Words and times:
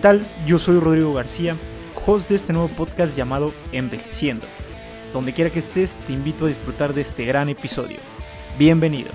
¿Qué 0.00 0.04
tal? 0.04 0.26
Yo 0.46 0.58
soy 0.58 0.80
Rodrigo 0.80 1.12
García, 1.12 1.58
host 2.06 2.30
de 2.30 2.34
este 2.36 2.54
nuevo 2.54 2.68
podcast 2.68 3.14
llamado 3.14 3.52
Envejeciendo. 3.70 4.46
Donde 5.12 5.34
quiera 5.34 5.50
que 5.50 5.58
estés, 5.58 5.96
te 6.06 6.14
invito 6.14 6.46
a 6.46 6.48
disfrutar 6.48 6.94
de 6.94 7.02
este 7.02 7.26
gran 7.26 7.50
episodio. 7.50 7.98
Bienvenido. 8.58 9.10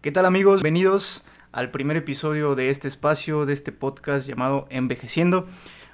¿Qué 0.00 0.10
tal 0.10 0.26
amigos? 0.26 0.64
Bienvenidos 0.64 1.22
al 1.52 1.70
primer 1.70 1.96
episodio 1.96 2.56
de 2.56 2.70
este 2.70 2.88
espacio, 2.88 3.46
de 3.46 3.52
este 3.52 3.70
podcast 3.70 4.26
llamado 4.26 4.66
Envejeciendo. 4.70 5.46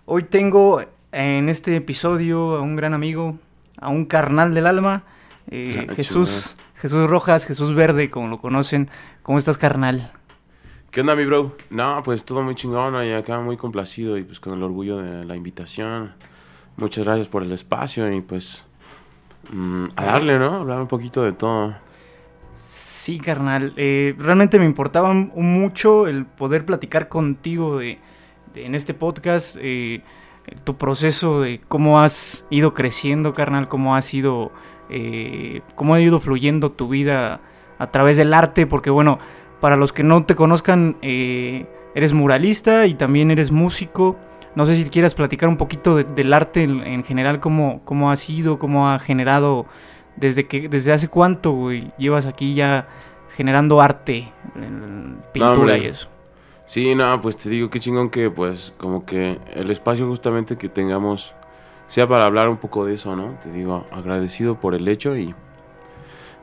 Hoy 0.06 0.22
tengo 0.22 0.82
en 1.12 1.50
este 1.50 1.76
episodio 1.76 2.56
a 2.56 2.62
un 2.62 2.76
gran 2.76 2.94
amigo, 2.94 3.36
a 3.78 3.90
un 3.90 4.06
carnal 4.06 4.54
del 4.54 4.66
alma, 4.66 5.04
eh, 5.50 5.86
Ah, 5.86 5.94
Jesús, 5.94 6.56
Jesús 6.82 7.08
Rojas, 7.08 7.46
Jesús 7.46 7.74
Verde, 7.74 8.10
como 8.10 8.28
lo 8.28 8.40
conocen. 8.40 8.90
¿Cómo 9.22 9.38
estás, 9.38 9.56
carnal? 9.56 10.12
¿Qué 10.90 11.00
onda, 11.00 11.14
mi 11.14 11.24
bro? 11.24 11.56
No, 11.70 12.02
pues 12.04 12.24
todo 12.24 12.42
muy 12.42 12.54
chingón 12.54 13.02
y 13.06 13.12
acá 13.12 13.38
muy 13.40 13.56
complacido 13.56 14.18
y 14.18 14.24
pues 14.24 14.40
con 14.40 14.52
el 14.54 14.62
orgullo 14.62 14.98
de 14.98 15.24
la 15.24 15.36
invitación. 15.36 16.12
Muchas 16.76 17.04
gracias 17.04 17.28
por 17.28 17.42
el 17.44 17.52
espacio 17.52 18.12
y 18.12 18.20
pues 18.20 18.64
mm, 19.52 19.84
a 19.96 20.04
darle, 20.04 20.38
¿no? 20.38 20.56
Hablar 20.56 20.80
un 20.80 20.88
poquito 20.88 21.22
de 21.22 21.32
todo. 21.32 21.74
Sí, 22.54 23.18
carnal. 23.18 23.72
eh, 23.76 24.14
realmente 24.18 24.58
me 24.58 24.64
importaba 24.64 25.12
mucho 25.14 26.06
el 26.08 26.26
poder 26.26 26.66
platicar 26.66 27.08
contigo 27.08 27.78
de, 27.78 27.98
de- 28.54 28.66
en 28.66 28.74
este 28.74 28.92
podcast, 28.92 29.56
eh, 29.60 30.02
tu 30.64 30.76
proceso 30.76 31.40
de 31.40 31.60
cómo 31.68 32.00
has 32.00 32.44
ido 32.50 32.74
creciendo, 32.74 33.32
carnal, 33.34 33.68
cómo 33.68 33.94
has 33.96 34.12
ido, 34.12 34.52
eh, 34.92 35.60
cómo 35.74 35.94
ha 35.94 36.00
ido 36.00 36.18
fluyendo 36.20 36.70
tu 36.70 36.88
vida 36.88 37.40
a 37.78 37.90
través 37.90 38.16
del 38.16 38.32
arte, 38.34 38.66
porque 38.66 38.90
bueno, 38.90 39.18
para 39.60 39.76
los 39.76 39.92
que 39.92 40.02
no 40.02 40.24
te 40.24 40.34
conozcan, 40.34 40.96
eh, 41.02 41.66
eres 41.94 42.12
muralista 42.12 42.86
y 42.86 42.94
también 42.94 43.30
eres 43.30 43.50
músico. 43.50 44.16
No 44.54 44.66
sé 44.66 44.76
si 44.76 44.84
quieras 44.90 45.14
platicar 45.14 45.48
un 45.48 45.56
poquito 45.56 45.96
de- 45.96 46.04
del 46.04 46.32
arte 46.32 46.62
en, 46.62 46.80
en 46.86 47.04
general, 47.04 47.40
cómo, 47.40 47.80
cómo 47.84 48.10
ha 48.10 48.16
sido, 48.16 48.58
cómo 48.58 48.88
ha 48.90 48.98
generado 48.98 49.66
desde 50.16 50.46
que 50.46 50.68
desde 50.68 50.92
hace 50.92 51.08
cuánto 51.08 51.52
güey, 51.52 51.90
llevas 51.96 52.26
aquí 52.26 52.52
ya 52.54 52.86
generando 53.34 53.80
arte, 53.80 54.30
en 54.56 55.16
pintura 55.32 55.78
y 55.78 55.86
eso. 55.86 56.08
Sí, 56.66 56.94
no, 56.94 57.20
pues 57.22 57.36
te 57.38 57.48
digo, 57.48 57.70
qué 57.70 57.80
chingón 57.80 58.10
que 58.10 58.30
pues 58.30 58.74
como 58.76 59.04
que 59.06 59.38
el 59.54 59.70
espacio 59.70 60.06
justamente 60.06 60.56
que 60.56 60.68
tengamos 60.68 61.34
sea 61.86 62.06
para 62.08 62.24
hablar 62.24 62.48
un 62.48 62.56
poco 62.56 62.86
de 62.86 62.94
eso, 62.94 63.14
¿no? 63.16 63.38
Te 63.42 63.50
digo, 63.50 63.86
agradecido 63.90 64.58
por 64.58 64.74
el 64.74 64.88
hecho 64.88 65.16
y 65.16 65.34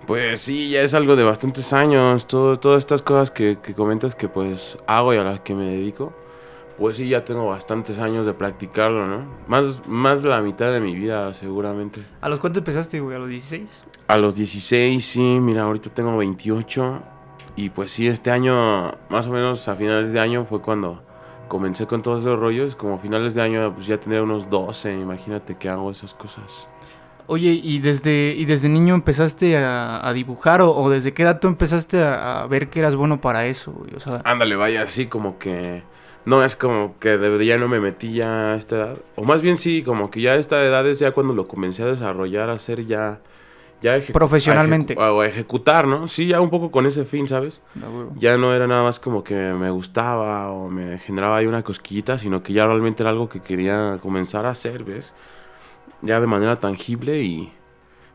pues 0.06 0.42
sí, 0.42 0.72
ya 0.72 0.82
es 0.82 0.96
algo 0.96 1.16
de 1.16 1.24
bastantes 1.24 1.72
años, 1.72 2.26
todo, 2.26 2.56
todas 2.56 2.80
estas 2.80 3.04
cosas 3.04 3.30
que, 3.30 3.60
que 3.62 3.76
comentas 3.76 4.16
que 4.16 4.28
pues 4.28 4.78
hago 4.88 5.14
y 5.14 5.18
a 5.18 5.24
las 5.24 5.42
que 5.42 5.54
me 5.54 5.66
dedico, 5.66 6.14
pues 6.80 6.96
sí, 6.98 7.10
ya 7.10 7.24
tengo 7.24 7.46
bastantes 7.46 8.00
años 8.00 8.26
de 8.26 8.34
practicarlo, 8.34 9.06
¿no? 9.06 9.26
Más, 9.48 9.86
más 9.86 10.24
de 10.24 10.30
la 10.30 10.42
mitad 10.42 10.72
de 10.72 10.80
mi 10.80 10.96
vida 10.96 11.34
seguramente. 11.34 12.02
¿A 12.22 12.30
los 12.30 12.40
cuántos 12.40 12.62
empezaste, 12.62 13.02
güey? 13.02 13.18
¿A 13.18 13.20
los 13.20 13.30
16? 13.30 13.84
A 14.08 14.18
los 14.18 14.36
16, 14.36 15.06
sí, 15.06 15.20
mira, 15.20 15.64
ahorita 15.64 15.90
tengo 15.90 16.18
28. 16.18 17.02
Y 17.58 17.70
pues 17.70 17.92
sí, 17.92 18.08
este 18.08 18.32
año, 18.32 18.94
más 19.10 19.28
o 19.28 19.32
menos 19.32 19.68
a 19.68 19.76
finales 19.76 20.14
de 20.14 20.22
año, 20.22 20.46
fue 20.46 20.62
cuando 20.62 21.04
comencé 21.50 21.86
con 21.88 22.02
todos 22.02 22.24
los 22.24 22.40
rollos. 22.40 22.78
Como 22.78 22.96
a 22.96 22.98
finales 23.00 23.34
de 23.36 23.42
año, 23.42 23.74
pues 23.76 23.86
ya 23.88 23.98
tendría 24.00 24.24
unos 24.24 24.50
12. 24.50 24.94
Imagínate 24.94 25.58
que 25.58 25.68
hago 25.68 25.92
esas 25.92 26.14
cosas. 26.14 26.70
Oye, 27.28 27.60
¿y 27.62 27.80
desde, 27.80 28.34
y 28.36 28.46
desde 28.46 28.70
niño 28.70 28.96
empezaste 28.96 29.58
a, 29.58 30.08
a 30.08 30.14
dibujar 30.14 30.62
o, 30.62 30.74
o 30.76 30.90
desde 30.90 31.14
qué 31.14 31.22
edad 31.24 31.40
tú 31.40 31.48
empezaste 31.48 32.02
a, 32.02 32.42
a 32.42 32.48
ver 32.48 32.70
que 32.70 32.80
eras 32.80 32.96
bueno 32.96 33.20
para 33.22 33.46
eso, 33.46 33.72
güey? 33.74 33.94
O 33.96 34.00
sea, 34.00 34.22
Ándale, 34.24 34.56
vaya, 34.56 34.82
así 34.84 35.08
como 35.08 35.38
que. 35.38 35.84
No 36.26 36.44
es 36.44 36.56
como 36.56 36.98
que 37.00 37.18
de- 37.18 37.46
ya 37.46 37.58
no 37.58 37.68
me 37.68 37.80
metí 37.80 38.14
ya 38.14 38.54
a 38.54 38.56
esta 38.56 38.76
edad. 38.78 38.98
O 39.16 39.24
más 39.26 39.42
bien 39.42 39.58
sí, 39.58 39.84
como 39.84 40.10
que 40.10 40.22
ya 40.22 40.32
a 40.32 40.36
esta 40.38 40.64
edad 40.64 40.88
es 40.88 41.00
ya 41.00 41.12
cuando 41.12 41.34
lo 41.34 41.48
comencé 41.48 41.84
a 41.84 41.88
desarrollar, 41.88 42.50
a 42.50 42.54
hacer 42.54 42.86
ya. 42.88 43.20
Ya 43.82 43.98
ejecu- 43.98 44.12
Profesionalmente. 44.14 44.94
a 44.94 45.10
ejecu- 45.12 45.24
a 45.24 45.28
ejecutar, 45.28 45.88
¿no? 45.88 46.08
Sí, 46.08 46.28
ya 46.28 46.42
un 46.42 46.50
poco 46.50 46.72
con 46.72 46.86
ese 46.86 47.06
fin, 47.06 47.28
¿sabes? 47.28 47.62
no, 47.76 48.12
ya 48.18 48.38
no 48.38 48.54
era 48.54 48.68
nada 48.68 48.84
más 48.84 49.00
como 49.00 49.24
que 49.24 49.36
me 49.36 49.70
gustaba 49.70 50.52
o 50.52 50.70
me 50.70 51.00
generaba 51.00 51.38
ahí 51.38 51.46
una 51.46 51.64
cosquillita, 51.64 52.18
sino 52.18 52.44
que 52.44 52.54
ya 52.54 52.66
realmente 52.66 53.04
era 53.04 53.10
algo 53.12 53.30
que 53.30 53.42
quería 53.42 53.98
comenzar 54.02 54.46
a 54.46 54.50
hacer, 54.52 54.84
¿ves? 54.84 55.14
Ya 56.02 56.20
de 56.20 56.28
manera 56.28 56.58
tangible 56.60 57.22
y 57.22 57.54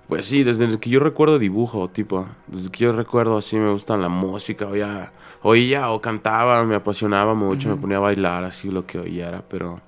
pues 0.08 0.26
sí, 0.26 0.42
desde 0.44 0.66
el 0.66 0.78
que 0.80 0.90
yo 0.90 1.00
recuerdo 1.00 1.38
dibujo, 1.38 1.88
tipo, 1.88 2.26
desde 2.46 2.70
que 2.70 2.84
yo 2.84 2.92
recuerdo 2.92 3.38
así 3.38 3.56
me 3.56 3.70
gustan 3.70 4.02
la 4.02 4.10
música, 4.10 4.66
oía, 4.66 5.12
oía 5.42 5.88
o 5.90 6.00
cantaba, 6.02 6.62
me 6.64 6.74
apasionaba 6.74 7.32
mucho, 7.34 7.70
me 7.70 7.76
ponía 7.76 7.96
a 7.96 8.00
bailar 8.00 8.44
así 8.44 8.70
lo 8.70 8.86
que 8.86 8.98
oyera, 8.98 9.42
pero 9.48 9.80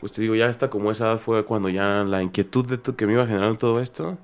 pues 0.00 0.12
te 0.12 0.20
digo, 0.20 0.34
ya 0.34 0.46
hasta 0.48 0.68
como 0.68 0.90
esa 0.90 1.06
edad 1.06 1.16
fue 1.18 1.44
cuando 1.46 1.70
ya 1.70 2.04
la 2.04 2.22
inquietud 2.22 2.66
de 2.66 2.94
que 2.94 3.06
me 3.06 3.14
iba 3.14 3.26
generando 3.26 3.56
todo 3.58 3.80
esto, 3.80 4.18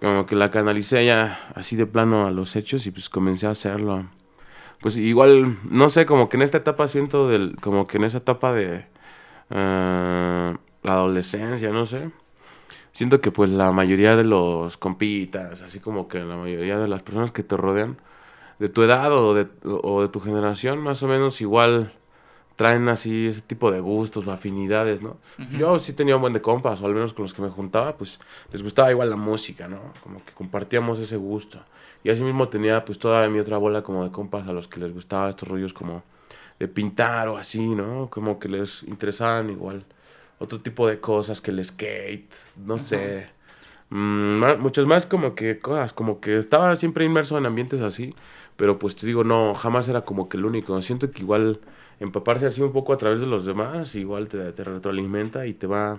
como 0.00 0.26
que 0.26 0.36
la 0.36 0.50
canalicé 0.50 1.04
ya 1.06 1.50
así 1.54 1.76
de 1.76 1.86
plano 1.86 2.26
a 2.26 2.30
los 2.30 2.56
hechos 2.56 2.86
y 2.86 2.90
pues 2.90 3.08
comencé 3.10 3.46
a 3.46 3.50
hacerlo. 3.50 4.06
Pues 4.80 4.96
igual, 4.96 5.58
no 5.64 5.88
sé, 5.88 6.06
como 6.06 6.28
que 6.28 6.36
en 6.36 6.42
esta 6.42 6.58
etapa 6.58 6.86
siento 6.88 7.28
del, 7.28 7.56
como 7.60 7.86
que 7.86 7.98
en 7.98 8.04
esa 8.04 8.18
etapa 8.18 8.52
de 8.52 8.86
eh, 9.50 10.56
la 10.82 10.92
adolescencia, 10.92 11.70
no 11.70 11.86
sé. 11.86 12.10
Siento 12.92 13.20
que 13.20 13.30
pues 13.30 13.50
la 13.50 13.72
mayoría 13.72 14.16
de 14.16 14.24
los 14.24 14.76
compitas, 14.76 15.62
así 15.62 15.80
como 15.80 16.08
que 16.08 16.20
la 16.20 16.36
mayoría 16.36 16.78
de 16.78 16.88
las 16.88 17.02
personas 17.02 17.32
que 17.32 17.42
te 17.42 17.56
rodean, 17.56 17.98
de 18.58 18.68
tu 18.68 18.82
edad 18.82 19.12
o 19.12 19.34
de 19.34 20.08
tu 20.08 20.20
generación, 20.20 20.78
más 20.78 21.02
o 21.02 21.08
menos 21.08 21.40
igual 21.40 21.92
traen 22.56 22.88
así 22.88 23.28
ese 23.28 23.42
tipo 23.42 23.70
de 23.70 23.80
gustos 23.80 24.26
o 24.26 24.32
afinidades, 24.32 25.02
¿no? 25.02 25.18
Yo 25.58 25.78
sí 25.78 25.92
tenía 25.92 26.16
un 26.16 26.22
buen 26.22 26.32
de 26.32 26.40
compas, 26.40 26.80
o 26.80 26.86
al 26.86 26.94
menos 26.94 27.12
con 27.12 27.24
los 27.24 27.34
que 27.34 27.42
me 27.42 27.50
juntaba, 27.50 27.96
pues 27.96 28.18
les 28.50 28.62
gustaba 28.62 28.90
igual 28.90 29.10
la 29.10 29.16
música, 29.16 29.68
¿no? 29.68 29.92
Como 30.02 30.24
que 30.24 30.32
compartíamos 30.32 30.98
ese 30.98 31.16
gusto. 31.16 31.60
Y 32.02 32.10
así 32.10 32.24
mismo 32.24 32.48
tenía 32.48 32.84
pues 32.84 32.98
toda 32.98 33.28
mi 33.28 33.38
otra 33.38 33.58
bola 33.58 33.82
como 33.82 34.04
de 34.04 34.10
compas 34.10 34.48
a 34.48 34.52
los 34.52 34.68
que 34.68 34.80
les 34.80 34.92
gustaba 34.92 35.28
estos 35.28 35.48
rollos 35.48 35.74
como 35.74 36.02
de 36.58 36.66
pintar 36.66 37.28
o 37.28 37.36
así, 37.36 37.60
¿no? 37.60 38.08
Como 38.10 38.38
que 38.38 38.48
les 38.48 38.82
interesaban 38.84 39.50
igual 39.50 39.84
otro 40.38 40.60
tipo 40.60 40.88
de 40.88 40.98
cosas 40.98 41.40
que 41.42 41.50
el 41.50 41.62
skate, 41.62 42.32
no 42.56 42.78
sé. 42.78 43.28
Mm, 43.90 44.60
muchas 44.60 44.86
más 44.86 45.06
como 45.06 45.34
que 45.34 45.58
cosas, 45.58 45.92
como 45.92 46.20
que 46.20 46.38
estaba 46.38 46.74
siempre 46.76 47.04
inmerso 47.04 47.36
en 47.36 47.46
ambientes 47.46 47.80
así, 47.80 48.14
pero 48.56 48.78
pues 48.78 48.96
te 48.96 49.06
digo, 49.06 49.22
no, 49.24 49.54
jamás 49.54 49.88
era 49.88 50.02
como 50.02 50.28
que 50.28 50.38
el 50.38 50.44
único. 50.46 50.80
Siento 50.80 51.10
que 51.10 51.22
igual 51.22 51.60
empaparse 52.00 52.46
así 52.46 52.62
un 52.62 52.72
poco 52.72 52.92
a 52.92 52.96
través 52.98 53.20
de 53.20 53.26
los 53.26 53.46
demás, 53.46 53.94
igual 53.94 54.28
te, 54.28 54.52
te 54.52 54.64
retroalimenta 54.64 55.46
y 55.46 55.54
te 55.54 55.66
va, 55.66 55.98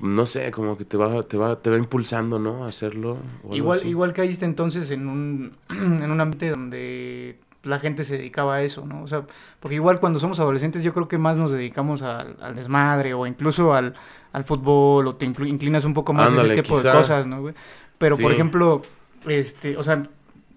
no 0.00 0.26
sé, 0.26 0.50
como 0.50 0.76
que 0.76 0.84
te 0.84 0.96
va, 0.96 1.22
te 1.22 1.36
va, 1.36 1.60
te 1.60 1.70
va 1.70 1.76
impulsando, 1.76 2.38
¿no? 2.38 2.64
A 2.64 2.68
hacerlo. 2.68 3.18
Igual, 3.50 3.80
así. 3.80 3.88
igual 3.88 4.12
caíste 4.12 4.44
entonces 4.44 4.90
en 4.90 5.08
un, 5.08 5.56
en 5.70 6.10
un 6.10 6.20
ambiente 6.20 6.50
donde 6.50 7.38
la 7.64 7.78
gente 7.78 8.04
se 8.04 8.18
dedicaba 8.18 8.56
a 8.56 8.62
eso, 8.62 8.86
¿no? 8.86 9.02
O 9.02 9.06
sea, 9.06 9.24
porque 9.58 9.76
igual 9.76 9.98
cuando 9.98 10.18
somos 10.18 10.38
adolescentes 10.38 10.82
yo 10.82 10.92
creo 10.92 11.08
que 11.08 11.18
más 11.18 11.38
nos 11.38 11.50
dedicamos 11.50 12.02
al, 12.02 12.36
al 12.40 12.54
desmadre 12.54 13.14
o 13.14 13.26
incluso 13.26 13.72
al, 13.72 13.94
al 14.32 14.44
fútbol 14.44 15.08
o 15.08 15.16
te 15.16 15.24
inclinas 15.24 15.84
un 15.84 15.94
poco 15.94 16.12
más 16.12 16.32
a 16.32 16.44
ese 16.44 16.62
tipo 16.62 16.76
quizá. 16.76 16.90
de 16.90 16.96
cosas, 16.96 17.26
¿no, 17.26 17.40
güey? 17.40 17.54
Pero, 17.98 18.18
por 18.18 18.32
ejemplo, 18.32 18.82
este, 19.26 19.76
o 19.76 19.82
sea, 19.82 20.02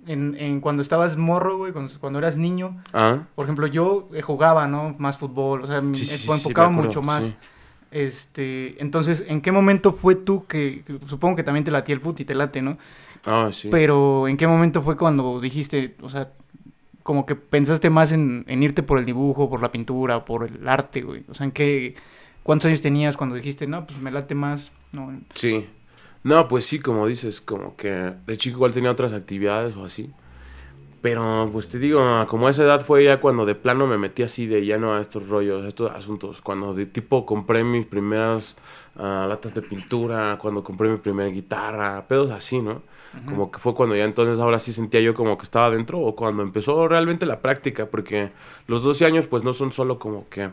en, 0.08 0.36
en 0.40 0.62
cuando 0.62 0.82
estabas 0.82 1.18
morro, 1.18 1.58
güey, 1.58 1.74
cuando, 1.74 1.92
cuando 2.00 2.20
eras 2.20 2.38
niño, 2.38 2.82
Ah, 2.94 3.24
por 3.36 3.46
ejemplo, 3.46 3.68
yo 3.68 4.10
eh, 4.14 4.22
jugaba, 4.22 4.68
¿no? 4.68 4.96
Más 4.98 5.18
fútbol, 5.18 5.64
o 5.64 5.68
sea, 5.68 5.82
me 5.82 5.96
sí, 5.96 6.32
enfocaba 6.32 6.70
me 6.70 6.76
acuerdo, 6.76 6.90
mucho 6.90 7.02
más. 7.02 7.34
Este, 7.92 8.82
entonces, 8.82 9.24
¿en 9.28 9.42
qué 9.42 9.52
momento 9.52 9.92
fue 9.94 10.16
tú 10.16 10.46
que, 10.46 10.84
que 10.86 11.00
supongo 11.06 11.36
que 11.38 11.44
también 11.44 11.64
te 11.64 11.72
latía 11.72 11.96
el 11.96 12.02
fútbol 12.02 12.22
y 12.22 12.26
te 12.26 12.36
late, 12.36 12.62
¿no? 12.62 12.78
Ah, 13.26 13.50
sí. 13.52 13.70
Pero 13.72 14.28
¿en 14.28 14.38
qué 14.38 14.48
momento 14.48 14.82
fue 14.82 14.98
cuando 14.98 15.40
dijiste, 15.40 15.96
o 16.02 16.10
sea, 16.10 16.32
como 17.04 17.26
que 17.26 17.36
pensaste 17.36 17.90
más 17.90 18.12
en, 18.12 18.44
en 18.48 18.62
irte 18.64 18.84
por 18.84 19.00
el 19.00 19.06
dibujo, 19.06 19.50
por 19.50 19.62
la 19.62 19.72
pintura, 19.72 20.26
por 20.26 20.44
el 20.46 20.68
arte, 20.68 21.02
güey? 21.02 21.24
O 21.30 21.34
sea, 21.34 21.46
¿en 21.46 21.52
qué, 21.52 21.96
cuántos 22.44 22.68
años 22.68 22.82
tenías 22.82 23.16
cuando 23.16 23.36
dijiste, 23.36 23.68
no, 23.68 23.88
pues 23.88 24.00
me 24.00 24.12
late 24.12 24.36
más, 24.36 24.72
no? 24.92 25.18
Sí. 25.34 25.68
No, 26.24 26.48
pues 26.48 26.66
sí, 26.66 26.80
como 26.80 27.08
dices, 27.08 27.42
como 27.42 27.76
que 27.76 28.14
de 28.26 28.38
chico 28.38 28.58
igual 28.58 28.74
tenía 28.74 28.92
otras 28.92 29.14
actividades 29.14 29.76
o 29.76 29.86
así. 29.86 30.12
Pero 31.02 31.50
pues 31.54 31.70
te 31.70 31.78
digo, 31.80 32.02
como 32.28 32.48
a 32.48 32.52
esa 32.52 32.64
edad 32.64 32.84
fue 32.84 33.04
ya 33.04 33.20
cuando 33.22 33.46
de 33.46 33.56
plano 33.56 33.86
me 33.88 33.98
metí 33.98 34.24
así 34.24 34.48
de 34.48 34.66
lleno 34.66 34.96
a 34.96 35.02
estos 35.02 35.30
rollos, 35.30 35.64
a 35.64 35.68
estos 35.68 35.92
asuntos. 35.92 36.42
Cuando 36.42 36.74
de 36.74 36.86
tipo 36.86 37.26
compré 37.26 37.64
mis 37.64 37.86
primeras 37.86 38.56
ah, 38.96 39.26
latas 39.30 39.54
de 39.54 39.62
pintura, 39.62 40.38
cuando 40.42 40.64
compré 40.64 40.90
mi 40.90 40.98
primera 40.98 41.30
guitarra, 41.30 42.08
pedos 42.08 42.32
así, 42.32 42.60
¿no? 42.60 42.82
Como 43.26 43.52
que 43.52 43.60
fue 43.60 43.74
cuando 43.74 43.96
ya 43.96 44.04
entonces 44.04 44.40
ahora 44.40 44.60
sí 44.60 44.74
sentía 44.74 45.00
yo 45.02 45.14
como 45.14 45.38
que 45.38 45.44
estaba 45.44 45.72
dentro 45.72 46.00
o 46.00 46.16
cuando 46.16 46.44
empezó 46.44 46.88
realmente 46.88 47.26
la 47.26 47.42
práctica, 47.42 47.86
porque 47.88 48.32
los 48.68 48.84
12 48.84 49.06
años 49.06 49.28
pues 49.28 49.44
no 49.44 49.54
son 49.54 49.72
solo 49.72 49.98
como 49.98 50.28
que 50.30 50.50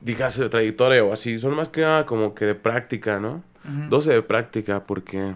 digas 0.00 0.38
de 0.38 0.48
trayectoria 0.48 1.04
o 1.04 1.12
así, 1.12 1.38
son 1.38 1.54
más 1.54 1.68
que 1.68 1.80
nada 1.82 2.06
como 2.06 2.34
que 2.34 2.44
de 2.46 2.54
práctica, 2.54 3.18
¿no? 3.20 3.42
Ujú. 3.64 3.88
12 3.90 4.12
de 4.12 4.22
práctica 4.22 4.84
porque 4.86 5.34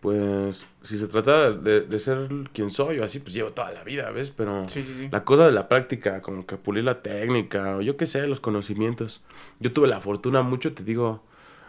pues 0.00 0.66
si 0.82 0.98
se 0.98 1.06
trata 1.06 1.50
de, 1.52 1.80
de 1.80 1.98
ser 1.98 2.28
quien 2.52 2.70
soy 2.70 2.98
o 2.98 3.04
así, 3.04 3.20
pues 3.20 3.32
llevo 3.32 3.52
toda 3.52 3.72
la 3.72 3.82
vida, 3.84 4.10
¿ves? 4.10 4.30
Pero 4.30 4.68
Sí, 4.68 4.82
sí, 4.82 4.92
sí. 4.92 5.08
la 5.10 5.24
cosa 5.24 5.46
de 5.46 5.52
la 5.52 5.66
práctica, 5.68 6.20
como 6.20 6.44
que 6.44 6.56
pulir 6.58 6.84
la 6.84 7.00
técnica, 7.00 7.76
o 7.76 7.80
yo 7.80 7.96
qué 7.96 8.04
sé, 8.04 8.26
los 8.26 8.38
conocimientos. 8.40 9.22
Yo 9.60 9.72
tuve 9.72 9.88
la 9.88 10.00
fortuna 10.00 10.42
mucho, 10.42 10.74
te 10.74 10.84
digo, 10.84 11.22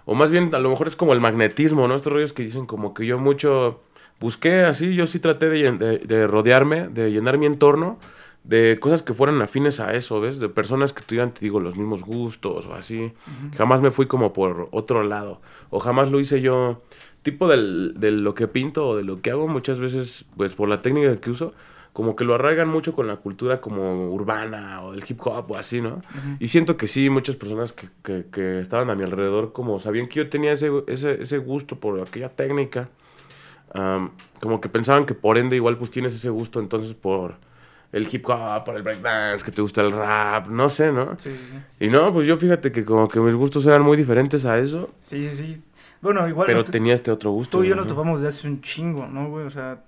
o 0.03 0.15
más 0.15 0.31
bien 0.31 0.53
a 0.53 0.59
lo 0.59 0.69
mejor 0.69 0.89
es 0.89 0.97
como 0.97 1.13
el 1.13 1.21
magnetismo, 1.21 1.88
¿no? 1.88 1.95
Estos 1.95 2.12
rollos 2.12 2.33
que 2.33 2.44
dicen 2.44 2.65
como 2.65 2.94
que 2.94 3.06
yo 3.06 3.18
mucho 3.19 3.81
busqué 4.19 4.63
así, 4.65 4.94
yo 4.95 5.07
sí 5.07 5.19
traté 5.19 5.47
de, 5.50 5.71
de- 5.71 5.97
de 6.00 6.27
rodearme, 6.27 6.89
de 6.89 7.12
llenar 7.12 7.38
mi 7.38 7.45
entorno 7.45 8.00
de 8.47 8.77
cosas 8.80 9.01
que 9.01 9.13
fueran 9.13 9.42
afines 9.42 9.80
a 9.80 9.94
eso, 9.94 10.21
¿ves? 10.21 10.39
De 10.39 10.50
personas 10.50 10.94
que 10.94 11.03
tuvieran, 11.03 11.33
te 11.33 11.42
digo, 11.42 11.59
los 11.59 11.75
mismos 11.75 12.03
gustos 12.03 12.68
o 12.68 12.75
así. 12.75 13.12
Jamás 13.57 13.81
me 13.81 13.92
fui 13.92 14.06
como 14.06 14.33
por 14.33 14.69
otro 14.71 15.03
lado, 15.03 15.42
o 15.71 15.80
jamás 15.80 16.12
lo 16.12 16.19
hice 16.19 16.42
yo, 16.42 16.81
tipo 17.24 17.47
del, 17.47 17.95
de 17.97 18.12
lo 18.12 18.36
que 18.36 18.47
pinto 18.47 18.88
o 18.88 18.95
de 18.95 19.03
lo 19.03 19.21
que 19.21 19.31
hago, 19.31 19.47
muchas 19.47 19.80
veces, 19.80 20.25
pues 20.38 20.53
por 20.53 20.69
la 20.69 20.81
técnica 20.81 21.15
que 21.18 21.31
uso, 21.31 21.53
como 21.92 22.15
que 22.15 22.24
lo 22.24 22.36
arraigan 22.36 22.68
mucho 22.68 22.94
con 22.94 23.07
la 23.07 23.15
cultura 23.15 23.62
como 23.62 24.12
urbana 24.13 24.83
o 24.83 24.92
del 24.92 25.03
hip 25.07 25.19
hop 25.25 25.50
o 25.51 25.57
así, 25.57 25.81
¿no? 25.81 26.03
Y 26.39 26.50
siento 26.50 26.77
que 26.77 26.88
sí, 26.88 27.09
muchas 27.09 27.38
personas 27.38 27.74
que, 27.74 27.88
que, 28.03 28.25
que 28.31 28.59
estaban 28.59 28.89
a 28.89 28.95
mi 28.95 29.03
alrededor 29.03 29.53
como 29.53 29.80
sabían 29.80 30.07
que 30.07 30.15
yo 30.15 30.30
tenía 30.30 30.51
ese, 30.51 30.69
ese, 30.88 31.21
ese 31.21 31.38
gusto 31.39 31.77
por 31.77 32.00
aquella 32.00 32.30
técnica, 32.30 32.89
am, 33.74 34.12
como 34.42 34.62
que 34.62 34.69
pensaban 34.69 35.06
que 35.06 35.15
por 35.15 35.38
ende 35.38 35.56
igual 35.56 35.77
pues 35.77 35.89
tienes 35.89 36.13
ese 36.13 36.30
gusto 36.30 36.59
entonces 36.59 36.94
por 36.94 37.36
el 37.95 38.07
hip 38.12 38.27
hop, 38.30 38.63
por 38.65 38.75
el 38.75 38.83
breakdance, 38.83 39.44
que 39.44 39.51
te 39.51 39.62
gusta 39.62 39.81
el 39.81 39.92
rap, 39.92 40.47
no 40.47 40.68
sé, 40.69 40.92
¿no? 40.92 41.18
Sí, 41.18 41.31
sí, 41.36 41.42
sí. 41.53 41.86
Y 41.86 41.88
no, 41.88 42.12
pues 42.13 42.27
yo 42.27 42.38
fíjate 42.38 42.71
que 42.71 42.83
como 42.83 43.07
que 43.07 43.19
mis 43.19 43.36
gustos 43.36 43.65
eran 43.65 43.81
muy 43.81 43.95
diferentes 43.97 44.45
a 44.45 44.57
eso, 44.59 44.94
Sí, 45.00 45.25
sí, 45.27 45.36
sí. 45.38 45.62
Bueno, 46.01 46.27
igual 46.27 46.45
pero 46.47 46.63
tenía 46.65 46.94
este 46.94 47.09
otro 47.09 47.31
gusto. 47.31 47.57
tú 47.57 47.63
y 47.63 47.68
yo 47.69 47.75
¿no? 47.75 47.81
nos 47.81 47.88
topamos 47.88 48.21
de 48.21 48.27
hace 48.27 48.47
un 48.47 48.62
chingo, 48.62 49.07
¿no, 49.07 49.30
güey? 49.30 49.45
O 49.45 49.50
sea, 49.50 49.81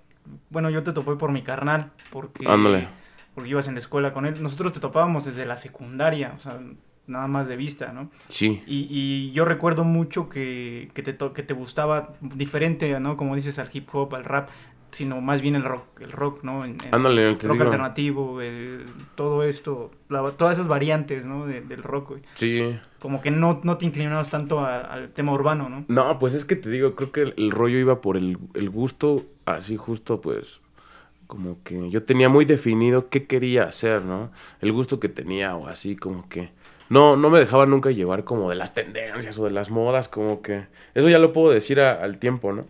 bueno, 0.49 0.69
yo 0.69 0.81
te 0.83 0.91
topé 0.93 1.15
por 1.15 1.31
mi 1.31 1.41
carnal, 1.43 1.91
porque... 2.11 2.47
Ándale. 2.47 2.87
Porque 3.35 3.49
ibas 3.51 3.67
en 3.67 3.75
la 3.75 3.79
escuela 3.81 4.13
con 4.13 4.25
él. 4.25 4.41
Nosotros 4.41 4.73
te 4.73 4.79
topábamos 4.79 5.25
desde 5.25 5.45
la 5.45 5.57
secundaria, 5.57 6.33
o 6.35 6.39
sea, 6.39 6.59
nada 7.05 7.27
más 7.27 7.47
de 7.47 7.55
vista, 7.55 7.93
¿no? 7.93 8.09
Sí, 8.29 8.63
Y, 8.65 8.87
y 8.89 9.31
yo 9.33 9.45
recuerdo 9.45 9.83
mucho 9.83 10.27
que, 10.27 10.89
que, 10.95 11.03
te 11.03 11.13
to- 11.13 11.33
que 11.33 11.43
te 11.43 11.53
gustaba 11.53 12.13
diferente, 12.21 12.99
¿no? 12.99 13.15
Como 13.15 13.35
dices, 13.35 13.59
al 13.59 13.69
hip 13.71 13.87
hop, 13.93 14.15
al 14.15 14.23
rap, 14.25 14.49
sino 14.91 15.21
más 15.21 15.41
bien 15.41 15.55
el 15.55 15.63
rock, 15.63 16.01
el 16.01 16.11
rock, 16.11 16.43
¿no? 16.43 16.63
En- 16.65 16.77
ándale, 16.91 17.35
te 17.35 17.47
rock 17.47 17.53
digo. 17.57 17.63
alternativo, 17.65 18.41
el- 18.41 18.85
todo 19.15 19.43
esto, 19.43 19.91
la- 20.09 20.31
todas 20.31 20.53
esas 20.57 20.67
variantes, 20.67 21.25
¿no? 21.25 21.45
de- 21.45 21.61
del 21.61 21.83
rock, 21.83 22.09
güey. 22.09 22.21
Sí. 22.35 22.77
Como 22.99 23.21
que 23.21 23.29
no, 23.31 23.59
no 23.63 23.77
te 23.77 23.85
inclinabas 23.85 24.29
tanto 24.29 24.59
a- 24.59 24.79
al 24.81 25.09
tema 25.11 25.33
urbano, 25.33 25.69
¿no? 25.69 25.85
No, 25.87 26.17
pues 26.19 26.33
es 26.33 26.45
que 26.45 26.55
te 26.55 26.69
digo, 26.69 26.95
creo 26.95 27.11
que 27.11 27.21
el, 27.21 27.33
el 27.37 27.51
rollo 27.51 27.77
iba 27.77 28.01
por 28.01 28.17
el, 28.17 28.37
el 28.53 28.69
gusto, 28.69 29.25
así 29.45 29.75
justo 29.77 30.19
pues, 30.21 30.61
como 31.27 31.61
que 31.63 31.89
yo 31.89 32.03
tenía 32.03 32.29
muy 32.29 32.45
definido 32.45 33.09
qué 33.09 33.27
quería 33.27 33.63
hacer, 33.65 34.03
¿no? 34.03 34.31
El 34.61 34.71
gusto 34.71 34.99
que 34.99 35.09
tenía 35.09 35.55
o 35.55 35.67
así, 35.67 35.95
como 35.95 36.27
que... 36.29 36.51
No, 36.89 37.17
no 37.17 37.29
me 37.29 37.39
dejaba 37.39 37.65
nunca 37.65 37.91
llevar 37.91 38.23
como 38.23 38.49
de 38.49 38.55
las 38.55 38.73
tendencias 38.73 39.37
o 39.37 39.43
de 39.45 39.51
las 39.51 39.69
modas, 39.71 40.07
como 40.07 40.41
que... 40.41 40.67
Eso 40.95 41.09
ya 41.09 41.19
lo 41.19 41.33
puedo 41.33 41.51
decir 41.53 41.79
a- 41.81 42.01
al 42.01 42.17
tiempo, 42.17 42.53
¿no? 42.53 42.65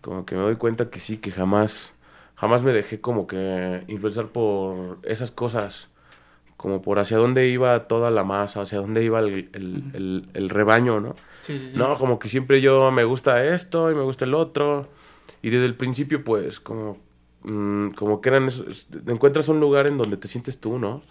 Como 0.00 0.24
que 0.24 0.34
me 0.36 0.42
doy 0.42 0.56
cuenta 0.56 0.90
que 0.90 1.00
sí, 1.00 1.18
que 1.18 1.30
jamás, 1.32 1.94
jamás 2.36 2.62
me 2.62 2.72
dejé 2.72 3.00
como 3.00 3.26
que 3.26 3.82
influenciar 3.88 4.26
por 4.28 4.98
esas 5.02 5.30
cosas, 5.32 5.88
como 6.56 6.82
por 6.82 6.98
hacia 6.98 7.16
dónde 7.16 7.48
iba 7.48 7.86
toda 7.88 8.10
la 8.10 8.24
masa, 8.24 8.62
hacia 8.62 8.78
dónde 8.78 9.02
iba 9.04 9.18
el, 9.20 9.48
el, 9.52 9.84
el- 9.92 10.28
el 10.34 10.50
rebaño, 10.50 11.00
¿no? 11.00 11.14
Sí, 11.40 11.56
sí, 11.58 11.70
sí. 11.72 11.78
No, 11.78 11.96
como 11.98 12.18
que 12.18 12.28
siempre 12.28 12.60
yo 12.60 12.90
me 12.90 13.04
gusta 13.04 13.44
esto 13.44 13.90
y 13.90 13.94
me 13.94 14.02
gusta 14.02 14.24
el 14.24 14.34
otro. 14.34 14.88
Y 15.42 15.50
desde 15.50 15.66
el 15.66 15.74
principio, 15.76 16.22
pues, 16.24 16.58
como, 16.60 16.98
mm, 17.42 17.90
como 17.90 18.20
que 18.20 18.28
eran 18.28 18.46
esos, 18.48 18.88
encuentras 19.06 19.48
un 19.48 19.60
lugar 19.60 19.86
en 19.86 19.96
donde 19.98 20.16
te 20.16 20.26
sientes 20.28 20.60
tú, 20.60 20.78
¿no? 20.78 21.02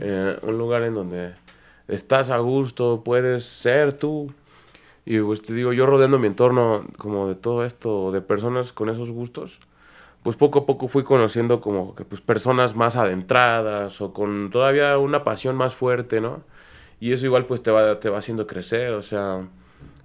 Eh, 0.00 0.36
un 0.42 0.58
lugar 0.58 0.82
en 0.82 0.94
donde 0.94 1.34
estás 1.88 2.30
a 2.30 2.38
gusto, 2.38 3.02
puedes 3.04 3.44
ser 3.44 3.92
tú. 3.92 4.32
Y 5.04 5.20
pues 5.20 5.42
te 5.42 5.54
digo, 5.54 5.72
yo 5.72 5.86
rodeando 5.86 6.18
mi 6.18 6.26
entorno 6.26 6.84
como 6.98 7.28
de 7.28 7.36
todo 7.36 7.64
esto, 7.64 8.10
de 8.10 8.20
personas 8.20 8.72
con 8.72 8.88
esos 8.88 9.10
gustos, 9.10 9.60
pues 10.24 10.34
poco 10.34 10.60
a 10.60 10.66
poco 10.66 10.88
fui 10.88 11.04
conociendo 11.04 11.60
como 11.60 11.94
que 11.94 12.04
pues 12.04 12.20
personas 12.20 12.74
más 12.74 12.96
adentradas 12.96 14.00
o 14.00 14.12
con 14.12 14.50
todavía 14.50 14.98
una 14.98 15.22
pasión 15.22 15.54
más 15.54 15.74
fuerte, 15.74 16.20
¿no? 16.20 16.42
Y 16.98 17.12
eso 17.12 17.26
igual 17.26 17.46
pues 17.46 17.62
te 17.62 17.70
va, 17.70 18.00
te 18.00 18.08
va 18.08 18.18
haciendo 18.18 18.48
crecer, 18.48 18.92
o 18.94 19.02
sea, 19.02 19.46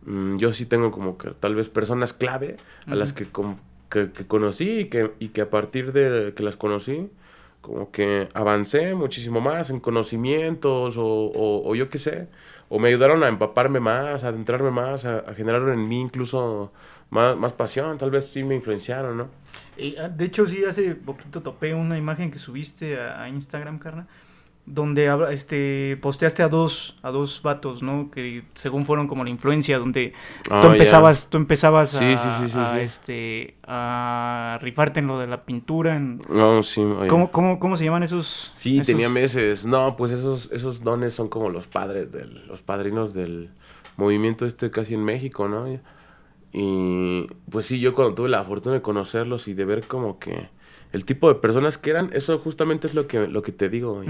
mm, 0.06 0.38
yo 0.38 0.54
sí 0.54 0.68
tengo 0.68 0.92
como 0.92 1.18
que 1.18 1.32
tal 1.32 1.56
vez 1.56 1.70
personas 1.70 2.14
clave 2.14 2.58
a 2.86 2.94
las 2.94 3.14
que, 3.14 3.28
que, 3.90 4.12
que 4.12 4.28
conocí 4.28 4.82
y 4.82 4.86
que, 4.90 5.12
y 5.18 5.30
que 5.30 5.42
a 5.42 5.50
partir 5.50 5.94
de 5.94 6.34
que 6.36 6.44
las 6.44 6.58
conocí, 6.58 7.10
como 7.62 7.92
que 7.92 8.30
avancé 8.34 8.96
muchísimo 8.96 9.40
más 9.40 9.70
en 9.70 9.80
conocimientos 9.80 10.98
o, 10.98 11.32
o, 11.64 11.76
yo 11.76 11.90
qué 11.90 11.98
sé, 11.98 12.28
o 12.70 12.80
me 12.80 12.90
ayudaron 12.90 13.24
a 13.24 13.28
empaparme 13.28 13.80
más, 13.80 14.24
a 14.24 14.30
adentrarme 14.30 14.72
más, 14.72 15.06
a, 15.06 15.34
generar 15.36 15.70
en 15.70 15.88
mí 15.88 16.02
incluso 16.02 16.72
más, 17.10 17.38
más 17.38 17.54
pasión, 17.54 17.98
tal 17.98 18.12
vez 18.12 18.28
sí 18.28 18.44
me 18.44 18.56
influenciaron, 18.56 19.18
¿no? 19.18 19.28
Y, 19.78 19.96
ah, 19.98 20.10
de 20.10 20.26
hecho, 20.26 20.46
sí, 20.46 20.64
hace 20.66 20.96
poquito 20.96 21.42
topé 21.42 21.74
una 21.74 21.98
imagen 21.98 22.32
que 22.32 22.40
subiste 22.40 23.00
a, 23.00 23.24
a 23.24 23.30
Instagram, 23.30 23.80
carna, 23.80 24.08
donde 24.66 25.12
este, 25.32 25.98
posteaste 26.02 26.44
a 26.44 26.48
dos, 26.48 26.98
a 27.02 27.12
dos 27.12 27.42
vatos, 27.42 27.82
¿no? 27.82 28.10
Que 28.12 28.44
según 28.54 28.86
fueron 28.86 29.08
como 29.08 29.24
la 29.24 29.30
influencia, 29.30 29.80
donde 29.80 30.14
Ah, 30.50 30.60
tú 30.62 30.68
empezabas, 30.70 31.28
tú 31.30 31.38
empezabas 31.38 31.90
Sí, 31.90 32.06
a, 32.14 32.18
sí, 32.18 32.30
sí, 32.32 32.50
sí, 32.50 32.58
a, 32.60 32.80
este, 32.82 33.56
a 33.66 34.60
rifarte 34.62 35.00
en 35.00 35.08
lo 35.08 35.18
de 35.20 35.28
la 35.28 35.44
pintura. 35.44 35.96
en- 35.96 36.22
No, 36.30 36.62
sí, 36.64 36.82
oye. 36.82 37.08
¿Cómo, 37.08 37.32
cómo, 37.32 37.60
¿Cómo 37.60 37.76
se 37.76 37.86
llaman 37.86 38.04
esos? 38.04 38.52
Sí, 38.56 38.76
esos- 38.76 38.88
tenía 38.88 39.10
meses. 39.10 39.66
No, 39.66 39.96
pues 39.96 40.12
esos, 40.12 40.50
esos 40.52 40.84
dones 40.84 41.14
son 41.14 41.28
como 41.28 41.50
los 41.50 41.68
padres, 41.68 42.12
del, 42.12 42.46
los 42.48 42.62
padrinos 42.62 43.14
del 43.14 43.50
movimiento 43.98 44.46
este 44.46 44.70
casi 44.72 44.94
en 44.94 45.04
México, 45.04 45.48
¿no? 45.50 45.68
Y 46.54 47.28
pues 47.50 47.66
sí, 47.66 47.80
yo 47.80 47.94
cuando 47.96 48.14
tuve 48.16 48.30
la 48.30 48.44
fortuna 48.44 48.76
de 48.76 48.82
conocerlos 48.82 49.48
y 49.48 49.54
de 49.54 49.66
ver 49.66 49.88
como 49.88 50.20
que 50.20 50.50
el 50.92 51.06
tipo 51.06 51.28
de 51.30 51.36
personas 51.36 51.78
que 51.78 51.90
eran, 51.90 52.10
eso 52.14 52.38
justamente 52.40 52.88
es 52.88 52.94
lo 52.94 53.08
que, 53.08 53.28
lo 53.28 53.42
que 53.42 53.52
te 53.52 53.70
digo. 53.70 54.04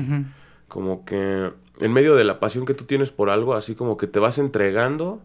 Como 0.67 1.03
que 1.06 1.51
en 1.79 1.94
medio 1.94 2.15
de 2.15 2.24
la 2.24 2.39
pasión 2.39 2.65
que 2.65 2.74
tú 2.74 2.86
tienes 2.86 3.12
por 3.12 3.29
algo, 3.29 3.53
así 3.56 3.75
como 3.75 3.98
que 3.98 4.08
te 4.08 4.20
vas 4.20 4.38
entregando 4.38 5.22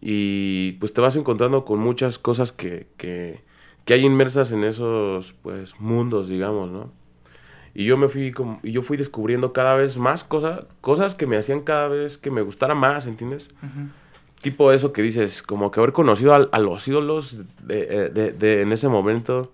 y 0.00 0.72
pues 0.72 0.92
te 0.92 1.00
vas 1.00 1.16
encontrando 1.16 1.64
con 1.64 1.80
muchas 1.80 2.18
cosas 2.18 2.52
que, 2.52 2.86
que, 2.96 3.42
que 3.84 3.94
hay 3.94 4.04
inmersas 4.04 4.52
en 4.52 4.64
esos 4.64 5.32
pues 5.42 5.80
mundos, 5.80 6.28
digamos, 6.28 6.70
¿no? 6.70 6.92
Y 7.74 7.84
yo 7.84 7.96
me 7.98 8.08
fui 8.08 8.30
como, 8.32 8.58
y 8.62 8.72
yo 8.72 8.82
fui 8.82 8.96
descubriendo 8.96 9.52
cada 9.52 9.74
vez 9.74 9.98
más 9.98 10.24
cosas, 10.24 10.64
cosas 10.80 11.14
que 11.14 11.26
me 11.26 11.36
hacían 11.36 11.60
cada 11.60 11.88
vez 11.88 12.16
que 12.16 12.30
me 12.30 12.40
gustara 12.42 12.74
más, 12.74 13.06
¿entiendes? 13.06 13.48
Tipo 14.40 14.70
eso 14.72 14.92
que 14.92 15.02
dices, 15.02 15.42
como 15.42 15.70
que 15.70 15.80
haber 15.80 15.92
conocido 15.92 16.32
a, 16.34 16.36
a 16.52 16.58
los 16.58 16.86
ídolos 16.88 17.38
de, 17.62 18.10
de- 18.10 18.32
de- 18.32 18.62
en 18.62 18.72
ese 18.72 18.88
momento 18.88 19.50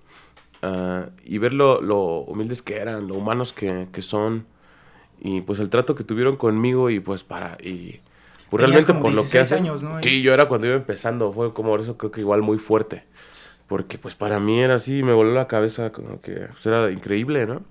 ah, 0.62 1.11
y 1.25 1.38
ver 1.38 1.52
lo, 1.52 1.81
lo 1.81 2.21
humildes 2.21 2.62
que 2.62 2.76
eran, 2.76 3.09
lo 3.09 3.14
humanos 3.14 3.52
que, 3.52 3.88
que 3.92 4.02
son 4.02 4.47
y 5.21 5.40
pues 5.42 5.61
el 5.61 5.71
trato 5.71 5.95
que 5.95 6.04
tuvieron 6.04 6.37
conmigo 6.37 6.90
y 6.90 6.99
pues 6.99 7.23
para 7.23 7.57
y 7.62 8.00
pues 8.50 8.61
realmente 8.61 8.92
por 8.92 9.12
lo 9.12 9.23
que 9.23 9.38
16 9.38 9.42
hacen. 9.42 9.59
años, 9.59 9.83
¿no? 9.83 9.99
Sí, 10.02 10.21
yo 10.21 10.35
era 10.35 10.47
cuando 10.49 10.66
iba 10.66 10.76
empezando, 10.76 11.33
fue 11.33 11.54
como 11.54 11.75
eso 11.76 11.97
creo 11.97 12.11
que 12.11 12.21
igual 12.21 12.42
muy 12.42 12.59
fuerte. 12.59 13.04
Porque 13.66 13.97
pues 13.97 14.14
para 14.14 14.40
mí 14.40 14.61
era 14.61 14.75
así, 14.75 15.02
me 15.02 15.14
voló 15.14 15.33
la 15.33 15.47
cabeza 15.49 15.92
como 15.92 16.21
que 16.21 16.49
pues, 16.50 16.66
era 16.66 16.90
increíble, 16.90 17.47
¿no? 17.47 17.62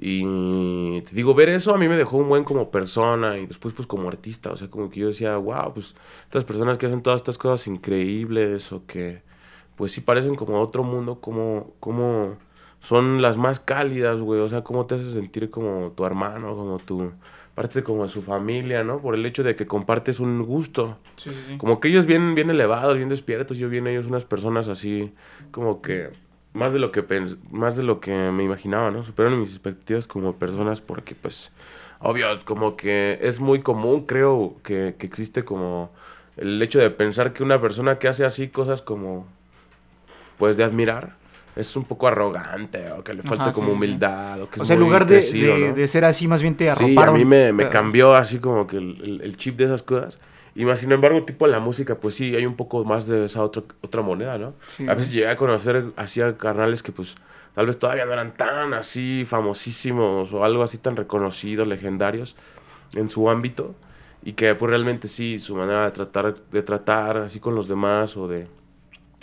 Y 0.00 1.02
te 1.02 1.14
digo, 1.14 1.34
ver 1.34 1.48
eso 1.48 1.74
a 1.74 1.78
mí 1.78 1.88
me 1.88 1.96
dejó 1.96 2.16
un 2.18 2.28
buen 2.28 2.44
como 2.44 2.70
persona 2.70 3.36
y 3.36 3.46
después 3.46 3.74
pues 3.74 3.86
como 3.88 4.08
artista, 4.08 4.50
o 4.50 4.56
sea, 4.56 4.68
como 4.70 4.88
que 4.88 5.00
yo 5.00 5.08
decía, 5.08 5.36
wow, 5.36 5.74
pues 5.74 5.96
estas 6.24 6.44
personas 6.44 6.78
que 6.78 6.86
hacen 6.86 7.02
todas 7.02 7.20
estas 7.20 7.36
cosas 7.36 7.66
increíbles 7.66 8.72
o 8.72 8.86
que 8.86 9.22
pues 9.78 9.92
sí 9.92 10.02
parecen 10.02 10.34
como 10.34 10.60
otro 10.60 10.82
mundo, 10.84 11.20
como, 11.20 11.70
como 11.80 12.36
son 12.80 13.22
las 13.22 13.36
más 13.38 13.58
cálidas, 13.60 14.20
güey, 14.20 14.40
o 14.40 14.48
sea, 14.48 14.62
cómo 14.62 14.84
te 14.86 14.96
hace 14.96 15.10
sentir 15.10 15.48
como 15.50 15.92
tu 15.96 16.04
hermano, 16.04 16.54
como 16.54 16.78
tu 16.78 17.12
parte 17.54 17.82
como 17.82 18.02
de 18.02 18.08
su 18.08 18.20
familia, 18.22 18.84
¿no? 18.84 19.00
Por 19.00 19.14
el 19.14 19.24
hecho 19.26 19.42
de 19.42 19.56
que 19.56 19.66
compartes 19.66 20.20
un 20.20 20.42
gusto. 20.42 20.98
Sí, 21.16 21.30
sí, 21.30 21.36
sí. 21.48 21.58
Como 21.58 21.80
que 21.80 21.88
ellos 21.88 22.06
bien, 22.06 22.34
bien 22.36 22.50
elevados, 22.50 22.96
bien 22.96 23.08
despiertos, 23.08 23.56
yo 23.58 23.68
bien 23.68 23.86
ellos 23.86 24.06
unas 24.06 24.24
personas 24.24 24.68
así, 24.68 25.12
como 25.50 25.80
que 25.82 26.10
más 26.52 26.72
de 26.72 26.78
lo 26.78 26.92
que 26.92 27.06
pens- 27.06 27.36
más 27.50 27.76
de 27.76 27.82
lo 27.82 27.98
que 28.00 28.12
me 28.30 28.44
imaginaba, 28.44 28.90
¿no? 28.92 29.02
Superaron 29.02 29.40
mis 29.40 29.50
expectativas 29.50 30.06
como 30.06 30.34
personas 30.34 30.80
porque 30.80 31.14
pues 31.16 31.50
obvio, 32.00 32.26
como 32.44 32.76
que 32.76 33.18
es 33.22 33.40
muy 33.40 33.60
común, 33.60 34.06
creo 34.06 34.54
que, 34.62 34.94
que 34.98 35.06
existe 35.06 35.44
como 35.44 35.90
el 36.36 36.62
hecho 36.62 36.78
de 36.78 36.90
pensar 36.90 37.32
que 37.32 37.42
una 37.42 37.60
persona 37.60 37.98
que 37.98 38.06
hace 38.06 38.24
así 38.24 38.48
cosas 38.48 38.82
como 38.82 39.26
pues 40.38 40.56
de 40.56 40.64
admirar 40.64 41.16
es 41.56 41.74
un 41.74 41.84
poco 41.84 42.06
arrogante 42.06 42.90
o 42.92 43.02
que 43.02 43.14
le 43.14 43.22
falta 43.22 43.44
Ajá, 43.44 43.52
como 43.52 43.66
sí, 43.68 43.72
sí, 43.74 43.78
sí. 43.80 43.84
humildad 43.84 44.40
o 44.42 44.48
que 44.48 44.60
O 44.60 44.62
es 44.62 44.68
sea, 44.68 44.74
en 44.74 44.80
lugar 44.80 45.06
de, 45.06 45.16
crecido, 45.16 45.54
de- 45.56 45.68
¿no? 45.70 45.74
de 45.74 45.88
ser 45.88 46.04
así, 46.04 46.28
más 46.28 46.40
bien 46.40 46.56
te 46.56 46.72
Sí, 46.74 46.84
arroparon. 46.84 47.14
a 47.16 47.18
mí 47.18 47.24
me, 47.24 47.52
me 47.52 47.68
cambió 47.68 48.14
así 48.14 48.38
como 48.38 48.66
que 48.66 48.76
el, 48.76 49.20
el- 49.24 49.36
chip 49.36 49.56
de 49.56 49.64
esas 49.64 49.82
cosas. 49.82 50.18
Y 50.54 50.64
más, 50.64 50.80
sin 50.80 50.90
embargo, 50.92 51.22
tipo 51.24 51.46
la 51.46 51.58
música, 51.60 51.96
pues 52.00 52.14
sí, 52.14 52.34
hay 52.34 52.46
un 52.46 52.54
poco 52.56 52.84
más 52.84 53.06
de 53.06 53.24
esa 53.24 53.42
otra, 53.42 53.62
otra 53.80 54.02
moneda, 54.02 54.38
¿no? 54.38 54.54
Sí. 54.66 54.88
A 54.88 54.94
veces 54.94 55.12
llegué 55.12 55.28
a 55.28 55.36
conocer 55.36 55.86
así 55.96 56.20
a 56.20 56.36
carnales 56.36 56.82
que 56.82 56.90
pues 56.92 57.16
tal 57.54 57.66
vez 57.66 57.78
todavía 57.78 58.04
no 58.06 58.12
eran 58.12 58.34
tan 58.36 58.72
así 58.74 59.24
famosísimos 59.24 60.32
o 60.32 60.44
algo 60.44 60.62
así 60.62 60.78
tan 60.78 60.96
reconocidos, 60.96 61.66
legendarios 61.66 62.36
en 62.94 63.10
su 63.10 63.28
ámbito. 63.30 63.74
Y 64.24 64.32
que 64.32 64.54
pues 64.54 64.70
realmente 64.70 65.06
sí, 65.08 65.38
su 65.38 65.54
manera 65.54 65.84
de 65.84 65.90
tratar, 65.92 66.36
de 66.50 66.62
tratar 66.62 67.18
así 67.18 67.38
con 67.40 67.54
los 67.54 67.68
demás 67.68 68.16
o 68.16 68.26
de 68.28 68.48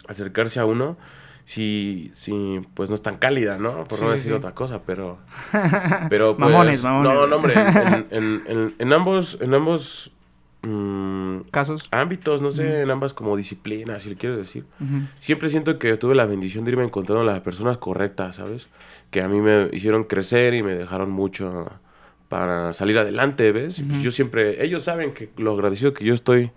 acercarse 0.07 0.59
a 0.59 0.65
uno, 0.65 0.97
sí, 1.45 2.11
sí, 2.13 2.61
pues 2.73 2.89
no 2.89 2.95
es 2.95 3.01
tan 3.01 3.17
cálida, 3.17 3.57
¿no? 3.57 3.85
Por 3.85 3.99
Sí, 3.99 4.05
no 4.05 4.11
decir 4.11 4.31
sí. 4.31 4.33
otra 4.33 4.53
cosa, 4.53 4.81
pero... 4.85 5.19
pero 6.09 6.35
pues, 6.37 6.49
Mamones, 6.51 6.83
mamones. 6.83 7.13
No, 7.13 7.27
no, 7.27 7.35
hombre, 7.37 7.53
en, 7.53 8.07
en- 8.11 8.43
en- 8.47 8.75
en 8.79 8.93
ambos, 8.93 9.37
en 9.41 9.53
ambos 9.53 10.11
mm, 10.61 11.41
Casos. 11.51 11.87
ámbitos, 11.91 12.41
no 12.41 12.51
sé, 12.51 12.81
en 12.81 12.89
ambas 12.91 13.13
como 13.13 13.35
disciplinas, 13.37 14.03
si 14.03 14.09
le 14.09 14.15
quiero 14.15 14.37
decir. 14.37 14.65
Siempre 15.19 15.49
siento 15.49 15.77
que 15.79 15.95
tuve 15.97 16.15
la 16.15 16.25
bendición 16.25 16.65
de 16.65 16.71
irme 16.71 16.83
encontrando 16.83 17.23
las 17.23 17.41
personas 17.41 17.77
correctas, 17.77 18.37
¿sabes? 18.37 18.69
Que 19.11 19.21
a 19.21 19.27
mí 19.27 19.39
me 19.41 19.69
hicieron 19.71 20.03
crecer 20.05 20.53
y 20.55 20.63
me 20.63 20.73
dejaron 20.75 21.11
mucho 21.11 21.71
para 22.29 22.73
salir 22.73 22.97
adelante, 22.97 23.51
¿ves? 23.51 23.83
Pues 23.87 24.01
yo 24.01 24.09
siempre, 24.11 24.63
ellos 24.65 24.83
saben 24.83 25.13
que 25.13 25.29
lo 25.37 25.53
agradecido 25.53 25.93
que 25.93 26.03
yo 26.03 26.13
estoy, 26.15 26.51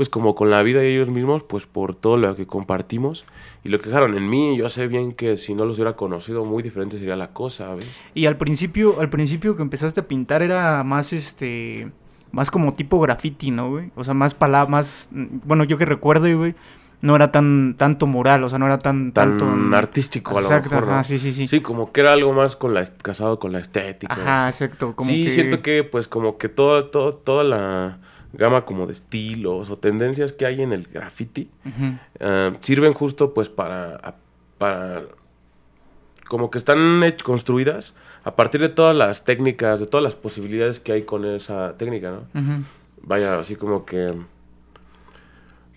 pues 0.00 0.08
como 0.08 0.34
con 0.34 0.48
la 0.48 0.62
vida 0.62 0.82
y 0.82 0.94
ellos 0.94 1.10
mismos, 1.10 1.42
pues 1.42 1.66
por 1.66 1.94
todo 1.94 2.16
lo 2.16 2.34
que 2.34 2.46
compartimos 2.46 3.26
y 3.64 3.68
lo 3.68 3.80
que 3.80 3.90
dejaron 3.90 4.16
en 4.16 4.30
mí. 4.30 4.56
Yo 4.56 4.70
sé 4.70 4.86
bien 4.86 5.12
que 5.12 5.36
si 5.36 5.54
no 5.54 5.66
los 5.66 5.76
hubiera 5.76 5.94
conocido, 5.94 6.46
muy 6.46 6.62
diferente 6.62 6.98
sería 6.98 7.16
la 7.16 7.34
cosa, 7.34 7.74
¿ves? 7.74 8.00
Y 8.14 8.24
al 8.24 8.38
principio, 8.38 8.98
al 8.98 9.10
principio 9.10 9.56
que 9.56 9.60
empezaste 9.60 10.00
a 10.00 10.08
pintar 10.08 10.40
era 10.40 10.82
más 10.84 11.12
este 11.12 11.92
más 12.32 12.50
como 12.50 12.72
tipo 12.72 12.98
graffiti, 12.98 13.50
¿no, 13.50 13.68
güey? 13.68 13.90
O 13.94 14.02
sea, 14.02 14.14
más 14.14 14.32
palabras, 14.32 14.70
más 14.70 15.08
bueno, 15.12 15.64
yo 15.64 15.76
que 15.76 15.84
recuerdo, 15.84 16.34
güey, 16.34 16.54
no 17.02 17.14
era 17.14 17.30
tan 17.30 17.74
tanto 17.76 18.06
mural, 18.06 18.42
o 18.42 18.48
sea, 18.48 18.58
no 18.58 18.64
era 18.64 18.78
tan 18.78 19.12
Tan 19.12 19.36
tanto 19.36 19.76
artístico 19.76 20.38
a 20.38 20.40
lo 20.40 20.48
mejor, 20.48 20.86
¿no? 20.86 20.92
ajá, 20.92 21.04
sí, 21.04 21.18
sí, 21.18 21.34
sí. 21.34 21.46
Sí, 21.46 21.60
como 21.60 21.92
que 21.92 22.00
era 22.00 22.14
algo 22.14 22.32
más 22.32 22.56
con 22.56 22.72
la, 22.72 22.86
casado 23.02 23.38
con 23.38 23.52
la 23.52 23.58
estética. 23.58 24.14
Ajá, 24.14 24.48
exacto, 24.48 24.96
como 24.96 25.10
sí, 25.10 25.24
que 25.24 25.30
siento 25.30 25.60
que 25.60 25.84
pues 25.84 26.08
como 26.08 26.38
que 26.38 26.48
todo, 26.48 26.86
todo, 26.86 27.12
toda 27.12 27.44
la 27.44 27.98
gama 28.32 28.64
como 28.64 28.86
de 28.86 28.92
estilos 28.92 29.70
o 29.70 29.78
tendencias 29.78 30.32
que 30.32 30.46
hay 30.46 30.62
en 30.62 30.72
el 30.72 30.84
graffiti 30.84 31.50
eh, 32.18 32.52
sirven 32.60 32.92
justo 32.92 33.34
pues 33.34 33.48
para, 33.48 34.16
para 34.58 35.02
como 36.28 36.50
que 36.50 36.58
están 36.58 37.02
construidas 37.24 37.92
a 38.22 38.36
partir 38.36 38.60
de 38.60 38.68
todas 38.68 38.96
las 38.96 39.24
técnicas, 39.24 39.80
de 39.80 39.86
todas 39.86 40.04
las 40.04 40.14
posibilidades 40.14 40.78
que 40.78 40.92
hay 40.92 41.02
con 41.02 41.24
esa 41.24 41.76
técnica, 41.76 42.10
¿no? 42.10 42.64
Vaya, 43.02 43.38
así 43.38 43.56
como 43.56 43.84
que 43.84 44.14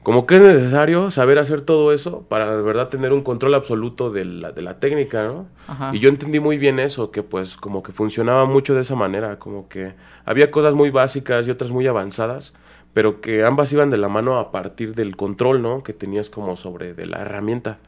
como 0.03 0.25
que 0.25 0.36
es 0.36 0.41
necesario 0.41 1.10
saber 1.12 1.39
hacer 1.39 1.62
todo 1.62 1.93
eso 1.93 2.24
para 2.27 2.55
de 2.55 2.62
verdad 2.62 2.89
tener 2.89 3.13
un 3.13 3.24
control 3.24 3.55
absoluto 3.55 4.12
de 4.12 4.25
la, 4.25 4.51
de 4.51 4.62
la 4.62 4.79
técnica, 4.79 5.24
¿no? 5.24 5.48
Ajá. 5.67 5.91
Y 5.93 6.00
yo 6.00 6.10
entendí 6.10 6.39
muy 6.39 6.57
bien 6.57 6.79
eso, 6.79 7.10
que 7.10 7.24
pues 7.24 7.55
como 7.55 7.81
que 7.81 7.91
funcionaba 7.91 8.45
mucho 8.45 8.75
de 8.75 8.81
esa 8.81 8.95
manera, 8.95 9.39
como 9.39 9.69
que 9.69 9.93
había 10.25 10.51
cosas 10.51 10.75
muy 10.75 10.89
básicas 10.89 11.48
y 11.48 11.51
otras 11.51 11.72
muy 11.72 11.88
avanzadas, 11.88 12.53
pero 12.94 13.22
que 13.22 13.44
ambas 13.44 13.74
iban 13.74 13.90
de 13.90 13.98
la 13.98 14.08
mano 14.08 14.38
a 14.38 14.52
partir 14.52 14.94
del 14.94 15.16
control, 15.16 15.62
¿no? 15.62 15.82
Que 15.82 15.94
tenías 15.94 16.30
como 16.30 16.56
sobre 16.56 16.94
de 16.94 17.08
la 17.08 17.22
herramienta. 17.22 17.80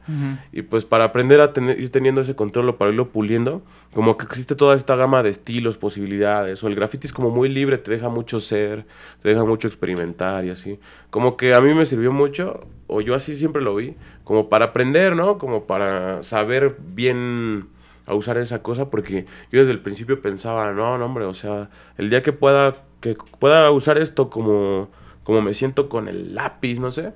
Y 0.51 0.63
pues 0.63 0.83
para 0.83 1.05
aprender 1.05 1.41
a 1.41 1.53
tener, 1.53 1.79
ir 1.79 1.91
teniendo 1.91 2.21
ese 2.21 2.35
control 2.35 2.69
o 2.69 2.77
para 2.77 2.91
irlo 2.91 3.09
puliendo, 3.09 3.61
como 3.93 4.17
que 4.17 4.25
existe 4.25 4.55
toda 4.55 4.75
esta 4.75 4.95
gama 4.95 5.21
de 5.21 5.29
estilos, 5.29 5.77
posibilidades, 5.77 6.63
o 6.63 6.67
el 6.67 6.75
graffiti 6.75 7.07
es 7.07 7.13
como 7.13 7.29
muy 7.29 7.49
libre, 7.49 7.77
te 7.77 7.91
deja 7.91 8.09
mucho 8.09 8.39
ser, 8.39 8.85
te 9.21 9.29
deja 9.29 9.45
mucho 9.45 9.67
experimentar 9.67 10.43
y 10.43 10.49
así. 10.49 10.79
Como 11.11 11.37
que 11.37 11.53
a 11.53 11.61
mí 11.61 11.73
me 11.73 11.85
sirvió 11.85 12.11
mucho, 12.11 12.67
o 12.87 13.01
yo 13.01 13.13
así 13.15 13.35
siempre 13.35 13.61
lo 13.61 13.75
vi, 13.75 13.95
como 14.23 14.49
para 14.49 14.65
aprender, 14.65 15.15
¿no? 15.15 15.37
Como 15.37 15.65
para 15.65 16.23
saber 16.23 16.77
bien 16.79 17.67
a 18.07 18.13
usar 18.13 18.37
esa 18.37 18.61
cosa, 18.61 18.89
porque 18.89 19.25
yo 19.51 19.59
desde 19.59 19.71
el 19.71 19.79
principio 19.79 20.21
pensaba, 20.21 20.71
no, 20.71 20.97
no, 20.97 21.05
hombre, 21.05 21.25
o 21.25 21.33
sea, 21.33 21.69
el 21.97 22.09
día 22.09 22.21
que 22.21 22.33
pueda, 22.33 22.75
que 23.13 23.15
pueda 23.39 23.69
usar 23.71 23.97
esto 23.97 24.29
como, 24.29 24.89
como 25.23 25.41
me 25.41 25.53
siento 25.53 25.89
con 25.89 26.07
el 26.07 26.33
lápiz, 26.33 26.79
no 26.79 26.89
sé, 26.91 27.13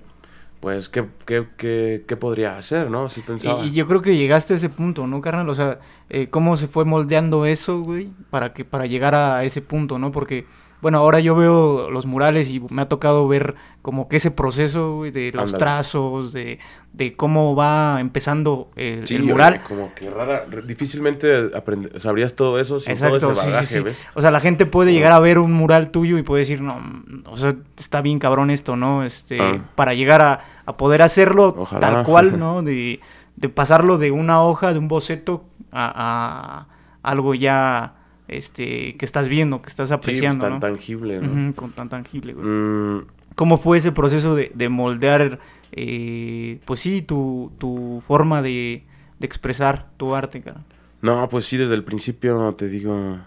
pues, 0.60 0.90
¿qué, 0.90 1.06
qué, 1.26 1.48
qué, 1.56 2.04
qué 2.06 2.18
podría 2.18 2.58
hacer, 2.58 2.92
no? 2.92 3.08
Sí 3.08 3.22
pensaba. 3.22 3.64
Y, 3.64 3.70
y 3.70 3.72
yo 3.72 3.88
creo 3.88 4.02
que 4.02 4.18
llegaste 4.18 4.54
a 4.54 4.58
ese 4.58 4.68
punto, 4.68 5.08
¿no, 5.08 5.22
carnal? 5.22 5.48
O 5.50 5.56
sea, 5.56 5.80
eh, 6.10 6.28
¿cómo 6.30 6.58
se 6.58 6.68
fue 6.68 6.84
moldeando 6.84 7.46
eso, 7.46 7.80
güey? 7.80 8.12
Para 8.30 8.54
que 8.54 8.66
para 8.66 8.86
llegar 8.86 9.16
a 9.16 9.44
ese 9.46 9.62
punto, 9.62 10.00
¿no? 10.00 10.12
Porque, 10.12 10.46
bueno, 10.82 11.00
ahora 11.00 11.20
yo 11.20 11.36
veo 11.36 11.90
los 11.90 12.06
murales 12.06 12.50
y 12.50 12.60
me 12.70 12.82
ha 12.84 12.88
tocado 12.88 13.28
ver 13.28 13.56
como 13.82 14.08
que 14.08 14.18
ese 14.18 14.32
proceso, 14.32 15.04
de 15.04 15.32
los 15.34 15.54
trazos, 15.54 16.32
de, 16.34 16.60
de 16.94 17.16
cómo 17.16 17.56
va 17.56 18.00
empezando 18.00 18.70
el, 18.76 19.06
Sí, 19.08 19.16
el 19.16 19.24
oye, 19.24 19.32
mural. 19.32 19.62
como 19.68 19.94
que 19.94 20.10
rara, 20.10 20.44
difícilmente 20.66 21.52
aprende- 21.54 22.00
sabrías 22.00 22.36
todo 22.36 22.60
eso 22.60 22.80
sin 22.80 22.92
Exacto, 22.94 23.20
todo 23.20 23.32
ese 23.32 23.42
sí, 23.42 23.46
sí, 23.48 23.52
bagaje, 23.52 23.66
sí. 23.68 23.80
¿ves? 23.82 24.08
O 24.16 24.22
sea, 24.22 24.32
la 24.32 24.40
gente 24.40 24.66
puede 24.66 24.94
llegar 24.94 25.12
a 25.12 25.20
ver 25.20 25.40
un 25.40 25.52
mural 25.54 25.92
tuyo 25.92 26.18
y 26.18 26.24
puede 26.24 26.42
decir, 26.42 26.62
no, 26.62 26.78
o 27.26 27.38
sea, 27.38 27.56
está 27.78 28.02
bien 28.02 28.20
cabrón 28.20 28.50
esto, 28.50 28.76
¿no? 28.76 29.04
Este, 29.04 29.40
Ah. 29.42 29.60
para 29.76 29.94
llegar 29.94 30.22
a, 30.22 30.40
a 30.66 30.78
poder 30.78 31.02
hacerlo 31.02 31.56
Ojalá. 31.58 31.80
tal 31.82 32.04
cual, 32.06 32.38
¿no? 32.40 32.62
De, 32.64 33.00
de 33.36 33.50
pasarlo 33.50 33.98
de 33.98 34.12
una 34.12 34.42
hoja, 34.44 34.72
de 34.74 34.80
un 34.80 34.88
boceto, 34.88 35.44
a, 35.72 36.68
a 37.04 37.10
algo 37.10 37.34
ya, 37.36 37.96
este, 38.30 38.96
que 38.98 39.06
estás 39.06 39.28
viendo, 39.28 39.62
que 39.62 39.70
estás 39.70 39.90
Sí, 39.90 39.96
pues, 39.96 40.08
apreciando, 40.08 40.46
tan 40.46 40.54
¿no? 40.54 40.60
tangible, 40.60 41.20
¿no? 41.22 41.56
Con 41.56 41.72
tan 41.72 41.90
tangible, 41.90 42.34
güey. 42.34 42.46
Mm, 42.48 43.06
¿Cómo 43.36 43.58
fue 43.58 43.78
ese 43.78 43.92
proceso 43.92 44.36
de, 44.36 44.52
de 44.54 44.70
moldear, 44.70 45.40
eh, 45.72 46.60
pues 46.66 46.80
sí, 46.82 47.02
tu, 47.02 47.52
tu 47.58 48.02
forma 48.06 48.42
de, 48.42 48.84
de 49.20 49.26
expresar 49.28 49.90
tu 49.98 50.16
arte, 50.16 50.42
cara? 50.42 50.64
no, 51.02 51.30
pues 51.30 51.46
sí, 51.46 51.56
desde 51.58 51.76
el 51.76 51.84
principio 51.86 52.54
te 52.58 52.68
digo. 52.68 53.20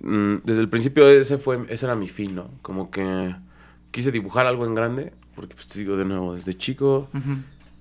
mm, 0.00 0.36
desde 0.44 0.60
el 0.60 0.68
principio 0.68 1.08
ese 1.08 1.38
fue, 1.38 1.60
ese 1.68 1.86
era 1.86 1.94
mi 1.96 2.08
fin, 2.08 2.34
¿no? 2.34 2.50
Como 2.62 2.90
que 2.90 3.34
quise 3.90 4.12
dibujar 4.12 4.46
algo 4.46 4.64
en 4.66 4.74
grande, 4.74 5.12
porque 5.34 5.54
pues 5.54 5.66
te 5.66 5.80
digo 5.80 5.96
de 5.96 6.04
nuevo, 6.04 6.34
desde 6.34 6.54
chico 6.54 7.08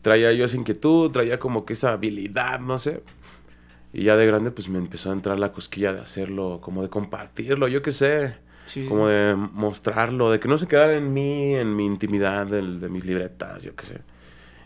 traía 0.02 0.32
yo 0.34 0.46
esa 0.46 0.56
inquietud, 0.58 1.12
traía 1.12 1.38
como 1.40 1.66
que 1.66 1.74
esa 1.74 1.92
habilidad, 1.92 2.60
no 2.62 2.78
sé. 2.78 3.04
Y 3.94 4.04
ya 4.04 4.16
de 4.16 4.26
grande 4.28 4.52
pues 4.52 4.70
me 4.70 4.78
empezó 4.78 5.10
a 5.10 5.14
entrar 5.14 5.40
la 5.40 5.52
cosquilla 5.52 5.94
de 5.94 6.00
hacerlo, 6.02 6.60
como 6.62 6.82
de 6.84 6.90
compartirlo, 6.90 7.68
yo 7.68 7.82
qué 7.82 7.92
sé. 7.92 8.36
Sí, 8.66 8.86
como 8.88 9.08
sí. 9.08 9.14
de 9.14 9.36
mostrarlo, 9.36 10.30
de 10.32 10.40
que 10.40 10.48
no 10.48 10.58
se 10.60 10.68
quedara 10.68 10.96
en 10.96 11.12
mí, 11.12 11.56
en 11.56 11.76
mi 11.76 11.86
intimidad 11.88 12.46
del- 12.46 12.80
de, 12.80 12.88
mis 12.90 13.04
libretas, 13.04 13.64
yo 13.64 13.76
qué 13.76 13.86
sé. 13.86 14.02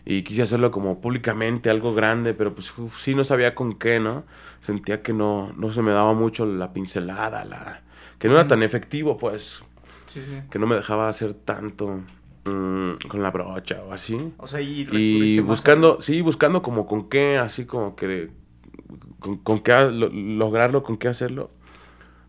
Y 0.06 0.24
quise 0.24 0.42
hacerlo 0.42 0.72
como 0.72 1.00
públicamente, 1.00 1.70
algo 1.70 1.94
grande, 1.94 2.34
pero 2.34 2.54
pues 2.54 2.78
uf, 2.78 3.00
sí 3.00 3.16
no 3.16 3.24
sabía 3.24 3.56
con 3.56 3.74
qué, 3.80 4.02
¿no? 4.02 4.26
Sentía 4.60 5.02
que 5.02 5.14
no, 5.14 5.54
no 5.56 5.72
se 5.72 5.82
me 5.82 5.94
daba 5.94 6.14
mucho 6.14 6.46
la 6.46 6.74
pincelada, 6.74 7.46
la 7.46 7.82
que 8.20 8.28
no 8.28 8.34
era 8.36 8.46
tan 8.48 8.62
efectivo, 8.64 9.18
pues, 9.18 9.64
Sí, 10.06 10.22
sí. 10.26 10.42
que 10.52 10.60
no 10.60 10.68
me 10.68 10.76
dejaba 10.76 11.08
hacer 11.08 11.34
tanto 11.34 12.02
mm, 12.46 13.08
con 13.08 13.24
la 13.24 13.32
brocha 13.32 13.82
o 13.88 13.94
así. 13.94 14.18
O 14.38 14.48
sea, 14.48 14.60
y, 14.60 14.86
Y 14.92 15.40
a- 15.40 15.42
buscando, 15.44 16.02
sí, 16.02 16.20
buscando 16.22 16.62
como 16.62 16.86
con 16.86 17.08
qué, 17.08 17.38
así 17.38 17.66
como 17.66 17.96
que, 17.96 18.30
con, 19.24 19.38
con 19.38 19.60
qué 19.62 19.74
lograrlo, 19.90 20.84
con 20.84 20.98
qué 20.98 21.08
hacerlo. 21.08 21.50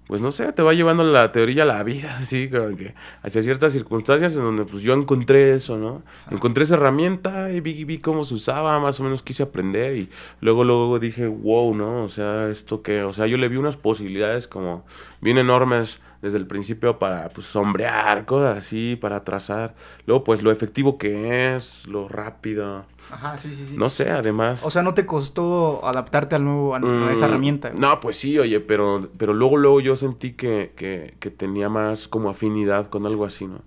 Pues 0.06 0.20
no 0.20 0.30
sé, 0.30 0.52
te 0.52 0.62
va 0.62 0.75
llevando 0.75 1.02
la 1.02 1.32
teoría 1.32 1.62
a 1.62 1.66
la 1.66 1.82
vida, 1.82 2.16
así 2.20 2.49
como 2.50 2.76
que 2.76 2.94
hacia 3.23 3.40
ciertas 3.42 3.73
circunstancias 3.73 4.34
en 4.34 4.40
donde 4.42 4.64
pues 4.66 4.82
yo 4.82 4.92
encontré 4.92 5.54
eso, 5.54 5.78
¿no? 5.78 6.02
Encontré 6.30 6.64
esa 6.64 6.75
herramienta 6.75 7.50
y 7.50 7.61
vi, 7.61 7.84
vi 7.84 7.99
cómo 7.99 8.23
se 8.25 8.34
usaba, 8.34 8.78
más 8.80 9.00
o 9.00 9.04
menos 9.04 9.23
quise 9.23 9.42
aprender 9.44 9.96
y 9.96 10.11
luego, 10.40 10.62
luego 10.62 10.99
dije, 10.99 11.26
wow, 11.26 11.75
¿no? 11.75 12.02
O 12.04 12.08
sea, 12.08 12.49
esto 12.50 12.82
que, 12.82 13.02
o 13.02 13.12
sea, 13.14 13.26
yo 13.26 13.38
le 13.38 13.49
vi 13.49 13.56
unas 13.56 13.76
posibilidades 13.78 14.46
como 14.46 14.84
bien 15.23 15.38
enormes 15.38 16.00
desde 16.20 16.38
el 16.38 16.46
principio 16.46 16.99
para 16.99 17.28
pues 17.30 17.46
sombrear, 17.46 18.25
cosas 18.25 18.56
así, 18.58 18.96
para 19.00 19.25
trazar. 19.25 19.75
Luego 20.06 20.25
pues 20.25 20.42
lo 20.42 20.50
efectivo 20.50 20.96
que 20.96 21.54
es, 21.56 21.87
lo 21.87 22.08
rápido. 22.08 22.87
Ajá, 23.11 23.37
sí, 23.37 23.52
sí, 23.52 23.66
sí. 23.66 23.76
No 23.76 23.90
sé, 23.90 24.08
además... 24.11 24.64
O 24.64 24.70
sea, 24.70 24.82
¿no 24.82 24.94
te 24.94 25.04
costó 25.04 25.87
adaptarte 25.87 26.37
al 26.37 26.44
nuevo, 26.44 26.75
a, 26.75 26.78
a 26.78 27.12
esa 27.12 27.26
Mm, 27.26 27.28
herramienta? 27.28 27.68
güey? 27.68 27.78
No, 27.80 28.00
pues 28.00 28.16
sí, 28.16 28.38
oye, 28.38 28.61
pero, 28.61 29.00
pero 29.18 29.34
luego, 29.34 29.58
luego 29.58 29.80
yo 29.82 29.93
sentí 29.96 30.32
que, 30.32 30.72
que, 30.76 31.14
que 31.20 31.30
tenía 31.30 31.68
más 31.68 32.08
como 32.08 32.28
afinidad 32.30 32.86
con 32.88 33.06
algo 33.06 33.24
así, 33.24 33.46
¿no? 33.46 33.60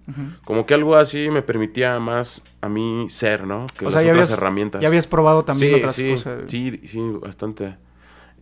Como 0.46 0.65
que 0.65 0.74
algo 0.74 0.96
así 0.96 1.29
me 1.29 1.41
permitía 1.41 2.00
más 2.00 2.43
a 2.62 2.69
mí 2.69 3.07
ser, 3.10 3.46
¿no? 3.46 3.65
Que 3.77 3.86
O 3.86 3.89
las 3.89 3.93
sea, 3.93 4.03
ya 4.03 4.12
otras 4.12 4.27
habías, 4.29 4.38
herramientas. 4.39 4.81
ya 4.81 4.88
habías 4.88 5.07
probado 5.07 5.43
también 5.46 5.74
sí, 5.74 5.79
otras 5.79 5.96
sí, 5.96 6.10
cosas. 6.12 6.43
Sí, 6.48 6.81
sí, 6.86 7.00
bastante. 7.22 7.77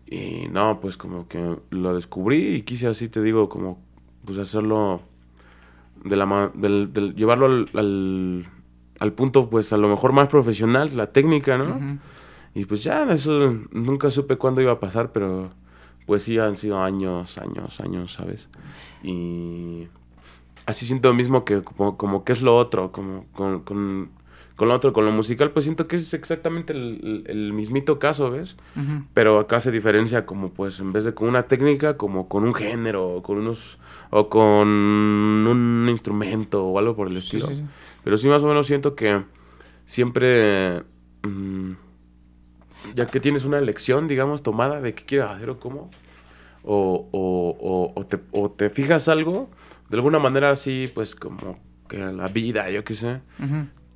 Y 0.08 0.48
no, 0.52 0.80
pues 0.80 0.98
como 0.98 1.28
que 1.28 1.58
lo 1.72 1.96
descubrí 1.96 2.56
y 2.56 2.62
quise 2.62 2.88
así, 2.88 3.10
te 3.10 3.22
digo, 3.22 3.50
como 3.50 3.80
pues 4.24 4.38
hacerlo 4.38 5.02
de 6.04 6.16
la 6.16 6.52
del, 6.54 6.94
del- 6.94 7.16
llevarlo 7.16 7.48
al, 7.48 7.66
al, 7.74 8.46
al 9.00 9.14
punto 9.14 9.50
pues 9.50 9.74
a 9.74 9.78
lo 9.78 9.88
mejor 9.88 10.14
más 10.14 10.28
profesional, 10.30 10.96
la 10.96 11.12
técnica, 11.12 11.58
¿no? 11.58 12.00
Y 12.54 12.66
pues 12.66 12.84
ya, 12.84 13.04
eso 13.12 13.54
nunca 13.72 14.10
supe 14.10 14.38
cuándo 14.38 14.62
iba 14.62 14.72
a 14.74 14.80
pasar, 14.80 15.12
pero 15.12 15.50
pues 16.06 16.24
sí 16.24 16.38
han 16.38 16.56
sido 16.56 16.82
años, 16.82 17.38
años, 17.38 17.80
años, 17.82 18.14
¿sabes? 18.14 18.50
Y, 19.04 19.88
así 20.66 20.86
siento 20.86 21.10
lo 21.10 21.16
mismo 21.16 21.46
que 21.46 21.62
como, 21.62 21.98
como 21.98 22.24
que 22.24 22.34
es 22.34 22.42
lo 22.42 22.56
otro, 22.58 22.92
como 22.92 23.26
con, 23.34 23.62
con, 23.62 24.10
con 24.56 24.68
lo 24.68 24.74
otro, 24.74 24.94
con 24.94 25.06
lo 25.06 25.12
musical, 25.12 25.52
pues 25.52 25.66
siento 25.66 25.88
que 25.88 25.98
es 25.98 26.14
exactamente 26.14 26.74
el, 26.74 27.52
mismito 27.54 28.00
caso, 28.00 28.32
¿ves? 28.32 28.56
Pero 29.14 29.40
acá 29.40 29.60
se 29.60 29.72
diferencia 29.72 30.26
como 30.26 30.50
pues 30.50 30.80
en 30.80 30.92
vez 30.92 31.04
de 31.04 31.14
con 31.14 31.28
una 31.28 31.44
técnica, 31.44 31.98
como 31.98 32.28
con 32.28 32.44
un 32.44 32.54
género, 32.54 33.16
o 33.16 33.24
con 33.24 33.38
unos, 33.38 33.80
o 34.12 34.30
con 34.30 34.68
un 34.68 35.88
instrumento 35.90 36.66
o 36.66 36.80
algo 36.80 36.96
por 36.96 37.08
el 37.08 37.18
estilo. 37.18 37.48
sí, 37.48 37.56
sí. 37.56 37.66
Pero 38.04 38.18
sí 38.18 38.28
más 38.28 38.44
o 38.44 38.48
menos 38.48 38.68
siento 38.68 38.96
que 38.96 39.24
siempre, 39.86 40.84
mm, 41.24 41.72
ya 42.94 43.08
que 43.08 43.20
tienes 43.20 43.46
una 43.46 43.58
elección, 43.58 44.08
digamos, 44.08 44.44
tomada 44.44 44.82
de 44.82 44.94
qué 44.94 45.04
quieres 45.06 45.28
hacer 45.30 45.50
o 45.50 45.60
cómo, 45.60 45.90
o, 46.64 47.08
o, 47.12 47.58
o, 47.60 47.94
o 47.96 48.06
te, 48.06 48.20
o 48.32 48.50
te 48.52 48.70
fijas 48.70 49.08
algo, 49.08 49.50
de 49.90 49.98
alguna 49.98 50.20
manera 50.20 50.52
así, 50.52 50.90
pues 50.94 51.16
como 51.16 51.58
que 51.88 51.98
la 52.00 52.28
vida, 52.28 52.70
yo 52.72 52.84
qué 52.84 52.94
sé, 52.94 53.22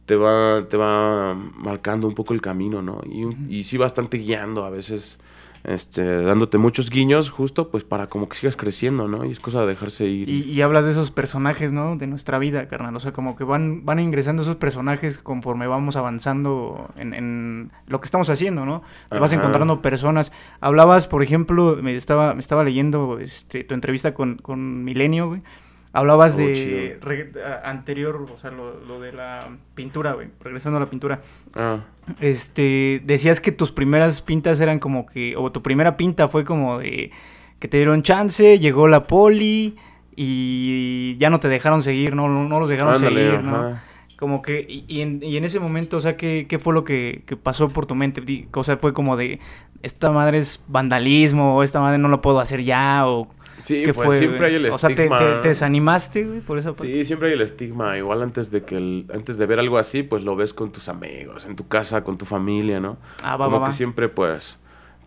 te 0.06 0.16
va, 0.16 0.68
te 0.70 0.78
va 0.78 1.34
marcando 1.36 2.08
un 2.08 2.14
poco 2.16 2.34
el 2.34 2.42
camino, 2.42 2.82
¿no? 2.82 3.02
Y, 3.06 3.60
y 3.60 3.64
sí 3.64 3.78
bastante 3.78 4.18
guiando 4.18 4.66
a 4.66 4.70
veces, 4.70 5.20
este, 5.64 6.22
dándote 6.22 6.58
muchos 6.58 6.90
guiños 6.90 7.30
justo 7.30 7.70
pues 7.70 7.84
para 7.84 8.08
como 8.08 8.30
que 8.30 8.38
sigas 8.38 8.56
creciendo, 8.56 9.08
¿no? 9.08 9.26
Y 9.26 9.32
es 9.32 9.40
cosa 9.40 9.62
de 9.62 9.68
dejarse 9.68 10.06
ir. 10.06 10.30
Y, 10.30 10.42
y 10.44 10.62
hablas 10.62 10.86
de 10.86 10.92
esos 10.92 11.12
personajes, 11.12 11.72
¿no? 11.72 11.96
De 11.96 12.08
nuestra 12.08 12.40
vida, 12.40 12.68
carnal. 12.68 12.96
O 12.96 13.00
sea, 13.00 13.12
como 13.12 13.36
que 13.36 13.44
van, 13.44 13.86
van 13.86 14.00
ingresando 14.00 14.42
esos 14.42 14.56
personajes 14.56 15.18
conforme 15.18 15.68
vamos 15.68 15.96
avanzando 15.96 16.90
en, 16.98 17.14
en 17.14 17.72
lo 17.88 18.00
que 18.00 18.06
estamos 18.06 18.30
haciendo, 18.30 18.66
¿no? 18.66 18.82
Te 19.10 19.20
vas 19.20 19.34
encontrando 19.34 19.82
personas. 19.82 20.32
Hablabas, 20.62 21.08
por 21.08 21.24
ejemplo, 21.24 21.78
me 21.82 21.96
estaba, 21.96 22.34
me 22.34 22.40
estaba 22.40 22.64
leyendo 22.64 23.20
este, 23.20 23.64
tu 23.64 23.74
entrevista 23.74 24.14
con, 24.14 24.38
con 24.38 24.84
Milenio, 24.84 25.28
güey. 25.28 25.42
Hablabas 25.92 26.36
Oh, 26.36 26.38
de 26.38 26.54
chido. 26.54 27.00
re- 27.02 27.32
a- 27.44 27.70
anterior, 27.70 28.26
o 28.32 28.38
sea, 28.38 28.52
lo, 28.52 28.80
lo 28.86 29.00
de 29.00 29.12
la 29.12 29.50
pintura, 29.74 30.14
güey. 30.14 30.28
Regresando 30.40 30.78
a 30.78 30.80
la 30.82 30.86
pintura. 30.90 31.22
Ah, 31.56 31.80
Este, 32.20 33.02
decías 33.06 33.42
que 33.42 33.52
tus 33.52 33.72
primeras 33.72 34.22
pintas 34.22 34.60
eran 34.60 34.80
como 34.80 35.06
que, 35.08 35.36
o 35.36 35.52
tu 35.52 35.62
primera 35.64 35.98
pinta 35.98 36.28
fue 36.28 36.44
como 36.46 36.78
de 36.80 37.12
que 37.60 37.68
te 37.68 37.78
dieron 37.78 38.04
chance, 38.04 38.60
llegó 38.60 38.88
la 38.88 39.06
poli 39.08 39.76
y 40.16 41.16
ya 41.18 41.30
no 41.30 41.40
te 41.40 41.48
dejaron 41.48 41.82
seguir, 41.82 42.16
no, 42.16 42.28
no, 42.30 42.48
no 42.48 42.60
los 42.60 42.70
dejaron 42.70 42.96
ándale, 42.96 43.26
seguir, 43.32 43.44
¿no? 43.44 43.56
ajá. 43.56 43.84
Como 44.18 44.42
que, 44.42 44.66
y, 44.68 44.84
y 44.88 45.00
en, 45.02 45.24
y 45.24 45.38
en 45.38 45.46
ese 45.46 45.62
momento, 45.62 45.96
o 45.96 46.00
sea, 46.02 46.18
¿qué, 46.18 46.46
qué 46.50 46.60
fue 46.60 46.74
lo 46.74 46.84
que, 46.84 47.24
que 47.26 47.38
pasó 47.38 47.70
por 47.70 47.86
tu 47.86 47.96
mente? 47.96 48.48
O 48.54 48.64
sea, 48.66 48.76
fue 48.76 48.92
como 48.94 49.16
de, 49.16 49.40
esta 49.82 50.12
madre 50.12 50.40
es 50.40 50.62
vandalismo, 50.68 51.56
o 51.56 51.64
esta 51.64 51.80
madre 51.80 51.98
no 52.00 52.10
lo 52.10 52.22
puedo 52.22 52.40
hacer 52.42 52.64
ya, 52.64 53.08
o 53.08 53.30
Sí, 53.60 53.84
pues 53.94 53.96
fue. 54.08 54.18
siempre 54.18 54.48
hay 54.48 54.56
el 54.56 54.66
o 54.68 54.78
sea, 54.78 54.88
te, 54.88 54.94
estigma. 54.94 55.18
te- 55.18 55.36
te 55.42 55.48
desanimaste, 55.50 56.24
güey, 56.26 56.40
por 56.42 56.58
esa 56.58 56.74
parte. 56.74 56.92
Sí, 56.94 57.06
siempre 57.06 57.28
hay 57.28 57.34
el 57.36 57.42
estigma. 57.42 57.98
Igual 57.98 58.22
antes 58.24 58.50
de 58.52 58.64
que 58.64 58.78
el- 58.78 59.06
antes 59.14 59.38
de 59.38 59.46
ver 59.46 59.60
algo 59.60 59.78
así, 59.78 60.02
pues 60.04 60.24
lo 60.24 60.36
ves 60.36 60.54
con 60.54 60.72
tus 60.72 60.90
amigos, 60.90 61.46
en 61.46 61.56
tu 61.56 61.68
casa, 61.68 62.04
con 62.04 62.18
tu 62.18 62.26
familia, 62.26 62.80
¿no? 62.80 62.98
Ah, 63.22 63.38
va, 63.38 63.46
como 63.46 63.60
va, 63.60 63.66
que 63.68 63.72
va. 63.72 63.76
siempre, 63.76 64.10
pues, 64.10 64.58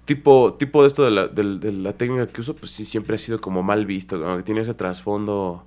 tipo, 0.04 0.54
tipo 0.54 0.82
de 0.82 0.86
esto 0.88 1.04
de 1.04 1.10
la, 1.10 1.28
de 1.28 1.72
la 1.72 1.92
técnica 1.94 2.26
que 2.26 2.40
uso, 2.40 2.54
pues 2.54 2.70
sí, 2.70 2.84
siempre 2.84 3.14
ha 3.16 3.18
sido 3.18 3.40
como 3.40 3.62
mal 3.62 3.86
visto, 3.86 4.20
como 4.20 4.36
que 4.36 4.42
tiene 4.42 4.60
ese 4.60 4.74
trasfondo 4.74 5.64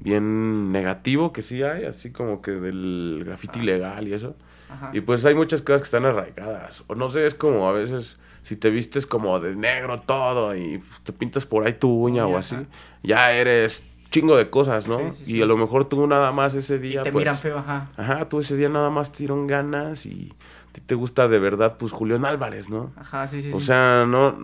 bien 0.00 0.70
negativo 0.72 1.32
que 1.32 1.40
sí 1.42 1.62
hay, 1.62 1.84
así 1.84 2.10
como 2.10 2.42
que 2.42 2.50
del 2.50 3.22
graffiti 3.24 3.60
ilegal 3.60 4.08
y 4.08 4.12
eso. 4.14 4.34
Ajá. 4.74 4.90
Y 4.92 5.00
pues 5.00 5.24
hay 5.24 5.34
muchas 5.34 5.62
cosas 5.62 5.82
que 5.82 5.86
están 5.86 6.04
arraigadas. 6.04 6.84
O 6.86 6.94
no 6.94 7.08
sé, 7.08 7.26
es 7.26 7.34
como 7.34 7.68
a 7.68 7.72
veces 7.72 8.18
si 8.42 8.56
te 8.56 8.70
vistes 8.70 9.06
como 9.06 9.40
de 9.40 9.56
negro 9.56 9.98
todo 10.00 10.54
y 10.54 10.82
te 11.02 11.12
pintas 11.12 11.46
por 11.46 11.66
ahí 11.66 11.72
tu 11.72 11.90
uña 11.90 12.26
o 12.26 12.36
así, 12.36 12.56
ajá. 12.56 12.64
ya 13.02 13.32
eres 13.32 13.84
chingo 14.10 14.36
de 14.36 14.48
cosas, 14.48 14.86
¿no? 14.86 15.10
Sí, 15.10 15.24
sí, 15.24 15.32
y 15.32 15.34
sí. 15.36 15.42
a 15.42 15.46
lo 15.46 15.56
mejor 15.56 15.86
tú 15.86 16.06
nada 16.06 16.30
más 16.30 16.54
ese 16.54 16.78
día, 16.78 17.02
te 17.02 17.10
pues... 17.10 17.22
miran 17.22 17.36
feo, 17.36 17.58
ajá. 17.58 17.88
Ajá, 17.96 18.28
tú 18.28 18.38
ese 18.38 18.56
día 18.56 18.68
nada 18.68 18.90
más 18.90 19.10
te 19.10 19.18
dieron 19.18 19.46
ganas 19.46 20.06
y 20.06 20.32
a 20.68 20.72
ti 20.72 20.80
te 20.82 20.94
gusta 20.94 21.26
de 21.26 21.38
verdad, 21.38 21.76
pues 21.78 21.90
Julián 21.90 22.24
Álvarez, 22.24 22.68
¿no? 22.68 22.92
Ajá, 22.96 23.26
sí, 23.26 23.42
sí, 23.42 23.50
O 23.52 23.60
sea, 23.60 24.04
no, 24.06 24.36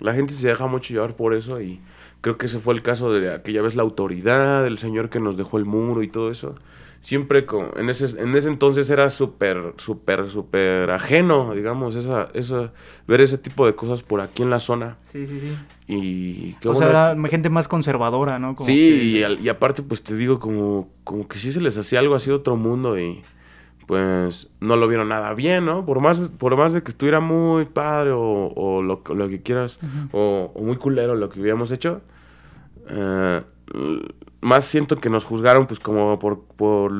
la 0.00 0.12
gente 0.12 0.34
se 0.34 0.48
deja 0.48 0.66
mucho 0.66 0.92
llevar 0.92 1.14
por 1.14 1.34
eso 1.34 1.62
y 1.62 1.80
creo 2.22 2.38
que 2.38 2.46
ese 2.46 2.58
fue 2.58 2.72
el 2.72 2.80
caso 2.82 3.12
de 3.12 3.34
aquella 3.34 3.60
vez 3.60 3.76
la 3.76 3.82
autoridad, 3.82 4.66
el 4.66 4.78
señor 4.78 5.10
que 5.10 5.20
nos 5.20 5.36
dejó 5.36 5.58
el 5.58 5.66
muro 5.66 6.02
y 6.02 6.08
todo 6.08 6.30
eso. 6.30 6.54
Siempre 7.02 7.46
con, 7.46 7.70
en 7.76 7.90
ese, 7.90 8.18
en 8.20 8.32
ese 8.36 8.48
entonces 8.48 8.88
era 8.88 9.10
súper, 9.10 9.74
súper, 9.78 10.30
súper 10.30 10.88
ajeno, 10.92 11.52
digamos, 11.52 11.96
esa, 11.96 12.28
esa, 12.32 12.72
ver 13.08 13.20
ese 13.20 13.38
tipo 13.38 13.66
de 13.66 13.74
cosas 13.74 14.04
por 14.04 14.20
aquí 14.20 14.42
en 14.44 14.50
la 14.50 14.60
zona. 14.60 14.98
Sí, 15.10 15.26
sí, 15.26 15.40
sí. 15.40 15.56
Y 15.88 16.56
o 16.64 16.74
sea, 16.74 16.88
era 16.88 17.16
gente 17.28 17.50
más 17.50 17.66
conservadora, 17.66 18.38
¿no? 18.38 18.54
Como 18.54 18.66
sí, 18.66 18.72
que- 19.26 19.38
y, 19.42 19.48
aparte, 19.48 19.82
pues 19.82 20.04
te 20.04 20.14
digo, 20.14 20.38
como, 20.38 20.88
como 21.02 21.26
que 21.26 21.38
sí 21.38 21.50
se 21.50 21.60
les 21.60 21.76
hacía 21.76 21.98
algo 21.98 22.14
así 22.14 22.30
de 22.30 22.36
otro 22.36 22.54
mundo 22.56 22.96
y 22.98 23.20
pues 23.86 24.52
no 24.60 24.76
lo 24.76 24.86
vieron 24.86 25.08
nada 25.08 25.34
bien, 25.34 25.64
¿no? 25.66 25.84
Por 25.84 26.00
más, 26.00 26.30
por 26.38 26.56
más 26.56 26.72
de 26.72 26.82
que 26.84 26.92
estuviera 26.92 27.18
muy 27.20 27.64
padre 27.64 28.12
o, 28.12 28.52
o 28.54 28.80
lo, 28.82 29.02
que- 29.02 29.14
lo 29.14 29.28
que 29.28 29.42
quieras, 29.42 29.80
o, 30.12 30.52
o 30.54 30.62
muy 30.62 30.76
culero 30.76 31.14
lo 31.16 31.28
que 31.28 31.40
habíamos 31.40 31.72
hecho, 31.72 32.00
eh, 32.88 33.42
más 34.40 34.64
siento 34.64 34.96
que 34.96 35.10
nos 35.10 35.24
juzgaron 35.24 35.66
pues 35.66 35.80
como 35.80 36.18
por, 36.18 36.44
por 36.56 36.92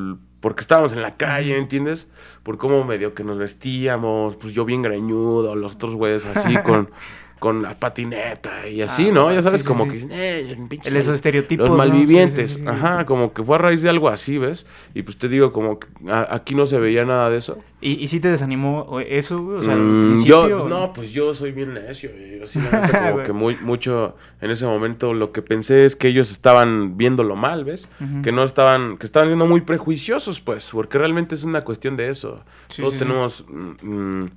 porque 0.42 0.60
estábamos 0.60 0.92
en 0.92 1.02
la 1.02 1.16
calle, 1.16 1.56
¿entiendes? 1.56 2.08
Por 2.42 2.58
cómo 2.58 2.82
medio 2.82 3.14
que 3.14 3.22
nos 3.22 3.38
vestíamos, 3.38 4.34
pues 4.36 4.52
yo 4.52 4.64
bien 4.64 4.82
greñudo, 4.82 5.54
los 5.54 5.76
otros 5.76 5.94
güeyes 5.94 6.26
así 6.26 6.56
con, 6.58 6.90
con 7.42 7.61
la 7.61 7.74
patineta 7.74 8.68
y 8.68 8.83
así, 8.83 9.09
Ah, 9.09 9.12
¿no? 9.14 9.28
sí, 9.31 9.35
Ya 9.35 9.42
sabes, 9.42 9.62
sí, 9.62 9.66
como 9.66 9.90
sí. 9.90 10.07
que 10.07 10.07
"Eh, 10.12 10.57
El- 10.85 10.96
esos 10.96 11.14
estereotipos, 11.16 11.68
los 11.68 11.76
¿no? 11.76 11.85
Malvivientes. 11.85 12.52
sí. 12.52 12.64
Ajá, 12.64 13.05
como 13.05 13.33
que 13.35 13.42
fue 13.42 13.57
a 13.57 13.59
raíz 13.59 13.83
de 13.83 13.90
algo 13.90 14.09
así, 14.09 14.38
¿ves? 14.38 14.64
Y 14.94 15.02
pues 15.02 15.18
te 15.18 15.28
digo, 15.28 15.52
como 15.52 15.81
que 15.81 15.88
a- 16.09 16.33
aquí 16.37 16.55
no 16.55 16.66
se 16.66 16.78
veía 16.78 17.05
nada 17.05 17.31
de 17.31 17.38
eso. 17.38 17.59
¿Y, 17.81 17.94
y 17.94 18.07
sí 18.07 18.20
te 18.20 18.28
desanimó 18.31 19.00
eso, 19.00 19.42
güey? 19.42 19.59
O 19.59 19.62
sea, 19.64 19.74
Mm, 19.74 20.22
yo, 20.24 20.68
no, 20.68 20.92
pues 20.92 21.11
yo 21.11 21.35
soy 21.35 21.50
bien 21.50 21.74
necio. 21.74 22.11
Yo 22.38 22.46
sí, 22.46 22.61
como 23.12 23.24
que 23.24 23.33
muy, 23.33 23.57
mucho 23.57 24.14
en 24.40 24.52
ese 24.52 24.64
momento 24.64 25.12
lo 25.12 25.33
que 25.33 25.42
pensé 25.42 25.85
es 25.85 25.96
que 25.96 26.07
ellos 26.07 26.31
estaban 26.31 26.96
viéndolo 26.96 27.35
mal, 27.35 27.64
¿ves? 27.64 27.88
Que 28.22 28.31
no 28.31 28.44
estaban, 28.44 28.98
que 28.98 29.07
estaban 29.07 29.28
siendo 29.31 29.48
muy 29.48 29.62
prejuiciosos, 29.62 30.40
pues, 30.40 30.70
porque 30.70 30.96
realmente 30.96 31.35
es 31.35 31.42
una 31.42 31.62
cuestión 31.64 31.96
de 31.96 32.09
eso. 32.09 32.44
Sí, 32.68 32.83
Todos 32.83 32.98
tenemos 32.98 33.44
mm, 33.48 33.72
mm, 33.83 34.31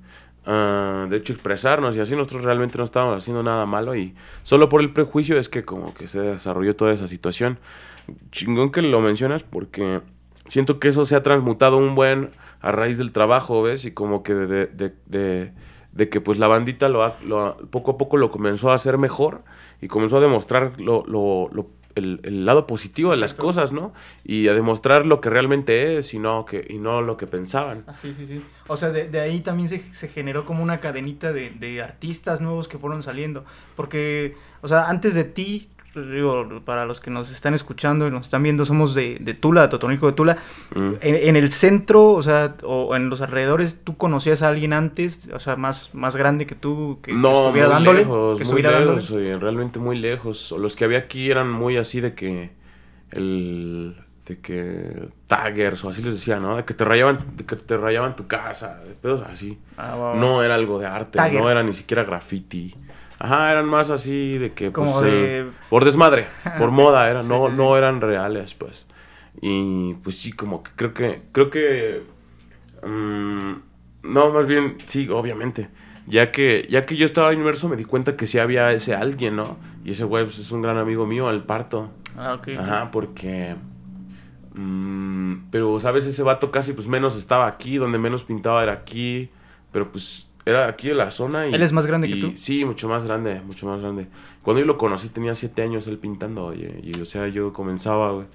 ah, 0.46 1.06
de 1.10 1.16
hecho 1.16 1.32
expresarnos 1.32 1.96
y 1.96 2.00
así 2.00 2.14
nosotros 2.16 2.44
realmente 2.44 2.78
no 2.78 2.84
estábamos 2.84 3.16
haciendo 3.18 3.42
nada 3.42 3.66
malo 3.66 3.94
y 3.94 4.14
solo 4.42 4.68
por 4.68 4.80
el 4.80 4.92
prejuicio 4.92 5.38
es 5.38 5.48
que 5.48 5.64
como 5.64 5.92
que 5.94 6.06
se 6.08 6.20
desarrolló 6.20 6.74
toda 6.76 6.92
esa 6.92 7.08
situación. 7.08 7.58
Chingón 8.30 8.70
que 8.70 8.82
lo 8.82 9.00
mencionas 9.00 9.42
porque 9.42 10.00
siento 10.46 10.78
que 10.78 10.88
eso 10.88 11.04
se 11.04 11.16
ha 11.16 11.22
transmutado 11.22 11.76
un 11.76 11.94
buen 11.94 12.30
a 12.60 12.72
raíz 12.72 12.98
del 12.98 13.12
trabajo, 13.12 13.62
¿ves? 13.62 13.84
Y 13.84 13.90
como 13.92 14.22
que 14.22 14.34
de, 14.34 14.66
de, 14.66 14.92
de- 15.06 16.08
que 16.08 16.20
pues 16.20 16.38
la 16.38 16.46
bandita 16.46 16.88
lo, 16.88 17.02
ha- 17.04 17.16
lo 17.24 17.40
ha- 17.44 17.56
poco 17.56 17.92
a 17.92 17.96
poco 17.98 18.16
lo 18.18 18.30
comenzó 18.30 18.70
a 18.70 18.74
hacer 18.74 18.98
mejor 18.98 19.42
y 19.80 19.88
comenzó 19.88 20.18
a 20.18 20.20
demostrar 20.20 20.78
lo, 20.80 21.04
lo- 21.06 21.48
lo- 21.52 21.70
el, 21.96 22.20
el 22.22 22.46
lado 22.46 22.66
positivo 22.66 23.10
de 23.10 23.16
las 23.16 23.34
cosas, 23.34 23.72
¿no? 23.72 23.92
Y 24.22 24.46
a 24.46 24.54
demostrar 24.54 25.06
lo 25.06 25.20
que 25.20 25.30
realmente 25.30 25.98
es 25.98 26.14
y 26.14 26.20
no, 26.20 26.44
que, 26.44 26.64
y 26.68 26.78
no 26.78 27.02
lo 27.02 27.16
que 27.16 27.26
pensaban. 27.26 27.82
Ah, 27.88 27.94
sí, 27.94 28.12
sí, 28.12 28.26
sí. 28.26 28.40
O 28.68 28.76
sea, 28.76 28.90
de, 28.90 29.08
de 29.08 29.18
ahí 29.20 29.40
también 29.40 29.68
se, 29.68 29.92
se 29.92 30.08
generó 30.08 30.44
como 30.44 30.62
una 30.62 30.78
cadenita 30.78 31.32
de, 31.32 31.50
de 31.50 31.82
artistas 31.82 32.40
nuevos 32.40 32.68
que 32.68 32.78
fueron 32.78 33.02
saliendo. 33.02 33.44
Porque, 33.74 34.36
o 34.60 34.68
sea, 34.68 34.88
antes 34.88 35.14
de 35.14 35.24
ti, 35.24 35.68
digo, 36.02 36.62
para 36.64 36.84
los 36.84 37.00
que 37.00 37.10
nos 37.10 37.30
están 37.30 37.54
escuchando 37.54 38.06
y 38.06 38.10
nos 38.10 38.26
están 38.26 38.42
viendo, 38.42 38.64
somos 38.64 38.94
de, 38.94 39.18
de 39.20 39.34
Tula, 39.34 39.62
de 39.62 39.68
Totonico 39.68 40.06
de 40.06 40.12
Tula. 40.12 40.36
Mm. 40.74 40.92
En, 41.00 41.28
en 41.28 41.36
el 41.36 41.50
centro, 41.50 42.12
o 42.12 42.22
sea, 42.22 42.56
o 42.62 42.94
en 42.96 43.08
los 43.08 43.20
alrededores, 43.20 43.80
¿tú 43.84 43.96
conocías 43.96 44.42
a 44.42 44.48
alguien 44.48 44.72
antes? 44.72 45.28
O 45.32 45.38
sea, 45.38 45.56
más, 45.56 45.94
más 45.94 46.16
grande 46.16 46.46
que 46.46 46.54
tú, 46.54 46.98
que, 47.02 47.12
que 47.12 47.18
no, 47.18 47.44
estuviera 47.44 47.68
muy 47.68 47.74
dándole. 47.74 47.98
lejos, 48.00 48.38
que 48.38 48.44
muy 48.44 48.62
dándole. 48.62 48.86
lejos, 48.86 49.10
oye, 49.10 49.38
realmente 49.38 49.78
muy 49.78 49.98
lejos. 49.98 50.54
Los 50.58 50.76
que 50.76 50.84
había 50.84 50.98
aquí 50.98 51.30
eran 51.30 51.50
muy 51.50 51.76
así 51.76 52.00
de 52.00 52.14
que 52.14 52.50
el 53.10 53.96
de 54.26 54.40
que 54.40 55.08
taggers 55.28 55.84
o 55.84 55.88
así 55.88 56.02
les 56.02 56.14
decía, 56.14 56.40
¿no? 56.40 56.56
De 56.56 56.64
que 56.64 56.74
te 56.74 56.84
rayaban, 56.84 57.18
de 57.36 57.44
que 57.44 57.56
te 57.56 57.76
rayaban 57.76 58.16
tu 58.16 58.26
casa, 58.26 58.80
de 58.84 58.94
pedos 58.94 59.22
así. 59.32 59.58
Ah. 59.78 60.14
No 60.16 60.42
era 60.42 60.56
algo 60.56 60.78
de 60.78 60.86
arte, 60.86 61.18
Tagger. 61.18 61.40
no 61.40 61.50
era 61.50 61.62
ni 61.62 61.72
siquiera 61.72 62.02
graffiti. 62.04 62.74
Ajá, 63.18 63.50
eran 63.52 63.66
más 63.66 63.90
así 63.90 64.36
de 64.38 64.52
que 64.52 64.72
Como 64.72 64.92
pues, 65.00 65.04
de- 65.04 65.38
el- 65.40 65.50
por 65.70 65.84
desmadre, 65.84 66.26
por 66.58 66.70
moda, 66.70 67.08
era, 67.10 67.22
Sí, 67.22 67.28
no, 67.28 67.46
sí, 67.46 67.50
sí. 67.52 67.56
no 67.56 67.76
eran 67.76 68.00
reales, 68.00 68.54
pues. 68.54 68.88
Y 69.40 69.94
pues 70.02 70.18
sí, 70.18 70.32
como 70.32 70.62
que 70.62 70.70
creo 70.76 70.92
que 70.94 71.22
creo 71.32 71.50
que 71.50 72.02
mm, 72.82 73.52
no, 74.04 74.30
más 74.30 74.46
bien 74.46 74.76
sí, 74.86 75.08
obviamente. 75.08 75.68
Ya 76.08 76.30
que 76.30 76.66
ya 76.70 76.86
que 76.86 76.96
yo 76.96 77.04
estaba 77.04 77.32
inmerso 77.34 77.68
me 77.68 77.76
di 77.76 77.84
cuenta 77.84 78.14
que 78.16 78.26
sí 78.26 78.38
había 78.38 78.70
ese 78.72 78.94
alguien, 78.94 79.34
¿no? 79.36 79.56
Y 79.84 79.90
ese 79.90 80.04
güey 80.04 80.24
pues, 80.24 80.38
es 80.38 80.52
un 80.52 80.62
gran 80.62 80.78
amigo 80.78 81.04
mío, 81.06 81.28
el 81.30 81.42
parto. 81.42 81.90
Ah, 82.16 82.34
ok. 82.34 82.48
Ajá, 82.58 82.90
porque. 82.92 83.56
mm, 84.54 85.48
pero, 85.50 85.78
¿sabes? 85.80 86.06
Ese 86.06 86.22
vato 86.22 86.50
casi 86.50 86.72
pues 86.72 86.86
menos 86.86 87.16
estaba 87.16 87.46
aquí, 87.46 87.76
donde 87.76 87.98
menos 87.98 88.24
pintaba 88.24 88.62
era 88.62 88.72
aquí. 88.72 89.30
Pero 89.72 89.90
pues 89.90 90.30
era 90.46 90.68
aquí 90.68 90.88
de 90.88 90.94
la 90.94 91.10
zona. 91.10 91.48
Y, 91.48 91.54
¿Él 91.54 91.62
es 91.62 91.72
más 91.72 91.86
grande 91.86 92.08
que 92.08 92.16
tú? 92.16 92.32
Sí, 92.36 92.64
mucho 92.64 92.88
más 92.88 93.04
grande, 93.04 93.40
mucho 93.40 93.66
más 93.66 93.80
grande. 93.80 94.06
Cuando 94.42 94.60
yo 94.60 94.66
lo 94.66 94.78
conocí 94.78 95.08
tenía 95.08 95.34
siete 95.34 95.62
años 95.62 95.86
él 95.88 95.98
pintando, 95.98 96.46
oye, 96.46 96.80
y 96.82 96.98
o 97.00 97.04
sea, 97.04 97.26
yo 97.26 97.52
comenzaba, 97.52 98.12
güey. 98.12 98.26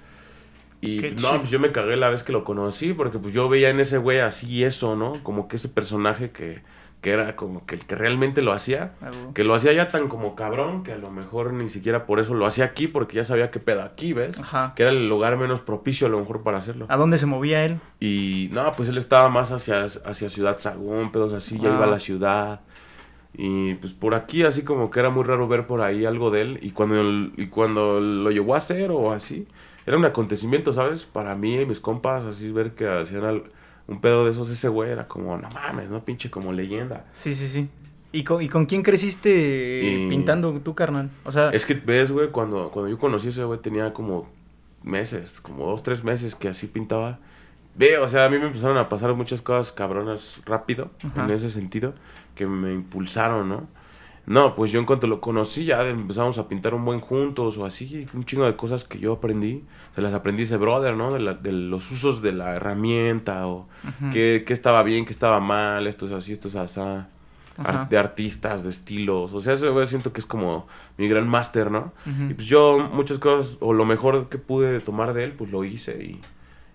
Y 0.82 1.00
Qué 1.00 1.10
no, 1.12 1.16
chido. 1.16 1.38
pues 1.38 1.50
yo 1.50 1.58
me 1.58 1.72
cagué 1.72 1.96
la 1.96 2.10
vez 2.10 2.22
que 2.22 2.32
lo 2.32 2.44
conocí, 2.44 2.92
porque 2.92 3.18
pues 3.18 3.32
yo 3.32 3.48
veía 3.48 3.70
en 3.70 3.80
ese 3.80 3.96
güey 3.96 4.18
así 4.18 4.62
eso, 4.62 4.94
¿no? 4.94 5.14
Como 5.22 5.48
que 5.48 5.56
ese 5.56 5.68
personaje 5.68 6.30
que, 6.30 6.60
que 7.02 7.10
era 7.10 7.36
como 7.36 7.66
que 7.66 7.74
el 7.74 7.84
que 7.84 7.94
realmente 7.96 8.40
lo 8.40 8.52
hacía, 8.52 8.92
Ah, 9.02 9.10
que 9.34 9.44
lo 9.44 9.54
hacía 9.54 9.72
ya 9.74 9.88
tan 9.88 10.08
como 10.08 10.34
cabrón, 10.36 10.84
que 10.84 10.92
a 10.92 10.96
lo 10.98 11.10
mejor 11.10 11.52
ni 11.52 11.68
siquiera 11.68 12.06
por 12.06 12.20
eso 12.20 12.32
lo 12.32 12.46
hacía 12.46 12.64
aquí, 12.64 12.86
porque 12.88 13.16
ya 13.16 13.24
sabía 13.24 13.50
qué 13.50 13.58
pedo 13.60 13.82
aquí, 13.82 14.12
¿ves? 14.14 14.40
Ajá. 14.40 14.72
Que 14.76 14.84
era 14.84 14.92
el 14.92 15.08
lugar 15.08 15.36
menos 15.36 15.60
propicio 15.62 16.06
a 16.06 16.10
lo 16.10 16.18
mejor 16.20 16.42
para 16.42 16.58
hacerlo. 16.58 16.86
¿A 16.88 16.96
dónde 16.96 17.18
se 17.18 17.26
movía 17.26 17.64
él? 17.64 17.78
Y 18.00 18.48
no, 18.52 18.72
pues 18.72 18.88
él 18.88 18.96
estaba 18.98 19.28
más 19.28 19.50
hacia, 19.52 19.84
hacia 19.84 20.28
Ciudad 20.28 20.58
Sagún, 20.58 21.10
pedos 21.12 21.32
así, 21.34 21.58
ya 21.58 21.70
Ah. 21.70 21.74
iba 21.74 21.84
a 21.84 21.88
la 21.88 21.98
ciudad. 21.98 22.60
Y 23.34 23.74
pues 23.76 23.94
por 23.94 24.14
aquí 24.14 24.44
así 24.44 24.62
como 24.62 24.90
que 24.90 25.00
era 25.00 25.10
muy 25.10 25.24
raro 25.24 25.48
ver 25.48 25.66
por 25.66 25.80
ahí 25.80 26.04
algo 26.04 26.30
de 26.30 26.42
él. 26.42 26.58
Y 26.62 26.70
cuando, 26.70 27.00
el- 27.00 27.32
y 27.36 27.46
cuando 27.48 27.98
lo 27.98 28.30
llegó 28.30 28.54
a 28.54 28.58
hacer 28.58 28.90
o 28.90 29.10
así, 29.12 29.48
era 29.86 29.96
un 29.96 30.04
acontecimiento, 30.04 30.72
¿sabes? 30.72 31.04
Para 31.04 31.34
mí 31.34 31.56
y 31.60 31.66
mis 31.66 31.80
compas, 31.80 32.24
así 32.24 32.50
ver 32.52 32.72
que 32.74 32.86
hacían 32.88 33.24
al- 33.24 33.44
un 33.88 34.00
pedo 34.00 34.24
de 34.24 34.30
esos 34.30 34.48
ese 34.50 34.68
güey, 34.68 34.90
era 34.90 35.08
como, 35.08 35.36
no 35.36 35.48
mames, 35.50 35.90
¿no? 35.90 36.04
Pinche 36.04 36.30
como 36.30 36.52
leyenda. 36.52 37.04
Sí, 37.12 37.34
sí, 37.34 37.48
sí. 37.48 37.68
¿Y 38.12 38.24
con, 38.24 38.42
y 38.42 38.48
con 38.48 38.66
quién 38.66 38.82
creciste 38.82 39.80
Y- 39.82 40.08
pintando 40.10 40.52
tú, 40.60 40.74
carnal? 40.74 41.10
O 41.24 41.32
sea, 41.32 41.50
Es 41.50 41.64
que 41.64 41.74
ves, 41.74 42.10
güey, 42.10 42.28
cuando, 42.30 42.70
cuando 42.70 42.90
yo 42.90 42.98
conocí 42.98 43.28
a 43.28 43.30
ese 43.30 43.44
güey 43.44 43.58
tenía 43.60 43.92
como 43.92 44.28
meses, 44.82 45.40
como 45.40 45.66
dos, 45.66 45.82
tres 45.82 46.04
meses 46.04 46.34
que 46.34 46.48
así 46.48 46.66
pintaba. 46.66 47.18
Ve, 47.74 47.96
o 47.98 48.06
sea, 48.08 48.26
a 48.26 48.28
mí 48.28 48.38
me 48.38 48.46
empezaron 48.46 48.76
a 48.76 48.88
pasar 48.88 49.14
muchas 49.14 49.40
cosas 49.40 49.72
cabronas 49.72 50.40
rápido, 50.44 50.90
Ajá. 51.04 51.24
en 51.24 51.30
ese 51.30 51.48
sentido, 51.48 51.94
que 52.34 52.46
me 52.46 52.72
impulsaron, 52.74 53.48
¿no? 53.48 53.66
No, 54.24 54.54
pues 54.54 54.70
yo 54.70 54.78
en 54.78 54.86
cuanto 54.86 55.08
lo 55.08 55.20
conocí 55.20 55.64
ya 55.64 55.84
empezamos 55.88 56.38
a 56.38 56.46
pintar 56.46 56.74
un 56.74 56.84
buen 56.84 57.00
juntos 57.00 57.58
o 57.58 57.64
así, 57.66 58.06
un 58.14 58.24
chingo 58.24 58.44
de 58.44 58.54
cosas 58.54 58.84
que 58.84 58.98
yo 59.00 59.14
aprendí, 59.14 59.64
se 59.96 60.00
las 60.00 60.14
aprendí 60.14 60.44
ese 60.44 60.56
brother, 60.58 60.94
¿no? 60.94 61.12
De, 61.12 61.18
la- 61.18 61.34
de 61.34 61.50
los 61.50 61.90
usos 61.90 62.22
de 62.22 62.32
la 62.32 62.54
herramienta 62.54 63.48
o 63.48 63.66
qué, 64.12 64.44
qué 64.46 64.52
estaba 64.52 64.82
bien, 64.84 65.04
qué 65.04 65.10
estaba 65.12 65.40
mal, 65.40 65.86
esto 65.88 66.06
es 66.06 66.12
así, 66.12 66.32
esto 66.32 66.46
es 66.48 66.54
Ajá. 66.54 67.08
ar- 67.56 67.88
de 67.88 67.98
artistas, 67.98 68.62
de 68.64 68.70
estilos, 68.70 69.32
o 69.32 69.40
sea, 69.40 69.54
güey 69.56 69.86
siento 69.86 70.12
que 70.12 70.20
es 70.20 70.26
como 70.26 70.66
mi 70.96 71.08
gran 71.08 71.28
máster, 71.28 71.70
¿no? 71.70 71.92
Y 72.30 72.34
pues 72.34 72.46
yo 72.46 72.78
muchas 72.78 73.18
cosas, 73.18 73.58
o 73.60 73.72
lo 73.72 73.84
mejor 73.84 74.28
que 74.28 74.38
pude 74.38 74.78
tomar 74.80 75.14
de 75.14 75.24
él, 75.24 75.32
pues 75.32 75.50
lo 75.50 75.64
hice 75.64 76.02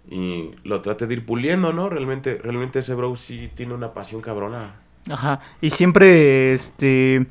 y, 0.10 0.14
y 0.14 0.52
lo 0.64 0.82
traté 0.82 1.08
de 1.08 1.14
ir 1.16 1.26
puliendo, 1.26 1.72
¿no? 1.74 1.90
Realmente, 1.90 2.40
realmente 2.44 2.80
ese 2.80 2.94
bro 2.94 3.16
sí 3.16 3.50
tiene 3.56 3.74
una 3.74 3.94
pasión 3.94 4.22
cabrona. 4.22 4.76
Ajá. 5.12 5.39
Y 5.62 5.70
siempre, 5.70 6.54
este, 6.54 7.28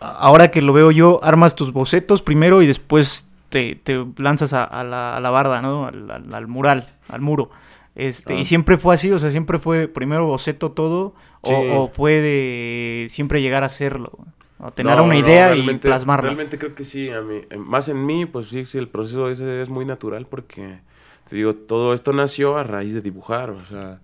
ahora 0.00 0.50
que 0.50 0.62
lo 0.62 0.72
veo 0.72 0.90
yo, 0.90 1.20
armas 1.22 1.54
tus 1.54 1.72
bocetos 1.72 2.22
primero 2.22 2.62
y 2.62 2.66
después 2.66 3.30
te, 3.48 3.76
te 3.76 4.04
lanzas 4.16 4.52
a, 4.52 4.64
a 4.64 4.82
la, 4.84 5.16
a 5.16 5.20
la 5.20 5.30
barda, 5.30 5.62
¿no? 5.62 5.86
Al, 5.86 6.10
al- 6.10 6.34
al 6.34 6.46
mural, 6.48 6.92
al 7.08 7.20
muro. 7.20 7.50
Este, 7.94 8.34
Ah. 8.34 8.38
y 8.38 8.44
siempre 8.44 8.76
fue 8.76 8.94
así, 8.94 9.12
o 9.12 9.18
sea, 9.20 9.30
siempre 9.30 9.58
fue 9.60 9.86
primero 9.86 10.26
boceto 10.26 10.72
todo, 10.72 11.14
o, 11.42 11.48
Sí. 11.48 11.54
o 11.72 11.88
fue 11.88 12.20
de 12.20 13.06
siempre 13.10 13.40
llegar 13.40 13.62
a 13.62 13.66
hacerlo, 13.66 14.10
o 14.58 14.72
tener 14.72 14.96
No, 14.96 15.04
una 15.04 15.14
no, 15.14 15.20
idea 15.20 15.54
y 15.54 15.62
plasmarla. 15.78 16.22
Realmente 16.30 16.58
creo 16.58 16.74
que 16.74 16.82
sí, 16.82 17.10
a 17.10 17.20
mí, 17.20 17.42
eh, 17.50 17.56
más 17.56 17.88
en 17.88 18.04
mí, 18.04 18.26
pues 18.26 18.48
sí, 18.48 18.66
sí, 18.66 18.78
el 18.78 18.88
proceso 18.88 19.30
ese 19.30 19.62
es 19.62 19.68
muy 19.70 19.84
natural 19.84 20.26
porque, 20.26 20.80
te 21.28 21.36
digo, 21.36 21.54
todo 21.54 21.94
esto 21.94 22.12
nació 22.12 22.56
a 22.56 22.64
raíz 22.64 22.94
de 22.94 23.00
dibujar, 23.00 23.50
o 23.50 23.64
sea, 23.66 24.00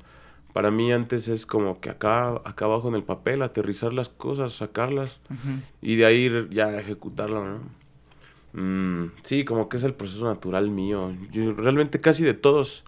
para 0.53 0.71
mí 0.71 0.93
antes 0.93 1.29
es 1.29 1.47
como 1.47 1.81
que 1.81 1.91
acá, 1.91 2.41
acá 2.45 2.65
abajo 2.65 2.89
en 2.89 2.95
el 2.95 3.03
papel, 3.05 3.43
aterrizar 3.43 3.93
las 3.93 4.09
cosas, 4.09 4.53
sacarlas 4.53 5.21
y 5.83 5.97
de 5.97 6.07
ahí 6.07 6.49
ya 6.51 6.79
ejecutarlo, 6.79 7.45
¿no? 7.45 7.81
Mm, 8.53 9.13
sí, 9.23 9.45
como 9.45 9.69
que 9.69 9.77
es 9.77 9.85
el 9.85 9.95
proceso 9.95 10.25
natural 10.27 10.71
mío. 10.71 11.13
Yo 11.31 11.53
realmente 11.53 12.01
casi 12.01 12.25
de 12.25 12.35
todos, 12.35 12.85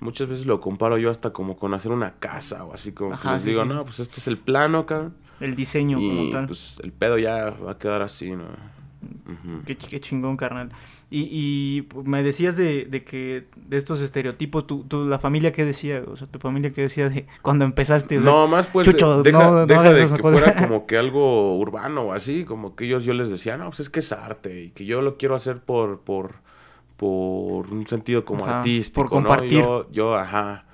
muchas 0.00 0.28
veces 0.28 0.44
lo 0.46 0.60
comparo 0.60 0.98
yo 0.98 1.10
hasta 1.10 1.30
como 1.32 1.56
con 1.56 1.72
hacer 1.72 1.90
una 1.92 2.14
casa 2.16 2.64
o 2.64 2.74
así 2.74 2.92
como 2.92 3.18
que 3.18 3.28
les 3.28 3.42
sí, 3.42 3.50
digo, 3.50 3.62
sí. 3.62 3.68
no, 3.68 3.84
pues 3.84 4.00
esto 4.00 4.20
es 4.20 4.26
el 4.28 4.36
plano, 4.36 4.84
cabrón. 4.84 5.14
El 5.40 5.54
diseño 5.56 5.98
como 5.98 6.22
Y 6.22 6.30
tal. 6.32 6.46
pues 6.46 6.78
el 6.82 6.92
pedo 6.92 7.18
ya 7.18 7.50
va 7.50 7.72
a 7.72 7.78
quedar 7.78 8.02
así, 8.02 8.30
¿no? 8.32 8.44
Ujú. 8.44 9.62
Qué, 9.64 9.78
ch- 9.78 9.88
qué 9.88 10.00
chingón, 10.00 10.36
carnal. 10.36 10.70
Y, 11.08 11.20
y 11.22 11.88
me 12.04 12.24
decías 12.24 12.56
de, 12.56 12.84
de 12.86 13.04
que 13.04 13.44
de 13.54 13.76
estos 13.76 14.00
estereotipos, 14.02 14.66
tu, 14.66 14.82
tu- 14.82 15.04
la 15.06 15.20
familia 15.20 15.52
qué 15.52 15.64
decía, 15.64 16.02
o 16.04 16.16
sea, 16.16 16.26
tu 16.26 16.40
familia 16.40 16.72
qué 16.72 16.82
decía 16.82 17.08
de 17.08 17.26
cuando 17.42 17.64
empezaste. 17.64 18.18
O 18.18 18.22
sea, 18.22 18.30
No, 18.30 18.48
más 18.48 18.66
pues 18.66 18.86
Chucho, 18.88 19.22
de- 19.22 19.30
deja, 19.30 19.50
no- 19.50 19.66
deja 19.66 19.92
de 19.92 20.04
que 20.04 20.20
cosas. 20.20 20.42
fuera 20.42 20.56
como 20.66 20.84
que 20.86 20.98
algo 20.98 21.56
urbano 21.58 22.02
o 22.06 22.12
así, 22.12 22.44
como 22.44 22.74
que 22.74 22.86
ellos 22.86 23.04
yo 23.04 23.14
les 23.14 23.30
decía, 23.30 23.56
no, 23.56 23.66
pues 23.66 23.80
es 23.80 23.88
que 23.88 24.00
es 24.00 24.10
arte 24.10 24.64
y 24.64 24.70
que 24.70 24.84
yo 24.84 25.00
lo 25.00 25.16
quiero 25.16 25.36
hacer 25.36 25.60
por 25.60 26.00
por 26.00 26.44
por 26.96 27.72
un 27.72 27.86
sentido 27.86 28.24
como 28.24 28.44
Ajá, 28.46 28.58
artístico, 28.58 29.02
por 29.02 29.10
compartir. 29.10 29.60
¿no? 29.62 29.82
Yo 29.82 29.88
yo 29.92 30.14
ajá, 30.16 30.64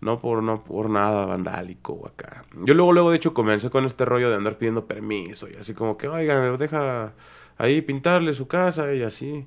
no 0.00 0.20
por 0.20 0.42
no 0.42 0.62
por 0.62 0.88
nada 0.90 1.26
vandálico 1.26 1.94
o 1.94 2.06
acá. 2.06 2.44
Yo 2.64 2.74
luego 2.74 2.92
luego 2.92 3.10
de 3.10 3.16
hecho 3.16 3.34
comencé 3.34 3.70
con 3.70 3.84
este 3.86 4.04
rollo 4.04 4.30
de 4.30 4.36
andar 4.36 4.56
pidiendo 4.58 4.86
permiso 4.86 5.48
y 5.48 5.56
así 5.58 5.74
como 5.74 5.96
que, 5.96 6.08
"Oigan, 6.08 6.56
deja 6.58 7.12
ahí 7.58 7.80
pintarle 7.82 8.34
su 8.34 8.46
casa 8.46 8.94
y 8.94 9.02
así." 9.02 9.46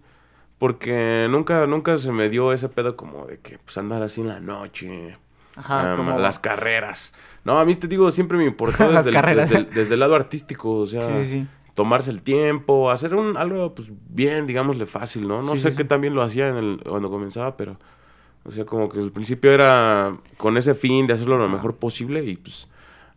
Porque 0.60 1.28
nunca 1.30 1.66
nunca 1.68 1.98
se 1.98 2.12
me 2.12 2.30
dio 2.30 2.54
ese 2.54 2.70
pedo 2.70 2.96
como 2.96 3.26
de 3.26 3.39
que 3.39 3.58
pues 3.60 3.78
andar 3.78 4.02
así 4.04 4.22
en 4.22 4.28
la 4.30 4.39
noche, 4.39 5.18
Ajá, 5.56 5.96
como 5.96 6.18
las 6.18 6.39
carreras. 6.39 7.13
No, 7.44 7.60
a 7.60 7.66
mí 7.66 7.76
te 7.76 7.88
digo, 7.88 8.10
siempre 8.12 8.38
me 8.38 8.46
importó 8.46 8.89
desde, 8.92 9.10
el, 9.10 9.13
carreras. 9.16 9.50
desde, 9.50 9.63
el, 9.63 9.74
desde 9.74 9.94
el 9.96 10.00
lado 10.00 10.16
artístico, 10.16 10.72
o 10.78 10.86
sea, 10.88 11.02
Sí, 11.02 11.13
sí, 11.26 11.42
sí. 11.42 11.48
tomarse 11.74 12.12
el 12.12 12.22
tiempo, 12.22 12.92
hacer 12.92 13.13
un 13.16 13.36
algo 13.36 13.76
pues 13.76 13.92
bien, 14.10 14.48
digámosle 14.48 14.86
fácil, 14.86 15.28
¿no? 15.28 15.42
No 15.42 15.54
Sí, 15.54 15.60
sé 15.60 15.76
qué 15.76 15.84
también 15.84 16.16
lo 16.16 16.22
hacía 16.22 16.48
en 16.50 16.56
el, 16.58 16.80
cuando 16.88 17.10
comenzaba, 17.10 17.58
pero 17.58 17.78
o 18.46 18.52
sea, 18.52 18.66
como 18.66 18.88
que 18.89 19.00
al 19.00 19.12
principio 19.12 19.52
era 19.52 20.18
con 20.38 20.56
ese 20.58 20.76
fin 20.76 21.08
de 21.08 21.13
hacerlo 21.13 21.38
lo 21.38 21.50
mejor 21.50 21.76
posible 21.76 22.24
y 22.24 22.36
pues 22.38 22.70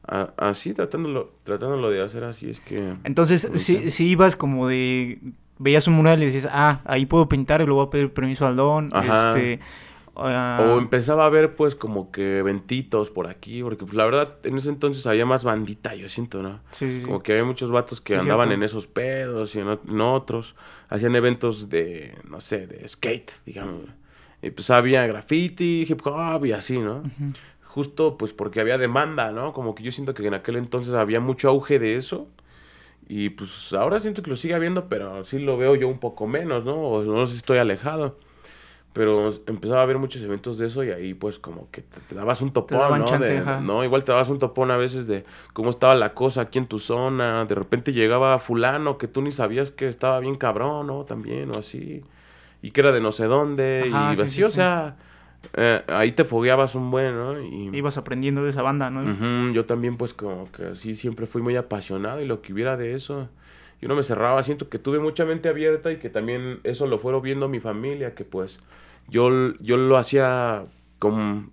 a- 0.09 0.33
así 0.37 0.73
tratándolo 0.73 1.33
tratándolo 1.43 1.91
de 1.91 2.01
hacer 2.03 2.25
así 2.25 2.49
es 2.51 2.61
que 2.61 2.95
Entonces, 3.05 3.49
si, 3.55 3.91
si 3.93 4.09
ibas 4.09 4.35
como 4.37 4.67
de. 4.69 5.19
Veías 5.59 5.87
un 5.89 5.95
mural 5.95 6.23
y 6.23 6.27
decías, 6.27 6.49
ah, 6.53 6.81
ahí 6.85 7.07
puedo 7.07 7.29
pintar 7.29 7.61
y 7.63 7.65
le 7.67 7.73
voy 7.73 7.87
a 7.87 7.91
pedir 7.91 8.13
permiso 8.13 8.47
al 8.47 8.57
don. 8.57 8.91
Ajá. 8.93 9.31
Este. 9.31 9.61
ah, 10.17 10.59
O 10.71 10.79
empezaba 10.79 11.25
a 11.27 11.29
ver, 11.31 11.55
pues, 11.57 11.75
como 11.75 12.11
que 12.11 12.39
eventitos 12.39 13.11
por 13.11 13.27
aquí, 13.27 13.63
porque, 13.63 13.85
pues, 13.85 13.95
la 13.97 14.05
verdad, 14.05 14.35
en 14.45 14.59
ese 14.59 14.69
entonces 14.69 15.07
había 15.07 15.25
más 15.27 15.45
bandita, 15.45 15.95
yo 15.95 16.09
siento, 16.09 16.43
¿no? 16.43 16.61
sí, 16.73 16.89
sí, 16.91 17.01
sí. 17.01 17.07
Como 17.07 17.23
que 17.23 17.33
había 17.33 17.45
muchos 17.45 17.71
vatos 17.71 18.01
que 18.01 18.15
Sí, 18.15 18.19
andaban 18.21 18.49
cierto. 18.49 18.55
en 18.55 18.63
esos 18.65 18.87
pedos 18.87 19.55
y 19.57 19.61
en, 19.61 19.67
ot- 19.69 19.89
en 19.89 20.01
otros. 20.01 20.57
Hacían 20.89 21.17
eventos 21.17 21.69
de, 21.69 22.17
no 22.29 22.41
sé, 22.41 22.67
de 22.67 22.87
skate, 22.89 23.33
digamos. 23.45 23.85
Y 24.43 24.51
pues 24.51 24.69
había 24.71 25.07
graffiti, 25.07 25.87
hip 25.89 26.07
hop 26.07 26.45
y 26.47 26.53
así, 26.53 26.79
¿no? 26.79 27.03
Justo 27.65 28.17
pues 28.17 28.33
porque 28.33 28.61
había 28.61 28.79
demanda, 28.79 29.33
¿no? 29.33 29.53
Como 29.53 29.75
que 29.75 29.83
yo 29.83 29.91
siento 29.93 30.15
que 30.15 30.27
en 30.27 30.35
aquel 30.35 30.57
entonces 30.57 30.95
había 30.95 31.21
mucho 31.21 31.49
auge 31.49 31.79
de 31.79 31.97
eso. 31.97 32.29
Y 33.09 33.31
pues 33.31 33.73
ahora 33.73 34.01
siento 34.01 34.23
que 34.23 34.31
lo 34.31 34.37
sigue 34.37 34.55
habiendo, 34.55 34.89
pero 34.89 35.25
sí 35.25 35.39
lo 35.39 35.57
veo 35.57 35.77
yo 35.77 35.89
un 35.89 35.99
poco 35.99 36.27
menos, 36.27 36.65
¿no? 36.65 36.75
O 36.77 37.03
no 37.05 37.25
sé 37.27 37.33
si 37.33 37.39
estoy 37.39 37.59
alejado. 37.59 38.19
Pero 38.93 39.29
empezaba 39.47 39.81
a 39.81 39.83
haber 39.83 39.99
muchos 39.99 40.23
eventos 40.23 40.57
de 40.57 40.69
eso 40.69 40.83
y 40.83 40.91
ahí 40.91 41.13
pues 41.13 41.39
como 41.39 41.71
que 41.71 41.83
te, 41.83 42.01
te 42.01 42.15
dabas 42.15 42.41
un 42.41 42.51
topón, 42.51 42.99
¿no? 42.99 43.05
chance, 43.05 43.31
De- 43.31 43.39
ajá. 43.41 43.61
no, 43.61 43.85
igual 43.85 44.05
te 44.05 44.13
dabas 44.13 44.31
un 44.31 44.39
topón 44.39 44.71
a 44.71 44.79
veces 44.79 45.07
de 45.07 45.27
cómo 45.53 45.69
estaba 45.69 45.95
la 45.95 46.15
cosa 46.15 46.41
aquí 46.41 46.59
en 46.59 46.67
tu 46.67 46.79
zona. 46.79 47.45
De 47.45 47.55
repente 47.55 47.93
llegaba 47.93 48.39
fulano 48.39 48.97
que 48.97 49.07
tú 49.07 49.21
ni 49.21 49.33
sabías 49.33 49.71
que 49.71 49.87
estaba 49.87 50.19
bien 50.21 50.35
cabrón, 50.37 50.87
¿no? 50.87 51.05
También 51.05 51.51
o 51.51 51.59
así. 51.59 52.03
Y 52.63 52.71
que 52.71 52.81
era 52.81 52.91
de 52.91 53.03
no 53.03 53.13
sé 53.13 53.27
dónde. 53.27 53.87
Ajá, 53.93 54.13
y 54.15 54.17
sí, 54.17 54.23
así, 54.23 54.35
sí, 54.37 54.43
o 54.45 54.49
sí. 54.49 54.55
Eh, 55.55 55.83
ahí 55.89 56.13
te 56.13 56.25
fogueabas 56.25 56.75
un 56.75 56.91
buen, 56.91 57.15
¿no? 57.15 57.41
Y, 57.41 57.77
Ibas 57.77 57.99
aprendiendo 57.99 58.43
de 58.43 58.51
esa 58.51 58.63
banda, 58.63 58.91
¿no? 58.91 59.53
Yo 59.53 59.65
también 59.65 59.97
pues 59.97 60.15
como 60.15 60.51
que 60.53 60.67
así 60.67 60.95
siempre 60.95 61.27
fui 61.27 61.43
muy 61.43 61.57
apasionado 61.57 62.21
y 62.21 62.27
lo 62.27 62.43
que 62.43 62.53
hubiera 62.53 62.77
de 62.77 62.95
eso, 62.95 63.29
yo 63.81 63.89
no 63.89 63.95
me 63.95 64.03
cerraba, 64.03 64.43
siento 64.43 64.69
que 64.69 64.79
tuve 64.79 64.99
mucha 64.99 65.25
mente 65.25 65.49
abierta 65.49 65.93
y 65.93 65.99
que 65.99 66.11
también 66.11 66.61
eso 66.65 66.87
lo 66.87 66.99
fueron 66.99 67.23
viendo 67.23 67.49
mi 67.49 67.61
familia, 67.61 68.15
que 68.15 68.25
pues 68.25 68.61
yo, 69.09 69.55
yo 69.61 69.77
lo 69.77 69.97
hacía 69.97 70.65
con, 70.99 71.51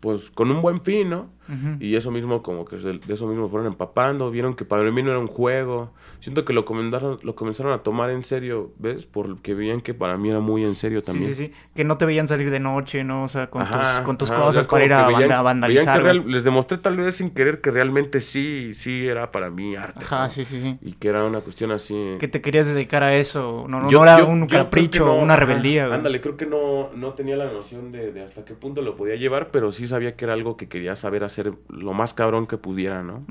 pues 0.00 0.30
con 0.30 0.50
un 0.50 0.62
buen 0.62 0.80
fin, 0.80 1.10
¿no? 1.10 1.30
Ujú. 1.48 1.76
Y 1.80 1.96
eso 1.96 2.10
mismo 2.10 2.42
como 2.42 2.64
que 2.64 2.76
de 2.76 2.98
de 2.98 3.12
eso 3.14 3.26
mismo 3.26 3.48
fueron 3.48 3.66
empapando, 3.66 4.30
vieron 4.30 4.54
que 4.54 4.64
para 4.64 4.82
mí 4.90 5.02
no 5.02 5.10
era 5.10 5.18
un 5.18 5.26
juego, 5.26 5.92
siento 6.20 6.44
que 6.44 6.52
lo 6.52 6.64
comenzaron, 6.64 7.18
lo 7.22 7.34
comenzaron 7.34 7.72
a 7.72 7.78
tomar 7.82 8.10
en 8.10 8.22
serio, 8.24 8.72
¿ves? 8.78 9.06
Porque 9.06 9.54
veían 9.54 9.80
que 9.80 9.94
para 9.94 10.16
mí 10.18 10.28
era 10.30 10.40
muy 10.40 10.64
en 10.64 10.74
serio 10.74 11.00
Sí, 11.00 11.06
también. 11.06 11.28
sí, 11.34 11.34
sí. 11.46 11.52
Que 11.74 11.84
no 11.84 11.96
te 11.96 12.04
veían 12.06 12.28
salir 12.28 12.50
de 12.50 12.60
noche, 12.60 13.04
¿no? 13.04 13.24
O 13.24 13.28
sea, 13.28 13.48
con 13.50 13.62
Ajá, 13.62 13.96
tus, 13.98 14.04
con 14.04 14.18
tus 14.18 14.30
ajá, 14.30 14.40
o 14.42 14.44
cosas 14.46 14.64
sea, 14.64 14.70
para 14.70 14.84
ir 14.84 14.92
a, 14.92 15.06
veían- 15.08 15.32
a 15.32 15.42
vandalizar. 15.42 16.02
real- 16.02 16.24
les 16.26 16.44
demostré 16.44 16.78
tal 16.78 16.96
vez 16.96 17.16
sin 17.16 17.30
querer 17.30 17.60
que 17.60 17.70
realmente 17.70 18.20
sí, 18.20 18.74
sí 18.74 19.06
era 19.06 19.30
para 19.30 19.50
mí 19.50 19.76
arte. 19.76 20.00
Ajá, 20.04 20.24
¿no? 20.24 20.30
sí, 20.30 20.44
sí, 20.44 20.60
sí. 20.60 20.78
Y 20.82 20.92
que 20.92 21.08
era 21.08 21.24
una 21.24 21.40
cuestión 21.40 21.70
así. 21.70 22.16
Que 22.18 22.28
te 22.28 22.40
querías 22.40 22.66
dedicar 22.66 23.02
a 23.02 23.14
eso. 23.14 23.64
No, 23.68 23.80
no, 23.80 23.90
Yo- 23.90 23.98
no 23.98 24.04
era 24.04 24.18
yo- 24.18 24.26
un 24.28 24.46
capricho, 24.46 25.06
no, 25.06 25.16
una 25.16 25.34
ajá, 25.34 25.44
rebeldía, 25.46 25.86
güey. 25.86 25.96
Ándale, 25.98 26.20
creo 26.20 26.36
que 26.36 26.46
no, 26.46 26.90
no 26.94 27.12
tenía 27.14 27.36
la 27.36 27.50
noción 27.52 27.92
de, 27.92 28.12
de 28.12 28.22
hasta 28.24 28.44
qué 28.44 28.54
punto 28.54 28.82
lo 28.82 28.96
podía 28.96 29.14
llevar, 29.16 29.50
pero 29.50 29.70
sí 29.72 29.86
sabía 29.86 30.16
que 30.16 30.24
era 30.24 30.34
algo 30.34 30.56
que 30.56 30.68
quería 30.68 30.96
saber 30.96 31.22
hacer 31.24 31.37
lo 31.68 31.92
más 31.92 32.14
cabrón 32.14 32.46
que 32.46 32.56
pudiera, 32.58 33.02
¿no? 33.02 33.24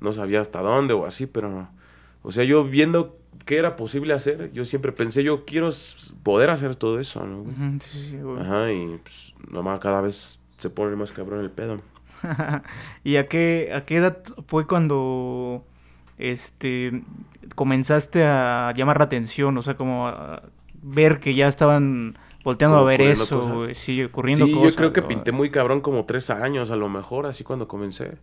No 0.00 0.12
sabía 0.12 0.40
hasta 0.40 0.60
dónde 0.60 0.94
o 0.94 1.06
así, 1.06 1.26
pero... 1.26 1.68
O 2.22 2.32
sea, 2.32 2.44
yo 2.44 2.64
viendo 2.64 3.16
qué 3.44 3.58
era 3.58 3.76
posible 3.76 4.12
hacer, 4.12 4.52
yo 4.52 4.64
siempre 4.64 4.92
pensé, 4.92 5.22
yo 5.22 5.44
quiero 5.44 5.70
poder 6.22 6.50
hacer 6.50 6.76
todo 6.76 6.98
eso, 7.00 7.24
¿no? 7.24 7.42
güey? 7.42 7.54
Sí, 7.80 8.10
sí, 8.10 8.16
güey. 8.18 8.40
Ajá, 8.40 8.72
y 8.72 8.98
pues 9.02 9.34
nomás 9.50 9.80
cada 9.80 10.00
vez 10.00 10.42
se 10.58 10.70
pone 10.70 10.96
más 10.96 11.12
cabrón 11.12 11.40
el 11.40 11.50
pedo. 11.50 11.80
¿Y 13.04 13.16
a 13.16 13.28
qué, 13.28 13.70
a 13.74 13.84
qué 13.84 13.96
edad 13.96 14.18
fue 14.46 14.66
cuando 14.66 15.64
este 16.18 17.02
comenzaste 17.54 18.24
a 18.24 18.72
llamar 18.76 18.98
la 18.98 19.04
atención? 19.04 19.56
O 19.56 19.62
sea, 19.62 19.76
como 19.76 20.08
a 20.08 20.42
ver 20.82 21.20
que 21.20 21.34
ya 21.34 21.48
estaban 21.48 22.18
volteando 22.48 22.78
a 22.78 22.84
ver 22.84 23.00
eso, 23.02 23.40
güey, 23.56 23.74
sí, 23.74 24.02
ocurriendo 24.02 24.46
Sí, 24.46 24.52
cosas. 24.52 24.70
yo 24.72 24.76
creo 24.76 24.92
que 24.94 25.02
pinté 25.02 25.32
muy 25.32 25.50
cabrón 25.50 25.80
como 25.80 26.04
tres 26.06 26.30
años, 26.30 26.70
a 26.70 26.76
lo 26.76 26.88
mejor, 26.88 27.26
así 27.26 27.44
cuando 27.44 27.68
comencé. 27.68 28.16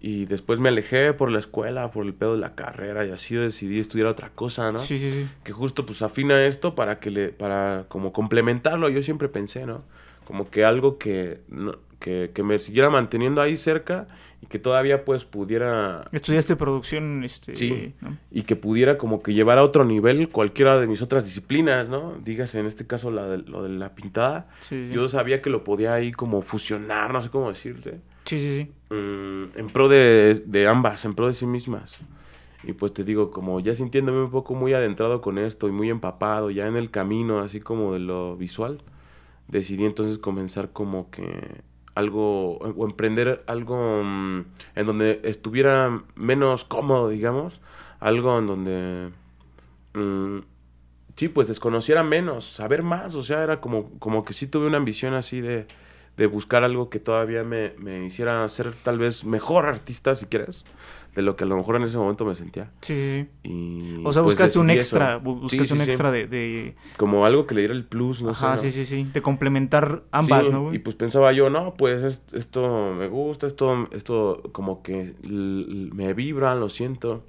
Y 0.00 0.26
después 0.26 0.58
me 0.60 0.68
alejé 0.68 1.14
por 1.14 1.30
la 1.30 1.38
escuela, 1.38 1.90
por 1.90 2.04
el 2.04 2.12
pedo 2.12 2.32
de 2.34 2.40
la 2.40 2.54
carrera, 2.54 3.06
y 3.06 3.10
así 3.10 3.36
decidí 3.36 3.78
estudiar 3.78 4.08
otra 4.08 4.28
cosa, 4.34 4.70
¿no? 4.70 4.78
Sí, 4.78 4.98
sí, 4.98 5.10
sí. 5.12 5.28
que 5.44 5.52
justo 5.52 5.86
pues 5.86 6.02
afina 6.02 6.44
esto 6.44 6.74
para 6.74 6.98
que 6.98 7.10
le 7.10 7.28
para 7.30 7.86
como 7.88 8.12
complementarlo 8.12 8.88
yo 8.90 9.02
siempre 9.02 9.28
pensé 9.28 9.64
no 9.66 9.82
como 10.26 10.48
que 10.50 10.64
algo 10.64 10.98
que 10.98 11.40
no- 11.48 11.76
que, 11.98 12.30
que 12.34 12.42
me 12.42 12.58
siguiera 12.58 12.90
manteniendo 12.90 13.40
ahí 13.40 13.56
cerca 13.56 14.06
y 14.42 14.46
que 14.46 14.58
todavía 14.58 15.04
pues 15.04 15.24
pudiera 15.24 16.04
Estudiaste 16.12 16.56
producción, 16.56 17.24
este... 17.24 17.54
Sí. 17.56 17.94
¿no? 18.00 18.16
y 18.30 18.42
que 18.42 18.56
pudiera 18.56 18.98
como 18.98 19.22
que 19.22 19.32
llevar 19.32 19.58
a 19.58 19.62
otro 19.64 19.84
nivel 19.84 20.28
cualquiera 20.28 20.78
de 20.78 20.86
mis 20.86 21.00
otras 21.02 21.24
disciplinas 21.24 21.88
no 21.88 22.14
dígase 22.24 22.58
en 22.60 22.66
este 22.66 22.86
caso 22.86 23.10
la 23.10 23.26
de, 23.26 23.38
lo 23.38 23.62
de 23.62 23.70
la 23.70 23.94
pintada 23.94 24.48
Sí, 24.60 24.88
sí. 24.88 24.94
yo 24.94 25.08
sabía 25.08 25.40
que 25.40 25.50
lo 25.50 25.64
podía 25.64 25.94
ahí 25.94 26.12
como 26.12 26.42
fusionar 26.42 27.12
no 27.12 27.22
sé 27.22 27.30
cómo 27.30 27.48
decirte 27.48 28.00
Sí, 28.26 28.38
sí, 28.38 28.56
sí. 28.56 28.94
mm, 28.94 29.58
en 29.58 29.66
pro 29.72 29.88
de, 29.88 30.42
de 30.46 30.66
ambas, 30.66 31.04
en 31.04 31.14
pro 31.14 31.26
de 31.26 31.34
sí 31.34 31.46
mismas. 31.46 31.98
Y 32.66 32.72
pues 32.72 32.94
te 32.94 33.04
digo, 33.04 33.30
como 33.30 33.60
ya 33.60 33.74
sintiéndome 33.74 34.22
un 34.22 34.30
poco 34.30 34.54
muy 34.54 34.72
adentrado 34.72 35.20
con 35.20 35.36
esto 35.36 35.68
y 35.68 35.72
muy 35.72 35.90
empapado, 35.90 36.50
ya 36.50 36.66
en 36.66 36.78
el 36.78 36.90
camino, 36.90 37.40
así 37.40 37.60
como 37.60 37.92
de 37.92 37.98
lo 37.98 38.34
visual, 38.38 38.80
decidí 39.48 39.84
entonces 39.84 40.16
comenzar 40.16 40.70
como 40.72 41.10
que 41.10 41.60
algo, 41.94 42.56
o 42.58 42.86
emprender 42.86 43.44
algo 43.46 44.02
mm, 44.04 44.44
en 44.74 44.86
donde 44.86 45.20
estuviera 45.24 46.02
menos 46.14 46.64
cómodo, 46.64 47.08
digamos, 47.08 47.60
algo 48.00 48.38
en 48.38 48.46
donde, 48.46 49.10
mm, 49.94 50.38
sí, 51.16 51.28
pues 51.28 51.48
desconociera 51.48 52.02
menos, 52.02 52.44
saber 52.44 52.82
más, 52.82 53.14
o 53.14 53.22
sea, 53.22 53.42
era 53.42 53.60
como, 53.60 53.90
como 53.98 54.24
que 54.24 54.32
sí 54.32 54.46
tuve 54.46 54.66
una 54.66 54.78
ambición 54.78 55.14
así 55.14 55.40
de, 55.40 55.66
de 56.16 56.26
buscar 56.26 56.64
algo 56.64 56.90
que 56.90 57.00
todavía 57.00 57.44
me, 57.44 57.74
me 57.78 58.04
hiciera 58.04 58.48
ser 58.48 58.72
tal 58.82 58.98
vez 58.98 59.24
mejor 59.24 59.66
artista, 59.66 60.14
si 60.14 60.26
quieres, 60.26 60.64
de 61.14 61.22
lo 61.22 61.36
que 61.36 61.44
a 61.44 61.46
lo 61.46 61.56
mejor 61.56 61.76
en 61.76 61.82
ese 61.84 61.96
momento 61.96 62.24
me 62.24 62.34
sentía. 62.34 62.70
Sí, 62.80 62.96
sí, 62.96 63.26
sí. 63.42 63.48
Y, 63.48 63.94
O 64.04 64.12
sea, 64.12 64.22
pues, 64.22 64.34
buscaste 64.34 64.58
un 64.58 64.70
extra, 64.70 65.22
bu- 65.22 65.40
buscaste 65.40 65.66
sí, 65.66 65.72
un 65.74 65.80
extra 65.82 66.10
de, 66.10 66.26
de... 66.26 66.74
Como 66.96 67.24
algo 67.24 67.46
que 67.46 67.54
le 67.54 67.60
diera 67.62 67.74
el 67.74 67.84
plus, 67.84 68.22
no 68.22 68.30
Ajá, 68.30 68.56
sé. 68.56 68.66
¿no? 68.66 68.72
sí, 68.72 68.72
sí, 68.72 68.84
sí. 68.84 69.10
De 69.12 69.22
complementar 69.22 70.02
ambas, 70.12 70.50
¿no, 70.50 70.62
güey? 70.62 70.76
Y 70.76 70.78
pues 70.80 70.96
pensaba 70.96 71.32
yo, 71.32 71.50
no, 71.50 71.74
pues 71.74 72.02
es- 72.02 72.22
esto 72.32 72.92
me 72.96 73.08
gusta, 73.08 73.46
esto, 73.46 73.88
esto 73.92 74.42
como 74.52 74.82
que 74.82 75.14
me 75.22 76.14
vibra, 76.14 76.54
lo 76.54 76.68
siento. 76.68 77.22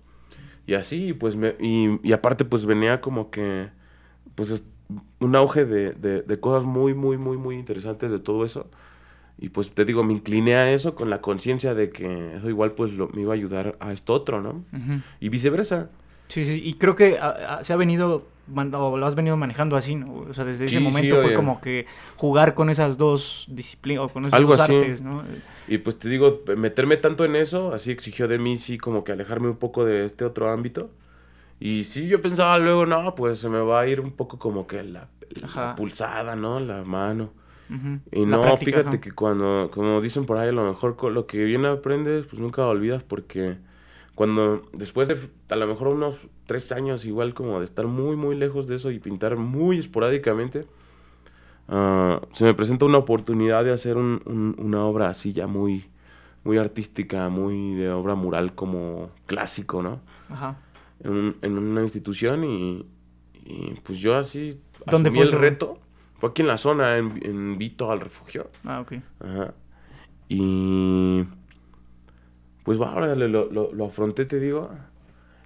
Y 0.68 0.74
así, 0.74 1.14
pues, 1.14 1.36
me, 1.36 1.56
y, 1.60 2.00
y 2.08 2.12
aparte, 2.14 2.44
pues 2.46 2.66
venía 2.66 3.00
como 3.02 3.30
que, 3.30 3.70
pues, 4.36 4.50
es 4.52 4.64
un 5.20 5.36
auge 5.36 5.66
de, 5.66 5.94
de, 5.94 6.22
de 6.22 6.40
cosas 6.40 6.64
muy, 6.66 6.94
muy, 6.94 7.18
muy, 7.18 7.38
muy 7.38 7.56
interesantes 7.56 8.12
de 8.12 8.20
todo 8.20 8.46
eso. 8.46 8.68
Y 9.38 9.50
pues 9.50 9.72
te 9.72 9.84
digo, 9.86 10.04
me 10.04 10.14
incliné 10.14 10.56
a 10.56 10.72
eso 10.72 10.96
con 10.96 11.10
la 11.10 11.20
conciencia 11.22 11.74
de 11.74 11.90
que 11.90 12.36
eso 12.38 12.50
igual, 12.50 12.72
pues, 12.72 12.94
lo, 12.94 13.10
me 13.10 13.22
iba 13.22 13.34
a 13.34 13.36
ayudar 13.36 13.76
a 13.80 13.92
esto 13.92 14.14
otro, 14.14 14.42
¿no? 14.42 14.64
Ujú. 14.72 15.02
Y 15.20 15.30
viceversa. 15.30 15.90
Sí, 16.30 16.46
sí, 16.46 16.62
y 16.64 16.76
creo 16.76 16.96
que 16.96 17.20
a- 17.20 17.58
a- 17.58 17.64
se 17.64 17.74
ha 17.74 17.76
venido, 17.76 18.26
man- 18.48 18.74
o 18.74 18.98
lo 18.98 19.06
has 19.06 19.14
venido 19.16 19.36
manejando 19.38 19.76
así, 19.76 19.96
¿no? 19.96 20.14
O 20.30 20.34
sea, 20.34 20.46
desde 20.46 20.68
Sí, 20.70 20.76
ese 20.76 20.80
sí, 20.80 20.84
momento 20.86 21.16
fue 21.18 21.26
oye. 21.26 21.34
como 21.36 21.60
que 21.62 21.86
jugar 22.16 22.54
con 22.54 22.70
esas 22.70 22.98
dos 22.98 23.46
disciplinas, 23.50 24.06
o 24.06 24.10
con 24.10 24.24
esos 24.24 24.34
Algo 24.34 24.52
dos 24.54 24.62
así. 24.62 24.74
artes, 24.74 25.02
¿no? 25.02 25.24
Y 25.68 25.80
pues 25.80 26.00
te 26.00 26.10
digo, 26.10 26.42
meterme 26.56 26.98
tanto 26.98 27.26
en 27.26 27.36
eso, 27.36 27.74
así 27.74 27.92
exigió 27.92 28.28
de 28.28 28.40
mí, 28.40 28.56
sí, 28.58 28.78
como 28.78 29.04
que 29.04 29.12
alejarme 29.12 29.50
un 29.50 29.58
poco 29.58 29.84
de 29.84 30.06
este 30.06 30.24
otro 30.24 30.50
ámbito. 30.52 30.92
Y 31.60 31.86
sí, 31.86 32.08
yo 32.08 32.22
pensaba 32.22 32.58
luego, 32.60 32.86
no, 32.86 33.16
pues 33.16 33.40
se 33.40 33.50
me 33.50 33.60
va 33.60 33.82
a 33.82 33.88
ir 33.88 34.00
un 34.02 34.12
poco 34.12 34.40
como 34.40 34.68
que 34.68 34.84
la, 34.84 35.10
la 35.56 35.76
pulsada, 35.76 36.36
¿no? 36.36 36.60
La 36.60 36.84
mano. 36.84 37.32
Y 38.12 38.26
La 38.28 38.38
no, 38.38 38.42
práctica, 38.42 38.78
fíjate 38.78 38.90
ajá. 38.90 39.02
que 39.02 39.12
cuando, 39.12 39.70
como 39.74 40.00
dicen 40.02 40.26
por 40.26 40.38
ahí, 40.38 40.50
a 40.50 40.52
lo 40.52 40.64
mejor 40.66 40.96
lo 41.12 41.28
que 41.28 41.44
bien 41.44 41.66
aprendes, 41.66 42.26
pues 42.28 42.40
nunca 42.42 42.62
lo 42.64 42.70
olvidas 42.70 43.04
porque 43.04 43.58
cuando, 44.16 44.64
después 44.74 45.08
de 45.08 45.18
a 45.50 45.56
lo 45.58 45.68
mejor 45.68 45.90
unos 45.90 46.28
tres 46.46 46.72
años 46.72 47.06
igual 47.06 47.34
como 47.34 47.60
de 47.60 47.66
estar 47.66 47.88
muy, 47.88 48.16
muy 48.16 48.36
lejos 48.36 48.68
de 48.68 48.76
eso 48.76 48.92
y 48.92 49.00
pintar 49.00 49.38
muy 49.38 49.80
esporádicamente, 49.80 50.66
ah, 51.68 52.22
se 52.34 52.46
me 52.46 52.54
presenta 52.54 52.86
una 52.86 52.98
oportunidad 53.00 53.64
de 53.64 53.72
hacer 53.74 53.98
un- 53.98 54.22
un- 54.26 54.56
una 54.60 54.86
obra 54.86 55.10
así 55.10 55.34
ya 55.34 55.48
muy, 55.48 55.86
muy 56.44 56.58
artística, 56.58 57.30
muy 57.30 57.76
de 57.76 57.90
obra 57.92 58.16
mural 58.16 58.56
como 58.56 59.12
clásico, 59.28 59.82
¿no? 59.82 60.02
Ajá. 60.30 60.56
En, 61.04 61.36
en 61.42 61.58
una 61.58 61.82
institución 61.82 62.44
y, 62.44 62.86
y, 63.46 63.74
pues 63.84 64.00
yo 64.00 64.16
así 64.16 64.60
¿Dónde 64.86 65.12
fue 65.12 65.26
el 65.26 65.32
reto. 65.32 65.80
Fue 66.18 66.30
aquí 66.30 66.42
en 66.42 66.48
la 66.48 66.58
zona, 66.58 66.98
en, 66.98 67.20
en 67.24 67.58
Vito 67.58 67.92
al 67.92 68.00
refugio. 68.00 68.50
Ah, 68.64 68.80
ok. 68.82 68.94
Ajá. 69.20 69.54
Y 70.30 71.24
pues 72.64 72.82
va, 72.82 72.92
ahora 72.92 73.16
lo, 73.16 73.28
lo, 73.52 73.74
lo 73.74 73.86
afronté, 73.86 74.26
te 74.26 74.40
digo. 74.40 74.72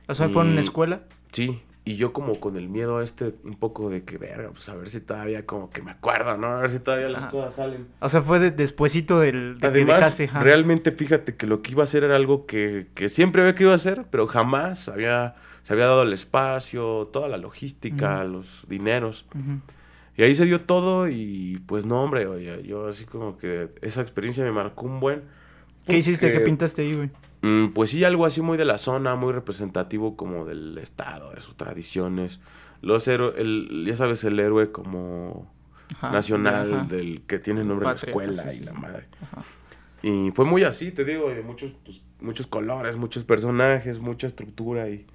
O 0.08 0.14
sea, 0.14 0.30
fue 0.30 0.44
en 0.44 0.50
una 0.52 0.62
escuela. 0.62 1.02
Sí, 1.32 1.62
y 1.86 1.96
yo 1.96 2.14
como 2.14 2.40
con 2.40 2.56
el 2.56 2.70
miedo 2.70 3.02
este, 3.02 3.34
un 3.44 3.56
poco 3.56 3.90
de 3.90 4.04
que, 4.04 4.18
verga, 4.18 4.50
pues 4.52 4.68
a 4.70 4.76
ver 4.76 4.90
si 4.90 5.02
todavía 5.02 5.46
como 5.46 5.70
que 5.70 5.82
me 5.82 5.92
acuerdo, 5.92 6.38
¿no? 6.38 6.48
A 6.48 6.62
ver 6.62 6.72
si 6.72 6.80
todavía 6.80 7.10
las 7.10 7.24
Ajá. 7.24 7.32
cosas 7.32 7.56
salen. 7.56 7.88
O 8.00 8.10
sea, 8.10 8.22
fue 8.22 8.40
de, 8.40 8.52
despuesito 8.52 9.20
del, 9.20 9.56
de 9.56 9.60
que 9.62 9.68
Además, 9.68 9.98
dejaste. 9.98 10.24
ajá. 10.26 10.40
realmente 10.42 10.92
fíjate 10.92 11.36
que 11.36 11.46
lo 11.48 11.62
que 11.62 11.72
iba 11.72 11.82
a 11.82 11.86
hacer 11.86 12.04
era 12.04 12.16
algo 12.16 12.46
que, 12.46 12.88
que 12.94 13.10
siempre 13.10 13.42
había 13.42 13.56
que 13.56 13.64
iba 13.64 13.72
a 13.72 13.76
hacer, 13.76 14.06
pero 14.12 14.28
jamás 14.28 14.88
había, 14.88 15.36
se 15.64 15.74
había 15.74 15.86
dado 15.86 16.04
el 16.04 16.14
espacio, 16.14 17.10
toda 17.12 17.28
la 17.28 17.38
logística, 17.38 18.24
los 18.24 18.66
dineros. 18.70 19.26
Ujú. 19.34 19.60
Y 20.20 20.24
ahí 20.24 20.36
se 20.36 20.44
dio 20.44 20.60
todo 20.60 21.08
y 21.08 21.64
pues 21.66 21.86
no, 21.86 22.04
hombre, 22.04 22.28
oye, 22.28 22.62
yo 22.64 22.88
así 22.88 23.06
como 23.06 23.38
que 23.38 23.70
esa 23.82 24.02
experiencia 24.02 24.44
me 24.44 24.52
marcó 24.52 24.86
un 24.86 25.00
buen... 25.00 25.24
¿Qué 25.88 25.96
hiciste? 25.96 26.28
¿Qué 26.28 26.34
porque, 26.34 26.46
pintaste 26.46 26.82
ahí, 26.82 26.94
güey? 26.94 27.10
mm, 27.42 27.70
pues 27.70 27.92
sí, 27.92 28.04
algo 28.04 28.26
así 28.26 28.42
muy 28.42 28.58
de 28.58 28.66
la 28.66 28.78
zona, 28.78 29.16
muy 29.16 29.32
representativo 29.32 30.18
como 30.18 30.44
del 30.44 30.78
estado, 30.78 31.32
de 31.32 31.40
sus 31.40 31.56
tradiciones. 31.56 32.42
Los 32.82 33.08
héroes, 33.08 33.36
el, 33.38 33.86
ya 33.88 33.96
sabes, 33.96 34.26
el 34.26 34.38
héroe 34.42 34.74
como 34.74 35.50
Ajá, 35.96 36.12
nacional 36.12 36.74
ajá. 36.74 36.84
del 36.84 37.22
que 37.22 37.40
tiene 37.40 37.64
nombre 37.64 37.88
en 37.88 37.92
la 37.92 37.96
escuela 37.96 38.44
sí, 38.44 38.60
y 38.62 38.66
la 38.66 38.74
madre. 38.74 39.08
Ajá. 39.22 39.42
Y 40.04 40.32
fue 40.32 40.44
muy 40.44 40.66
así, 40.66 40.92
te 40.92 41.06
digo, 41.06 41.30
de 41.30 41.44
muchos, 41.44 41.72
pues, 41.86 42.04
muchos 42.20 42.46
colores, 42.46 42.98
muchos 42.98 43.24
personajes, 43.24 44.00
mucha 44.00 44.28
estructura 44.28 44.90
y 44.90 45.08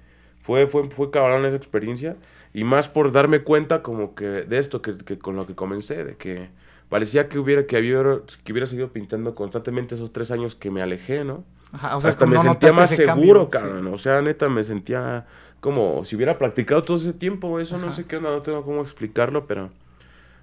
fue, 0.45 0.67
fue, 0.67 0.89
fue 0.89 1.09
cabrón 1.09 1.45
esa 1.45 1.57
experiencia. 1.57 2.17
Y 2.53 2.63
más 2.63 2.87
por 2.87 3.11
darme 3.11 3.39
cuenta 3.39 3.81
como 3.81 4.15
que 4.15 4.25
de 4.25 4.59
esto 4.59 4.81
que, 4.81 4.97
que 4.97 5.17
con 5.17 5.35
lo 5.35 5.45
que 5.47 5.55
comencé, 5.55 6.03
de 6.03 6.15
que 6.15 6.49
parecía 6.87 7.27
que 7.27 7.39
hubiera, 7.39 7.65
que 7.65 7.75
había, 7.77 8.01
que 8.43 8.51
hubiera 8.51 8.67
seguido 8.67 8.89
pintando 8.89 9.35
constantemente 9.35 9.95
esos 9.95 10.13
tres 10.13 10.31
años 10.31 10.55
que 10.55 10.71
me 10.71 10.81
alejé, 10.81 11.25
¿no? 11.25 11.43
Ajá, 11.71 11.97
o 11.97 12.01
sea, 12.01 12.11
Hasta 12.11 12.25
me 12.27 12.35
no 12.35 12.43
sentía 12.43 12.71
más 12.71 12.91
seguro, 12.91 13.49
cambio, 13.49 13.59
sí. 13.59 13.67
cabrón. 13.75 13.93
O 13.93 13.97
sea, 13.97 14.21
neta, 14.21 14.47
me 14.47 14.63
sentía 14.63 15.25
como 15.59 16.05
si 16.05 16.15
hubiera 16.15 16.37
practicado 16.37 16.83
todo 16.83 16.95
ese 16.95 17.11
tiempo. 17.13 17.59
Eso 17.59 17.77
no 17.77 17.89
sé 17.91 18.05
qué 18.05 18.17
onda, 18.17 18.29
no 18.29 18.41
tengo 18.41 18.63
cómo 18.63 18.81
explicarlo, 18.81 19.47
pero 19.47 19.71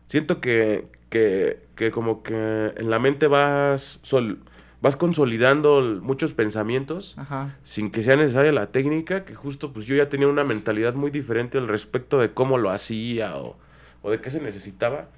siento 0.06 0.40
que, 0.40 0.86
que, 1.08 1.60
que 1.76 1.92
como 1.92 2.22
que 2.22 2.72
en 2.76 2.90
la 2.90 2.98
mente 2.98 3.28
vas, 3.28 4.00
sol, 4.02 4.40
vas 4.82 4.96
consolidando 4.96 5.80
muchos 6.02 6.32
pensamientos 6.32 7.16
Ajá. 7.16 7.56
sin 7.62 7.90
que 7.92 8.02
sea 8.02 8.16
necesaria 8.16 8.50
la 8.50 8.66
técnica, 8.66 9.24
que 9.24 9.34
justo 9.34 9.72
pues 9.72 9.86
yo 9.86 9.94
ya 9.94 10.08
tenía 10.08 10.26
una 10.26 10.42
mentalidad 10.42 10.94
muy 10.94 11.12
diferente 11.12 11.56
al 11.56 11.68
respecto 11.68 12.18
de 12.18 12.32
cómo 12.32 12.58
lo 12.58 12.70
hacía 12.70 13.36
o, 13.36 13.56
o 14.02 14.10
de 14.10 14.20
qué 14.20 14.28
se 14.28 14.40
necesitaba. 14.40 15.08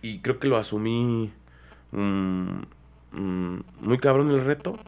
Y 0.00 0.20
creo 0.20 0.38
que 0.38 0.46
lo 0.46 0.56
asumí 0.56 1.32
mm, 1.90 2.60
mm, 3.12 3.60
muy 3.80 3.98
cabrón 3.98 4.30
el 4.30 4.44
reto. 4.44 4.78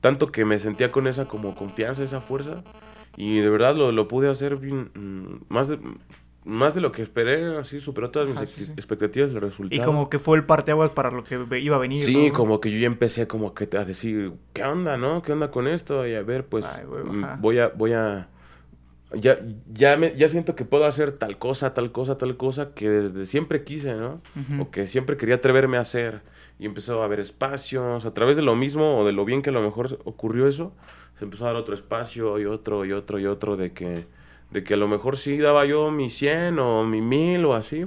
Tanto 0.00 0.30
que 0.30 0.44
me 0.44 0.60
sentía 0.60 0.92
con 0.92 1.08
esa 1.08 1.24
como 1.24 1.56
confianza, 1.56 2.04
esa 2.04 2.20
fuerza. 2.20 2.62
Y 3.16 3.40
de 3.40 3.50
verdad 3.50 3.74
lo, 3.74 3.90
lo 3.90 4.06
pude 4.06 4.30
hacer 4.30 4.56
bien, 4.56 4.90
mm, 4.94 5.52
más, 5.52 5.66
de, 5.66 5.80
más 6.46 6.74
de 6.74 6.80
lo 6.80 6.92
que 6.92 7.02
esperé, 7.02 7.56
así 7.58 7.80
superó 7.80 8.10
todas 8.10 8.28
mis 8.28 8.36
Ajá, 8.36 8.46
sí, 8.46 8.64
sí. 8.66 8.72
expectativas 8.72 9.32
el 9.32 9.40
resultado. 9.40 9.82
Y 9.82 9.84
como 9.84 10.08
que 10.08 10.18
fue 10.18 10.36
el 10.36 10.44
parteaguas 10.44 10.90
para 10.90 11.10
lo 11.10 11.24
que 11.24 11.44
iba 11.60 11.76
a 11.76 11.78
venir. 11.78 12.00
Sí, 12.00 12.28
¿no? 12.28 12.32
como 12.32 12.60
que 12.60 12.70
yo 12.70 12.78
ya 12.78 12.86
empecé 12.86 13.26
como 13.26 13.52
que 13.52 13.68
a 13.76 13.84
decir, 13.84 14.32
¿qué 14.52 14.62
onda, 14.62 14.96
no? 14.96 15.22
¿Qué 15.22 15.32
onda 15.32 15.50
con 15.50 15.66
esto? 15.66 16.06
Y 16.06 16.14
a 16.14 16.22
ver, 16.22 16.46
pues 16.46 16.64
Ay, 16.64 16.84
mm, 16.86 17.40
voy 17.40 17.58
a, 17.58 17.68
voy 17.68 17.92
a, 17.94 18.28
ya, 19.12 19.38
ya 19.72 19.96
me, 19.96 20.16
ya 20.16 20.28
siento 20.28 20.54
que 20.54 20.64
puedo 20.64 20.84
hacer 20.84 21.12
tal 21.12 21.36
cosa, 21.38 21.74
tal 21.74 21.90
cosa, 21.90 22.16
tal 22.16 22.36
cosa 22.36 22.74
que 22.74 22.88
desde 22.88 23.26
siempre 23.26 23.64
quise, 23.64 23.94
¿no? 23.94 24.20
O 24.60 24.70
que 24.70 24.86
siempre 24.86 25.16
quería 25.16 25.36
atreverme 25.36 25.78
a 25.78 25.80
hacer. 25.80 26.22
Y 26.58 26.66
empezó 26.66 27.02
a 27.02 27.04
haber 27.04 27.20
espacios, 27.20 28.06
a 28.06 28.14
través 28.14 28.36
de 28.36 28.42
lo 28.42 28.54
mismo 28.56 28.98
o 28.98 29.04
de 29.04 29.12
lo 29.12 29.24
bien 29.24 29.42
que 29.42 29.50
a 29.50 29.52
lo 29.52 29.62
mejor 29.62 29.98
ocurrió 30.04 30.46
eso, 30.48 30.74
se 31.18 31.24
empezó 31.24 31.44
a 31.44 31.48
dar 31.48 31.56
otro 31.56 31.74
espacio 31.74 32.38
y 32.38 32.46
otro 32.46 32.84
y 32.84 32.92
otro 32.92 33.18
y 33.18 33.26
otro 33.26 33.56
de 33.56 33.72
que, 33.72 34.06
de 34.50 34.64
que 34.64 34.74
a 34.74 34.76
lo 34.76 34.88
mejor 34.88 35.16
sí 35.16 35.38
daba 35.38 35.64
yo 35.64 35.90
mi 35.90 36.10
100 36.10 36.58
o 36.58 36.84
mi 36.84 37.00
1000 37.00 37.44
o 37.44 37.54
así. 37.54 37.86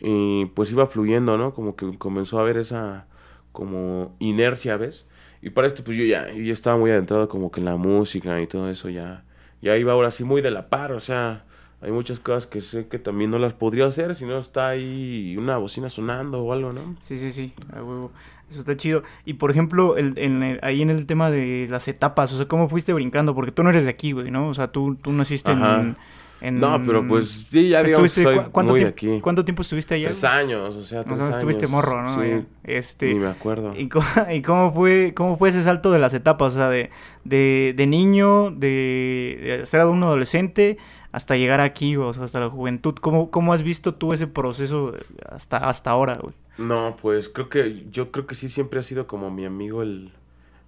Y 0.00 0.46
pues 0.46 0.72
iba 0.72 0.86
fluyendo, 0.86 1.38
¿no? 1.38 1.54
Como 1.54 1.76
que 1.76 1.96
comenzó 1.98 2.38
a 2.38 2.42
haber 2.42 2.56
esa 2.56 3.06
como 3.52 4.16
inercia, 4.18 4.76
¿ves? 4.76 5.06
Y 5.42 5.50
para 5.50 5.66
esto 5.66 5.84
pues 5.84 5.96
yo 5.96 6.04
ya, 6.04 6.32
yo 6.32 6.42
ya 6.42 6.52
estaba 6.52 6.76
muy 6.76 6.90
adentrado 6.90 7.28
como 7.28 7.50
que 7.50 7.60
en 7.60 7.66
la 7.66 7.76
música 7.76 8.40
y 8.40 8.46
todo 8.46 8.70
eso 8.70 8.88
ya. 8.88 9.24
Ya 9.60 9.76
iba 9.76 9.92
ahora 9.92 10.10
sí 10.10 10.24
muy 10.24 10.42
de 10.42 10.50
la 10.50 10.68
par, 10.68 10.92
o 10.92 11.00
sea, 11.00 11.44
hay 11.80 11.90
muchas 11.90 12.20
cosas 12.20 12.46
que 12.46 12.60
sé 12.60 12.86
que 12.88 12.98
también 12.98 13.30
no 13.30 13.38
las 13.38 13.52
podría 13.52 13.86
hacer 13.86 14.14
si 14.14 14.24
no 14.24 14.38
está 14.38 14.68
ahí 14.68 15.36
una 15.36 15.56
bocina 15.58 15.88
sonando 15.88 16.42
o 16.42 16.52
algo, 16.52 16.72
¿no? 16.72 16.96
Sí, 17.00 17.18
sí, 17.18 17.30
sí, 17.30 17.54
a 17.72 17.82
huevo. 17.82 18.12
Eso 18.52 18.60
está 18.60 18.76
chido. 18.76 19.02
Y 19.24 19.34
por 19.34 19.50
ejemplo, 19.50 19.96
el, 19.96 20.14
en 20.16 20.42
el- 20.42 20.60
ahí 20.62 20.82
en 20.82 20.90
el 20.90 21.06
tema 21.06 21.30
de 21.30 21.66
las 21.70 21.88
etapas, 21.88 22.32
o 22.32 22.36
sea, 22.36 22.46
¿cómo 22.46 22.68
fuiste 22.68 22.92
brincando? 22.92 23.34
Porque 23.34 23.50
tú 23.52 23.62
no 23.62 23.70
eres 23.70 23.84
de 23.84 23.90
aquí, 23.90 24.12
güey, 24.12 24.30
¿no? 24.30 24.48
O 24.48 24.54
sea, 24.54 24.68
tú, 24.68 24.94
tú 24.96 25.12
naciste 25.12 25.52
en, 25.52 25.96
en- 26.42 26.58
No, 26.60 26.82
pero 26.84 27.06
pues 27.06 27.46
sí, 27.50 27.68
ya 27.70 27.82
digamos 27.82 28.10
estuviste, 28.10 28.22
soy 28.24 28.36
¿cu- 28.44 28.50
¿cuánto, 28.52 28.72
muy 28.72 28.80
tiempo, 28.80 28.92
aquí. 28.94 29.20
¿Cuánto 29.20 29.44
tiempo 29.44 29.62
estuviste 29.62 29.94
allá? 29.94 30.08
Tres 30.08 30.24
años, 30.24 30.74
o 30.76 30.82
sea, 30.82 31.00
O 31.00 31.04
tres 31.04 31.18
sea, 31.18 31.30
estuviste 31.30 31.64
años. 31.66 31.70
morro, 31.72 32.02
¿no? 32.02 32.20
Sí. 32.20 32.44
Este, 32.64 33.14
ni 33.14 33.20
me 33.20 33.28
acuerdo. 33.28 33.72
¿Y 33.78 33.88
cómo, 33.88 34.04
y 34.32 34.42
cómo 34.42 34.72
fue 34.72 35.12
cómo 35.14 35.36
fue 35.38 35.48
ese 35.50 35.62
salto 35.62 35.90
de 35.92 35.98
las 36.00 36.12
etapas? 36.14 36.52
O 36.52 36.56
sea, 36.56 36.68
de, 36.68 36.90
de, 37.24 37.74
de 37.76 37.86
niño, 37.86 38.50
de, 38.50 39.58
de 39.60 39.66
ser 39.66 39.84
un 39.86 40.02
adolescente, 40.02 40.78
hasta 41.12 41.36
llegar 41.36 41.60
aquí, 41.60 41.96
o 41.96 42.12
sea, 42.12 42.24
hasta 42.24 42.40
la 42.40 42.50
juventud. 42.50 42.94
¿Cómo, 43.00 43.30
cómo 43.30 43.52
has 43.52 43.62
visto 43.62 43.94
tú 43.94 44.12
ese 44.12 44.26
proceso 44.26 44.94
hasta, 45.30 45.58
hasta 45.58 45.90
ahora, 45.92 46.18
güey? 46.20 46.34
No, 46.58 46.96
pues 47.00 47.28
creo 47.28 47.48
que 47.48 47.86
yo 47.90 48.12
creo 48.12 48.26
que 48.26 48.34
sí 48.34 48.48
siempre 48.48 48.78
ha 48.80 48.82
sido 48.82 49.06
como 49.06 49.30
mi 49.30 49.44
amigo 49.46 49.82
el, 49.82 50.12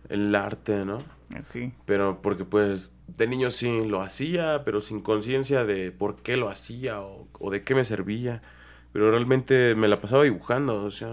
el 0.09 0.35
arte, 0.35 0.85
¿no? 0.85 1.01
Pero 1.87 2.21
porque 2.23 2.45
pues 2.45 2.93
de 3.09 3.27
niño 3.29 3.51
sí 3.51 3.87
lo 3.87 4.03
hacía, 4.03 4.63
pero 4.65 4.81
sin 4.81 5.01
conciencia 5.03 5.65
de 5.65 5.93
por 5.93 6.17
qué 6.23 6.37
lo 6.37 6.49
hacía 6.51 7.01
o, 7.03 7.29
o 7.41 7.51
de 7.51 7.65
qué 7.65 7.75
me 7.75 7.85
servía. 7.85 8.43
Pero 8.93 9.11
realmente 9.11 9.75
me 9.77 9.89
la 9.89 10.01
pasaba 10.01 10.25
dibujando, 10.25 10.85
o 10.85 10.91
sea, 10.91 11.11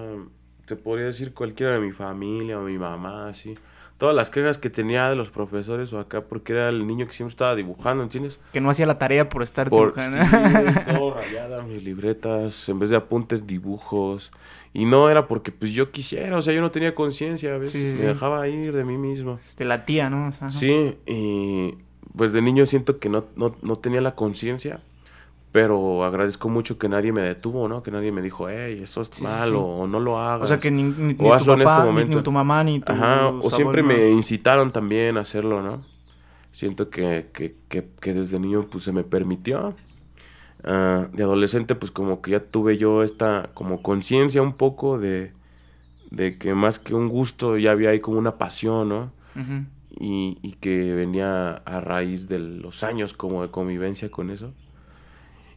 te 0.66 0.76
podría 0.76 1.08
decir 1.08 1.34
cualquiera 1.34 1.74
de 1.74 1.80
mi 1.82 1.92
familia 1.92 2.60
o 2.60 2.64
mi 2.64 2.78
mamá, 2.78 3.30
así. 3.30 3.56
Todas 4.02 4.16
las 4.16 4.32
quejas 4.32 4.58
que 4.58 4.72
tenía 4.72 5.08
de 5.12 5.16
los 5.16 5.30
profesores 5.30 5.94
o 5.94 6.00
acá, 6.00 6.22
porque 6.22 6.54
era 6.54 6.70
el 6.70 6.88
niño 6.88 7.06
que 7.06 7.14
siempre 7.14 7.30
estaba 7.34 7.56
dibujando, 7.56 8.02
¿entiendes? 8.02 8.40
Que 8.52 8.60
no 8.60 8.72
hacía 8.72 8.88
la 8.88 8.98
tarea 8.98 9.30
por 9.30 9.44
estar 9.44 9.70
Por, 9.70 9.94
dibujando. 9.94 10.26
sí, 10.26 10.80
todo 10.96 11.14
rayada, 11.14 11.62
mis 11.62 11.84
libretas, 11.84 12.68
en 12.68 12.80
vez 12.80 12.90
de 12.90 12.96
apuntes, 12.96 13.46
dibujos. 13.46 14.32
Y 14.74 14.86
no 14.86 15.08
era 15.08 15.28
porque 15.28 15.52
pues 15.52 15.74
yo 15.74 15.92
quisiera, 15.92 16.36
o 16.36 16.42
sea, 16.42 16.52
yo 16.52 16.62
no 16.62 16.72
tenía 16.72 16.96
conciencia. 16.96 17.64
Sí, 17.66 17.70
sí, 17.96 18.02
Me 18.02 18.08
dejaba 18.08 18.48
ir 18.48 18.74
de 18.74 18.84
mí 18.84 18.98
mismo. 18.98 19.36
Este, 19.36 19.66
la 19.66 19.86
tía, 19.86 20.10
¿no? 20.10 20.30
O 20.30 20.32
sea, 20.32 20.48
¿no? 20.48 20.52
Sí, 20.52 20.98
y 21.06 21.76
pues 22.18 22.34
de 22.34 22.42
niño 22.42 22.66
siento 22.66 22.98
que 22.98 23.08
no, 23.08 23.26
no, 23.36 23.56
no 23.62 23.76
tenía 23.76 24.02
la 24.02 24.16
conciencia, 24.16 24.82
pero 25.52 26.04
agradezco 26.06 26.50
mucho 26.50 26.78
que 26.78 26.88
nadie 26.90 27.12
me 27.12 27.22
detuvo, 27.22 27.68
¿no? 27.68 27.84
Que 27.84 27.92
nadie 27.92 28.12
me 28.12 28.22
dijo, 28.22 28.48
hey, 28.50 28.80
eso 28.82 29.02
es 29.02 29.10
Sí, 29.12 29.24
malo, 29.24 29.60
sí. 29.60 29.66
o 29.66 29.88
no 29.88 30.00
lo 30.00 30.18
hagas. 30.20 30.44
O 30.44 30.48
sea, 30.48 30.60
que 30.60 30.72
ni, 30.72 30.84
ni- 30.84 30.94
ni 31.14 31.16
tu 31.16 31.24
en 31.28 31.32
este 31.40 31.46
papá, 31.46 31.86
ni, 31.94 32.22
tu 32.24 32.32
mamá, 32.32 32.64
ni 32.64 32.80
tu 32.80 32.94
Ajá, 32.94 33.28
o 33.30 33.50
siempre 33.50 33.84
me 33.84 34.10
incitaron 34.12 34.72
también 34.72 35.18
a 35.18 35.22
hacerlo, 35.22 35.62
¿no? 35.62 35.84
Siento 36.52 36.90
que, 36.90 37.30
que, 37.34 37.56
que, 37.70 37.88
que 38.02 38.14
desde 38.14 38.40
niño 38.40 38.64
pues 38.70 38.84
se 38.84 38.92
me 38.92 39.04
permitió. 39.04 39.76
Ah, 40.64 41.08
de 41.14 41.24
adolescente 41.24 41.76
pues 41.76 41.92
como 41.92 42.22
que 42.22 42.32
ya 42.32 42.40
tuve 42.42 42.78
yo 42.78 43.04
esta 43.04 43.50
como 43.56 43.82
conciencia 43.82 44.42
un 44.44 44.54
poco 44.54 45.00
de, 45.00 45.34
de 46.12 46.38
que 46.38 46.54
más 46.56 46.80
que 46.80 46.96
un 46.96 47.08
gusto 47.10 47.58
ya 47.58 47.72
había 47.72 47.92
ahí 47.92 48.00
como 48.02 48.18
una 48.20 48.38
pasión, 48.38 48.90
¿no? 48.90 49.12
Y, 50.00 50.38
y 50.42 50.54
que 50.54 50.94
venía 50.94 51.52
a 51.54 51.82
raíz 51.82 52.28
de 52.30 52.40
los 52.40 52.84
años 52.84 53.14
como 53.14 53.44
de 53.44 53.52
convivencia 53.52 54.10
con 54.12 54.30
eso. 54.32 54.54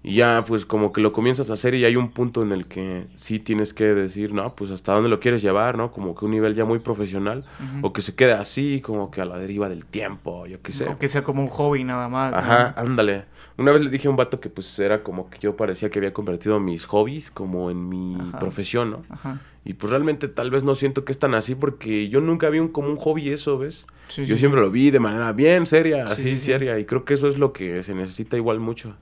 Y 0.07 0.17
ya 0.17 0.45
pues 0.47 0.67
como 0.67 0.93
que 0.93 1.01
lo 1.01 1.15
comienzas 1.15 1.49
a 1.49 1.55
hacer 1.55 1.75
y 1.75 1.87
hay 1.87 1.97
un 1.97 2.11
punto 2.11 2.43
en 2.43 2.53
el 2.53 2.67
que 2.67 3.07
sí 3.15 3.39
tienes 3.39 3.73
que 3.73 3.85
decir, 3.87 4.35
no, 4.35 4.55
pues 4.55 4.71
hasta 4.71 4.93
dónde 4.93 5.09
lo 5.09 5.19
quieres 5.19 5.41
llevar, 5.41 5.79
¿no? 5.79 5.91
Como 5.93 6.15
que 6.15 6.27
un 6.27 6.33
nivel 6.33 6.55
ya 6.55 6.67
muy 6.67 6.79
profesional 6.79 7.45
o 7.81 7.95
que 7.95 8.03
se 8.03 8.15
quede 8.15 8.33
así, 8.35 8.83
como 8.83 9.11
que 9.11 9.23
a 9.23 9.25
la 9.25 9.39
deriva 9.39 9.71
del 9.71 9.87
tiempo, 9.87 10.45
yo 10.47 10.61
qué 10.61 10.73
sé. 10.73 10.87
O 10.89 10.99
que 10.99 11.09
sea 11.09 11.25
como 11.25 11.41
un 11.43 11.49
hobby 11.49 11.85
nada 11.85 12.11
más. 12.11 12.33
¿no? 12.33 12.37
Ajá, 12.39 12.75
ándale. 12.77 13.25
Una 13.57 13.73
vez 13.73 13.81
le 13.83 13.89
dije 13.89 14.07
a 14.09 14.11
un 14.11 14.17
vato 14.17 14.41
que 14.41 14.51
pues 14.51 14.79
era 14.79 15.03
como 15.03 15.31
que 15.31 15.39
yo 15.39 15.57
parecía 15.57 15.89
que 15.89 15.99
había 16.01 16.13
convertido 16.13 16.61
mis 16.61 16.85
hobbies 16.85 17.31
como 17.31 17.71
en 17.71 17.89
mi 17.89 18.15
Ajá. 18.21 18.39
profesión, 18.41 18.91
¿no? 18.91 19.03
Ajá. 19.09 19.41
Y 19.65 19.73
pues 19.73 19.91
realmente 19.91 20.29
tal 20.29 20.51
vez 20.51 20.65
no 20.65 20.75
siento 20.75 21.07
que 21.07 21.13
es 21.13 21.19
tan 21.19 21.35
así 21.35 21.55
porque 21.55 22.11
yo 22.11 22.21
nunca 22.21 22.51
vi 22.51 22.59
un, 22.59 22.69
como 22.69 22.89
un 22.89 22.97
hobby 22.97 23.31
eso, 23.31 23.57
¿ves? 23.57 23.87
Sí, 24.09 24.27
Yo 24.27 24.35
sí, 24.35 24.41
siempre 24.41 24.61
lo 24.61 24.71
vi 24.71 24.91
de 24.91 25.01
manera 25.01 25.33
bien 25.33 25.65
seria, 25.67 26.07
Sí, 26.09 26.13
así 26.13 26.23
sí, 26.25 26.31
sí. 26.41 26.47
seria, 26.47 26.79
y 26.79 26.85
creo 26.85 27.07
que 27.07 27.15
eso 27.15 27.27
es 27.27 27.39
lo 27.39 27.55
que 27.55 27.83
se 27.83 27.95
necesita 27.95 28.37
igual 28.37 28.61
mucho. 28.61 28.97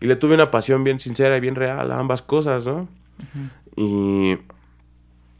Y 0.00 0.06
le 0.06 0.16
tuve 0.16 0.34
una 0.34 0.50
pasión 0.50 0.84
bien 0.84 1.00
sincera 1.00 1.36
y 1.36 1.40
bien 1.40 1.54
real 1.54 1.90
a 1.90 1.98
ambas 1.98 2.22
cosas, 2.22 2.66
¿no? 2.66 2.88
Y 3.76 4.36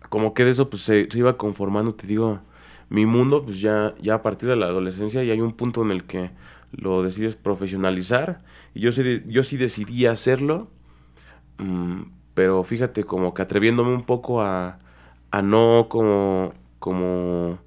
como 0.09 0.35
que 0.35 0.45
de 0.45 0.51
eso 0.51 0.71
pues 0.71 0.83
se, 0.83 1.09
se 1.11 1.19
iba 1.19 1.37
conformando, 1.37 1.95
te 1.95 2.07
digo, 2.07 2.41
mi 2.89 3.07
mundo 3.07 3.45
pues 3.45 3.61
ya, 3.61 3.95
ya 4.01 4.15
a 4.15 4.23
partir 4.23 4.49
de 4.49 4.57
la 4.57 4.67
adolescencia 4.67 5.23
y 5.25 5.31
hay 5.31 5.41
un 5.41 5.53
punto 5.53 5.83
en 5.83 5.91
el 5.91 6.05
que 6.05 6.31
lo 6.73 7.03
decides 7.03 7.37
profesionalizar 7.37 8.43
y 8.75 8.81
yo 8.81 8.93
sí, 8.93 9.23
yo 9.27 9.43
sí 9.43 9.57
decidí 9.57 10.07
hacerlo, 10.07 10.69
mm, 11.59 12.03
pero 12.35 12.63
fíjate 12.65 13.05
como 13.05 13.35
que 13.35 13.43
atreviéndome 13.43 13.95
un 13.95 14.03
poco 14.03 14.43
a, 14.43 14.79
a 15.31 15.43
no 15.43 15.87
como, 15.89 16.53
como 16.79 17.59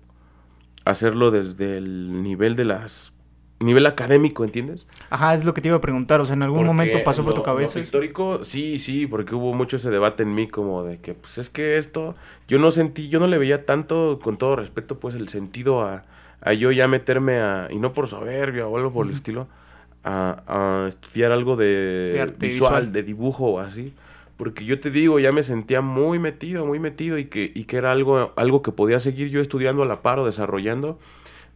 hacerlo 0.86 1.32
desde 1.32 1.78
el 1.78 2.24
nivel 2.24 2.56
de 2.56 2.66
las 2.66 3.14
nivel 3.60 3.86
académico, 3.86 4.44
¿entiendes? 4.44 4.88
Ajá, 5.10 5.34
es 5.34 5.44
lo 5.46 5.54
que 5.54 5.62
te 5.62 5.68
iba 5.68 5.78
a 5.78 5.82
preguntar. 5.82 6.22
O 6.22 6.26
sea, 6.26 6.36
en 6.36 6.44
algún 6.44 6.66
momento 6.66 6.94
Porque 6.94 7.06
pasó 7.06 7.24
por 7.24 7.34
tu 7.34 7.44
cabeza. 7.44 7.80
Lo 7.80 7.84
pictórico, 7.84 8.44
sí, 8.46 8.80
sí, 8.80 9.06
porque 9.08 9.36
hubo 9.36 9.54
mucho 9.54 9.76
ese 9.78 9.90
debate 9.90 10.24
en 10.24 10.34
mí 10.34 10.48
como 10.48 10.84
de 10.84 11.00
que, 11.00 11.14
pues 11.14 11.38
es 11.38 11.50
que 11.50 11.78
esto, 11.78 12.16
yo 12.48 12.60
no 12.60 12.72
sentí, 12.72 13.10
yo 13.10 13.20
no 13.20 13.28
le 13.28 13.38
veía 13.38 13.66
tanto, 13.66 14.20
con 14.22 14.38
todo 14.38 14.56
respeto, 14.56 15.00
pues 15.00 15.16
el 15.16 15.28
sentido 15.30 15.82
a, 15.82 16.04
a 16.42 16.54
yo 16.54 16.72
ya 16.72 16.88
meterme 16.88 17.40
a, 17.40 17.68
y 17.70 17.80
no 17.80 17.94
por 17.94 18.08
soberbia 18.08 18.68
o 18.68 18.78
algo 18.78 18.92
por 18.94 19.08
el 19.08 19.14
estilo, 19.14 19.48
a, 20.04 20.44
a 20.86 20.88
estudiar 20.88 21.32
algo 21.32 21.56
de, 21.58 22.14
De 22.14 22.22
arte 22.22 22.48
visual, 22.48 22.72
visual. 22.86 22.94
de 22.94 23.04
dibujo 23.04 23.46
o 23.46 23.60
así. 23.60 23.94
Porque 24.38 24.64
yo 24.64 24.80
te 24.80 24.90
digo, 24.90 25.20
ya 25.20 25.34
me 25.34 25.44
sentía 25.44 25.82
muy 25.82 26.18
metido, 26.18 26.66
muy 26.66 26.80
metido 26.80 27.18
y 27.18 27.26
que, 27.26 27.52
y 27.54 27.66
que 27.66 27.76
era 27.76 27.92
algo, 27.92 28.32
algo 28.38 28.62
que 28.62 28.72
podía 28.72 29.00
seguir 29.00 29.28
yo 29.30 29.42
estudiando 29.42 29.84
a 29.84 29.86
la 29.86 30.02
par 30.02 30.18
o 30.20 30.26
desarrollando 30.26 30.98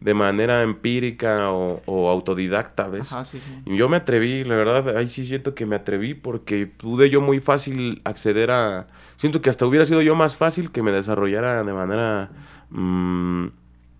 de 0.00 0.14
manera 0.14 0.62
empírica 0.62 1.50
o, 1.50 1.82
o 1.86 2.10
autodidacta, 2.10 2.88
¿ves? 2.88 3.12
Ajá, 3.12 3.24
sí, 3.24 3.40
sí. 3.40 3.58
Y 3.66 3.76
yo 3.76 3.88
me 3.88 3.96
atreví, 3.96 4.44
la 4.44 4.54
verdad, 4.56 4.96
ahí 4.96 5.08
sí 5.08 5.24
siento 5.24 5.54
que 5.54 5.66
me 5.66 5.76
atreví 5.76 6.14
porque 6.14 6.66
pude 6.66 7.10
yo 7.10 7.20
muy 7.20 7.40
fácil 7.40 8.02
acceder 8.04 8.50
a... 8.50 8.86
Siento 9.16 9.40
que 9.40 9.50
hasta 9.50 9.66
hubiera 9.66 9.86
sido 9.86 10.02
yo 10.02 10.14
más 10.14 10.36
fácil 10.36 10.70
que 10.70 10.82
me 10.82 10.92
desarrollara 10.92 11.62
de 11.64 11.72
manera 11.72 12.30
mm, 12.70 13.46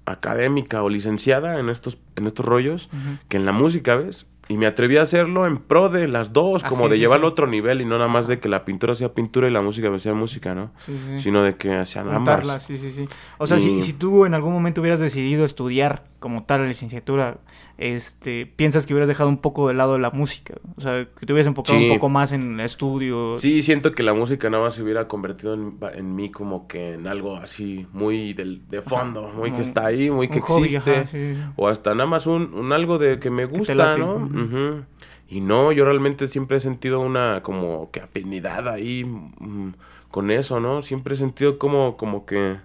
académica 0.07 0.83
o 0.83 0.88
licenciada 0.88 1.59
en 1.59 1.68
estos, 1.68 1.98
en 2.16 2.26
estos 2.26 2.44
rollos 2.44 2.90
que 3.28 3.37
en 3.37 3.46
la 3.46 3.52
música, 3.52 3.96
¿ves? 3.96 4.26
Y 4.48 4.57
me 4.59 4.66
atreví 4.66 4.98
a 4.98 5.02
hacerlo 5.02 5.46
en 5.46 5.57
pro 5.59 5.88
de 5.88 6.07
las 6.07 6.33
dos, 6.33 6.64
Ah, 6.64 6.68
como 6.68 6.85
sí, 6.85 6.90
de 6.90 6.96
sí, 6.96 7.04
a 7.04 7.09
otro 7.24 7.46
nivel 7.46 7.80
y 7.80 7.87
no 7.87 7.96
nada 7.96 8.09
más 8.09 8.26
de 8.26 8.38
que 8.40 8.48
la 8.48 8.64
pintura 8.64 8.94
sea 8.94 9.14
pintura 9.14 9.48
y 9.48 9.50
la 9.50 9.62
música 9.62 9.96
sea 9.98 10.12
música, 10.12 10.54
¿no? 10.54 10.70
Sí, 10.76 10.96
sí. 10.98 11.18
Sino 11.18 11.42
de 11.42 11.57
que 11.57 11.87
sean 11.87 12.11
ambas. 12.12 12.62
sí, 12.62 12.76
sí, 12.76 12.90
sí. 12.90 13.07
O 13.38 13.46
sea, 13.46 13.59
si, 13.59 13.80
si 13.80 13.94
tú 13.94 14.26
en 14.26 14.35
algún 14.35 14.52
momento 14.52 14.80
hubieras 14.83 15.00
decidido 15.00 15.44
estudiar 15.44 16.04
como 16.18 16.44
tal 16.44 16.62
la 16.62 16.68
licenciatura, 16.68 17.38
este, 17.77 18.47
piensas 18.47 18.87
que 18.87 18.95
hubieras 18.95 19.09
dejado 19.09 19.29
un 19.29 19.39
poco 19.39 19.69
de 19.69 19.75
lado 19.75 19.99
la 19.99 20.11
música. 20.11 20.55
O 20.77 20.81
sea, 20.81 21.07
que 21.19 21.27
te 21.27 21.33
hubieras 21.33 21.47
enfocado 21.49 21.79
Sí. 21.79 21.89
un 21.91 21.97
poco 21.97 22.09
más 22.09 22.33
en 22.33 22.55
el 22.55 22.61
estudio. 22.67 23.37
Sí, 23.39 23.63
siento 23.63 23.93
que 23.93 24.03
la 24.03 24.15
música 24.15 24.49
nada 24.51 24.65
más 24.65 24.75
se 24.75 24.83
hubiera 24.83 25.09
convertido 25.09 25.55
en, 25.55 25.77
en 25.95 26.15
mí 26.15 26.31
como 26.31 26.69
que 26.69 26.95
en 26.95 27.07
algo 27.07 27.37
así 27.37 27.87
muy 27.93 28.33
del, 28.33 28.68
de 28.68 28.81
fondo, 28.83 29.29
muy 29.35 29.51
un- 29.51 29.57
que 29.57 29.62
está 29.62 29.87
ahí, 29.87 30.11
muy 30.11 30.29
que 30.29 30.41
hobby, 30.41 30.66
existe. 30.66 30.97
ajá, 30.99 31.07
sí, 31.07 31.35
sí. 31.35 31.41
O 31.57 31.68
hasta 31.68 31.95
nada 31.95 32.07
más 32.09 32.27
un, 32.27 32.55
un 32.55 32.72
algo 32.72 32.99
de 32.99 33.18
que 33.18 33.31
me 33.31 33.45
gusta, 33.47 33.75
late, 33.75 34.01
¿no? 34.01 34.85
Y 35.29 35.41
no, 35.41 35.72
yo 35.72 35.85
realmente 35.85 36.29
siempre 36.29 36.59
he 36.59 36.61
sentido 36.61 37.01
una 37.01 37.43
como 37.43 37.91
que 37.91 38.01
afinidad 38.01 38.68
ahí 38.68 39.05
mm, 39.05 39.70
con 40.11 40.31
eso, 40.31 40.61
¿no? 40.61 40.81
Siempre 40.83 41.14
he 41.14 41.18
sentido 41.18 41.59
como, 41.59 41.97
como 41.97 42.25
que... 42.27 42.57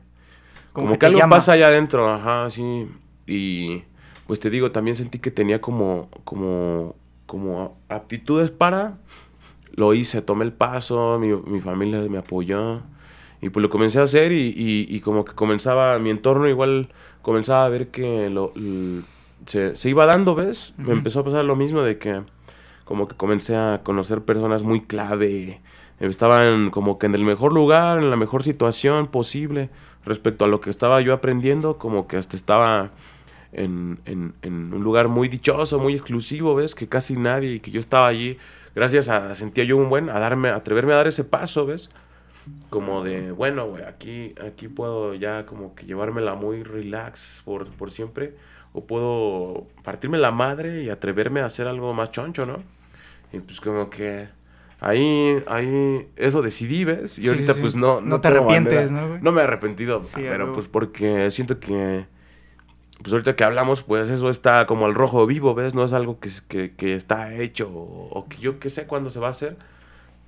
Como, 0.73 0.99
que, 0.99 1.05
algo 1.07 1.19
llama. 1.19 1.37
pasa 1.37 1.53
allá 1.53 1.67
adentro, 1.67 2.07
ajá, 2.13 2.47
sí. 2.49 2.87
Y 3.25 3.83
pues 4.29 4.39
te 4.39 4.51
digo, 4.51 4.69
también 4.69 4.93
sentí 4.93 5.17
que 5.17 5.31
tenía 5.31 5.59
como, 5.59 6.07
como, 6.23 6.95
como 7.25 7.79
aptitudes 7.89 8.51
para. 8.51 8.99
Lo 9.73 9.95
hice, 9.95 10.21
tomé 10.21 10.45
el 10.45 10.53
paso, 10.53 11.17
mi, 11.17 11.29
mi 11.51 11.61
familia 11.61 11.99
me 12.07 12.19
apoyó. 12.19 12.81
Y 13.41 13.49
pues 13.49 13.63
lo 13.63 13.71
comencé 13.71 13.99
a 13.99 14.03
hacer 14.03 14.31
y, 14.31 14.53
y- 14.55 14.85
y 14.87 14.99
como 14.99 15.25
que 15.25 15.33
comenzaba, 15.33 15.97
mi 15.97 16.11
entorno 16.11 16.47
igual 16.47 16.89
comenzaba 17.23 17.65
a 17.65 17.69
ver 17.69 17.87
que 17.87 18.29
lo, 18.29 18.53
se, 19.47 19.75
se 19.75 19.89
iba 19.89 20.05
dando, 20.05 20.35
¿ves? 20.35 20.75
Me 20.77 20.91
empezó 20.91 21.21
a 21.21 21.23
pasar 21.23 21.43
lo 21.43 21.55
mismo 21.55 21.81
de 21.81 21.97
que 21.97 22.21
como 22.85 23.07
que 23.07 23.15
comencé 23.15 23.55
a 23.55 23.81
conocer 23.83 24.21
personas 24.21 24.61
muy 24.61 24.81
clave. 24.81 25.59
Estaban 25.99 26.69
como 26.69 26.99
que 26.99 27.07
en 27.07 27.15
el 27.15 27.23
mejor 27.23 27.51
lugar, 27.51 27.97
en 27.97 28.11
la 28.11 28.15
mejor 28.15 28.43
situación 28.43 29.07
posible 29.07 29.71
respecto 30.05 30.45
a 30.45 30.47
lo 30.47 30.61
que 30.61 30.69
estaba 30.69 31.01
yo 31.01 31.13
aprendiendo, 31.15 31.79
como 31.79 32.07
que 32.07 32.17
hasta 32.17 32.35
estaba 32.35 32.91
en, 33.51 33.99
en, 34.05 34.33
en 34.41 34.73
un 34.73 34.83
lugar 34.83 35.07
muy 35.07 35.27
dichoso, 35.27 35.79
muy 35.79 35.93
exclusivo, 35.95 36.55
¿ves? 36.55 36.75
Que 36.75 36.87
casi 36.87 37.15
nadie, 37.15 37.53
y 37.55 37.59
que 37.59 37.71
yo 37.71 37.79
estaba 37.79 38.07
allí, 38.07 38.37
gracias 38.75 39.09
a, 39.09 39.33
sentía 39.35 39.63
yo 39.63 39.77
un 39.77 39.89
buen, 39.89 40.09
a 40.09 40.19
darme, 40.19 40.49
a 40.49 40.55
atreverme 40.55 40.93
a 40.93 40.97
dar 40.97 41.07
ese 41.07 41.23
paso, 41.23 41.65
¿ves? 41.65 41.89
Como 42.69 43.03
de, 43.03 43.31
bueno, 43.31 43.67
güey, 43.67 43.83
aquí, 43.83 44.33
aquí 44.45 44.67
puedo 44.67 45.13
ya 45.13 45.45
como 45.45 45.75
que 45.75 45.85
llevármela 45.85 46.35
muy 46.35 46.63
relax 46.63 47.41
por, 47.45 47.67
por 47.71 47.91
siempre, 47.91 48.35
o 48.73 48.85
puedo 48.85 49.67
partirme 49.83 50.17
la 50.17 50.31
madre 50.31 50.83
y 50.83 50.89
atreverme 50.89 51.41
a 51.41 51.45
hacer 51.45 51.67
algo 51.67 51.93
más 51.93 52.11
choncho, 52.11 52.45
¿no? 52.45 52.63
Y 53.33 53.39
pues 53.39 53.59
como 53.61 53.89
que 53.89 54.29
ahí, 54.79 55.43
ahí, 55.47 56.07
eso 56.15 56.41
decidí, 56.41 56.85
¿ves? 56.85 57.19
Y 57.19 57.23
Sí, 57.23 57.27
ahorita 57.27 57.53
sí, 57.53 57.57
sí. 57.57 57.61
pues 57.61 57.75
no... 57.75 58.01
No 58.01 58.21
te 58.21 58.29
tengo 58.29 58.41
arrepientes, 58.45 58.91
manera- 58.91 59.01
¿no, 59.07 59.11
güey? 59.13 59.21
No 59.23 59.31
me 59.31 59.41
he 59.41 59.43
arrepentido, 59.43 60.01
pero 60.15 60.53
pues 60.53 60.67
porque 60.67 61.29
siento 61.31 61.59
que... 61.59 62.05
Pues 63.01 63.13
ahorita 63.13 63.35
que 63.35 63.43
hablamos, 63.43 63.83
pues 63.83 64.09
eso 64.09 64.29
está 64.29 64.65
como 64.65 64.85
al 64.85 64.93
rojo 64.93 65.25
vivo, 65.25 65.55
¿ves? 65.55 65.73
No 65.73 65.85
es 65.85 65.93
algo 65.93 66.19
que, 66.19 66.29
que, 66.47 66.75
que 66.75 66.95
está 66.95 67.33
hecho 67.33 67.69
o, 67.71 68.27
que 68.27 68.37
yo 68.37 68.59
que 68.59 68.69
sé 68.69 68.87
cuándo 68.87 69.09
se 69.09 69.19
va 69.19 69.27
a 69.27 69.31
hacer. 69.31 69.57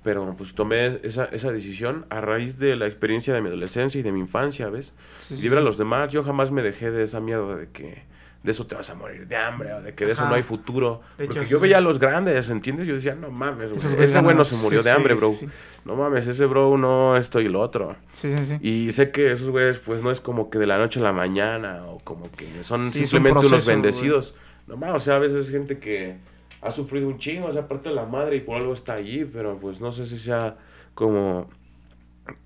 Pero 0.02 0.34
pues 0.36 0.54
tomé 0.54 0.98
esa, 1.04 1.26
esa 1.26 1.52
decisión 1.52 2.06
a 2.10 2.20
raíz 2.20 2.58
de 2.58 2.74
la 2.74 2.86
experiencia 2.86 3.34
de 3.34 3.40
mi 3.40 3.48
adolescencia 3.48 4.00
y 4.00 4.02
de 4.02 4.10
mi 4.10 4.18
infancia, 4.18 4.68
¿ves? 4.68 4.94
Sí, 5.20 5.36
sí, 5.36 5.42
Libre 5.42 5.58
a 5.58 5.62
los 5.62 5.78
demás, 5.78 6.10
yo 6.12 6.24
jamás 6.24 6.50
me 6.50 6.62
dejé 6.62 6.90
de 6.90 7.04
esa 7.04 7.20
mierda 7.20 7.54
de 7.54 7.70
que 7.70 8.02
de 8.42 8.50
eso 8.50 8.66
te 8.66 8.74
vas 8.74 8.90
a 8.90 8.94
morir 8.94 9.26
de 9.28 9.36
hambre 9.36 9.72
o 9.72 9.82
de 9.82 9.94
que 9.94 10.04
de 10.04 10.12
eso 10.12 10.26
no 10.26 10.34
hay 10.34 10.42
futuro. 10.42 11.00
De 11.16 11.26
Porque 11.26 11.46
yo 11.46 11.58
sí, 11.58 11.62
veía 11.62 11.78
a 11.78 11.80
los 11.80 11.98
grandes, 11.98 12.50
¿entiendes? 12.50 12.88
Yo 12.88 12.94
decía, 12.94 13.14
no 13.14 13.30
mames, 13.30 13.72
güey, 13.72 14.02
ese 14.02 14.20
güey 14.20 14.36
no 14.36 14.44
se 14.44 14.56
murió 14.56 14.80
sí, 14.80 14.84
de 14.84 14.90
hambre, 14.90 15.16
sí, 15.16 15.20
bro. 15.20 15.52
No 15.84 15.96
mames, 15.96 16.26
ese 16.26 16.46
bro 16.46 16.76
no 16.76 17.16
esto 17.16 17.40
y 17.40 17.48
lo 17.48 17.60
otro. 17.60 17.96
Sí, 18.14 18.30
sí, 18.36 18.46
sí. 18.46 18.58
Y 18.60 18.92
sé 18.92 19.10
que 19.10 19.32
esos 19.32 19.48
güeyes, 19.48 19.78
pues 19.78 20.02
no 20.02 20.10
es 20.10 20.20
como 20.20 20.50
que 20.50 20.58
de 20.58 20.66
la 20.66 20.78
noche 20.78 20.98
a 20.98 21.04
la 21.04 21.12
mañana 21.12 21.84
o 21.86 21.98
como 21.98 22.30
que 22.32 22.64
son 22.64 22.88
es 22.88 22.96
un 22.96 23.06
simplemente 23.06 23.46
unos 23.46 23.66
bendecidos. 23.66 24.34
No 24.66 24.76
mames, 24.76 24.96
o 24.96 25.00
sea, 25.00 25.16
a 25.16 25.18
veces 25.18 25.48
gente 25.48 25.78
que 25.78 26.16
ha 26.62 26.72
sufrido 26.72 27.08
un 27.08 27.18
chingo, 27.18 27.46
o 27.46 27.52
sea, 27.52 27.62
aparte 27.62 27.90
de 27.90 27.94
la 27.94 28.06
madre 28.06 28.36
y 28.36 28.40
por 28.40 28.56
algo 28.56 28.72
está 28.72 28.94
allí, 28.94 29.24
pero 29.24 29.58
pues 29.58 29.80
no 29.80 29.92
sé 29.92 30.06
si 30.06 30.18
sea 30.18 30.56
como 30.94 31.48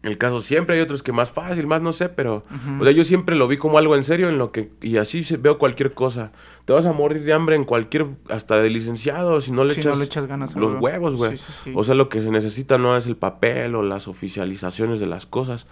el 0.02 0.16
caso. 0.18 0.40
Siempre 0.40 0.76
hay 0.76 0.80
otros 0.82 1.02
que 1.02 1.12
más 1.12 1.30
fácil, 1.30 1.66
más 1.66 1.82
no 1.82 1.92
sé, 1.92 2.08
pero 2.08 2.44
o 2.80 2.84
sea, 2.84 2.92
yo 2.92 3.04
siempre 3.04 3.36
lo 3.36 3.46
vi 3.48 3.56
como 3.58 3.78
algo 3.78 3.94
en 3.96 4.04
serio 4.04 4.28
en 4.28 4.38
lo 4.38 4.50
que 4.52 4.70
y 4.80 4.96
así 4.96 5.22
se- 5.24 5.36
veo 5.36 5.58
cualquier 5.58 5.92
cosa. 5.92 6.32
Te 6.64 6.72
vas 6.72 6.86
a 6.86 6.92
morir 6.92 7.24
de 7.24 7.32
hambre 7.32 7.56
en 7.56 7.64
cualquier 7.64 8.06
hasta 8.30 8.56
de 8.58 8.70
licenciado 8.70 9.40
si 9.40 9.52
no 9.52 9.64
le 9.64 9.74
Si 9.74 9.80
echas 9.80 9.92
no 9.94 9.98
le 10.00 10.06
echas 10.06 10.26
ganas 10.26 10.54
los 10.56 10.72
huevo. 10.72 10.84
huevos, 10.84 11.14
güey. 11.16 11.36
Sí, 11.36 11.44
sí, 11.46 11.52
sí. 11.64 11.72
O 11.76 11.84
sea, 11.84 11.94
lo 11.94 12.08
que 12.08 12.20
se 12.22 12.30
necesita 12.30 12.78
no 12.78 12.96
es 12.96 13.06
el 13.06 13.16
papel 13.16 13.74
o 13.74 13.82
las 13.82 14.08
oficializaciones 14.08 14.98
de 15.00 15.06
las 15.06 15.26
cosas, 15.26 15.66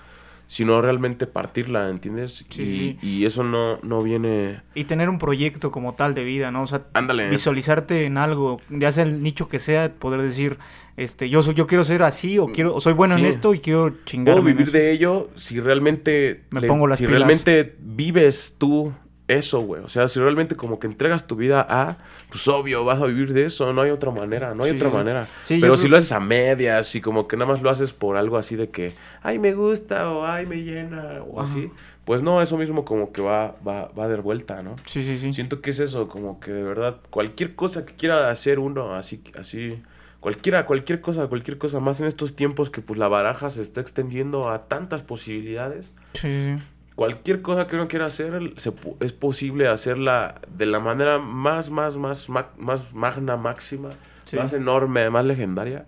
sino 0.55 0.81
realmente 0.81 1.27
partirla, 1.27 1.89
¿entiendes? 1.89 2.45
Sí, 2.49 2.63
y, 2.63 2.65
sí. 2.65 2.99
y 3.03 3.25
eso 3.25 3.43
no, 3.43 3.81
no 3.83 4.03
viene... 4.03 4.61
Y 4.77 4.85
tener 4.85 5.09
un 5.09 5.19
proyecto 5.19 5.73
como 5.73 5.95
tal 5.95 6.15
de 6.15 6.23
vida, 6.23 6.53
¿no? 6.53 6.63
O 6.63 6.67
sea, 6.69 6.85
Ándale. 6.93 7.29
visualizarte 7.29 8.05
en 8.05 8.19
algo, 8.19 8.61
ya 8.71 8.93
sea 8.93 9.03
el 9.03 9.21
nicho 9.21 9.49
que 9.49 9.59
sea, 9.59 9.93
poder 9.93 10.23
decir, 10.23 10.59
este, 10.97 11.29
yo 11.29 11.43
soy, 11.43 11.55
yo 11.55 11.67
quiero 11.67 11.83
ser 11.83 12.05
así, 12.05 12.39
o 12.39 12.47
quiero, 12.53 12.73
o 12.73 12.81
soy 12.81 12.93
bueno 12.93 13.17
en 13.17 13.25
esto 13.25 13.53
y 13.53 13.59
quiero 13.59 13.97
chingarme. 14.05 14.43
Puedo 14.43 14.57
vivir 14.57 14.71
de 14.71 14.93
ello 14.93 15.29
si 15.35 15.59
realmente... 15.59 16.45
Me 16.53 16.63
pongo 16.63 16.87
las 16.87 17.01
si 17.01 17.07
pilas. 17.07 17.19
realmente 17.19 17.75
vives 17.81 18.55
tú 18.57 18.93
eso, 19.29 19.61
güey. 19.61 19.83
O 19.83 19.89
sea, 19.89 20.07
si 20.09 20.20
realmente 20.20 20.55
como 20.55 20.79
que 20.79 20.87
entregas 20.87 21.27
tu 21.27 21.37
vida 21.37 21.66
a... 21.68 21.97
Pues 22.29 22.47
obvio, 22.49 22.85
vas 22.85 23.01
a 23.01 23.07
vivir 23.07 23.33
de 23.33 23.47
eso. 23.47 23.72
No 23.72 23.81
hay 23.83 23.91
otra 23.91 24.11
manera, 24.11 24.55
no 24.55 24.64
hay 24.64 24.70
Sí, 24.72 24.77
otra 24.77 24.91
sí. 24.91 24.97
manera. 24.97 25.29
Sí, 25.45 25.59
Pero 25.61 25.77
si 25.77 25.89
lo 25.89 25.97
haces 25.97 26.12
a 26.12 26.20
medias 26.20 26.95
y 26.95 27.01
como 27.01 27.27
que 27.27 27.37
nada 27.37 27.51
más 27.53 27.62
lo 27.62 27.70
haces 27.70 27.93
por 27.93 28.16
algo 28.16 28.37
así 28.37 28.57
de 28.57 28.68
que... 28.70 28.95
Ay, 29.22 29.39
me 29.39 29.55
gusta 29.55 30.11
o 30.11 30.27
ay, 30.27 30.45
me 30.47 30.57
llena 30.57 31.22
o 31.27 31.41
Ajá. 31.41 31.51
así. 31.51 31.70
Pues 32.05 32.22
no, 32.22 32.43
eso 32.43 32.59
mismo 32.59 32.85
como 32.85 33.12
que 33.12 33.22
va, 33.22 33.57
va, 33.66 33.89
va 33.99 34.09
de 34.09 34.16
vuelta, 34.16 34.62
¿no? 34.62 34.77
Sí, 34.87 35.03
sí, 35.03 35.16
sí. 35.16 35.33
Siento 35.33 35.62
que 35.62 35.70
es 35.70 35.79
eso, 35.81 36.07
como 36.07 36.39
que 36.39 36.53
de 36.53 36.62
verdad, 36.62 36.99
cualquier 37.09 37.55
cosa 37.55 37.87
que 37.87 37.95
quiera 37.95 38.29
hacer 38.29 38.59
uno, 38.59 38.95
así, 38.95 39.22
así, 39.39 39.83
cualquiera, 40.20 40.66
cualquier 40.66 41.01
cosa, 41.01 41.29
cualquier 41.29 41.57
cosa, 41.57 41.81
más 41.81 42.01
en 42.03 42.07
estos 42.07 42.37
tiempos 42.37 42.68
que 42.68 42.83
pues 42.83 42.99
la 42.99 43.09
baraja 43.09 43.49
se 43.49 43.62
está 43.62 43.81
extendiendo 43.81 44.51
a 44.51 44.68
tantas 44.68 45.03
posibilidades, 45.03 45.95
sí, 46.12 46.29
sí. 46.59 46.62
Cualquier 46.95 47.42
cosa 47.42 47.66
que 47.66 47.76
uno 47.76 47.88
quiera 47.88 48.07
hacer, 48.07 48.53
se, 48.57 48.72
es 49.01 49.12
posible 49.12 49.68
hacerla 49.68 50.40
de 50.49 50.66
la 50.66 50.78
manera 50.80 51.18
más, 51.18 51.70
más, 51.70 51.97
más, 51.97 52.28
ma- 52.28 52.51
más 52.59 52.92
magna, 52.92 53.36
máxima, 53.36 53.90
Sí. 54.24 54.36
más 54.36 54.53
enorme, 54.53 55.11
más 55.11 55.24
legendaria, 55.24 55.86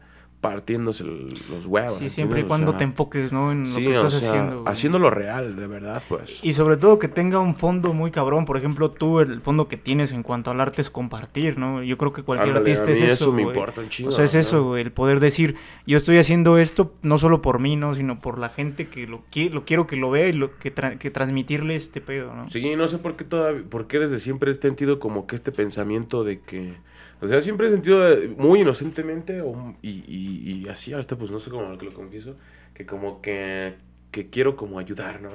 partiéndose 0.51 1.05
los 1.05 1.66
huevos. 1.66 1.99
Sí, 1.99 2.09
siempre 2.09 2.40
y. 2.40 2.42
O 2.44 2.47
cuando 2.49 2.72
sea, 2.72 2.78
te 2.78 2.84
enfoques, 2.84 3.32
¿no? 3.32 3.53
En 3.53 3.66
sí, 3.66 3.80
lo 3.82 3.90
que 3.90 3.97
o 3.97 4.01
estás 4.07 4.20
sea, 4.20 4.30
haciendo. 4.30 4.61
güey. 4.62 4.72
haciéndolo 4.72 5.11
real, 5.11 5.57
de 5.57 5.66
verdad, 5.66 6.03
pues. 6.09 6.40
Y 6.42 6.53
sobre 6.53 6.76
todo 6.76 6.99
que 6.99 7.09
tenga 7.09 7.38
un 7.38 7.55
fondo 7.55 7.92
muy 7.92 8.11
cabrón. 8.11 8.44
Por 8.44 8.57
ejemplo, 8.57 8.90
tú 8.90 9.20
el 9.20 9.40
fondo 9.40 9.68
que 9.68 9.76
tienes 9.76 10.12
en 10.12 10.22
cuanto 10.22 10.51
al 10.51 10.61
arte 10.61 10.80
es 10.80 10.90
compartir, 10.90 11.59
¿no? 11.59 11.82
Yo 11.82 11.99
creo 11.99 12.12
que 12.12 12.22
cualquier 12.22 12.57
Ándale, 12.57 12.70
artista 12.70 12.90
a 12.90 12.92
es 12.94 13.01
eso. 13.01 13.12
eso 13.12 13.32
me 13.32 13.42
güey. 13.44 13.55
importa 13.57 13.80
un 13.80 13.88
chingo, 13.88 14.09
O 14.11 14.12
sea, 14.12 14.24
es 14.24 14.34
¿no? 14.34 14.40
eso, 14.40 14.64
güey, 14.64 14.82
el 14.82 14.92
poder 14.92 15.20
decir, 15.20 15.57
yo 15.86 15.97
estoy 15.97 16.18
haciendo 16.18 16.59
esto 16.59 16.94
no 17.03 17.18
solo 17.18 17.42
por 17.42 17.59
mí, 17.59 17.76
¿no? 17.76 17.94
Sino 17.94 18.20
por 18.20 18.38
la 18.38 18.49
gente 18.49 18.88
que 18.88 19.07
lo, 19.07 19.22
qui- 19.32 19.51
lo 19.51 19.64
quiero 19.64 19.86
que 19.86 19.97
lo 19.97 20.11
vea 20.11 20.28
y 20.28 20.32
lo, 20.32 20.57
que, 20.59 20.74
tra- 20.74 20.99
que 20.99 21.11
transmitirle 21.11 21.74
este 21.74 22.01
pedo, 22.01 22.34
¿no? 22.34 22.47
Sí, 22.49 22.74
no 22.76 22.88
sé 22.88 22.99
por 22.99 23.16
qué 23.16 23.24
todavía, 23.24 23.62
por 23.68 23.86
qué 23.86 23.99
desde 23.99 24.18
siempre 24.18 24.51
he 24.51 24.55
sentido 24.55 24.99
como 24.99 25.26
que 25.26 25.36
este 25.36 25.53
pensamiento 25.53 26.24
de 26.24 26.40
que, 26.40 26.74
o 27.21 27.27
sea, 27.27 27.41
siempre 27.41 27.67
he 27.67 27.71
sentido 27.71 28.01
de- 28.01 28.29
muy 28.29 28.61
inocentemente 28.61 29.41
o- 29.43 29.75
y, 29.83 30.05
y, 30.07 30.62
y 30.64 30.69
así, 30.69 30.93
hasta 30.93 31.17
pues 31.17 31.31
no 31.31 31.39
sé 31.39 31.51
cómo 31.51 31.69
lo 31.69 31.79
que 31.79 31.87
lo 31.87 31.95
confieso, 31.95 32.37
que 32.75 32.85
como 32.87 33.21
que, 33.23 33.75
que 34.11 34.29
quiero 34.31 34.57
como 34.57 34.79
ayudar, 34.79 35.21
¿no? 35.21 35.31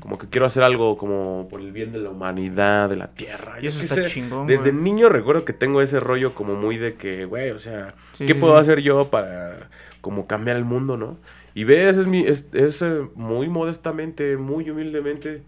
Como 0.00 0.18
que 0.18 0.28
quiero 0.28 0.46
hacer 0.46 0.62
algo 0.62 0.96
como 0.96 1.46
por 1.50 1.60
el 1.60 1.72
bien 1.72 1.92
de 1.92 1.98
la 1.98 2.10
humanidad, 2.10 2.88
de 2.88 2.96
la 2.96 3.08
tierra. 3.08 3.58
Y 3.60 3.66
eso 3.66 3.80
está 3.82 3.96
sé. 3.96 4.06
chingón, 4.06 4.46
Desde 4.46 4.70
güey. 4.70 4.82
niño 4.82 5.08
recuerdo 5.08 5.44
que 5.44 5.52
tengo 5.52 5.82
ese 5.82 6.00
rollo 6.00 6.34
como 6.34 6.54
muy 6.54 6.76
de 6.78 6.94
que, 6.94 7.24
güey, 7.26 7.50
o 7.50 7.58
sea, 7.58 7.94
Sí, 8.14 8.24
¿qué 8.26 8.34
sí, 8.34 8.40
puedo 8.40 8.54
sí. 8.56 8.60
hacer 8.62 8.80
yo 8.82 9.10
para 9.10 9.68
como 10.00 10.26
cambiar 10.26 10.56
el 10.56 10.64
mundo, 10.64 10.96
no? 10.96 11.18
Y 11.54 11.64
ves, 11.64 11.96
es, 11.98 12.06
mi, 12.06 12.20
es, 12.20 12.46
es, 12.52 12.82
eh, 12.82 13.02
muy 13.14 13.48
modestamente, 13.48 14.36
muy 14.36 14.68
humildemente 14.70 15.42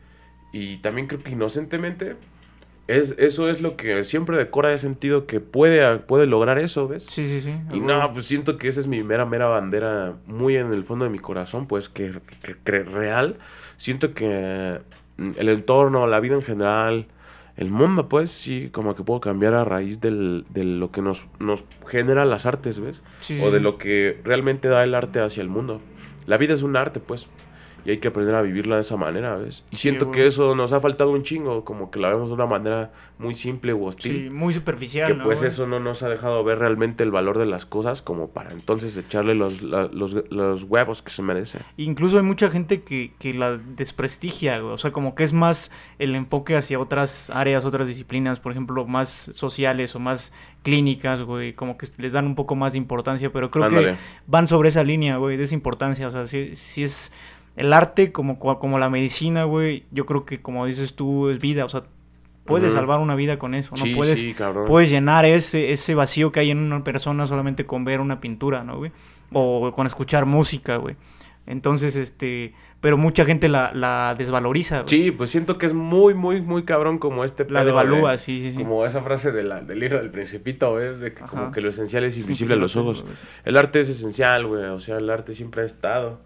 y 0.52 0.76
también 0.78 1.06
creo 1.06 1.22
que 1.22 1.32
inocentemente. 1.32 2.16
Es, 2.88 3.16
eso 3.18 3.50
es 3.50 3.60
lo 3.60 3.76
que 3.76 4.04
siempre 4.04 4.36
de 4.36 4.48
Cora 4.48 4.72
he 4.72 4.78
sentido 4.78 5.26
que 5.26 5.40
puede, 5.40 5.98
puede 5.98 6.26
lograr 6.26 6.58
eso, 6.58 6.86
¿ves? 6.86 7.04
Sí, 7.08 7.26
sí, 7.26 7.40
sí. 7.40 7.54
Y 7.72 7.80
no, 7.80 8.12
pues 8.12 8.26
siento 8.26 8.56
que 8.58 8.68
esa 8.68 8.78
es 8.78 8.86
mi 8.86 9.02
mera, 9.02 9.26
mera 9.26 9.46
bandera 9.46 10.14
muy 10.26 10.56
en 10.56 10.72
el 10.72 10.84
fondo 10.84 11.04
de 11.04 11.10
mi 11.10 11.18
corazón, 11.18 11.66
pues 11.66 11.88
que, 11.88 12.12
que, 12.42 12.56
que 12.62 12.82
real. 12.84 13.38
Siento 13.76 14.14
que 14.14 14.80
mm, 15.16 15.30
el 15.36 15.48
entorno, 15.48 16.06
la 16.06 16.20
vida 16.20 16.36
en 16.36 16.42
general, 16.42 17.06
el 17.56 17.70
mundo, 17.70 18.08
pues 18.08 18.30
sí, 18.30 18.68
como 18.70 18.94
que 18.94 19.02
puedo 19.02 19.20
cambiar 19.20 19.54
a 19.54 19.64
raíz 19.64 20.00
del, 20.00 20.44
de 20.50 20.62
lo 20.62 20.90
que 20.90 21.00
nos, 21.02 21.26
nos 21.38 21.64
genera 21.86 22.24
las 22.24 22.46
artes, 22.46 22.78
¿ves? 22.78 23.02
Sí, 23.20 23.40
o 23.42 23.50
de 23.50 23.60
lo 23.60 23.78
que 23.78 24.20
realmente 24.24 24.68
da 24.68 24.84
el 24.84 24.94
arte 24.94 25.20
hacia 25.20 25.40
el 25.40 25.48
mundo. 25.48 25.80
La 26.26 26.36
vida 26.36 26.54
es 26.54 26.62
un 26.62 26.76
arte, 26.76 27.00
pues. 27.00 27.30
Y 27.86 27.90
hay 27.90 27.98
que 27.98 28.08
aprender 28.08 28.34
a 28.34 28.42
vivirla 28.42 28.74
de 28.74 28.80
esa 28.80 28.96
manera, 28.96 29.36
¿ves? 29.36 29.64
Y 29.70 29.76
siento 29.76 30.10
que 30.10 30.26
eso 30.26 30.54
nos 30.56 30.72
ha 30.72 30.80
faltado 30.80 31.12
un 31.12 31.22
chingo, 31.22 31.64
como 31.64 31.90
que 31.90 32.00
la 32.00 32.08
vemos 32.08 32.28
de 32.28 32.34
una 32.34 32.46
manera 32.46 32.90
muy 33.18 33.34
simple 33.34 33.72
o 33.72 33.84
hostil 33.84 34.24
Sí, 34.24 34.30
muy 34.30 34.52
superficial, 34.52 35.08
que 35.12 35.14
¿no, 35.16 35.24
pues 35.24 35.38
güey? 35.38 35.50
eso 35.50 35.66
no 35.66 35.78
nos 35.80 36.02
ha 36.02 36.08
dejado 36.08 36.42
ver 36.44 36.58
realmente 36.58 37.04
el 37.04 37.10
valor 37.12 37.38
de 37.38 37.46
las 37.46 37.64
cosas 37.64 38.02
como 38.02 38.28
para 38.30 38.50
entonces 38.50 38.96
echarle 38.96 39.34
los, 39.36 39.62
la- 39.62 39.86
los, 39.86 40.16
los 40.30 40.64
huevos 40.64 41.00
que 41.02 41.10
se 41.10 41.22
merece. 41.22 41.60
Incluso 41.76 42.16
hay 42.16 42.24
mucha 42.24 42.50
gente 42.50 42.82
que, 42.82 43.12
que 43.18 43.32
la 43.32 43.56
desprestigia, 43.56 44.58
güey. 44.58 44.74
O 44.74 44.78
sea, 44.78 44.90
como 44.92 45.14
que 45.14 45.22
es 45.24 45.32
más 45.32 45.70
el 45.98 46.14
enfoque 46.16 46.56
hacia 46.56 46.78
otras 46.80 47.30
áreas, 47.30 47.64
otras 47.64 47.86
disciplinas, 47.88 48.40
por 48.40 48.52
ejemplo, 48.52 48.84
más 48.86 49.08
sociales 49.08 49.94
o 49.94 50.00
más 50.00 50.32
clínicas, 50.62 51.22
güey. 51.22 51.52
Como 51.54 51.78
que 51.78 51.86
les 51.98 52.12
dan 52.12 52.26
un 52.26 52.34
poco 52.34 52.56
más 52.56 52.72
de 52.72 52.78
importancia, 52.78 53.32
pero 53.32 53.50
creo 53.50 53.64
Ándale. 53.66 53.92
que 53.92 53.96
van 54.26 54.48
sobre 54.48 54.70
esa 54.70 54.82
línea, 54.82 55.16
güey, 55.18 55.36
de 55.36 55.44
esa 55.44 55.54
importancia. 55.54 56.08
O 56.08 56.10
sea, 56.10 56.26
si, 56.26 56.54
si 56.56 56.82
es 56.82 57.12
el 57.56 57.72
arte 57.72 58.12
como, 58.12 58.38
como 58.38 58.78
la 58.78 58.90
medicina, 58.90 59.44
güey, 59.44 59.84
yo 59.90 60.06
creo 60.06 60.24
que 60.24 60.40
como 60.40 60.66
dices 60.66 60.94
tú, 60.94 61.28
es 61.30 61.38
vida. 61.40 61.64
O 61.64 61.68
sea, 61.68 61.84
puedes 62.44 62.72
salvar 62.72 63.00
una 63.00 63.14
vida 63.16 63.38
con 63.38 63.54
eso, 63.54 63.74
¿no? 63.76 63.82
sí, 63.82 63.94
puedes, 63.94 64.20
sí, 64.20 64.32
cabrón. 64.34 64.66
puedes 64.66 64.88
llenar 64.90 65.24
ese, 65.24 65.72
ese 65.72 65.94
vacío 65.94 66.30
que 66.30 66.40
hay 66.40 66.50
en 66.52 66.58
una 66.58 66.84
persona 66.84 67.26
solamente 67.26 67.66
con 67.66 67.84
ver 67.84 68.00
una 68.00 68.20
pintura, 68.20 68.62
¿no, 68.62 68.76
güey? 68.78 68.92
O 69.32 69.72
con 69.72 69.86
escuchar 69.86 70.26
música, 70.26 70.76
güey. 70.76 70.94
Entonces, 71.48 71.94
este, 71.96 72.54
pero 72.80 72.96
mucha 72.98 73.24
gente 73.24 73.48
la, 73.48 73.72
la 73.72 74.14
desvaloriza, 74.18 74.78
güey. 74.80 74.88
Sí, 74.88 75.10
pues 75.12 75.30
siento 75.30 75.58
que 75.58 75.66
es 75.66 75.74
muy, 75.74 76.12
muy, 76.12 76.40
muy 76.40 76.64
cabrón 76.64 76.98
como 76.98 77.24
este 77.24 77.44
La 77.44 77.60
pedo 77.60 77.66
devalúa, 77.66 78.12
de- 78.12 78.18
sí, 78.18 78.40
sí, 78.42 78.50
sí. 78.52 78.56
Como 78.58 78.84
esa 78.84 79.00
frase 79.02 79.30
de 79.30 79.44
la, 79.44 79.60
del 79.60 79.78
libro 79.78 79.98
del 79.98 80.10
principito, 80.10 80.74
¿ves? 80.74 80.98
De 81.00 81.14
que 81.14 81.22
como 81.22 81.52
que 81.52 81.60
lo 81.60 81.70
esencial 81.70 82.02
es 82.04 82.14
Sí, 82.14 82.20
invisible 82.20 82.54
a 82.54 82.58
los 82.58 82.76
ojos. 82.76 83.02
güey. 83.02 83.14
El 83.44 83.56
arte 83.56 83.78
es 83.80 83.88
esencial, 83.88 84.46
güey. 84.46 84.64
O 84.64 84.80
sea, 84.80 84.96
el 84.98 85.08
arte 85.08 85.34
siempre 85.34 85.62
ha 85.62 85.66
estado. 85.66 86.20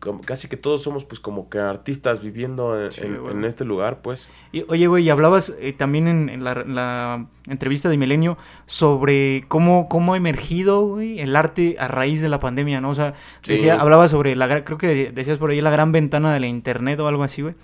Como- 0.00 0.22
casi 0.22 0.48
que 0.48 0.56
todos 0.56 0.82
somos 0.82 1.04
pues 1.04 1.20
como 1.20 1.50
que 1.50 1.58
artistas 1.58 2.22
viviendo 2.22 2.80
en, 2.86 2.90
Sí, 2.90 3.02
en- 3.04 3.18
güey. 3.20 3.34
en 3.34 3.44
este 3.44 3.64
lugar, 3.66 4.00
pues. 4.00 4.30
Y, 4.50 4.64
oye, 4.68 4.86
güey, 4.86 5.04
y 5.04 5.10
hablabas 5.10 5.52
eh, 5.60 5.74
también 5.74 6.08
en, 6.08 6.28
en 6.30 6.42
la, 6.42 6.54
la 6.64 7.26
entrevista 7.46 7.88
de 7.90 7.98
Milenio 7.98 8.38
sobre 8.64 9.44
cómo, 9.48 9.88
cómo 9.90 10.14
ha 10.14 10.16
emergido, 10.16 10.86
güey, 10.86 11.20
el 11.20 11.36
arte 11.36 11.76
a 11.78 11.86
raíz 11.86 12.22
de 12.22 12.30
la 12.30 12.38
pandemia, 12.40 12.80
¿no? 12.80 12.88
O 12.90 12.94
sea, 12.94 13.12
Sí. 13.42 13.52
decía, 13.52 13.78
hablabas 13.80 14.10
sobre, 14.10 14.34
la, 14.36 14.64
creo 14.64 14.78
que 14.78 15.12
decías 15.12 15.36
por 15.38 15.50
ahí 15.50 15.60
la 15.60 15.70
gran 15.70 15.92
ventana 15.92 16.32
de 16.32 16.40
la 16.40 16.46
internet 16.46 16.98
o 17.00 17.06
algo 17.06 17.22
así, 17.22 17.42
güey. 17.42 17.54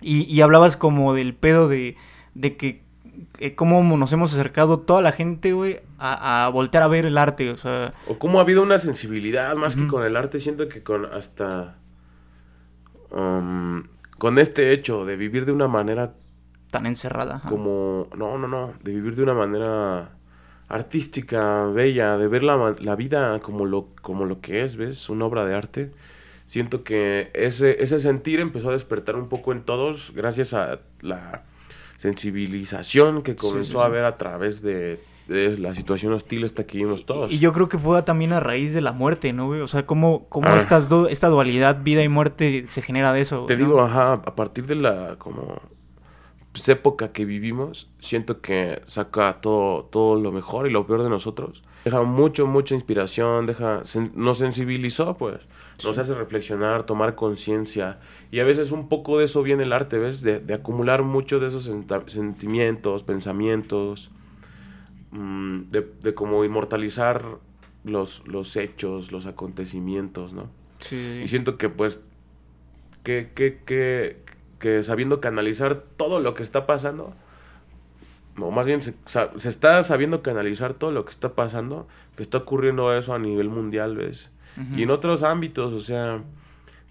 Y, 0.00 0.22
y 0.24 0.40
hablabas 0.40 0.76
como 0.76 1.12
del 1.14 1.34
pedo 1.34 1.68
de, 1.68 1.96
de 2.34 2.56
que 2.56 2.82
eh, 3.38 3.54
cómo 3.54 3.82
nos 3.96 4.12
hemos 4.12 4.32
acercado 4.32 4.80
toda 4.80 5.02
la 5.02 5.12
gente, 5.12 5.52
güey, 5.52 5.80
a, 5.98 6.46
a, 6.46 6.48
voltear 6.48 6.82
a 6.82 6.88
ver 6.88 7.06
el 7.06 7.18
arte, 7.18 7.50
o 7.50 7.56
sea... 7.56 7.94
O 8.06 8.18
cómo 8.18 8.38
ha 8.38 8.42
habido 8.42 8.62
una 8.62 8.78
sensibilidad, 8.78 9.54
más 9.56 9.76
que 9.76 9.86
con 9.86 10.04
el 10.04 10.16
arte, 10.16 10.38
siento 10.38 10.68
que 10.68 10.82
con 10.82 11.06
hasta... 11.06 11.78
Um, 13.10 13.84
con 14.18 14.38
este 14.38 14.72
hecho 14.72 15.04
de 15.04 15.16
vivir 15.16 15.44
de 15.44 15.52
una 15.52 15.68
manera... 15.68 16.14
Tan 16.70 16.86
encerrada. 16.86 17.42
Como... 17.48 18.08
No, 18.16 18.38
no, 18.38 18.48
no, 18.48 18.72
de 18.82 18.94
vivir 18.94 19.16
de 19.16 19.22
una 19.22 19.34
manera 19.34 20.12
artística, 20.68 21.66
bella, 21.66 22.16
de 22.16 22.28
ver 22.28 22.42
la, 22.42 22.74
la 22.78 22.96
vida 22.96 23.40
como 23.40 23.66
lo, 23.66 23.88
como 24.00 24.24
lo 24.24 24.40
que 24.40 24.62
es, 24.62 24.76
¿ves? 24.76 25.10
Una 25.10 25.26
obra 25.26 25.44
de 25.44 25.54
arte. 25.54 25.92
Siento 26.46 26.82
que 26.82 27.30
ese, 27.34 27.82
ese 27.82 28.00
sentir 28.00 28.40
empezó 28.40 28.70
a 28.70 28.72
despertar 28.72 29.16
un 29.16 29.28
poco 29.28 29.52
en 29.52 29.62
todos 29.62 30.12
gracias 30.14 30.54
a 30.54 30.80
la 31.00 31.44
sensibilización 31.96 33.22
que 33.22 33.36
comenzó 33.36 33.82
a 33.82 33.88
ver 33.88 34.04
a 34.04 34.16
través 34.16 34.62
de, 34.62 35.00
la 35.28 35.74
situación 35.74 36.12
hostil 36.12 36.44
esta 36.44 36.64
que 36.64 36.78
vimos 36.78 37.06
todos. 37.06 37.32
Y, 37.32 37.38
yo 37.38 37.52
creo 37.52 37.68
que 37.68 37.78
fue 37.78 38.02
también 38.02 38.32
a 38.32 38.40
raíz 38.40 38.74
de 38.74 38.80
la 38.80 38.92
muerte, 38.92 39.32
¿no? 39.32 39.48
O 39.48 39.68
sea, 39.68 39.86
cómo, 39.86 40.26
cómo 40.28 40.48
ah. 40.48 40.58
estas 40.58 40.88
esta 41.08 41.28
dualidad, 41.28 41.82
vida 41.82 42.02
y 42.02 42.08
muerte, 42.08 42.66
se 42.68 42.82
genera 42.82 43.12
de 43.12 43.22
eso. 43.22 43.44
Te 43.46 43.56
digo, 43.56 43.80
ajá, 43.80 44.14
a 44.14 44.34
partir 44.34 44.66
de 44.66 44.74
la 44.74 45.16
como 45.18 45.60
pues, 46.52 46.68
época 46.68 47.12
que 47.12 47.24
vivimos, 47.24 47.90
siento 47.98 48.40
que 48.40 48.82
saca 48.84 49.40
todo, 49.40 49.84
todo 49.84 50.20
lo 50.20 50.32
mejor 50.32 50.66
y 50.66 50.70
lo 50.70 50.86
peor 50.86 51.02
de 51.02 51.08
nosotros. 51.08 51.64
Deja 51.84 52.02
mucho, 52.02 52.46
mucha 52.46 52.74
inspiración, 52.74 53.46
deja, 53.46 53.82
nos 54.14 54.38
sensibilizó, 54.38 55.16
pues. 55.16 55.40
Nos 55.84 55.98
hace 55.98 56.14
reflexionar, 56.14 56.84
tomar 56.84 57.16
conciencia. 57.16 57.98
Y 58.30 58.38
a 58.38 58.44
veces 58.44 58.70
un 58.70 58.88
poco 58.88 59.18
de 59.18 59.24
eso 59.24 59.42
viene 59.42 59.64
el 59.64 59.72
arte, 59.72 59.98
¿ves? 59.98 60.22
De, 60.22 60.38
de 60.38 60.54
acumular 60.54 61.02
mucho 61.02 61.40
de 61.40 61.48
esos 61.48 61.68
sentimientos, 62.06 63.02
pensamientos, 63.02 64.12
mm, 65.10 65.70
de, 65.70 65.92
de 66.02 66.14
como 66.14 66.44
inmortalizar 66.44 67.38
los, 67.82 68.26
los 68.28 68.56
hechos, 68.56 69.10
los 69.10 69.26
acontecimientos, 69.26 70.34
¿no? 70.34 70.50
Sí. 70.78 71.22
Y 71.24 71.28
siento 71.28 71.58
que, 71.58 71.68
pues, 71.68 72.00
que, 73.02 73.32
que, 73.34 73.60
que, 73.64 74.22
que 74.60 74.82
sabiendo 74.84 75.20
canalizar 75.20 75.82
todo 75.96 76.20
lo 76.20 76.34
que 76.34 76.44
está 76.44 76.66
pasando, 76.66 77.14
o 78.40 78.50
más 78.50 78.66
bien 78.66 78.82
se, 78.82 78.94
se, 79.06 79.48
está 79.48 79.82
sabiendo 79.82 80.22
canalizar 80.22 80.74
todo 80.74 80.90
lo 80.90 81.04
que 81.04 81.10
está 81.10 81.34
pasando, 81.34 81.86
que 82.16 82.22
está 82.22 82.38
ocurriendo 82.38 82.96
eso 82.96 83.14
a 83.14 83.18
nivel 83.18 83.48
mundial, 83.48 83.96
¿ves? 83.96 84.30
Y 84.76 84.82
en 84.82 84.90
otros 84.90 85.22
ámbitos, 85.22 85.72
o 85.72 85.80
sea, 85.80 86.22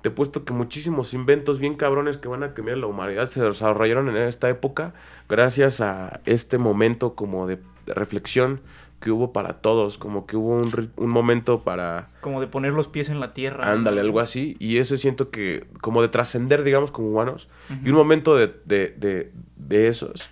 te 0.02 0.10
he 0.10 0.12
puesto 0.12 0.44
que 0.46 0.52
muchísimos 0.52 1.14
inventos 1.14 1.60
bien 1.60 1.76
cabrones 1.76 2.18
que 2.18 2.28
van 2.28 2.42
a 2.42 2.54
cambiar 2.56 2.80
la 2.80 2.88
humanidad 2.88 3.28
se 3.28 3.42
desarrollaron 3.44 4.10
en 4.10 4.18
esta 4.18 4.50
época 4.50 4.94
gracias 5.30 5.80
a 5.80 6.22
este 6.26 6.58
momento 6.58 7.14
como 7.14 7.46
de, 7.46 7.60
reflexión 7.86 8.62
que 9.00 9.10
hubo 9.10 9.34
para 9.34 9.62
todos, 9.62 9.98
como 9.98 10.28
que 10.28 10.38
hubo 10.38 10.58
un, 10.58 10.92
un, 10.96 11.10
momento 11.10 11.62
para... 11.62 12.10
Como 12.22 12.40
de 12.40 12.46
poner 12.46 12.74
los 12.74 12.88
pies 12.88 13.10
en 13.10 13.20
la 13.20 13.34
tierra. 13.34 13.72
Ándale, 13.72 14.00
algo 14.00 14.20
así. 14.20 14.56
Y 14.60 14.78
eso 14.78 14.96
siento 14.96 15.32
que, 15.32 15.66
como 15.82 16.04
de 16.04 16.08
trascender, 16.10 16.64
digamos, 16.64 16.92
como 16.92 17.10
humanos. 17.10 17.50
Y 17.84 17.90
un 17.90 17.96
momento 17.96 18.36
de, 18.36 18.54
de, 18.66 18.94
de, 18.96 19.32
de, 19.56 19.88
esos 19.88 20.30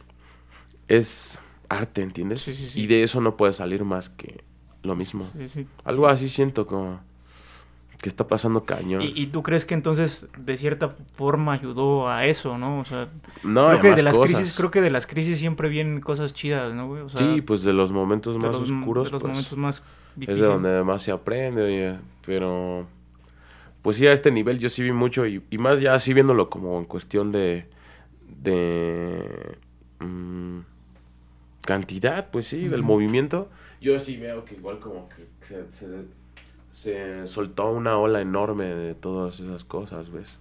es 0.89 1.39
arte, 1.69 2.01
¿entiendes? 2.01 2.41
Sí, 2.41 2.53
sí, 2.53 2.67
sí. 2.67 2.81
Y 2.81 2.87
de 2.87 3.03
eso 3.03 3.21
no 3.21 3.37
puede 3.37 3.53
salir 3.53 3.85
más 3.85 4.09
que 4.09 4.43
lo 4.83 4.95
mismo. 4.95 5.25
Algo 5.85 6.07
así 6.07 6.27
siento 6.27 6.65
como 6.65 6.99
que 8.01 8.07
está 8.07 8.27
pasando 8.27 8.63
cañón. 8.63 9.01
¿Y, 9.03 9.27
tú 9.27 9.43
crees 9.43 9.65
que 9.65 9.73
entonces 9.73 10.29
de 10.37 10.55
cierta 10.55 10.95
forma 11.13 11.53
ayudó 11.53 12.07
a 12.07 12.25
eso, 12.25 12.57
no? 12.57 12.79
O 12.79 12.85
sea, 12.85 13.09
no, 13.43 13.67
creo 13.69 13.81
que 13.81 13.95
de 13.95 14.03
las 14.03 14.17
crisis, 14.17 14.55
creo 14.55 14.71
que 14.71 14.81
de 14.81 14.89
las 14.89 15.05
crisis 15.05 15.37
siempre 15.37 15.67
vienen 15.67 15.99
cosas 15.99 16.33
chidas, 16.33 16.73
¿no, 16.73 16.87
güey? 16.87 17.01
O 17.01 17.09
sea, 17.09 17.19
sí, 17.19 17.41
pues 17.41 17.63
de 17.63 17.73
los 17.73 17.91
momentos 17.91 18.37
más 18.37 18.55
oscuros, 18.55 19.09
de 19.09 19.11
los 19.11 19.21
pues, 19.21 19.33
momentos 19.33 19.57
más 19.57 19.83
difíciles. 20.15 20.35
es 20.35 20.41
de 20.41 20.47
donde 20.47 20.83
más 20.83 21.01
se 21.03 21.11
aprende, 21.11 21.61
oye, 21.61 21.97
pero 22.25 22.87
pues 23.81 23.97
sí 23.97 24.07
a 24.07 24.13
este 24.13 24.31
nivel 24.31 24.59
yo 24.59 24.69
sí 24.69 24.81
vi 24.81 24.93
mucho 24.93 25.25
y, 25.25 25.43
y 25.49 25.57
más 25.57 25.81
ya 25.81 25.93
así 25.93 26.13
viéndolo 26.13 26.49
como 26.49 26.79
en 26.79 26.85
cuestión 26.85 27.33
de 27.33 27.67
de 28.29 29.57
mmm, 29.99 30.59
cantidad, 31.69 32.31
pues 32.31 32.47
sí, 32.47 32.67
del 32.67 32.81
movimiento. 32.81 33.47
Yo 33.79 33.99
sí 33.99 34.17
veo 34.17 34.43
que 34.43 34.55
igual 34.55 34.79
como 34.79 35.07
que 35.07 35.27
se, 35.45 35.71
se 35.71 35.85
se 36.71 37.27
soltó 37.27 37.69
una 37.71 37.95
ola 37.99 38.21
enorme 38.21 38.65
de 38.65 38.95
todas 38.95 39.39
esas 39.39 39.65
cosas, 39.65 40.09
¿ves? 40.09 40.39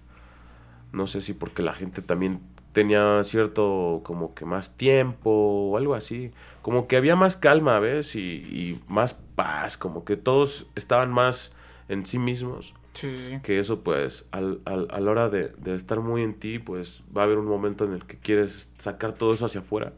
No 0.91 1.05
sé 1.05 1.21
si 1.21 1.33
porque 1.33 1.61
la 1.61 1.73
gente 1.73 2.01
también 2.01 2.41
tenía 2.71 3.23
cierto 3.23 4.01
como 4.03 4.33
que 4.33 4.45
más 4.45 4.75
tiempo 4.75 5.29
o 5.29 5.77
algo 5.77 5.93
así, 5.93 6.31
como 6.63 6.87
que 6.87 6.97
había 6.97 7.15
más 7.15 7.37
calma, 7.37 7.79
¿ves? 7.79 8.15
Y, 8.15 8.21
y 8.21 8.81
más 8.87 9.13
paz, 9.35 9.77
como 9.77 10.05
que 10.05 10.17
todos 10.17 10.65
estaban 10.73 11.11
más 11.11 11.51
en 11.89 12.07
sí 12.07 12.17
mismos. 12.17 12.73
Sí, 12.93 13.15
sí. 13.15 13.39
Que 13.43 13.59
eso 13.59 13.81
pues 13.81 14.27
al, 14.31 14.61
al, 14.65 14.87
a 14.89 14.99
la 14.99 15.11
hora 15.11 15.29
de, 15.29 15.49
de 15.49 15.75
estar 15.75 15.99
muy 15.99 16.23
en 16.23 16.33
ti, 16.33 16.57
pues 16.57 17.03
va 17.15 17.21
a 17.21 17.25
haber 17.25 17.37
un 17.37 17.45
momento 17.45 17.85
en 17.85 17.93
el 17.93 18.03
que 18.05 18.17
quieres 18.17 18.71
sacar 18.79 19.13
todo 19.13 19.31
eso 19.31 19.45
hacia 19.45 19.61
afuera 19.61 19.93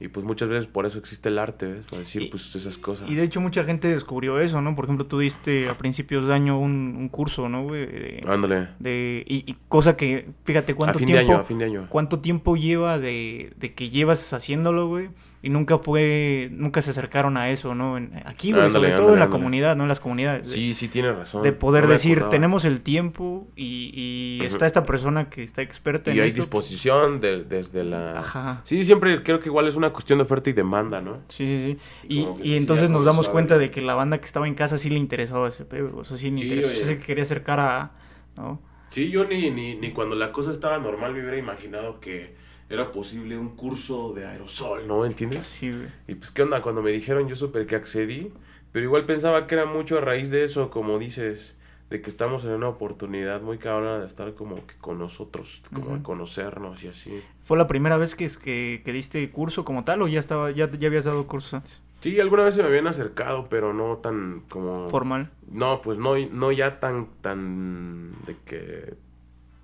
y 0.00 0.08
pues 0.08 0.26
muchas 0.26 0.48
veces 0.48 0.66
por 0.66 0.86
eso 0.86 0.98
existe 0.98 1.28
el 1.28 1.38
arte, 1.38 1.66
¿ves? 1.66 1.84
Para 1.86 1.98
decir 1.98 2.28
pues 2.30 2.54
esas 2.54 2.78
cosas. 2.78 3.08
Y 3.08 3.14
de 3.14 3.22
hecho 3.22 3.40
mucha 3.40 3.64
gente 3.64 3.88
descubrió 3.88 4.40
eso, 4.40 4.60
¿no? 4.60 4.74
Por 4.74 4.84
ejemplo, 4.84 5.06
tú 5.06 5.20
diste 5.20 5.68
a 5.68 5.78
principios 5.78 6.26
de 6.26 6.34
año 6.34 6.58
un, 6.58 6.96
un 6.98 7.08
curso, 7.08 7.48
¿no, 7.48 7.62
güey? 7.62 8.20
Ándale. 8.26 8.68
De, 8.78 9.24
y, 9.26 9.50
y, 9.50 9.56
cosa 9.68 9.96
que, 9.96 10.28
fíjate 10.44 10.74
cuánto 10.74 10.96
a 10.96 10.98
fin 10.98 11.06
tiempo... 11.06 11.26
De 11.26 11.32
año, 11.32 11.40
a 11.40 11.44
fin 11.44 11.58
de 11.58 11.64
año. 11.64 11.86
¿Cuánto 11.88 12.20
tiempo 12.20 12.56
lleva 12.56 12.98
de, 12.98 13.52
de 13.56 13.74
que 13.74 13.90
llevas 13.90 14.32
haciéndolo, 14.32 14.88
güey? 14.88 15.10
Y 15.44 15.50
nunca 15.50 15.76
fue, 15.78 16.48
nunca 16.52 16.80
se 16.80 16.90
acercaron 16.90 17.36
a 17.36 17.50
eso, 17.50 17.74
¿no? 17.74 17.98
En, 17.98 18.10
aquí, 18.24 18.52
güey, 18.52 18.70
sobre 18.70 18.92
todo 18.92 19.12
en 19.12 19.20
la 19.20 19.28
comunidad, 19.28 19.76
¿no? 19.76 19.82
En 19.84 19.88
las 19.90 20.00
comunidades. 20.00 20.48
Sí, 20.48 20.72
sí, 20.72 20.88
tiene 20.88 21.12
razón. 21.12 21.42
De 21.42 21.52
poder 21.52 21.84
no 21.84 21.90
decir, 21.90 22.22
tenemos 22.30 22.64
el 22.64 22.80
tiempo 22.80 23.46
y, 23.54 23.90
y 23.92 24.38
uh 24.40 24.44
-huh. 24.44 24.46
está 24.46 24.64
esta 24.66 24.84
persona 24.84 25.28
que 25.28 25.42
está 25.42 25.60
experta 25.60 26.10
y 26.10 26.14
en 26.16 26.22
hay 26.22 26.28
esto. 26.30 26.40
disposición 26.40 27.20
de, 27.20 27.44
desde 27.44 27.84
la... 27.84 28.18
Ajá. 28.18 28.62
Sí, 28.64 28.82
siempre 28.84 29.22
creo 29.22 29.38
que 29.40 29.50
igual 29.50 29.68
es 29.68 29.74
una 29.76 29.90
cuestión 29.92 30.18
de 30.18 30.22
oferta 30.24 30.48
y 30.48 30.54
demanda, 30.54 31.02
¿no? 31.02 31.18
Sí, 31.28 31.46
sí, 31.46 31.64
sí. 31.64 31.78
Y, 32.08 32.26
y 32.42 32.56
entonces 32.56 32.88
nos 32.88 33.04
damos 33.04 33.28
cuenta 33.28 33.58
de 33.58 33.70
que 33.70 33.82
la 33.82 33.94
banda 33.94 34.18
que 34.18 34.24
estaba 34.24 34.48
en 34.48 34.54
casa 34.54 34.78
sí 34.78 34.88
le 34.88 34.98
interesaba 34.98 35.48
ese 35.48 35.66
pedo, 35.66 35.94
o 35.96 36.04
sea, 36.04 36.16
sí 36.16 36.30
le 36.30 36.38
Sí, 36.38 36.44
interesó, 36.44 36.68
oye. 36.68 36.78
sí 36.78 36.84
se 36.86 37.00
quería 37.00 37.22
acercar 37.22 37.60
a, 37.60 37.92
¿no? 38.36 38.60
Sí, 38.90 39.10
yo 39.10 39.24
ni, 39.24 39.50
ni, 39.50 39.74
ni 39.76 39.90
cuando 39.92 40.14
la 40.16 40.32
cosa 40.32 40.52
estaba 40.52 40.78
normal 40.78 41.12
me 41.12 41.20
hubiera 41.20 41.36
imaginado 41.36 42.00
que 42.00 42.34
era 42.68 42.92
posible 42.92 43.36
un 43.36 43.50
curso 43.50 44.12
de 44.14 44.26
aerosol, 44.26 44.86
¿no? 44.86 45.04
¿Entiendes? 45.04 45.44
Sí, 45.44 45.70
güey. 45.70 45.88
Y 46.08 46.14
pues, 46.14 46.30
¿qué 46.30 46.42
onda? 46.42 46.62
Cuando 46.62 46.82
me 46.82 46.90
dijeron, 46.90 47.28
yo 47.28 47.36
supe 47.36 47.66
que 47.66 47.76
accedí, 47.76 48.32
pero 48.72 48.84
igual 48.84 49.04
pensaba 49.04 49.46
que 49.46 49.54
era 49.54 49.66
mucho 49.66 49.98
a 49.98 50.00
raíz 50.00 50.30
de 50.30 50.44
eso, 50.44 50.70
como 50.70 50.98
dices, 50.98 51.56
de 51.90 52.00
que 52.00 52.10
estamos 52.10 52.44
en 52.44 52.50
una 52.50 52.68
oportunidad 52.68 53.42
muy 53.42 53.58
cabrona 53.58 54.00
de 54.00 54.06
estar 54.06 54.34
como 54.34 54.56
que 54.66 54.74
con 54.80 54.98
nosotros, 54.98 55.62
como 55.72 55.96
de 55.96 56.02
conocernos 56.02 56.82
y 56.82 56.88
así. 56.88 57.22
¿Fue 57.40 57.58
la 57.58 57.66
primera 57.66 57.96
vez 57.96 58.14
que, 58.14 58.28
que, 58.42 58.82
que 58.84 58.92
diste 58.92 59.30
curso 59.30 59.64
como 59.64 59.84
tal 59.84 60.02
o 60.02 60.08
ya 60.08 60.18
estaba 60.18 60.50
ya, 60.50 60.70
ya 60.70 60.88
habías 60.88 61.04
dado 61.04 61.26
cursos 61.26 61.54
antes? 61.54 61.82
Sí, 62.00 62.20
alguna 62.20 62.44
vez 62.44 62.54
se 62.54 62.62
me 62.62 62.68
habían 62.68 62.86
acercado, 62.86 63.48
pero 63.48 63.72
no 63.72 63.96
tan 63.96 64.42
como... 64.50 64.88
Formal. 64.88 65.30
No, 65.50 65.80
pues 65.80 65.96
no, 65.96 66.18
no 66.18 66.52
ya 66.52 66.78
tan, 66.78 67.08
tan, 67.22 68.12
de 68.26 68.36
que, 68.44 68.94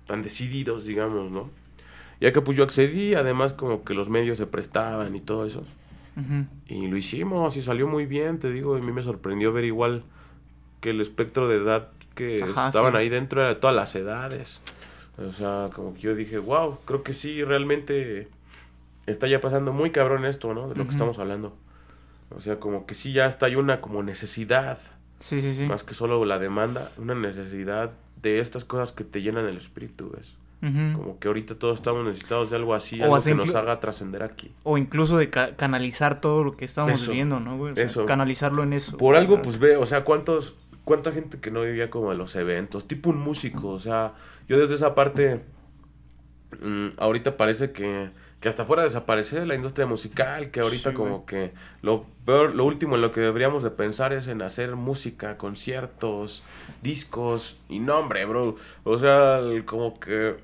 tan 0.07 0.23
decididos, 0.23 0.85
digamos, 0.85 1.29
¿no? 1.29 1.51
Ya 2.21 2.31
que 2.31 2.39
pues 2.41 2.55
yo 2.57 2.63
accedí, 2.63 3.15
además 3.15 3.51
como 3.53 3.83
que 3.83 3.93
los 3.93 4.09
medios 4.09 4.37
se 4.37 4.45
prestaban 4.47 5.15
y 5.15 5.21
todo 5.21 5.45
eso. 5.45 5.63
Y 6.67 6.87
lo 6.87 6.97
hicimos 6.97 7.57
y 7.57 7.61
salió 7.61 7.87
muy 7.87 8.05
bien, 8.05 8.37
te 8.37 8.51
digo, 8.51 8.77
y 8.77 8.81
a 8.81 8.83
mí 8.83 8.91
me 8.91 9.01
sorprendió 9.01 9.51
ver 9.51 9.65
igual 9.65 10.03
que 10.79 10.91
el 10.91 11.01
espectro 11.01 11.47
de 11.47 11.57
edad 11.57 11.89
que 12.15 12.43
Ajá, 12.43 12.67
estaban 12.67 12.91
sí. 12.93 12.97
ahí 12.99 13.09
dentro 13.09 13.41
era 13.41 13.49
de 13.49 13.55
todas 13.55 13.75
las 13.75 13.95
edades. 13.95 14.59
O 15.17 15.31
sea, 15.31 15.69
como 15.73 15.93
que 15.95 16.01
yo 16.01 16.15
dije, 16.15 16.37
wow, 16.37 16.77
creo 16.85 17.01
que 17.03 17.13
sí, 17.13 17.43
realmente 17.43 18.27
está 19.07 19.27
ya 19.27 19.41
pasando 19.41 19.73
muy 19.73 19.89
cabrón 19.91 20.25
esto, 20.25 20.53
¿no? 20.53 20.67
De 20.69 20.75
lo 20.75 20.83
que 20.85 20.91
estamos 20.91 21.17
hablando. 21.17 21.55
O 22.29 22.39
sea, 22.39 22.59
como 22.59 22.85
que 22.85 22.93
sí 22.93 23.13
ya 23.13 23.25
está 23.25 23.47
hay 23.47 23.55
una 23.55 23.81
como 23.81 24.03
necesidad, 24.03 24.77
Sí, 25.19 25.41
sí, 25.41 25.53
sí. 25.53 25.65
más 25.65 25.83
que 25.83 25.93
solo 25.93 26.23
la 26.25 26.39
demanda, 26.39 26.91
una 26.97 27.15
necesidad 27.15 27.91
de 28.21 28.39
estas 28.39 28.63
cosas 28.65 28.91
que 28.91 29.03
te 29.03 29.21
llenan 29.21 29.45
el 29.45 29.57
espíritu, 29.57 30.11
¿ves? 30.15 30.35
Como 30.61 31.17
que 31.19 31.27
ahorita 31.27 31.55
todos 31.55 31.79
estamos 31.79 32.05
necesitados 32.05 32.51
de 32.51 32.55
algo 32.55 32.75
así, 32.75 33.01
O 33.01 33.05
algo 33.05 33.23
que 33.23 33.33
nos 33.33 33.55
haga 33.55 33.79
trascender 33.79 34.21
aquí. 34.21 34.51
O 34.63 34.77
incluso 34.77 35.17
de 35.17 35.29
ca- 35.31 35.55
canalizar 35.55 36.21
todo 36.21 36.43
lo 36.43 36.55
que 36.55 36.65
estábamos 36.65 37.07
viviendo, 37.07 37.39
¿no, 37.39 37.57
güey? 37.57 37.73
O 37.73 37.75
sea, 37.75 37.83
eso. 37.85 38.05
Canalizarlo 38.05 38.61
en 38.61 38.73
eso. 38.73 38.95
Por 38.97 39.15
algo, 39.15 39.41
pues 39.41 39.57
ve, 39.57 39.75
o 39.75 39.85
sea, 39.87 40.03
cuántos, 40.03 40.55
cuánta 40.83 41.11
gente 41.11 41.39
que 41.39 41.49
no 41.49 41.61
vivía 41.63 41.89
como 41.89 42.11
de 42.11 42.17
los 42.17 42.35
eventos, 42.35 42.87
tipo 42.87 43.09
un 43.09 43.17
músico, 43.19 43.69
o 43.69 43.79
sea, 43.79 44.13
yo 44.47 44.59
desde 44.59 44.75
esa 44.75 44.93
parte, 44.93 45.41
mm, 46.61 46.89
ahorita 46.97 47.37
parece 47.37 47.71
que, 47.71 48.09
que 48.41 48.49
hasta 48.49 48.65
fuera 48.65 48.81
de 48.81 48.89
desaparecer 48.89 49.45
la 49.47 49.55
industria 49.55 49.85
musical, 49.85 50.49
que 50.51 50.59
ahorita 50.61 50.89
Sí, 50.89 50.95
como 50.95 51.25
que 51.27 51.53
lo 51.83 52.05
peor, 52.25 52.55
lo 52.55 52.65
último 52.65 52.95
en 52.95 53.01
lo 53.01 53.11
que 53.11 53.21
deberíamos 53.21 53.61
de 53.63 53.69
pensar 53.69 54.11
es 54.13 54.27
en 54.27 54.41
hacer 54.41 54.75
música, 54.75 55.37
conciertos, 55.37 56.43
discos, 56.81 57.57
y 57.69 57.79
no, 57.79 57.99
hombre, 57.99 58.25
bro, 58.25 58.55
o 58.83 58.97
sea, 58.97 59.37
el- 59.39 59.63
como 59.65 59.99
que 59.99 60.37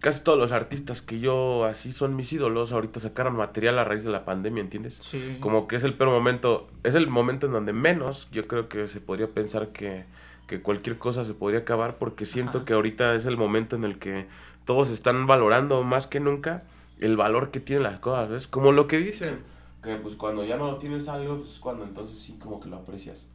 casi 0.00 0.22
todos 0.22 0.38
los 0.38 0.52
artistas 0.52 1.02
que 1.02 1.18
yo 1.18 1.64
así 1.64 1.92
son 1.92 2.14
mis 2.14 2.32
ídolos, 2.32 2.70
ahorita 2.72 3.00
sacaron 3.00 3.34
material 3.34 3.80
a 3.80 3.84
raíz 3.84 4.04
de 4.04 4.10
la 4.10 4.24
pandemia, 4.24 4.62
¿entiendes? 4.62 4.94
Sí. 5.02 5.38
Como 5.40 5.66
que 5.66 5.74
es 5.74 5.82
el 5.82 5.94
peor 5.94 6.10
momento, 6.10 6.68
es 6.84 6.94
el 6.94 7.08
momento 7.08 7.46
en 7.46 7.52
donde 7.52 7.72
menos 7.72 8.28
yo 8.30 8.46
creo 8.46 8.68
que 8.68 8.86
se 8.86 9.00
podría 9.00 9.26
pensar 9.26 9.68
que, 9.70 10.04
que 10.46 10.62
cualquier 10.62 10.98
cosa 10.98 11.24
se 11.24 11.34
podría 11.34 11.60
acabar 11.60 11.96
porque 11.98 12.26
siento 12.26 12.58
Ajá. 12.58 12.64
que 12.64 12.74
ahorita 12.74 13.16
es 13.16 13.26
el 13.26 13.36
momento 13.36 13.74
en 13.74 13.82
el 13.82 13.98
que 13.98 14.26
todos 14.64 14.88
están 14.90 15.26
valorando 15.26 15.82
más 15.82 16.06
que 16.06 16.20
nunca 16.20 16.62
el 17.00 17.16
valor 17.16 17.50
que 17.50 17.60
tienen 17.60 17.82
las 17.84 17.98
cosas, 18.00 18.28
¿ves? 18.28 18.48
Como 18.48 18.72
lo 18.72 18.86
que 18.88 18.98
dicen, 18.98 19.40
que 19.82 19.96
pues 19.96 20.14
cuando 20.16 20.44
ya 20.44 20.56
no 20.56 20.76
tienes 20.76 21.08
algo, 21.08 21.38
pues 21.38 21.50
es 21.52 21.58
cuando 21.58 21.84
entonces 21.84 22.18
sí 22.18 22.36
como 22.40 22.60
que 22.60 22.68
lo 22.68 22.76
aprecias. 22.76 23.26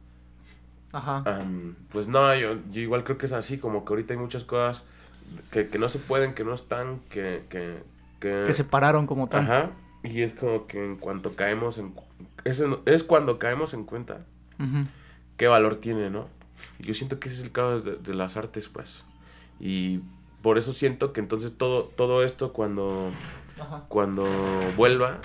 Ajá. 0.92 1.22
Am, 1.26 1.74
pues 1.90 2.08
no, 2.08 2.34
yo, 2.36 2.56
yo 2.70 2.80
igual 2.80 3.02
creo 3.04 3.18
que 3.18 3.26
es 3.26 3.32
así, 3.32 3.58
como 3.58 3.84
que 3.84 3.92
ahorita 3.92 4.14
hay 4.14 4.20
muchas 4.20 4.44
cosas 4.44 4.84
que, 5.50 5.68
que 5.68 5.78
no 5.78 5.88
se 5.88 5.98
pueden, 5.98 6.34
que 6.34 6.44
no 6.44 6.54
están, 6.54 7.00
que... 7.10 7.44
que, 7.48 7.82
que, 8.20 8.42
que 8.44 8.52
se 8.52 8.64
pararon 8.64 9.06
como 9.06 9.28
tal. 9.28 9.42
Ajá, 9.42 9.70
y 10.02 10.22
es 10.22 10.34
como 10.34 10.66
que 10.66 10.84
en 10.84 10.96
cuanto 10.96 11.32
caemos 11.32 11.78
en... 11.78 11.94
Es, 12.44 12.60
en- 12.60 12.78
es 12.84 13.02
cuando 13.02 13.38
caemos 13.38 13.74
en 13.74 13.84
cuenta 13.84 14.26
Ujú. 14.60 14.86
qué 15.36 15.48
valor 15.48 15.76
tiene, 15.76 16.10
¿no? 16.10 16.28
Yo 16.78 16.94
siento 16.94 17.18
que 17.18 17.28
ese 17.28 17.38
es 17.38 17.44
el 17.44 17.52
caso 17.52 17.80
de, 17.80 17.96
de 17.96 18.14
las 18.14 18.36
artes, 18.36 18.68
pues. 18.68 19.04
Y 19.58 20.00
por 20.42 20.58
eso 20.58 20.72
siento 20.72 21.12
que 21.12 21.20
entonces 21.20 21.56
todo, 21.56 21.84
todo 21.84 22.22
esto 22.22 22.52
cuando, 22.52 23.10
Ajá. 23.60 23.84
cuando 23.88 24.24
vuelva, 24.76 25.18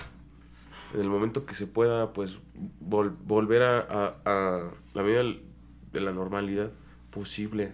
en 0.94 1.02
el 1.02 1.10
momento 1.10 1.46
que 1.46 1.56
se 1.56 1.68
pueda, 1.68 2.14
pues 2.14 2.40
vol- 2.88 3.16
volver 3.26 3.64
a, 3.64 3.80
a- 3.80 4.16
a 4.26 4.62
la 4.94 5.02
vida 5.04 5.18
del- 5.18 5.42
de 5.92 6.02
la 6.02 6.12
normalidad 6.12 6.70
posible. 7.12 7.72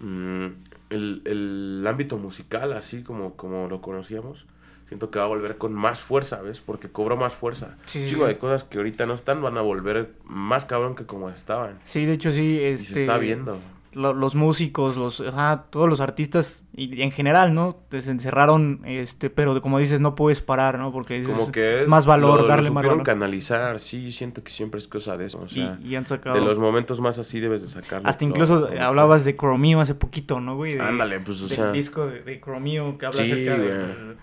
Mm, 0.00 0.46
el, 0.90 1.22
el 1.24 1.84
ámbito 1.86 2.18
musical, 2.18 2.72
así 2.72 3.02
como, 3.02 3.34
como 3.34 3.68
lo 3.68 3.80
conocíamos, 3.80 4.46
siento 4.86 5.10
que 5.10 5.18
va 5.18 5.24
a 5.24 5.28
volver 5.28 5.58
con 5.58 5.72
más 5.74 6.00
fuerza, 6.00 6.40
¿ves? 6.40 6.60
Porque 6.60 6.88
cobró 6.88 7.16
más 7.16 7.34
fuerza. 7.34 7.76
Sí, 7.86 8.02
Un 8.02 8.08
sí, 8.08 8.14
de 8.16 8.38
cosas 8.38 8.64
que 8.64 8.78
ahorita 8.78 9.06
no 9.06 9.14
están 9.14 9.42
van 9.42 9.58
a 9.58 9.60
volver 9.60 10.14
más 10.24 10.64
cabrón 10.64 10.94
que 10.94 11.04
como 11.04 11.30
estaban. 11.30 11.78
Sí, 11.84 12.04
de 12.06 12.12
hecho 12.14 12.30
sí, 12.30 12.58
Y 12.60 12.62
este... 12.62 12.94
se 12.94 13.00
está 13.00 13.18
viendo. 13.18 13.58
Lo- 13.94 14.12
los 14.12 14.34
músicos, 14.34 14.96
los, 14.96 15.20
ajá, 15.20 15.64
todos 15.70 15.88
los 15.88 16.00
artistas 16.00 16.66
y 16.74 17.02
en 17.02 17.10
general, 17.10 17.54
¿no? 17.54 17.78
Se 17.90 18.10
encerraron, 18.10 18.80
este, 18.84 19.30
pero 19.30 19.60
como 19.60 19.78
dices, 19.78 20.00
no 20.00 20.14
puedes 20.14 20.40
parar, 20.42 20.78
¿no? 20.78 20.92
Porque 20.92 21.18
es, 21.18 21.26
Como 21.28 21.50
que 21.50 21.78
es, 21.78 21.88
más 21.88 22.06
valor, 22.06 22.36
lo- 22.36 22.42
lo 22.42 22.48
darle 22.48 22.70
más 22.70 22.82
supieron 22.82 22.98
valor. 22.98 23.06
canalizar, 23.06 23.80
sí, 23.80 24.12
siento 24.12 24.42
que 24.44 24.50
siempre 24.50 24.78
es 24.78 24.88
cosa 24.88 25.16
de 25.16 25.26
eso. 25.26 25.40
O 25.40 25.48
sea, 25.48 25.78
y, 25.82 25.88
y 25.88 25.96
han 25.96 26.06
sacado... 26.06 26.36
de 26.36 26.42
los 26.44 26.58
momentos 26.58 27.00
más 27.00 27.18
así 27.18 27.40
debes 27.40 27.62
de 27.62 27.68
sacarlo. 27.68 28.08
Hasta 28.08 28.18
todo, 28.20 28.28
incluso 28.28 28.68
hablabas 28.80 29.24
de 29.24 29.36
Chromio 29.36 29.80
hace 29.80 29.94
poquito, 29.94 30.40
¿no, 30.40 30.56
güey? 30.56 30.74
De- 30.74 30.82
Ándale, 30.82 31.20
pues, 31.20 31.40
o 31.42 31.48
del 31.48 31.56
sea. 31.56 31.72
disco 31.72 32.06
de, 32.06 32.22
de 32.22 32.40
Chromio 32.40 32.98
que 32.98 33.06
habla 33.06 33.24
Sí, 33.24 33.32
acerca 33.32 33.58
de. 33.58 34.16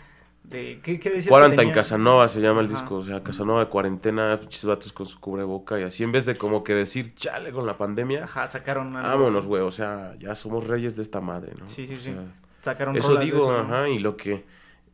De... 0.50 0.80
¿qué, 0.84 1.00
qué 1.00 1.10
decías 1.10 1.28
Quarantine? 1.28 1.72
Casanova 1.72 2.28
se 2.28 2.42
llama 2.42 2.62
el 2.62 2.68
Ajá. 2.68 2.76
disco, 2.76 2.96
o 2.96 3.04
sea, 3.04 3.24
Casanova 3.24 3.62
de 3.62 3.68
cuarentena, 3.70 4.38
pinches 4.40 4.66
vatos 4.66 4.94
con 4.94 5.06
su 5.06 5.20
cubreboca 5.20 5.80
y 5.80 5.84
así, 5.84 6.04
en 6.04 6.12
vez 6.12 6.26
de 6.26 6.36
como 6.36 6.64
que 6.64 6.74
decir, 6.74 7.14
chale 7.16 7.52
con 7.52 7.66
la 7.66 7.78
pandemia, 7.78 8.24
Ajá, 8.26 8.48
sacaron... 8.48 8.96
algo. 8.96 9.10
vámonos, 9.10 9.46
güey, 9.46 9.62
o 9.64 9.72
sea, 9.72 10.16
ya 10.18 10.36
somos 10.36 10.68
reyes 10.68 10.96
de 10.96 11.02
esta 11.02 11.22
madre, 11.22 11.54
¿no? 11.60 11.68
Sí, 11.68 11.86
sí, 11.88 11.96
O 11.96 11.98
sí. 11.98 12.16
Sacaron 12.62 12.96
Eso 12.96 13.18
digo, 13.18 13.38
eso, 13.38 13.64
¿no? 13.64 13.76
ajá, 13.76 13.90
y 13.90 14.00
lo 14.00 14.18
que, 14.18 14.46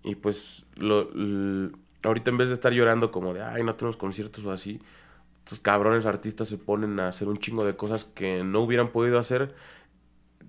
y 0.04 0.16
pues, 0.16 0.68
lo, 0.78 1.10
ahorita 2.04 2.30
en 2.32 2.38
vez 2.38 2.50
de 2.50 2.54
estar 2.56 2.74
llorando 2.74 3.12
como 3.12 3.34
de, 3.34 3.42
ay, 3.44 3.64
no 3.64 3.76
tenemos 3.76 3.98
conciertos 3.98 4.44
o 4.46 4.52
así, 4.52 4.82
estos 5.40 5.60
cabrones 5.60 6.06
artistas 6.06 6.48
se 6.50 6.58
ponen 6.58 7.00
a 7.00 7.08
hacer 7.08 7.28
un 7.28 7.38
chingo 7.38 7.64
de 7.66 7.76
cosas 7.76 8.06
que 8.06 8.44
no 8.44 8.60
hubieran 8.62 8.90
podido 8.90 9.18
hacer 9.20 9.56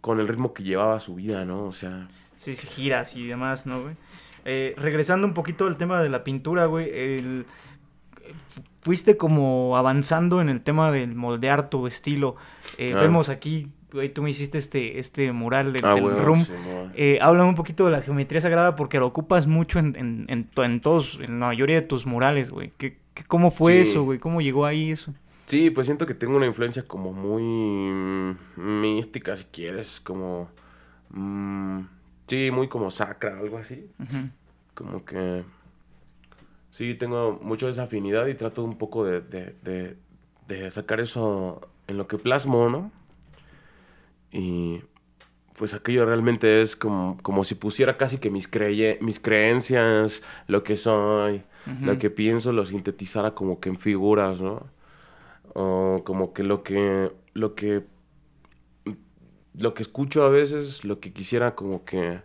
con 0.00 0.18
el 0.20 0.26
ritmo 0.28 0.52
que 0.52 0.64
llevaba 0.64 0.98
su 1.00 1.14
vida, 1.14 1.44
¿no? 1.44 1.64
O 1.64 1.72
sea, 1.72 2.08
Sí, 2.36 2.56
sí, 2.56 2.66
giras 2.66 3.14
y 3.14 3.24
demás, 3.28 3.66
¿no, 3.66 3.82
güey? 3.82 3.94
Eh, 4.44 4.74
regresando 4.76 5.26
un 5.26 5.34
poquito 5.34 5.66
al 5.66 5.76
tema 5.76 6.02
de 6.02 6.08
la 6.08 6.24
pintura, 6.24 6.66
güey, 6.66 6.90
el- 6.92 7.46
fu- 8.46 8.62
fuiste 8.80 9.16
como 9.16 9.76
avanzando 9.76 10.40
en 10.40 10.48
el 10.48 10.60
tema 10.62 10.90
del 10.90 11.14
moldear 11.14 11.70
tu 11.70 11.86
estilo. 11.86 12.36
Eh, 12.78 12.92
Ah. 12.94 13.00
Vemos 13.00 13.28
aquí, 13.28 13.68
güey, 13.92 14.12
tú 14.12 14.22
me 14.22 14.30
hiciste 14.30 14.58
este, 14.58 14.98
este 14.98 15.30
mural 15.32 15.72
del, 15.72 15.84
ah, 15.84 15.94
del 15.94 16.02
bueno, 16.02 16.18
room. 16.20 16.44
sí, 16.44 16.52
no. 16.52 16.90
Eh, 16.94 17.18
háblame 17.20 17.48
un 17.50 17.54
poquito 17.54 17.84
de 17.84 17.92
la 17.92 18.02
geometría 18.02 18.40
sagrada 18.40 18.74
porque 18.74 18.98
lo 18.98 19.06
ocupas 19.06 19.46
mucho 19.46 19.78
en, 19.78 19.94
en, 19.96 20.26
en, 20.28 20.48
en 20.56 20.80
todos, 20.80 21.18
en 21.20 21.38
la 21.40 21.46
mayoría 21.46 21.76
de 21.80 21.86
tus 21.86 22.06
murales, 22.06 22.50
güey. 22.50 22.72
¿Qué, 22.78 22.98
qué- 23.14 23.24
cómo 23.24 23.50
fue 23.50 23.84
Sí. 23.84 23.90
eso, 23.90 24.02
güey? 24.04 24.18
¿Cómo 24.18 24.40
llegó 24.40 24.64
ahí 24.66 24.90
eso? 24.90 25.12
Sí, 25.46 25.70
pues 25.70 25.86
siento 25.86 26.06
que 26.06 26.14
tengo 26.14 26.36
una 26.36 26.46
influencia 26.46 26.82
como 26.84 27.12
muy 27.12 27.42
mm, 27.42 28.36
mística, 28.80 29.36
si 29.36 29.44
quieres, 29.52 30.00
como... 30.00 30.48
mm, 31.10 31.80
sí, 32.32 32.50
muy 32.50 32.66
como 32.66 32.90
sacra, 32.90 33.38
algo 33.38 33.58
así. 33.58 33.90
Como 34.74 35.04
que... 35.04 35.44
Sí, 36.70 36.94
tengo 36.94 37.38
mucho 37.42 37.66
de 37.66 37.72
esa 37.72 37.82
afinidad 37.82 38.26
y 38.26 38.34
trato 38.34 38.64
un 38.64 38.78
poco 38.78 39.04
de, 39.04 39.20
de, 39.20 39.54
de, 39.62 39.96
de 40.48 40.70
sacar 40.70 41.00
eso 41.00 41.60
en 41.86 41.98
lo 41.98 42.08
que 42.08 42.16
plasmo, 42.16 42.70
¿no? 42.70 42.90
Y 44.30 44.80
pues 45.58 45.74
aquello 45.74 46.06
realmente 46.06 46.62
es 46.62 46.74
como, 46.74 47.18
como 47.20 47.44
si 47.44 47.54
pusiera 47.54 47.98
casi 47.98 48.16
que 48.16 48.30
mis, 48.30 48.48
creye 48.48 48.96
mis 49.02 49.20
creencias, 49.20 50.22
lo 50.46 50.64
que 50.64 50.76
soy, 50.76 51.42
lo 51.82 51.98
que 51.98 52.08
pienso, 52.08 52.52
lo 52.52 52.64
sintetizara 52.64 53.34
como 53.34 53.60
que 53.60 53.68
en 53.68 53.76
figuras, 53.76 54.40
¿no? 54.40 54.66
O 55.52 56.00
como 56.06 56.32
que 56.32 56.44
lo 56.44 56.62
que, 56.62 57.12
lo 57.34 57.54
que, 57.54 57.84
lo 59.58 59.74
que 59.74 59.82
escucho 59.82 60.24
a 60.24 60.28
veces, 60.28 60.84
lo 60.84 61.00
que 61.00 61.12
quisiera 61.12 61.54
como 61.54 61.84
que 61.84 62.20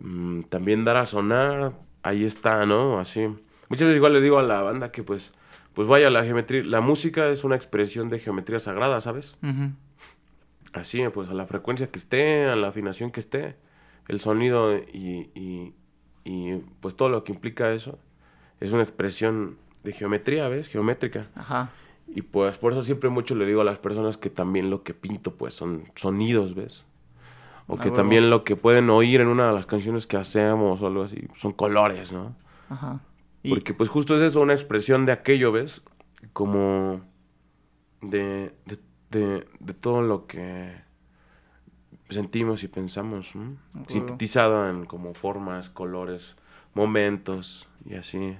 mm, 0.00 0.42
también 0.42 0.84
dar 0.84 0.96
a 0.96 1.06
sonar, 1.06 1.74
ahí 2.02 2.24
está, 2.24 2.66
¿no? 2.66 2.98
Así. 2.98 3.26
Muchas 3.68 3.86
veces 3.86 3.96
igual 3.96 4.12
le 4.12 4.20
digo 4.20 4.38
a 4.38 4.42
la 4.42 4.62
banda 4.62 4.92
que 4.92 5.02
pues, 5.02 5.32
pues 5.74 5.88
vaya, 5.88 6.10
la 6.10 6.24
geometría, 6.24 6.64
la 6.64 6.80
música 6.80 7.28
es 7.28 7.44
una 7.44 7.56
expresión 7.56 8.08
de 8.08 8.20
geometría 8.20 8.58
sagrada, 8.58 9.00
¿sabes? 9.00 9.36
Así, 10.72 11.02
pues 11.12 11.28
a 11.28 11.34
la 11.34 11.46
frecuencia 11.46 11.90
que 11.90 11.98
esté, 11.98 12.44
a 12.46 12.56
la 12.56 12.68
afinación 12.68 13.10
que 13.10 13.20
esté, 13.20 13.56
el 14.08 14.20
sonido 14.20 14.76
y, 14.76 15.30
y, 15.34 15.74
y, 16.24 16.62
pues 16.80 16.96
todo 16.96 17.08
lo 17.08 17.24
que 17.24 17.32
implica 17.32 17.72
eso 17.72 17.98
es 18.60 18.72
una 18.72 18.82
expresión 18.82 19.58
de 19.84 19.92
geometría, 19.92 20.48
¿ves? 20.48 20.68
Geométrica. 20.68 21.28
Ajá. 21.34 21.70
Y 22.08 22.22
pues 22.22 22.58
por 22.58 22.72
eso 22.72 22.82
siempre 22.82 23.10
mucho 23.10 23.34
le 23.34 23.46
digo 23.46 23.60
a 23.60 23.64
las 23.64 23.78
personas 23.78 24.16
que 24.16 24.30
también 24.30 24.70
lo 24.70 24.82
que 24.82 24.94
pinto 24.94 25.34
pues 25.34 25.54
son 25.54 25.84
sonidos, 25.94 26.54
¿ves? 26.54 26.84
O 27.68 27.76
que 27.76 27.90
también 27.90 28.30
lo 28.30 28.44
que 28.44 28.54
pueden 28.56 28.90
oír 28.90 29.20
en 29.20 29.26
una 29.28 29.48
de 29.48 29.52
las 29.52 29.66
canciones 29.66 30.06
que 30.06 30.16
hacemos 30.16 30.80
o 30.82 30.86
algo 30.86 31.02
así 31.02 31.26
son 31.36 31.52
colores, 31.52 32.12
¿no? 32.12 32.36
Ajá. 32.68 33.00
Y- 33.42 33.50
Porque 33.50 33.74
pues 33.74 33.88
justo 33.88 34.16
es 34.16 34.22
eso, 34.22 34.40
una 34.40 34.52
expresión 34.54 35.04
de 35.04 35.12
aquello, 35.12 35.50
¿ves? 35.52 35.82
Como 36.32 37.00
de, 38.00 38.54
de, 38.66 38.78
de, 39.10 39.48
de 39.58 39.74
todo 39.74 40.02
lo 40.02 40.26
que 40.26 40.74
sentimos 42.08 42.62
y 42.62 42.68
pensamos, 42.68 43.34
¿no? 43.34 43.56
En 44.70 44.84
como 44.86 45.14
formas, 45.14 45.68
colores, 45.70 46.36
momentos 46.74 47.68
y 47.84 47.94
así. 47.94 48.36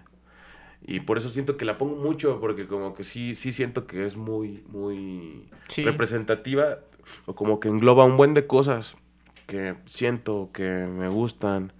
Y 0.86 1.00
por 1.00 1.18
eso 1.18 1.30
siento 1.30 1.56
que 1.56 1.64
la 1.64 1.78
pongo 1.78 1.96
mucho, 1.96 2.38
porque 2.40 2.66
como 2.66 2.94
que 2.94 3.02
sí, 3.02 3.34
sí 3.34 3.50
siento 3.50 3.86
que 3.86 4.04
es 4.04 4.16
muy, 4.16 4.62
muy 4.68 5.48
Sí. 5.68 5.82
representativa, 5.84 6.78
o 7.26 7.34
como 7.34 7.58
que 7.58 7.68
engloba 7.68 8.04
un 8.04 8.16
buen 8.16 8.34
de 8.34 8.46
cosas 8.46 8.96
que 9.46 9.74
siento, 9.84 10.50
que 10.52 10.62
me 10.64 11.08
gustan, 11.08 11.72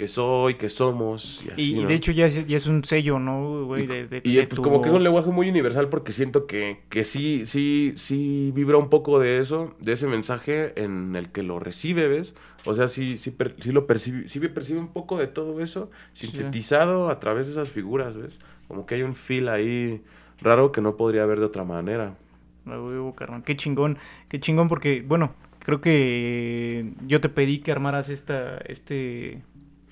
que 0.00 0.06
soy, 0.08 0.54
que 0.54 0.70
somos. 0.70 1.42
Y, 1.46 1.52
así, 1.52 1.62
Y, 1.74 1.78
y 1.78 1.82
¿no? 1.82 1.88
de 1.88 1.94
hecho 1.94 2.10
ya 2.10 2.24
es, 2.24 2.46
ya 2.46 2.56
es 2.56 2.66
un 2.66 2.82
sello, 2.84 3.18
¿no, 3.18 3.66
güey? 3.66 3.86
De, 3.86 4.06
de- 4.08 4.22
Y 4.24 4.34
de 4.36 4.46
pues 4.46 4.56
tu- 4.56 4.62
como 4.62 4.80
que 4.80 4.88
es 4.88 4.94
un 4.94 5.04
lenguaje 5.04 5.28
muy 5.30 5.50
universal 5.50 5.90
porque 5.90 6.12
siento 6.12 6.46
que, 6.46 6.80
que 6.88 7.04
sí, 7.04 7.42
sí, 7.44 7.92
sí 7.96 8.50
vibra 8.54 8.78
un 8.78 8.88
poco 8.88 9.18
de 9.18 9.38
eso, 9.40 9.74
de 9.78 9.92
ese 9.92 10.06
mensaje 10.06 10.72
en 10.82 11.14
el 11.16 11.28
que 11.28 11.42
lo 11.42 11.60
recibe, 11.60 12.08
¿ves? 12.08 12.34
O 12.64 12.74
sea, 12.74 12.86
sí, 12.86 13.18
sí, 13.18 13.30
per- 13.30 13.56
sí 13.60 13.72
lo 13.72 13.86
percibe, 13.86 14.26
sí 14.26 14.40
percibe 14.40 14.80
un 14.80 14.88
poco 14.88 15.18
de 15.18 15.26
todo 15.26 15.60
eso 15.60 15.90
Sí. 16.14 16.28
sintetizado 16.28 17.10
a 17.10 17.18
través 17.18 17.46
de 17.46 17.52
esas 17.52 17.68
figuras, 17.68 18.16
¿ves? 18.16 18.38
Como 18.68 18.86
que 18.86 18.94
hay 18.94 19.02
un 19.02 19.14
feel 19.14 19.50
ahí 19.50 20.02
raro 20.40 20.72
que 20.72 20.80
no 20.80 20.96
podría 20.96 21.24
haber 21.24 21.40
de 21.40 21.44
otra 21.44 21.64
manera. 21.64 22.14
A 22.64 22.80
huevo, 22.80 23.14
carnal. 23.14 23.42
Qué 23.44 23.54
chingón, 23.54 23.98
qué 24.30 24.40
chingón 24.40 24.68
porque, 24.68 25.02
bueno, 25.06 25.34
creo 25.58 25.80
que 25.82 26.92
yo 27.06 27.20
te 27.20 27.28
pedí 27.28 27.58
que 27.58 27.70
armaras 27.72 28.08
esta, 28.08 28.56
este, 28.58 29.42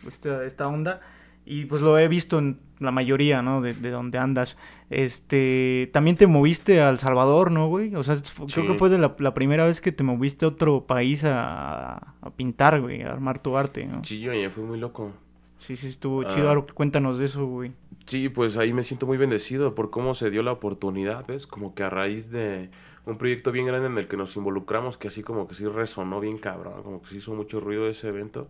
esta, 0.07 0.45
esta 0.45 0.69
onda 0.69 1.01
y 1.45 1.65
pues 1.65 1.81
lo 1.81 1.99
he 1.99 2.09
visto 2.09 2.39
en 2.39 2.61
la 2.79 2.91
mayoría, 2.91 3.41
¿no? 3.43 3.61
De, 3.63 3.73
de 3.75 3.91
donde 3.91 4.19
andas. 4.19 4.59
Este, 4.91 5.89
también 5.93 6.17
te 6.17 6.27
moviste 6.27 6.81
a 6.83 6.91
El 6.91 6.99
Salvador, 6.99 7.51
¿no, 7.51 7.69
güey? 7.69 7.95
O 7.95 8.03
sea, 8.03 8.15
creo 8.17 8.49
Sí. 8.49 8.67
que 8.67 8.75
fue 8.75 8.91
de 8.91 8.99
la, 8.99 9.15
la 9.19 9.33
primera 9.33 9.65
vez 9.65 9.81
que 9.81 9.91
te 9.93 10.05
moviste 10.05 10.45
a 10.45 10.49
otro 10.49 10.87
país 10.87 11.25
a, 11.25 12.15
a 12.21 12.31
pintar, 12.37 12.81
güey, 12.81 13.03
a 13.03 13.13
armar 13.13 13.39
tu 13.41 13.57
arte, 13.57 13.87
¿no? 13.87 14.05
Sí, 14.05 14.29
oye, 14.29 14.51
fue 14.51 14.65
muy 14.65 14.79
loco. 14.79 15.13
Sí, 15.57 15.75
sí, 15.77 15.87
estuvo 15.89 16.21
Ah. 16.23 16.29
chido. 16.29 16.49
Ahora 16.51 16.63
Cuéntanos 16.75 17.19
de 17.19 17.25
eso, 17.25 17.47
güey. 17.47 17.73
Sí, 18.07 18.29
pues 18.29 18.57
ahí 18.57 18.73
me 18.73 18.83
siento 18.83 19.07
muy 19.07 19.17
bendecido 19.17 19.75
por 19.75 19.91
cómo 19.91 20.15
se 20.15 20.31
dio 20.31 20.43
la 20.43 20.53
oportunidad, 20.53 21.27
¿ves? 21.27 21.47
Como 21.47 21.75
que 21.75 21.83
a 21.83 21.91
raíz 21.91 22.31
de 22.31 22.71
un 23.07 23.17
proyecto 23.19 23.53
bien 23.53 23.67
grande 23.67 23.87
en 23.89 23.97
el 23.99 24.07
que 24.07 24.17
nos 24.17 24.37
involucramos, 24.37 24.99
que 24.99 25.09
así 25.09 25.23
como 25.23 25.49
que 25.49 25.55
sí 25.55 25.67
resonó 25.67 26.21
bien 26.21 26.39
cabrón, 26.39 26.83
como 26.83 27.01
que 27.03 27.09
se 27.09 27.17
hizo 27.17 27.35
mucho 27.35 27.59
ruido 27.61 27.89
ese 27.89 28.09
evento. 28.09 28.49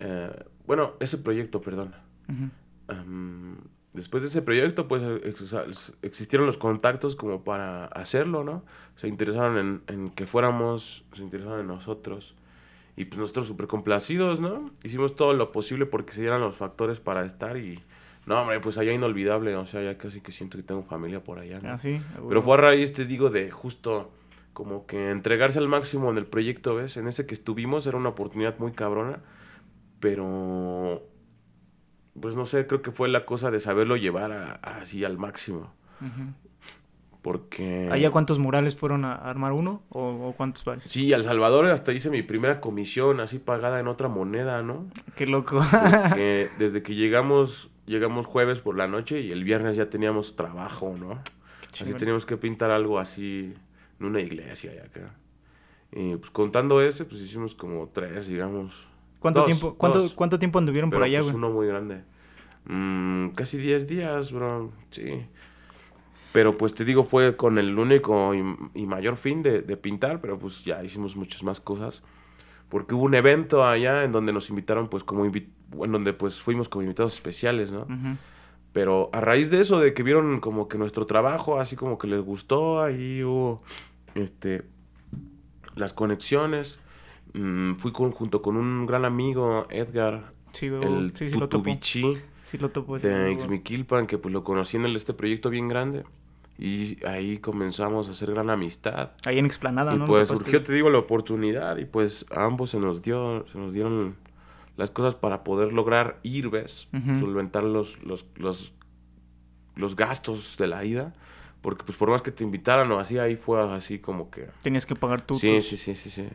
Eh, 0.00 0.44
bueno, 0.66 0.94
ese 1.00 1.18
proyecto, 1.18 1.60
perdón. 1.60 1.94
después 3.92 4.22
de 4.22 4.28
ese 4.28 4.42
proyecto, 4.42 4.88
pues 4.88 5.02
existieron 6.02 6.46
los 6.46 6.58
contactos 6.58 7.16
como 7.16 7.42
para 7.44 7.86
hacerlo, 7.86 8.44
¿no? 8.44 8.64
Se 8.96 9.08
interesaron 9.08 9.58
en, 9.58 9.82
en 9.86 10.10
que 10.10 10.26
fuéramos, 10.26 11.04
se 11.12 11.22
interesaron 11.22 11.60
en 11.60 11.66
nosotros. 11.66 12.34
Y 12.96 13.04
pues 13.04 13.18
nosotros 13.18 13.46
súper 13.46 13.68
complacidos, 13.68 14.40
¿no? 14.40 14.72
Hicimos 14.82 15.14
todo 15.14 15.32
lo 15.32 15.52
posible 15.52 15.86
porque 15.86 16.12
se 16.12 16.20
dieran 16.20 16.40
los 16.40 16.56
factores 16.56 16.98
para 16.98 17.24
estar 17.24 17.56
y... 17.56 17.82
No, 18.26 18.42
hombre, 18.42 18.60
pues 18.60 18.76
allá 18.76 18.92
inolvidable, 18.92 19.56
o 19.56 19.64
sea, 19.64 19.82
ya 19.82 19.96
casi 19.96 20.20
que 20.20 20.32
siento 20.32 20.58
que 20.58 20.62
tengo 20.62 20.82
familia 20.82 21.24
por 21.24 21.38
allá, 21.38 21.60
¿no? 21.62 21.70
Ah, 21.70 21.78
sí. 21.78 21.98
Pero 22.28 22.42
fue 22.42 22.54
a 22.54 22.56
raíz, 22.58 22.92
te 22.92 23.06
digo, 23.06 23.30
de 23.30 23.50
justo 23.50 24.10
como 24.52 24.84
que 24.84 25.10
entregarse 25.10 25.60
al 25.60 25.68
máximo 25.68 26.10
en 26.10 26.18
el 26.18 26.26
proyecto, 26.26 26.74
¿ves? 26.74 26.96
En 26.96 27.06
ese 27.06 27.24
que 27.24 27.32
estuvimos 27.32 27.86
era 27.86 27.96
una 27.96 28.08
oportunidad 28.08 28.58
muy 28.58 28.72
cabrona, 28.72 29.20
pero 30.00 31.02
pues 32.20 32.34
no 32.34 32.46
sé, 32.46 32.66
creo 32.66 32.82
que 32.82 32.90
fue 32.90 33.08
la 33.08 33.24
cosa 33.24 33.50
de 33.50 33.60
saberlo 33.60 33.96
llevar 33.96 34.60
así 34.62 35.04
al 35.04 35.18
máximo. 35.18 35.72
Porque... 37.22 37.88
¿Allá 37.90 38.10
cuántos 38.10 38.38
murales 38.38 38.76
fueron 38.76 39.04
a 39.04 39.14
armar 39.14 39.52
uno 39.52 39.82
o, 39.90 40.34
cuántos 40.36 40.64
varios? 40.64 40.84
Sí, 40.84 41.12
al 41.12 41.24
Salvador 41.24 41.66
hasta 41.66 41.92
hice 41.92 42.10
mi 42.10 42.22
primera 42.22 42.60
comisión 42.60 43.20
así 43.20 43.38
pagada 43.38 43.80
en 43.80 43.88
otra 43.88 44.08
moneda, 44.08 44.62
¿no? 44.62 44.86
Qué 45.16 45.26
loco. 45.26 45.60
desde 46.58 46.82
que 46.82 46.94
llegamos, 46.94 47.70
llegamos 47.86 48.26
jueves 48.26 48.60
por 48.60 48.76
la 48.76 48.86
noche 48.86 49.20
y 49.20 49.30
el 49.30 49.44
viernes 49.44 49.76
ya 49.76 49.90
teníamos 49.90 50.36
trabajo, 50.36 50.94
¿no? 50.98 51.20
Así 51.80 51.94
teníamos 51.94 52.26
que 52.26 52.36
pintar 52.36 52.70
algo 52.70 52.98
así 52.98 53.54
en 54.00 54.06
una 54.06 54.20
iglesia 54.20 54.74
y 54.74 54.78
acá. 54.78 55.14
Y 55.92 56.16
pues 56.16 56.30
contando 56.30 56.80
ese, 56.82 57.04
pues 57.04 57.20
hicimos 57.20 57.54
como 57.54 57.88
tres, 57.88 58.26
digamos. 58.26 58.88
¿Cuánto 59.18 59.44
tiempo 59.44 59.74
cuánto, 59.74 60.14
cuánto 60.14 60.38
tiempo 60.38 60.58
anduvieron 60.58 60.90
por 60.90 61.02
allá, 61.02 61.18
pues, 61.18 61.32
güey? 61.32 61.36
uno 61.36 61.50
muy 61.50 61.66
grande. 61.66 62.02
Mm, 62.66 63.30
casi 63.30 63.58
diez 63.58 63.88
días, 63.88 64.32
bro. 64.32 64.70
Sí. 64.90 65.26
Pero 66.32 66.58
pues 66.58 66.74
te 66.74 66.84
digo, 66.84 67.04
fue 67.04 67.36
con 67.36 67.58
el 67.58 67.78
único 67.78 68.34
y, 68.34 68.86
mayor 68.86 69.16
fin 69.16 69.42
de, 69.42 69.62
pintar, 69.76 70.20
pero 70.20 70.38
pues 70.38 70.64
ya 70.64 70.84
hicimos 70.84 71.16
muchas 71.16 71.42
más 71.42 71.60
cosas. 71.60 72.02
Porque 72.68 72.94
hubo 72.94 73.04
un 73.04 73.14
evento 73.14 73.64
allá 73.64 74.04
en 74.04 74.12
donde 74.12 74.32
nos 74.32 74.50
invitaron, 74.50 74.88
pues 74.88 75.02
como 75.02 75.24
en 75.24 75.92
donde 75.92 76.12
pues 76.12 76.42
fuimos 76.42 76.68
como 76.68 76.82
invitados 76.82 77.14
especiales, 77.14 77.72
¿no? 77.72 77.86
Pero 78.74 79.08
a 79.14 79.22
raíz 79.22 79.50
de 79.50 79.60
eso, 79.60 79.80
de 79.80 79.94
que 79.94 80.02
vieron 80.02 80.40
como 80.40 80.68
que 80.68 80.76
nuestro 80.76 81.06
trabajo, 81.06 81.58
así 81.58 81.76
como 81.76 81.96
que 81.96 82.06
les 82.06 82.20
gustó, 82.20 82.82
ahí 82.82 83.22
hubo 83.24 83.62
este, 84.14 84.64
las 85.74 85.94
conexiones. 85.94 86.78
Mm, 87.34 87.74
fui 87.74 87.92
junto 87.92 88.42
con 88.42 88.56
un 88.56 88.86
gran 88.86 89.04
amigo, 89.04 89.66
Edgar, 89.70 90.32
el 90.60 91.12
sí, 91.14 91.28
sí, 91.28 91.38
Tutubichi, 91.38 92.02
lo 92.58 92.70
topo, 92.70 92.98
de 92.98 93.32
Ixmiquilpan, 93.32 94.06
que 94.06 94.18
pues 94.18 94.32
lo 94.32 94.42
conocí 94.44 94.76
en 94.76 94.86
este 94.86 95.14
proyecto 95.14 95.50
bien 95.50 95.68
grande. 95.68 96.04
Y 96.58 97.04
ahí 97.06 97.38
comenzamos 97.38 98.08
a 98.08 98.10
hacer 98.10 98.32
gran 98.32 98.50
amistad. 98.50 99.12
Ahí 99.24 99.38
en 99.38 99.46
Explanada, 99.46 99.94
y 99.94 99.98
pues 100.00 100.28
surgió, 100.28 100.62
te 100.62 100.72
digo, 100.72 100.90
la 100.90 100.98
oportunidad 100.98 101.76
y 101.76 101.84
pues 101.84 102.26
a 102.34 102.44
ambos 102.44 102.70
se 102.70 102.80
nos 102.80 103.02
dio, 103.02 103.46
se 103.46 103.58
nos 103.58 103.72
dieron 103.72 104.16
las 104.76 104.90
cosas 104.90 105.14
para 105.14 105.44
poder 105.44 105.72
lograr 105.72 106.18
ir, 106.24 106.50
¿ves? 106.50 106.88
Solventar 107.18 107.62
los, 107.62 108.02
los, 108.02 108.26
los, 108.36 108.72
los 109.76 109.94
gastos 109.94 110.56
de 110.56 110.66
la 110.66 110.84
ida. 110.84 111.14
Porque 111.60 111.84
pues 111.84 111.98
por 111.98 112.10
más 112.10 112.22
que 112.22 112.30
te 112.30 112.44
invitaran 112.44 112.90
o 112.92 112.98
así, 113.00 113.18
ahí 113.18 113.36
fue 113.36 113.60
así 113.60 113.98
como 113.98 114.30
que... 114.30 114.48
Tenías 114.62 114.86
que 114.86 114.94
pagar 114.94 115.20
tú. 115.20 115.34
Sí, 115.34 115.60
sí, 115.60 115.76
sí, 115.76 115.96
sí, 115.96 116.10
sí. 116.10 116.28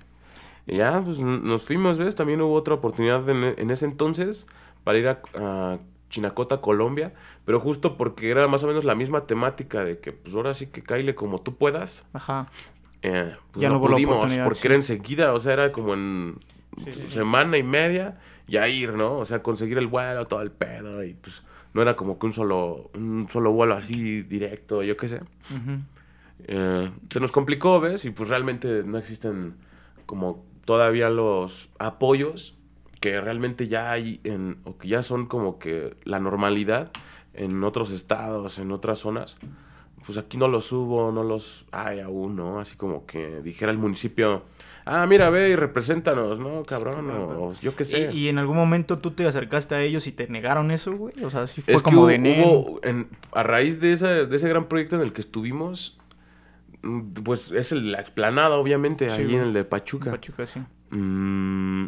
Y 0.65 0.77
ya, 0.77 1.01
pues 1.03 1.19
nos 1.19 1.65
fuimos, 1.65 1.97
¿ves? 1.97 2.15
También 2.15 2.41
hubo 2.41 2.53
otra 2.53 2.75
oportunidad 2.75 3.27
en, 3.29 3.43
en 3.57 3.71
ese 3.71 3.85
entonces 3.85 4.47
para 4.83 4.97
ir 4.97 5.07
a, 5.07 5.79
Chinacota, 6.09 6.61
Colombia, 6.61 7.11
pero 7.43 7.59
justo 7.59 7.97
porque 7.97 8.29
era 8.29 8.47
más 8.47 8.61
o 8.61 8.67
menos 8.67 8.85
la 8.85 8.93
misma 8.93 9.25
temática 9.25 9.83
de 9.83 9.97
que 9.97 10.11
pues 10.11 10.35
ahora 10.35 10.53
sí 10.53 10.67
que 10.67 10.83
caile 10.83 11.15
como 11.15 11.39
tú 11.39 11.55
puedas. 11.55 12.07
Ajá. 12.13 12.51
Eh, 13.01 13.33
pues 13.51 13.61
ya 13.63 13.69
no, 13.69 13.81
pudimos 13.81 14.19
porque 14.43 14.67
era 14.67 14.75
enseguida, 14.75 15.33
o 15.33 15.39
sea, 15.39 15.53
era 15.53 15.71
como 15.71 15.95
en 15.95 16.37
semana 17.09 17.57
y 17.57 17.63
media 17.63 18.19
ya 18.47 18.67
ir, 18.67 18.93
¿no? 18.93 19.17
O 19.17 19.25
sea, 19.25 19.41
conseguir 19.41 19.79
el 19.79 19.87
vuelo, 19.87 20.27
todo 20.27 20.43
el 20.43 20.51
pedo 20.51 21.03
y 21.03 21.15
pues 21.15 21.41
no 21.73 21.81
era 21.81 21.95
como 21.95 22.19
que 22.19 22.27
un 22.27 22.31
solo, 22.31 22.91
un 22.93 23.27
solo 23.27 23.51
vuelo 23.51 23.73
así 23.73 24.21
directo, 24.21 24.83
yo 24.83 24.95
qué 24.95 25.09
sé. 25.09 25.21
Eh, 26.45 26.91
se 27.09 27.19
nos 27.19 27.31
complicó, 27.31 27.79
¿ves? 27.79 28.05
Y 28.05 28.11
pues 28.11 28.29
realmente 28.29 28.83
no 28.85 28.99
existen 28.99 29.55
como 30.05 30.45
todavía 30.65 31.09
los 31.09 31.69
apoyos 31.79 32.57
que 32.99 33.19
realmente 33.19 33.67
ya 33.67 33.91
hay 33.91 34.21
en, 34.23 34.59
o 34.63 34.77
que 34.77 34.87
ya 34.87 35.03
son 35.03 35.25
como 35.25 35.59
que 35.59 35.95
la 36.05 36.19
normalidad 36.19 36.91
en 37.33 37.63
otros 37.63 37.91
estados, 37.91 38.59
en 38.59 38.71
otras 38.71 38.99
zonas. 38.99 39.37
Pues 40.05 40.17
aquí 40.17 40.37
no 40.37 40.47
los 40.47 40.71
hubo, 40.71 41.11
no 41.11 41.23
los 41.23 41.65
hay 41.71 41.99
aún, 41.99 42.35
¿no? 42.35 42.59
Así 42.59 42.75
como 42.75 43.05
que 43.05 43.41
dijera 43.41 43.71
el 43.71 43.77
municipio, 43.77 44.43
ah, 44.85 45.05
mira, 45.05 45.29
ve 45.29 45.49
y 45.49 45.55
represéntanos, 45.55 46.39
¿no, 46.39 46.63
cabrón? 46.63 47.09
o, 47.09 47.53
yo 47.61 47.75
qué 47.75 47.85
sé. 47.85 48.09
¿Y, 48.13 48.27
en 48.27 48.37
algún 48.37 48.57
momento 48.57 48.99
tú 48.99 49.11
te 49.11 49.25
acercaste 49.25 49.75
a 49.75 49.81
ellos 49.81 50.07
y 50.07 50.11
te 50.11 50.27
negaron 50.27 50.71
eso, 50.71 50.93
güey? 50.95 51.23
O 51.23 51.29
sea, 51.29 51.47
sí 51.47 51.61
fue 51.61 51.81
como 51.81 52.07
de 52.07 52.19
hubo, 52.19 52.79
A 53.31 53.43
raíz 53.43 53.79
de, 53.79 53.93
ese, 53.93 54.25
de 54.25 54.35
ese 54.35 54.47
gran 54.49 54.67
proyecto 54.67 54.95
en 54.95 55.01
el 55.01 55.13
que 55.13 55.21
estuvimos, 55.21 55.99
pues 57.23 57.51
es 57.51 57.71
el, 57.71 57.91
la 57.91 57.99
explanada, 57.99 58.57
obviamente, 58.57 59.09
ahí 59.11 59.35
en 59.35 59.41
el 59.41 59.53
de 59.53 59.63
Pachuca. 59.63 60.11
Pachuca, 60.11 60.45
sí. 60.45 60.61
Mm, 60.89 61.87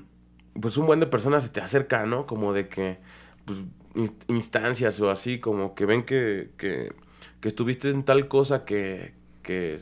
pues 0.60 0.78
un 0.78 0.86
buen 0.86 1.00
de 1.00 1.08
personas 1.08 1.44
se 1.44 1.50
te 1.50 1.62
acerca, 1.62 2.06
¿no? 2.06 2.26
Como 2.26 2.54
de 2.54 2.68
que, 2.68 3.00
pues, 3.46 3.60
instancias 4.28 5.00
o 5.02 5.10
así, 5.10 5.40
como 5.40 5.76
que 5.76 5.86
ven 5.86 6.04
que, 6.04 6.52
que, 6.58 6.94
que 7.42 7.48
estuviste 7.48 7.90
en 7.90 8.04
tal 8.04 8.28
cosa 8.28 8.66
que, 8.66 9.14
que, 9.42 9.80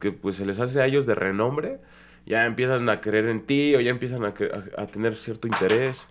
que, 0.00 0.12
pues 0.12 0.36
se 0.36 0.46
les 0.46 0.60
hace 0.60 0.80
a 0.80 0.86
ellos 0.86 1.06
de 1.06 1.14
renombre 1.14 1.80
ya 2.26 2.44
empiezan 2.44 2.88
a 2.88 3.00
creer 3.00 3.26
en 3.26 3.46
ti 3.46 3.74
o 3.76 3.80
ya 3.80 3.90
empiezan 3.90 4.24
a, 4.24 4.34
a, 4.76 4.86
tener 4.88 5.16
cierto 5.16 5.46
interés. 5.46 6.08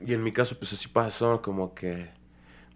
y 0.00 0.14
en 0.14 0.22
mi 0.22 0.32
caso, 0.32 0.56
pues 0.58 0.72
así 0.72 0.88
pasó, 0.88 1.42
como 1.42 1.74
que 1.74 2.08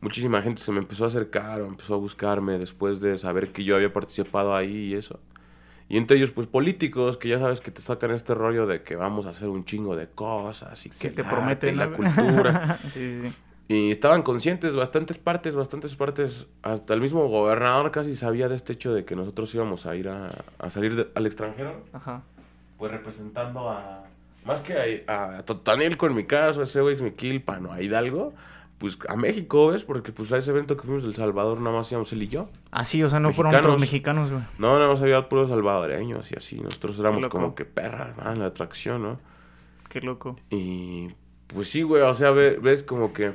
muchísima 0.00 0.42
gente 0.42 0.62
se 0.62 0.72
me 0.72 0.78
empezó 0.78 1.04
a 1.04 1.06
acercar 1.08 1.60
o 1.60 1.66
empezó 1.66 1.94
a 1.94 1.98
buscarme 1.98 2.58
después 2.58 3.00
de 3.00 3.18
saber 3.18 3.52
que 3.52 3.64
yo 3.64 3.76
había 3.76 3.92
participado 3.92 4.54
ahí 4.54 4.92
y 4.92 4.94
eso. 4.94 5.20
Y 5.88 5.98
entre 5.98 6.16
ellos, 6.16 6.32
pues 6.32 6.46
políticos, 6.48 7.16
que 7.16 7.28
ya 7.28 7.38
sabes 7.38 7.60
que 7.60 7.70
te 7.70 7.80
sacan 7.80 8.10
este 8.10 8.34
rollo 8.34 8.66
de 8.66 8.82
que 8.82 8.96
vamos 8.96 9.26
a 9.26 9.30
hacer 9.30 9.48
un 9.48 9.64
chingo 9.64 9.94
de 9.94 10.08
cosas 10.08 10.84
y 10.84 10.90
que 10.90 11.10
te 11.10 11.22
prometen 11.22 11.76
la 11.76 11.90
cultura. 11.96 12.78
sí, 12.88 12.88
sí, 12.88 13.20
sí. 13.22 13.34
Y 13.68 13.90
estaban 13.90 14.22
conscientes, 14.22 14.76
bastantes 14.76 15.18
partes, 15.18 15.56
bastantes 15.56 15.96
partes, 15.96 16.46
hasta 16.62 16.94
el 16.94 17.00
mismo 17.00 17.26
gobernador 17.28 17.90
casi 17.90 18.14
sabía 18.14 18.48
de 18.48 18.54
este 18.54 18.74
hecho 18.74 18.94
de 18.94 19.04
que 19.04 19.16
nosotros 19.16 19.52
íbamos 19.56 19.86
a 19.86 19.96
ir 19.96 20.08
a, 20.08 20.30
a 20.58 20.70
salir 20.70 21.10
al 21.14 21.26
extranjero. 21.26 21.82
Ajá. 21.92 22.22
Pues 22.78 22.92
representando 22.92 23.68
a, 23.68 24.04
más 24.44 24.60
que 24.60 25.04
a, 25.08 25.38
a 25.38 25.42
Totanilco 25.44 26.06
en 26.06 26.14
mi 26.14 26.24
caso, 26.24 26.60
a 26.60 26.64
ese 26.64 26.80
güey, 26.80 26.96
Miquilpan 26.96 27.66
o 27.66 27.72
a 27.72 27.82
Hidalgo, 27.82 28.34
pues 28.78 28.98
a 29.08 29.16
México, 29.16 29.68
¿ves? 29.68 29.84
Porque 29.84 30.12
pues 30.12 30.32
a 30.32 30.38
ese 30.38 30.50
evento 30.50 30.76
que 30.76 30.84
fuimos 30.84 31.02
del 31.02 31.14
Salvador 31.14 31.60
nada 31.60 31.76
más 31.76 31.90
íbamos 31.90 32.12
él 32.12 32.22
y 32.22 32.28
yo. 32.28 32.48
Ah, 32.70 32.84
sí, 32.84 33.02
o 33.02 33.08
sea, 33.08 33.20
no 33.20 33.32
fueron 33.32 33.54
otros 33.54 33.80
mexicanos, 33.80 34.30
güey. 34.30 34.42
No, 34.58 34.78
nada 34.78 34.90
más 34.90 35.00
había 35.00 35.28
puros 35.28 35.48
salvadoreños 35.48 36.30
y 36.32 36.36
así. 36.36 36.60
Nosotros 36.60 37.00
éramos 37.00 37.28
como 37.28 37.54
que 37.54 37.64
perras, 37.64 38.16
en 38.26 38.40
la 38.40 38.46
atracción, 38.46 39.02
¿no? 39.02 39.20
Qué 39.88 40.00
loco. 40.00 40.36
Y 40.50 41.08
pues 41.46 41.70
sí, 41.70 41.82
güey, 41.82 42.02
o 42.02 42.14
sea, 42.14 42.32
ves 42.32 42.82
como 42.82 43.12
que 43.12 43.32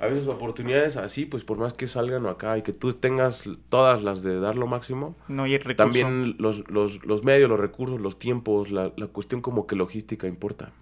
a 0.00 0.06
veces 0.06 0.26
oportunidades 0.28 0.96
así, 0.96 1.26
pues 1.26 1.44
por 1.44 1.58
más 1.58 1.74
que 1.74 1.86
salgan 1.86 2.26
acá 2.26 2.56
y 2.56 2.62
que 2.62 2.72
tú 2.72 2.92
tengas 2.94 3.44
todas 3.68 4.02
las 4.02 4.22
de 4.22 4.40
dar 4.40 4.56
lo 4.56 4.66
máximo, 4.66 5.14
no 5.28 5.44
hay 5.44 5.58
también 5.76 6.36
los, 6.38 6.68
los, 6.70 7.04
los, 7.04 7.22
medios, 7.22 7.50
los 7.50 7.60
recursos, 7.60 8.00
los 8.00 8.18
tiempos, 8.18 8.70
la, 8.70 8.92
la, 8.96 9.06
cuestión 9.08 9.42
como 9.42 9.66
que 9.66 9.76
logística 9.76 10.26
importa. 10.26 10.72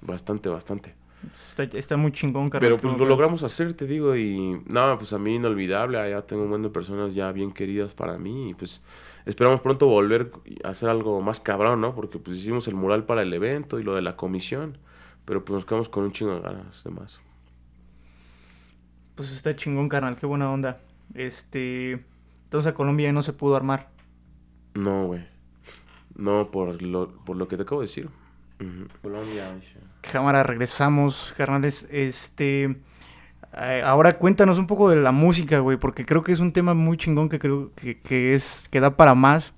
Bastante, 0.00 0.48
bastante. 0.48 0.94
Está, 1.32 1.96
muy 1.96 2.12
chingón, 2.12 2.50
Pero 2.50 2.78
pues 2.78 2.98
lo 2.98 3.06
logramos 3.06 3.42
hacer, 3.42 3.74
te 3.74 3.86
digo, 3.86 4.16
y 4.16 4.60
nada, 4.66 4.98
pues 4.98 5.12
a 5.12 5.18
mí 5.18 5.34
inolvidable, 5.34 5.98
allá 5.98 6.22
tengo 6.22 6.42
un 6.42 6.50
montón 6.50 6.70
de 6.70 6.70
personas 6.70 7.14
ya 7.14 7.30
bien 7.32 7.52
queridas 7.52 7.94
para 7.94 8.18
mí 8.18 8.50
y 8.50 8.54
pues 8.54 8.82
esperamos 9.24 9.60
pronto 9.60 9.86
volver 9.86 10.32
a 10.64 10.68
hacer 10.68 10.88
algo 10.88 11.20
más 11.20 11.40
cabrón, 11.40 11.80
¿no? 11.80 11.94
Porque 11.94 12.18
pues 12.18 12.36
hicimos 12.36 12.68
el 12.68 12.74
mural 12.74 13.04
para 13.04 13.22
el 13.22 13.32
evento 13.32 13.78
y 13.78 13.82
lo 13.82 13.94
de 13.94 14.02
la 14.02 14.16
comisión, 14.16 14.78
pero 15.24 15.44
pues 15.44 15.54
nos 15.54 15.64
quedamos 15.64 15.88
con 15.88 16.04
un 16.04 16.12
chingo 16.12 16.34
de 16.34 16.40
ganas 16.40 16.84
de 16.84 16.90
más. 16.90 17.20
Pues 19.14 19.32
está 19.32 19.54
chingón, 19.54 19.88
carnal, 19.88 20.16
qué 20.16 20.26
buena 20.26 20.50
onda. 20.50 20.80
Este. 21.14 22.04
Entonces 22.44 22.72
a 22.72 22.74
Colombia 22.74 23.12
no 23.12 23.22
se 23.22 23.32
pudo 23.32 23.56
armar. 23.56 23.90
No, 24.74 25.06
güey. 25.06 25.24
No, 26.16 26.50
por 26.50 26.82
lo, 26.82 27.10
por 27.24 27.36
lo 27.36 27.48
que 27.48 27.56
te 27.56 27.62
acabo 27.62 27.80
de 27.80 27.86
decir. 27.86 28.08
Colombia. 29.02 29.52
Cámara, 30.12 30.42
regresamos, 30.42 31.34
carnales. 31.36 31.88
Este. 31.90 32.76
Eh, 33.56 33.82
ahora 33.84 34.12
cuéntanos 34.18 34.58
un 34.58 34.66
poco 34.66 34.90
de 34.90 34.96
la 34.96 35.12
música, 35.12 35.60
güey, 35.60 35.76
porque 35.78 36.04
creo 36.04 36.22
que 36.22 36.32
es 36.32 36.40
un 36.40 36.52
tema 36.52 36.74
muy 36.74 36.96
chingón 36.96 37.28
que 37.28 37.38
creo 37.38 37.70
que, 37.76 38.00
que 38.00 38.34
es 38.34 38.68
que 38.70 38.80
da 38.80 38.96
para 38.96 39.14
más. 39.14 39.54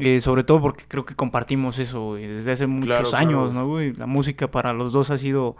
Eh, 0.00 0.20
sobre 0.22 0.42
todo 0.42 0.58
porque 0.62 0.84
creo 0.88 1.04
que 1.04 1.14
compartimos 1.14 1.78
eso, 1.78 2.00
güey, 2.12 2.26
desde 2.26 2.52
hace 2.52 2.66
muchos 2.66 3.10
Claro, 3.10 3.16
años, 3.18 3.50
claro. 3.52 3.66
¿no, 3.66 3.68
güey? 3.68 3.92
La 3.92 4.06
música 4.06 4.50
para 4.50 4.72
los 4.72 4.94
dos 4.94 5.10
ha 5.10 5.18
sido 5.18 5.54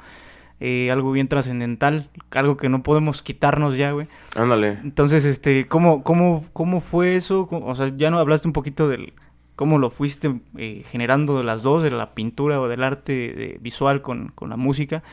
eh, 0.59 0.90
algo 0.90 1.12
bien 1.12 1.28
trascendental, 1.28 2.09
algo 2.30 2.57
que 2.57 2.70
no 2.70 2.82
podemos 2.82 3.20
quitarnos 3.20 3.76
ya, 3.76 3.90
güey. 3.92 4.09
Ándale. 4.34 4.78
Entonces, 4.84 5.26
este, 5.26 5.68
¿cómo, 5.68 6.03
cómo, 6.03 6.46
cómo 6.55 6.80
fue 6.80 7.14
eso? 7.14 7.46
¿Cómo- 7.46 7.66
O 7.66 7.74
sea, 7.74 7.88
ya 7.94 8.11
no 8.11 8.18
hablaste 8.18 8.48
un 8.48 8.55
poquito 8.55 8.88
del 8.88 9.12
cómo 9.62 9.78
lo 9.78 9.90
fuiste 9.90 10.40
eh, 10.58 10.82
generando 10.90 11.38
de 11.38 11.44
las 11.44 11.62
dos, 11.62 11.84
de 11.84 11.90
la 11.92 12.14
pintura 12.14 12.60
o 12.60 12.66
del 12.66 12.82
arte 12.82 13.12
de- 13.12 13.58
visual 13.60 14.02
con, 14.02 14.32
con 14.34 14.50
la 14.50 14.56
música. 14.56 15.04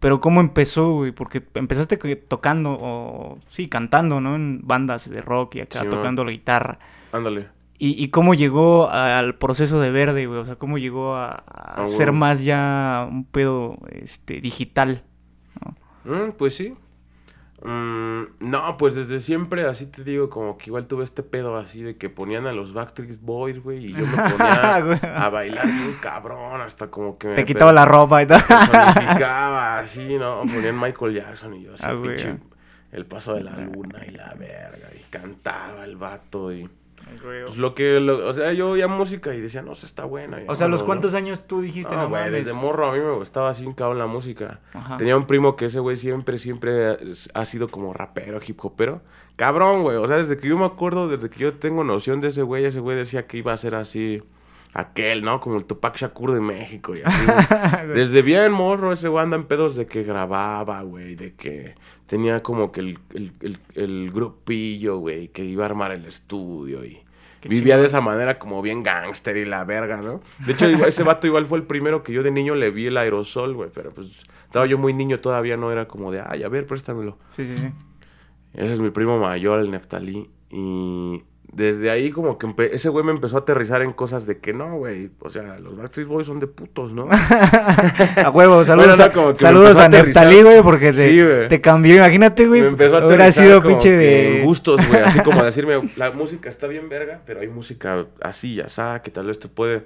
Pero 0.00 0.20
¿cómo 0.20 0.40
empezó, 0.40 0.94
güey? 0.94 1.12
Porque 1.12 1.40
empezaste 1.54 1.96
tocando, 2.16 2.76
o 2.80 3.38
sí, 3.48 3.68
cantando, 3.68 4.20
¿no? 4.20 4.34
En 4.34 4.60
bandas 4.64 5.08
de 5.08 5.20
rock 5.20 5.54
y 5.56 5.60
acá 5.60 5.78
Sí, 5.80 5.86
man. 5.86 5.90
tocando 5.96 6.24
la 6.24 6.32
guitarra. 6.32 6.78
Ándale. 7.12 7.46
¿Y, 7.78 8.02
y 8.02 8.08
cómo 8.08 8.34
llegó 8.34 8.90
al 8.90 9.36
proceso 9.36 9.78
de 9.80 9.90
verde, 9.92 10.26
güey? 10.26 10.40
O 10.40 10.44
sea, 10.46 10.56
¿cómo 10.56 10.78
llegó 10.78 11.14
a, 11.14 11.28
a 11.46 11.82
Ah, 11.82 11.86
ser 11.86 12.10
más 12.12 12.42
ya 12.44 13.06
un 13.08 13.24
pedo 13.24 13.78
este, 13.90 14.40
digital? 14.40 15.04
Mm, 16.04 16.32
pues 16.36 16.56
sí. 16.56 16.74
Mm, 17.64 18.22
no, 18.40 18.76
pues 18.76 18.94
desde 18.96 19.20
siempre, 19.20 19.66
así 19.68 19.86
te 19.86 20.02
digo, 20.02 20.28
como 20.30 20.58
que 20.58 20.64
igual 20.70 20.86
tuve 20.88 21.04
este 21.04 21.22
pedo 21.22 21.56
así 21.56 21.82
de 21.82 21.96
que 21.96 22.08
ponían 22.10 22.46
a 22.48 22.52
los 22.52 22.72
Backstreet 22.72 23.20
Boys, 23.20 23.62
güey, 23.62 23.86
y 23.86 23.92
yo 23.92 24.04
me 24.04 24.16
ponía 24.30 24.80
Güey. 24.80 24.98
a 25.02 25.28
bailar 25.28 25.66
bien 25.66 25.96
cabrón, 26.00 26.60
hasta 26.60 26.88
como 26.88 27.16
que 27.18 27.28
me 27.28 27.34
Te 27.34 27.44
quitaba 27.44 27.72
la 27.72 27.84
ropa 27.84 28.20
y 28.22 28.26
todo. 28.26 28.38
personificaba 28.48 29.78
así, 29.78 30.16
¿no? 30.18 30.40
Ponían 30.52 30.78
Michael 30.80 31.14
Jackson 31.14 31.54
y 31.54 31.62
yo 31.62 31.74
así, 31.74 31.84
Ah, 31.86 31.94
pinche, 32.02 32.36
el 32.90 33.06
paso 33.06 33.34
de 33.34 33.44
la 33.44 33.56
luna 33.56 34.00
y 34.06 34.10
la 34.10 34.34
verga, 34.34 34.88
y 34.98 35.02
cantaba 35.10 35.84
el 35.84 35.96
vato 35.96 36.52
y... 36.52 36.68
Pues 37.20 37.56
lo 37.58 37.74
que, 37.74 38.00
lo- 38.00 38.28
o 38.28 38.32
sea, 38.32 38.52
yo 38.52 38.70
oía 38.70 38.88
música 38.88 39.34
y 39.34 39.40
decía, 39.40 39.62
no, 39.62 39.74
se 39.74 39.86
está 39.86 40.04
buena. 40.04 40.38
O 40.48 40.54
sea, 40.54 40.68
¿los 40.68 40.80
¿no? 40.80 40.86
cuántos 40.86 41.14
años 41.14 41.46
tú 41.46 41.60
dijiste? 41.62 41.94
No, 41.96 42.08
güey, 42.08 42.30
desde 42.30 42.52
morro 42.52 42.86
a 42.90 42.92
mí 42.92 43.00
me 43.00 43.12
gustaba 43.12 43.50
así 43.50 43.66
un 43.66 43.74
cabrón 43.74 43.98
la 43.98 44.06
música. 44.06 44.60
Ajá. 44.72 44.96
Tenía 44.96 45.16
un 45.16 45.26
primo 45.26 45.56
que 45.56 45.66
ese 45.66 45.80
güey 45.80 45.96
siempre, 45.96 46.38
siempre 46.38 46.96
ha 47.34 47.44
sido 47.44 47.68
como 47.68 47.92
rapero, 47.92 48.38
hip 48.46 48.58
hopero. 48.64 49.02
Cabrón, 49.36 49.82
güey. 49.82 49.96
O 49.96 50.06
sea, 50.06 50.16
desde 50.16 50.36
que 50.36 50.48
yo 50.48 50.58
me 50.58 50.66
acuerdo, 50.66 51.08
desde 51.08 51.30
que 51.30 51.38
yo 51.40 51.54
tengo 51.54 51.84
noción 51.84 52.20
de 52.20 52.28
ese 52.28 52.42
güey, 52.42 52.64
ese 52.64 52.80
güey 52.80 52.96
decía 52.96 53.26
que 53.26 53.38
iba 53.38 53.52
a 53.52 53.56
ser 53.56 53.74
así 53.74 54.22
aquel, 54.74 55.22
¿no? 55.22 55.40
Como 55.40 55.56
el 55.58 55.64
Tupac 55.66 55.96
Shakur 55.96 56.32
de 56.32 56.40
México 56.40 56.94
y 56.96 57.02
así. 57.04 57.26
desde 57.94 58.22
bien 58.22 58.52
morro 58.52 58.92
ese 58.92 59.08
güey 59.08 59.22
anda 59.22 59.36
en 59.36 59.44
pedos 59.44 59.76
de 59.76 59.86
que 59.86 60.02
grababa, 60.02 60.80
güey, 60.82 61.14
de 61.14 61.34
que 61.34 61.74
tenía 62.06 62.42
como 62.42 62.72
que 62.72 62.80
el, 62.80 62.98
el, 63.14 63.32
el, 63.40 63.58
el 63.74 64.10
grupillo, 64.10 64.98
güey, 64.98 65.28
que 65.28 65.44
iba 65.44 65.64
a 65.64 65.66
armar 65.66 65.92
el 65.92 66.04
estudio 66.06 66.84
y... 66.84 67.00
Qué 67.40 67.48
Vivía 67.48 67.76
de 67.76 67.86
esa 67.86 68.00
manera 68.00 68.38
como 68.38 68.62
bien 68.62 68.84
gángster 68.84 69.36
y 69.36 69.44
la 69.44 69.64
verga, 69.64 70.00
¿no? 70.00 70.20
De 70.46 70.52
hecho, 70.52 70.66
ese 70.86 71.02
vato 71.02 71.26
igual 71.26 71.46
fue 71.46 71.58
el 71.58 71.64
primero 71.64 72.04
que 72.04 72.12
yo 72.12 72.22
de 72.22 72.30
niño 72.30 72.54
le 72.54 72.70
vi 72.70 72.86
el 72.86 72.96
aerosol, 72.96 73.54
güey. 73.54 73.68
Pero 73.74 73.92
pues 73.92 74.24
estaba 74.44 74.64
yo 74.66 74.78
muy 74.78 74.94
niño 74.94 75.18
todavía, 75.18 75.56
no 75.56 75.72
era 75.72 75.88
como 75.88 76.12
de, 76.12 76.22
ay, 76.24 76.44
a 76.44 76.48
ver, 76.48 76.68
préstamelo. 76.68 77.18
Sí, 77.26 77.44
sí, 77.44 77.58
sí. 77.58 77.72
Ese 78.54 78.74
es 78.74 78.78
mi 78.78 78.90
primo 78.90 79.18
mayor, 79.18 79.58
el 79.58 79.72
Neftalí. 79.72 80.30
Y 80.50 81.24
desde 81.52 81.90
ahí 81.90 82.10
como 82.10 82.38
que 82.38 82.70
ese 82.72 82.88
güey 82.88 83.04
me 83.04 83.12
empezó 83.12 83.36
a 83.36 83.40
aterrizar 83.40 83.82
en 83.82 83.92
cosas 83.92 84.24
de 84.24 84.38
que 84.38 84.54
no, 84.54 84.78
güey. 84.78 85.10
O 85.20 85.28
sea, 85.28 85.58
los 85.58 85.76
Backstreet 85.76 86.08
Boys 86.08 86.26
son 86.26 86.40
de 86.40 86.46
putos, 86.46 86.94
¿no? 86.94 87.08
A 88.24 88.30
huevo, 88.30 88.64
saludos, 88.64 88.96
Bueno, 88.96 89.30
no, 89.30 89.36
saludos 89.36 89.76
a 89.76 89.84
a. 89.84 89.88
Neftalí, 89.88 90.42
güey, 90.42 90.62
porque 90.62 90.92
te, 90.94 91.10
Sí, 91.10 91.48
te 91.50 91.60
cambió. 91.60 91.96
Imagínate, 91.96 92.46
güey. 92.46 92.62
me 92.62 92.68
empezó 92.68 92.96
a 92.96 93.06
Hubiera 93.06 93.26
aterrizar 93.26 93.44
sido 93.44 93.62
pinche 93.62 93.90
de. 93.90 94.40
en 94.40 94.46
gustos, 94.46 94.80
güey. 94.88 95.02
Así 95.02 95.20
como 95.20 95.44
decirme, 95.44 95.90
la 95.96 96.10
música 96.12 96.48
está 96.48 96.66
bien 96.66 96.88
verga, 96.88 97.20
pero 97.26 97.40
hay 97.40 97.48
música 97.48 98.06
así, 98.22 98.54
ya 98.54 98.70
sabes, 98.70 99.02
que 99.02 99.10
tal 99.10 99.26
vez 99.26 99.38
te 99.38 99.48
puede, 99.48 99.84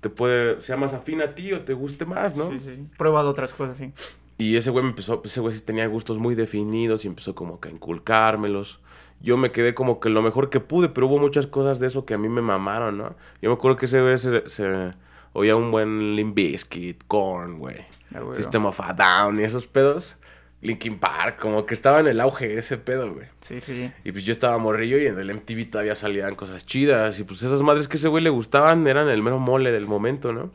te 0.00 0.10
puede, 0.10 0.60
sea 0.62 0.76
más 0.76 0.94
afín 0.94 1.22
a 1.22 1.32
ti 1.36 1.52
o 1.52 1.62
te 1.62 1.74
guste 1.74 2.06
más, 2.06 2.36
¿no? 2.36 2.50
Sí, 2.50 2.58
sí, 2.58 2.74
sí. 2.74 2.88
Prueba 2.98 3.22
de 3.22 3.28
otras 3.28 3.54
cosas, 3.54 3.78
sí. 3.78 3.92
Y 4.36 4.56
ese 4.56 4.70
güey 4.70 4.82
me 4.82 4.90
empezó, 4.90 5.22
ese 5.24 5.40
güey 5.40 5.54
sí 5.54 5.60
tenía 5.60 5.86
gustos 5.86 6.18
muy 6.18 6.34
definidos 6.34 7.04
y 7.04 7.08
empezó 7.08 7.36
como 7.36 7.60
que 7.60 7.68
a 7.68 7.70
inculcármelos. 7.72 8.80
Yo 9.24 9.38
me 9.38 9.50
quedé 9.50 9.72
como 9.72 10.00
que 10.00 10.10
lo 10.10 10.20
mejor 10.20 10.50
que 10.50 10.60
pude, 10.60 10.90
pero 10.90 11.06
hubo 11.06 11.18
muchas 11.18 11.46
cosas 11.46 11.80
de 11.80 11.86
eso 11.86 12.04
que 12.04 12.12
a 12.12 12.18
mí 12.18 12.28
me 12.28 12.42
mamaron, 12.42 12.98
¿no? 12.98 13.16
Yo 13.40 13.48
me 13.48 13.54
acuerdo 13.54 13.78
que 13.78 13.86
ese 13.86 14.02
güey 14.02 14.18
se, 14.18 14.46
se 14.50 14.92
oía 15.32 15.56
un 15.56 15.70
buen 15.70 16.14
Limp 16.14 16.34
Bizkit, 16.34 17.04
Korn, 17.08 17.58
güey. 17.58 17.78
Ah, 18.14 18.20
güey. 18.20 18.36
System 18.36 18.66
of 18.66 18.78
a 18.82 18.92
Down 18.92 19.40
y 19.40 19.44
esos 19.44 19.66
pedos. 19.66 20.14
Linkin 20.60 20.98
Park, 20.98 21.38
como 21.40 21.64
que 21.66 21.74
estaba 21.74 22.00
en 22.00 22.06
el 22.06 22.20
auge 22.20 22.58
ese 22.58 22.78
pedo, 22.78 23.12
güey. 23.14 23.26
Sí, 23.40 23.60
sí. 23.60 23.90
Y 24.02 24.12
pues 24.12 24.24
yo 24.24 24.32
estaba 24.32 24.56
morrillo 24.58 24.98
y 24.98 25.06
en 25.06 25.18
el 25.18 25.34
MTV 25.34 25.70
todavía 25.70 25.94
salían 25.94 26.34
cosas 26.34 26.66
chidas. 26.66 27.18
Y 27.18 27.24
pues 27.24 27.42
esas 27.42 27.62
madres 27.62 27.88
que 27.88 27.96
ese 27.96 28.08
güey 28.08 28.22
le 28.22 28.30
gustaban 28.30 28.86
eran 28.86 29.08
el 29.08 29.22
mero 29.22 29.38
mole 29.38 29.72
del 29.72 29.86
momento, 29.86 30.32
¿no? 30.32 30.50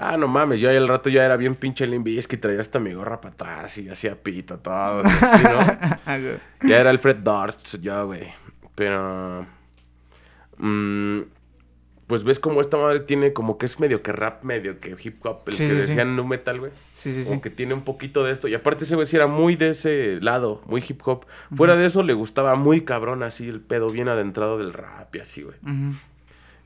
Ah, 0.00 0.16
no 0.16 0.28
mames, 0.28 0.60
yo 0.60 0.70
ahí 0.70 0.76
al 0.76 0.86
rato 0.86 1.10
ya 1.10 1.24
era 1.24 1.36
bien 1.36 1.56
pinche 1.56 1.84
Limbisk 1.86 2.32
y 2.32 2.36
traía 2.36 2.60
hasta 2.60 2.78
mi 2.78 2.92
gorra 2.92 3.20
para 3.20 3.32
atrás 3.34 3.76
y 3.78 3.88
hacía 3.88 4.14
pito 4.22 4.58
todo, 4.60 5.02
así, 5.04 5.42
¿no? 5.42 6.38
Ya 6.68 6.78
era 6.80 6.90
el 6.90 7.00
Fred 7.00 7.16
Durst, 7.16 7.76
yo, 7.80 8.06
güey. 8.06 8.32
Pero... 8.76 9.44
mm, 10.58 11.20
pues 12.06 12.24
ves 12.24 12.38
como 12.40 12.60
esta 12.60 12.76
madre 12.78 13.00
tiene 13.00 13.32
como 13.32 13.58
que 13.58 13.66
es 13.66 13.80
medio 13.80 14.02
que 14.02 14.12
rap, 14.12 14.42
medio 14.44 14.80
que 14.80 14.96
hip 15.02 15.24
hop, 15.26 15.42
el 15.46 15.52
Sí, 15.54 15.64
que 15.66 15.70
sí, 15.74 15.74
sí. 15.82 15.86
decían 15.88 16.16
nu 16.16 16.24
metal, 16.24 16.58
güey. 16.60 16.72
Sí, 16.94 17.12
sí, 17.12 17.24
Como 17.24 17.36
sí. 17.36 17.40
que 17.42 17.50
tiene 17.50 17.74
un 17.74 17.82
poquito 17.82 18.24
de 18.24 18.32
esto. 18.32 18.48
Y 18.48 18.54
aparte 18.54 18.84
ese 18.84 18.94
güey 18.94 19.06
sí 19.06 19.16
era 19.16 19.26
muy 19.26 19.56
de 19.56 19.70
ese 19.70 20.18
lado, 20.22 20.62
muy 20.66 20.82
hip 20.88 21.00
hop. 21.06 21.26
Fuera 21.54 21.76
de 21.76 21.84
eso 21.84 22.02
le 22.02 22.14
gustaba 22.14 22.54
muy 22.54 22.82
cabrón 22.84 23.22
así 23.22 23.46
el 23.48 23.60
pedo 23.60 23.90
bien 23.90 24.08
adentrado 24.08 24.56
del 24.58 24.72
rap 24.72 25.14
y 25.16 25.18
así, 25.18 25.42
güey. 25.42 25.56
Ujú. 25.62 25.96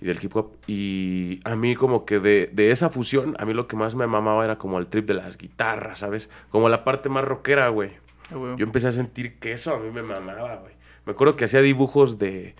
Y 0.02 0.06
del 0.06 0.18
hip 0.20 0.34
hop. 0.36 0.56
Y 0.66 1.40
a 1.44 1.54
mí 1.56 1.76
como 1.76 2.04
que 2.04 2.18
de, 2.18 2.50
de 2.52 2.72
esa 2.72 2.90
fusión, 2.90 3.36
a 3.38 3.44
mí 3.44 3.54
lo 3.54 3.68
que 3.68 3.76
más 3.76 3.94
me 3.94 4.06
mamaba 4.06 4.44
era 4.44 4.58
como 4.58 4.78
el 4.78 4.88
trip 4.88 5.06
de 5.06 5.14
las 5.14 5.38
guitarras, 5.38 6.00
¿sabes? 6.00 6.28
Como 6.50 6.68
la 6.68 6.82
parte 6.84 7.08
más 7.08 7.24
rockera, 7.24 7.68
güey. 7.68 7.90
Ah. 8.30 8.54
Yo 8.58 8.64
empecé 8.64 8.88
a 8.88 8.92
sentir 8.92 9.38
que 9.38 9.52
eso 9.52 9.74
a 9.74 9.78
mí 9.78 9.90
me 9.90 10.02
mamaba, 10.02 10.56
güey. 10.56 10.74
Me 11.06 11.12
acuerdo 11.12 11.36
que 11.36 11.44
hacía 11.44 11.60
dibujos 11.62 12.18
de 12.18 12.54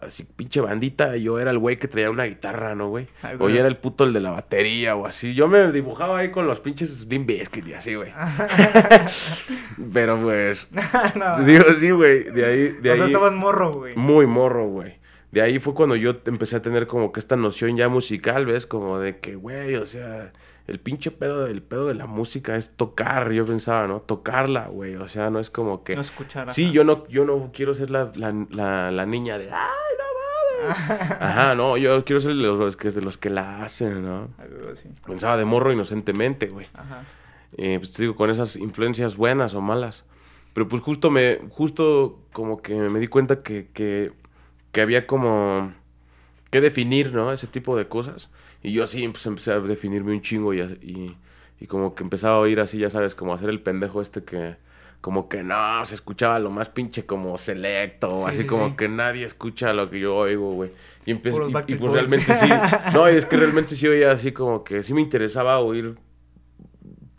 así, 0.00 0.24
pinche 0.24 0.60
bandita 0.60 1.16
yo 1.16 1.38
era 1.38 1.50
el 1.50 1.58
güey 1.58 1.76
que 1.76 1.86
traía 1.86 2.10
una 2.10 2.24
guitarra, 2.24 2.74
¿no, 2.74 2.88
güey? 2.88 3.06
Ay, 3.22 3.36
O 3.38 3.48
yo 3.48 3.58
era 3.58 3.68
el 3.68 3.76
puto 3.76 4.04
el 4.04 4.12
de 4.12 4.20
la 4.20 4.30
batería 4.30 4.96
o 4.96 5.06
así. 5.06 5.34
Yo 5.34 5.48
me 5.48 5.70
dibujaba 5.70 6.18
ahí 6.18 6.30
con 6.30 6.46
los 6.46 6.60
pinches 6.60 7.06
Limp 7.08 7.26
Bizkit 7.26 7.68
y 7.68 7.74
así, 7.74 7.94
güey. 7.94 8.10
Pero 9.92 10.18
pues, 10.20 10.66
No. 11.14 11.40
digo, 11.44 11.64
sí, 11.78 11.90
güey. 11.90 12.24
De 12.24 12.44
ahí, 12.46 12.68
de 12.80 12.90
o 12.90 12.92
ahí. 12.92 12.98
sea, 12.98 13.06
estabas 13.06 13.34
morro, 13.34 13.72
güey. 13.72 13.94
Muy 13.96 14.26
morro, 14.26 14.66
güey. 14.68 14.98
De 15.36 15.42
ahí 15.42 15.58
fue 15.58 15.74
cuando 15.74 15.96
yo 15.96 16.16
empecé 16.24 16.56
a 16.56 16.62
tener 16.62 16.86
como 16.86 17.12
que 17.12 17.20
esta 17.20 17.36
noción 17.36 17.76
ya 17.76 17.90
musical, 17.90 18.46
¿ves? 18.46 18.64
Como 18.64 18.98
de 18.98 19.18
que, 19.18 19.34
güey, 19.36 19.74
o 19.74 19.84
sea, 19.84 20.32
el 20.66 20.80
pinche 20.80 21.10
pedo 21.10 21.44
del 21.44 21.60
pedo 21.60 21.88
de 21.88 21.94
la 21.94 22.06
música 22.06 22.56
es 22.56 22.70
tocar, 22.70 23.30
yo 23.32 23.44
pensaba, 23.44 23.86
¿no? 23.86 24.00
Tocarla, 24.00 24.68
güey. 24.68 24.94
O 24.94 25.08
sea, 25.08 25.28
no 25.28 25.38
es 25.38 25.50
como 25.50 25.84
que... 25.84 25.94
No 25.94 26.00
escuchar. 26.00 26.50
Sí, 26.54 26.70
yo 26.70 26.84
no, 26.84 27.06
yo 27.08 27.26
no 27.26 27.50
quiero 27.52 27.74
ser 27.74 27.90
la, 27.90 28.10
la, 28.14 28.32
la, 28.48 28.90
la 28.90 29.04
niña 29.04 29.36
de, 29.36 29.50
ay, 29.52 29.68
no 29.98 30.68
mames. 30.70 30.90
Ajá, 31.20 31.54
no, 31.54 31.76
yo 31.76 32.02
quiero 32.06 32.18
ser 32.18 32.30
de 32.30 32.36
los, 32.36 32.56
los 32.56 32.78
que, 32.78 32.90
de 32.90 33.02
los 33.02 33.18
que 33.18 33.28
la 33.28 33.62
hacen, 33.62 34.06
¿no? 34.06 34.30
Ah, 34.38 34.44
güey, 34.48 34.74
sí. 34.74 34.88
Pensaba 35.04 35.36
de 35.36 35.44
morro 35.44 35.70
inocentemente, 35.70 36.46
güey. 36.46 36.66
Ajá. 36.72 37.04
Eh, 37.58 37.76
pues 37.78 37.92
te 37.92 38.04
digo, 38.04 38.16
con 38.16 38.30
esas 38.30 38.56
influencias 38.56 39.18
buenas 39.18 39.52
o 39.52 39.60
malas. 39.60 40.06
Pero 40.54 40.66
pues 40.66 40.80
justo 40.80 41.10
me, 41.10 41.40
justo 41.50 42.20
como 42.32 42.62
que 42.62 42.74
me 42.74 43.00
di 43.00 43.08
cuenta 43.08 43.42
que, 43.42 43.68
que, 43.74 44.12
que 44.76 44.82
había 44.82 45.06
como 45.06 45.72
que 46.50 46.60
definir, 46.60 47.14
¿no? 47.14 47.32
Ese 47.32 47.46
tipo 47.46 47.78
de 47.78 47.88
cosas. 47.88 48.28
Y 48.62 48.72
yo 48.72 48.84
así 48.84 49.08
pues 49.08 49.24
empecé 49.24 49.52
a 49.52 49.60
definirme 49.60 50.12
un 50.12 50.20
chingo 50.20 50.52
y, 50.52 50.60
y, 50.60 51.16
y 51.58 51.66
como 51.66 51.94
que 51.94 52.02
empezaba 52.04 52.36
a 52.36 52.40
oír 52.40 52.60
así, 52.60 52.76
ya 52.76 52.90
sabes, 52.90 53.14
como 53.14 53.32
hacer 53.32 53.48
el 53.48 53.62
pendejo 53.62 54.02
este 54.02 54.22
que 54.22 54.56
como 55.00 55.30
que 55.30 55.42
no, 55.42 55.82
se 55.86 55.94
escuchaba 55.94 56.38
lo 56.38 56.50
más 56.50 56.68
pinche 56.68 57.06
como 57.06 57.38
selecto, 57.38 58.10
Sí, 58.10 58.30
así 58.32 58.42
sí, 58.42 58.46
como 58.46 58.68
sí. 58.68 58.74
que 58.76 58.88
nadie 58.90 59.24
escucha 59.24 59.72
lo 59.72 59.88
que 59.88 59.98
yo 59.98 60.14
oigo, 60.14 60.52
güey. 60.52 60.72
Y, 61.06 61.12
empecé, 61.12 61.38
y- 61.38 61.72
y, 61.72 61.74
pues 61.76 61.92
realmente 61.94 62.34
sí. 62.34 62.50
No, 62.92 63.10
y 63.10 63.16
es 63.16 63.24
que 63.24 63.36
realmente 63.38 63.74
sí 63.76 63.88
oía 63.88 64.12
así 64.12 64.32
como 64.32 64.62
que 64.62 64.82
sí 64.82 64.92
me 64.92 65.00
interesaba 65.00 65.58
oír 65.60 65.96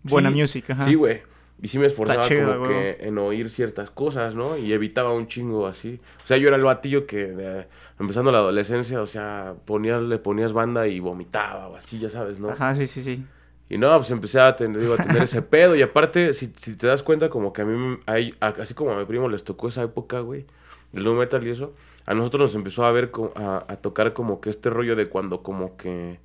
Buena 0.04 0.30
música, 0.30 0.74
ajá. 0.74 0.86
Sí, 0.86 0.94
güey. 0.94 1.24
Y 1.62 1.70
sí 1.70 1.80
me 1.80 1.88
esforzaba 1.88 2.22
chido, 2.28 2.42
como 2.60 2.68
que 2.70 2.98
en 3.08 3.18
oír 3.18 3.50
ciertas 3.50 3.90
cosas, 3.90 4.36
¿no? 4.36 4.58
Y 4.58 4.74
evitaba 4.74 5.12
un 5.14 5.28
chingo 5.28 5.66
así. 5.66 6.00
O 6.24 6.26
sea, 6.28 6.38
yo 6.38 6.48
era 6.50 6.58
el 6.58 6.64
batillo 6.64 7.08
que 7.08 7.26
de- 7.28 7.68
empezando 8.00 8.32
la 8.32 8.38
adolescencia, 8.38 9.02
o 9.02 9.08
sea, 9.08 9.56
ponías, 9.66 10.02
le 10.04 10.20
ponías 10.20 10.54
banda 10.54 10.88
y 10.88 11.00
vomitaba 11.00 11.68
o 11.70 11.76
así, 11.76 11.98
ya 11.98 12.10
sabes, 12.10 12.40
¿no? 12.40 12.50
Ajá, 12.52 12.76
sí, 12.76 12.86
sí, 12.86 13.02
sí. 13.02 13.26
Y 13.70 13.78
no, 13.78 13.94
pues 13.98 14.12
empecé 14.12 14.40
a 14.40 14.56
tener, 14.56 14.80
digo, 14.80 14.94
a 14.94 14.98
tener 14.98 15.24
ese 15.24 15.42
pedo. 15.54 15.76
Y 15.76 15.82
aparte, 15.82 16.34
si, 16.34 16.54
si 16.56 16.76
te 16.78 16.88
das 16.88 17.02
cuenta, 17.02 17.30
como 17.30 17.52
que 17.54 17.64
a 17.64 17.66
mí, 17.66 17.98
hay, 18.06 18.36
a- 18.40 18.50
así 18.50 18.74
como 18.76 18.92
a 18.92 18.98
mi 19.00 19.06
primo 19.06 19.28
les 19.28 19.44
tocó 19.44 19.68
esa 19.68 19.82
época, 19.84 20.20
güey, 20.20 20.46
del 20.94 21.04
nu 21.04 21.16
metal 21.16 21.46
y 21.46 21.50
eso, 21.50 21.74
a 22.06 22.14
nosotros 22.14 22.42
nos 22.44 22.56
empezó 22.56 22.86
a 22.86 22.92
ver, 22.92 23.12
a, 23.36 23.66
a 23.68 23.76
tocar 23.78 24.14
como 24.14 24.40
que 24.42 24.52
este 24.52 24.70
rollo 24.70 24.96
de 24.96 25.10
cuando 25.10 25.42
como 25.44 25.76
que 25.76 26.20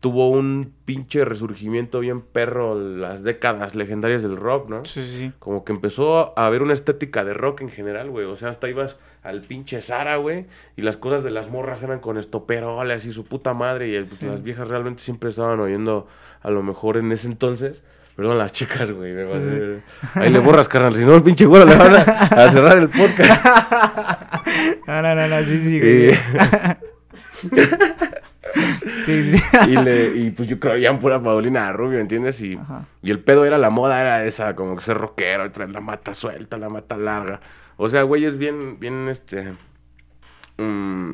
tuvo 0.00 0.30
un 0.30 0.72
pinche 0.86 1.24
resurgimiento 1.26 2.00
bien 2.00 2.22
perro 2.22 2.74
las 2.74 3.22
décadas 3.22 3.74
legendarias 3.74 4.22
del 4.22 4.36
rock, 4.36 4.70
¿no? 4.70 4.84
Sí, 4.86 5.02
sí. 5.02 5.32
Como 5.38 5.62
que 5.64 5.72
empezó 5.72 6.38
a 6.38 6.46
haber 6.46 6.62
una 6.62 6.72
estética 6.72 7.22
de 7.22 7.34
rock 7.34 7.60
en 7.60 7.68
general, 7.68 8.08
güey. 8.10 8.24
O 8.24 8.34
sea, 8.34 8.48
hasta 8.48 8.68
ibas 8.70 8.96
al 9.22 9.42
pinche 9.42 9.82
Sara, 9.82 10.16
güey. 10.16 10.46
Y 10.76 10.82
las 10.82 10.96
cosas 10.96 11.22
de 11.22 11.30
las 11.30 11.50
morras 11.50 11.82
eran 11.82 12.00
con 12.00 12.16
estoperoles 12.16 13.04
y 13.04 13.12
su 13.12 13.26
puta 13.26 13.52
madre. 13.52 13.88
Y 13.88 13.98
pues, 14.02 14.18
Sí. 14.20 14.26
las 14.26 14.42
viejas 14.42 14.68
realmente 14.68 15.02
siempre 15.02 15.28
estaban 15.30 15.60
oyendo, 15.60 16.08
a 16.40 16.50
lo 16.50 16.62
mejor 16.62 16.96
en 16.96 17.12
ese 17.12 17.26
entonces. 17.26 17.84
Perdón, 18.16 18.38
las 18.38 18.52
chicas, 18.52 18.90
güey. 18.90 19.12
me 19.12 19.24
va 19.24 19.34
a 19.34 19.38
hacer- 19.38 19.82
Ahí 20.14 20.30
le 20.30 20.38
borras, 20.40 20.68
carnal. 20.68 20.96
Si 20.96 21.04
no, 21.04 21.14
el 21.14 21.22
pinche 21.22 21.44
güero 21.46 21.66
le 21.66 21.76
van 21.76 21.94
a, 21.94 22.00
a 22.00 22.50
cerrar 22.50 22.78
el 22.78 22.88
podcast. 22.88 23.44
No, 24.86 25.02
no, 25.02 25.14
no, 25.14 25.28
no, 25.28 25.44
sí, 25.44 25.58
sí, 25.58 25.76
Y. 25.76 26.10
Sí, 29.04 29.34
sí. 29.34 29.42
y, 29.68 29.76
le- 29.76 30.16
y, 30.16 30.30
pues 30.30 30.48
yo 30.48 30.58
creo 30.58 30.74
que 30.74 30.98
pura 30.98 31.22
Paulina 31.22 31.72
Rubio, 31.72 31.98
¿entiendes? 31.98 32.40
Y, 32.40 32.56
Ajá. 32.56 32.84
y 33.02 33.10
el 33.10 33.20
pedo 33.20 33.44
era 33.44 33.58
la 33.58 33.70
moda, 33.70 34.00
era 34.00 34.24
esa, 34.24 34.54
como 34.54 34.76
que 34.76 34.82
ser 34.82 34.96
rockero, 34.98 35.46
y 35.46 35.50
traer 35.50 35.70
la 35.70 35.80
mata 35.80 36.14
suelta, 36.14 36.56
la 36.56 36.68
mata 36.68 36.96
larga. 36.96 37.40
O 37.76 37.88
sea, 37.88 38.02
güeyes 38.02 38.36
bien, 38.38 38.78
bien, 38.78 39.08
este, 39.08 39.52
mm, 40.58 41.12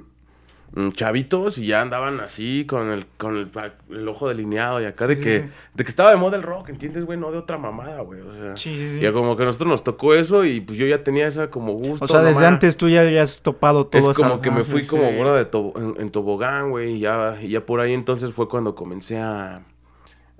chavitos 0.92 1.56
y 1.58 1.66
ya 1.68 1.80
andaban 1.80 2.20
así 2.20 2.66
con 2.66 2.90
el, 2.90 3.06
con 3.16 3.36
el, 3.36 3.50
el 3.90 4.06
ojo 4.08 4.28
delineado 4.28 4.80
y 4.80 4.84
acá 4.84 5.06
Sí, 5.06 5.14
de 5.14 5.20
que, 5.22 5.40
sí. 5.40 5.46
de 5.74 5.84
que 5.84 5.88
estaba 5.88 6.10
de 6.10 6.16
moda 6.16 6.36
el 6.36 6.42
rock, 6.42 6.68
¿entiendes, 6.68 7.04
güey? 7.06 7.18
No 7.18 7.30
de 7.30 7.38
otra 7.38 7.56
mamada, 7.56 8.00
güey. 8.02 8.20
O 8.20 8.32
sea, 8.34 8.56
Sí, 8.56 8.98
ya 9.00 9.12
como 9.12 9.36
que 9.36 9.42
a 9.44 9.46
nosotros 9.46 9.68
nos 9.70 9.82
tocó 9.84 10.14
eso 10.14 10.44
y 10.44 10.60
pues 10.60 10.76
yo 10.78 10.86
ya 10.86 11.02
tenía 11.02 11.26
esa 11.28 11.48
como 11.50 11.72
gusto. 11.72 12.04
O 12.04 12.08
sea, 12.08 12.22
desde 12.22 12.44
antes 12.44 12.76
tú 12.76 12.88
ya 12.90 13.00
habías 13.00 13.42
topado 13.42 13.86
todo 13.86 14.10
Es 14.10 14.18
esa- 14.18 14.28
como 14.28 14.40
que 14.42 14.50
me 14.50 14.62
fui 14.64 14.84
como 14.86 15.10
bola 15.12 15.32
de 15.34 15.50
tobo- 15.50 15.72
en, 15.78 16.00
en 16.00 16.10
tobogán, 16.10 16.68
güey, 16.70 16.96
y 16.96 16.98
ya, 17.00 17.36
y 17.40 17.48
ya 17.48 17.64
por 17.64 17.80
ahí 17.80 17.94
entonces 17.94 18.32
fue 18.34 18.46
cuando 18.48 18.74
comencé 18.74 19.18
a, 19.18 19.62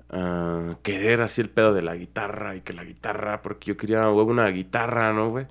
a 0.09 0.77
querer 0.83 1.21
así 1.21 1.41
el 1.41 1.49
pedo 1.49 1.73
de 1.73 1.81
la 1.81 1.95
guitarra 1.95 2.55
y 2.55 2.61
que 2.61 2.73
la 2.73 2.83
guitarra, 2.85 3.41
porque 3.41 3.67
yo 3.71 3.77
quería 3.77 4.05
güey, 4.07 4.25
una 4.25 4.47
guitarra, 4.49 5.11
¿no, 5.13 5.29
güey? 5.31 5.47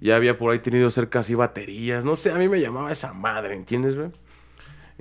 Ya 0.00 0.16
había 0.16 0.36
por 0.36 0.52
ahí 0.52 0.58
tenido 0.58 0.90
cerca 0.90 1.20
así 1.20 1.34
baterías, 1.34 2.04
no 2.04 2.16
sé, 2.16 2.30
a 2.30 2.34
mí 2.34 2.48
me 2.48 2.60
llamaba 2.60 2.92
esa 2.92 3.12
madre, 3.14 3.54
¿entiendes, 3.54 3.96
güey? 3.96 4.10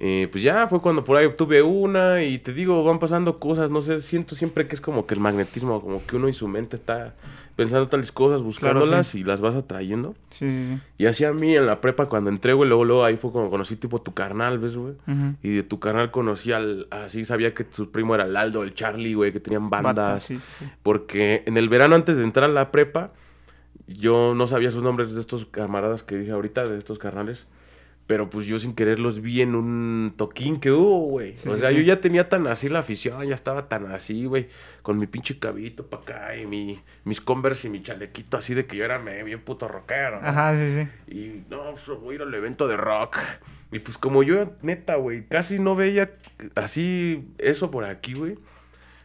Eh, 0.06 0.28
pues 0.30 0.44
ya 0.44 0.68
fue 0.68 0.82
cuando 0.82 1.06
por 1.06 1.16
ahí 1.16 1.26
obtuve 1.26 1.62
una 1.62 2.24
y 2.24 2.38
te 2.38 2.52
digo, 2.52 2.84
van 2.84 3.00
pasando 3.00 3.40
cosas, 3.40 3.72
no 3.72 3.82
sé, 3.82 4.02
siento 4.02 4.36
siempre 4.36 4.68
que 4.68 4.76
es 4.76 4.82
como 4.82 5.06
que 5.06 5.14
el 5.14 5.22
magnetismo, 5.22 5.82
como 5.82 6.06
que 6.06 6.18
uno 6.18 6.28
y 6.28 6.34
su 6.34 6.50
mente 6.50 6.76
está 6.76 7.14
pensando 7.56 7.88
tales 7.88 8.12
cosas, 8.12 8.42
buscándolas 8.42 9.08
sí. 9.08 9.22
y 9.22 9.24
las 9.24 9.40
vas 9.40 9.56
atrayendo. 9.56 10.14
Sí, 10.30 10.52
sí, 10.52 10.68
sí. 10.68 10.80
Y 10.98 11.06
así 11.06 11.24
a 11.24 11.32
mí 11.32 11.56
en 11.56 11.68
la 11.68 11.80
prepa 11.80 12.08
cuando 12.08 12.30
entré, 12.30 12.52
güey, 12.52 12.68
luego, 12.68 12.84
luego 12.84 13.06
ahí 13.06 13.16
fue 13.16 13.32
cuando 13.32 13.50
conocí 13.50 13.78
tipo 13.78 14.02
tu 14.02 14.14
carnal, 14.14 14.60
¿ves, 14.60 14.76
güey? 14.76 14.96
Y 15.42 15.56
de 15.56 15.64
tu 15.64 15.80
carnal 15.80 16.12
conocí 16.12 16.52
al, 16.52 16.86
así 16.92 17.24
sabía 17.24 17.54
que 17.54 17.66
su 17.72 17.90
primo 17.90 18.14
era 18.14 18.26
el 18.26 18.36
Aldo, 18.36 18.64
el 18.64 18.74
Charlie, 18.74 19.14
güey, 19.14 19.32
que 19.32 19.40
tenían 19.40 19.70
bandas. 19.70 19.96
Bata, 19.96 20.18
sí, 20.18 20.38
sí, 20.38 20.46
sí. 20.60 20.66
Porque 20.84 21.44
en 21.46 21.56
el 21.56 21.70
verano 21.70 21.96
antes 21.96 22.18
de 22.18 22.26
entrar 22.26 22.50
a 22.50 22.54
la 22.54 22.72
prepa, 22.72 23.14
yo 23.88 24.36
no 24.36 24.48
sabía 24.48 24.70
sus 24.70 24.84
nombres 24.84 25.16
de 25.16 25.22
estos 25.22 25.46
camaradas 25.46 26.04
que 26.04 26.18
dije 26.18 26.32
ahorita, 26.32 26.68
de 26.68 26.78
estos 26.78 27.00
carnales. 27.00 27.48
Pero 28.06 28.30
pues 28.30 28.46
yo 28.48 28.60
sin 28.60 28.74
querer 28.76 29.00
los 29.00 29.22
vi 29.22 29.42
en 29.42 29.56
un 29.56 30.14
toquín 30.18 30.60
que 30.60 30.72
hubo, 30.72 31.08
güey. 31.08 31.38
Sí, 31.38 31.48
o 31.48 31.56
sea, 31.56 31.70
sí. 31.70 31.78
yo 31.78 31.82
ya 31.84 32.02
tenía 32.02 32.28
tan 32.28 32.48
así 32.48 32.68
la 32.68 32.80
afición, 32.80 33.26
ya 33.26 33.34
estaba 33.34 33.70
tan 33.70 33.90
así, 33.92 34.26
güey. 34.26 34.50
Con 34.82 34.98
mi 35.00 35.08
pinche 35.08 35.40
cabito 35.40 35.88
para 35.88 36.04
acá 36.04 36.36
y 36.36 36.46
mi, 36.46 36.82
mis 37.06 37.22
Converse 37.22 37.68
y 37.68 37.72
mi 37.72 37.82
chalequito 37.82 38.36
así 38.36 38.54
de 38.54 38.66
que 38.66 38.76
yo 38.76 38.84
era 38.84 39.00
me- 39.00 39.24
bien 39.24 39.40
puto 39.40 39.70
rockero. 39.70 40.20
¿no? 40.22 40.28
Ajá, 40.28 40.54
sí, 40.56 40.74
sí. 40.76 41.14
Y 41.16 41.44
no, 41.50 41.64
pues, 41.72 41.98
voy 42.02 42.14
a 42.14 42.16
ir 42.16 42.22
al 42.24 42.34
evento 42.34 42.68
de 42.68 42.76
rock. 42.76 43.18
Y 43.72 43.80
pues 43.80 43.98
como 43.98 44.22
yo, 44.22 44.52
neta, 44.62 44.96
güey, 44.96 45.26
casi 45.26 45.58
no 45.60 45.76
veía 45.76 46.12
así 46.56 47.26
eso 47.38 47.72
por 47.72 47.86
aquí, 47.86 48.14
güey. 48.14 48.38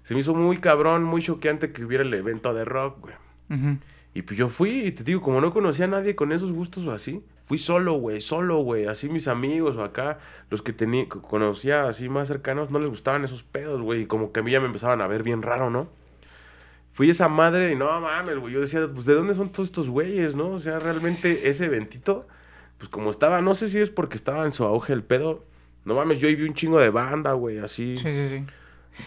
Se 0.02 0.14
me 0.14 0.20
hizo 0.20 0.34
muy 0.34 0.58
cabrón, 0.58 1.04
muy 1.04 1.22
choqueante 1.22 1.70
que 1.72 1.84
hubiera 1.84 2.02
el 2.02 2.12
evento 2.14 2.52
de 2.52 2.64
rock, 2.64 2.98
güey. 3.00 3.14
Ujú. 3.50 3.78
Y 4.18 4.22
pues 4.22 4.36
yo 4.36 4.48
fui, 4.48 4.80
y 4.80 4.90
te 4.90 5.04
digo, 5.04 5.22
como 5.22 5.40
no 5.40 5.52
conocía 5.52 5.84
a 5.84 5.88
nadie 5.88 6.16
con 6.16 6.32
esos 6.32 6.50
gustos 6.50 6.84
o 6.88 6.90
así, 6.90 7.22
fui 7.44 7.56
solo, 7.56 7.92
güey, 7.92 8.20
solo, 8.20 8.58
güey. 8.64 8.86
Así 8.86 9.08
mis 9.08 9.28
amigos 9.28 9.76
o 9.76 9.84
acá, 9.84 10.18
los 10.50 10.60
que 10.60 10.72
tenía, 10.72 11.08
conocía 11.08 11.86
así 11.86 12.08
más 12.08 12.26
cercanos, 12.26 12.68
no 12.68 12.80
les 12.80 12.90
gustaban 12.90 13.22
esos 13.22 13.44
pedos, 13.44 13.80
güey. 13.80 14.00
Y 14.00 14.06
como 14.06 14.32
que 14.32 14.40
a 14.40 14.42
mí 14.42 14.50
ya 14.50 14.58
me 14.58 14.66
empezaban 14.66 15.02
a 15.02 15.06
ver 15.06 15.22
bien 15.22 15.40
raro, 15.40 15.70
¿no? 15.70 15.86
Fui 16.90 17.08
esa 17.10 17.28
madre 17.28 17.70
y 17.70 17.76
no 17.76 18.00
mames, 18.00 18.38
güey. 18.38 18.54
Yo 18.54 18.60
decía, 18.60 18.88
pues, 18.92 19.06
¿de 19.06 19.14
dónde 19.14 19.34
son 19.34 19.52
todos 19.52 19.68
estos 19.68 19.88
güeyes, 19.88 20.34
no? 20.34 20.50
O 20.50 20.58
sea, 20.58 20.80
realmente 20.80 21.48
ese 21.48 21.66
eventito, 21.66 22.26
pues 22.76 22.88
como 22.88 23.10
estaba, 23.10 23.40
no 23.40 23.54
sé 23.54 23.68
si 23.68 23.78
es 23.78 23.90
porque 23.90 24.16
estaba 24.16 24.44
en 24.46 24.50
su 24.50 24.64
auge 24.64 24.94
el 24.94 25.04
pedo. 25.04 25.44
No 25.84 25.94
mames, 25.94 26.18
yo 26.18 26.26
ahí 26.26 26.34
vi 26.34 26.42
un 26.42 26.54
chingo 26.54 26.80
de 26.80 26.90
banda, 26.90 27.34
güey, 27.34 27.58
así. 27.58 27.96
Sí, 27.96 28.10
sí, 28.10 28.28
sí. 28.28 28.44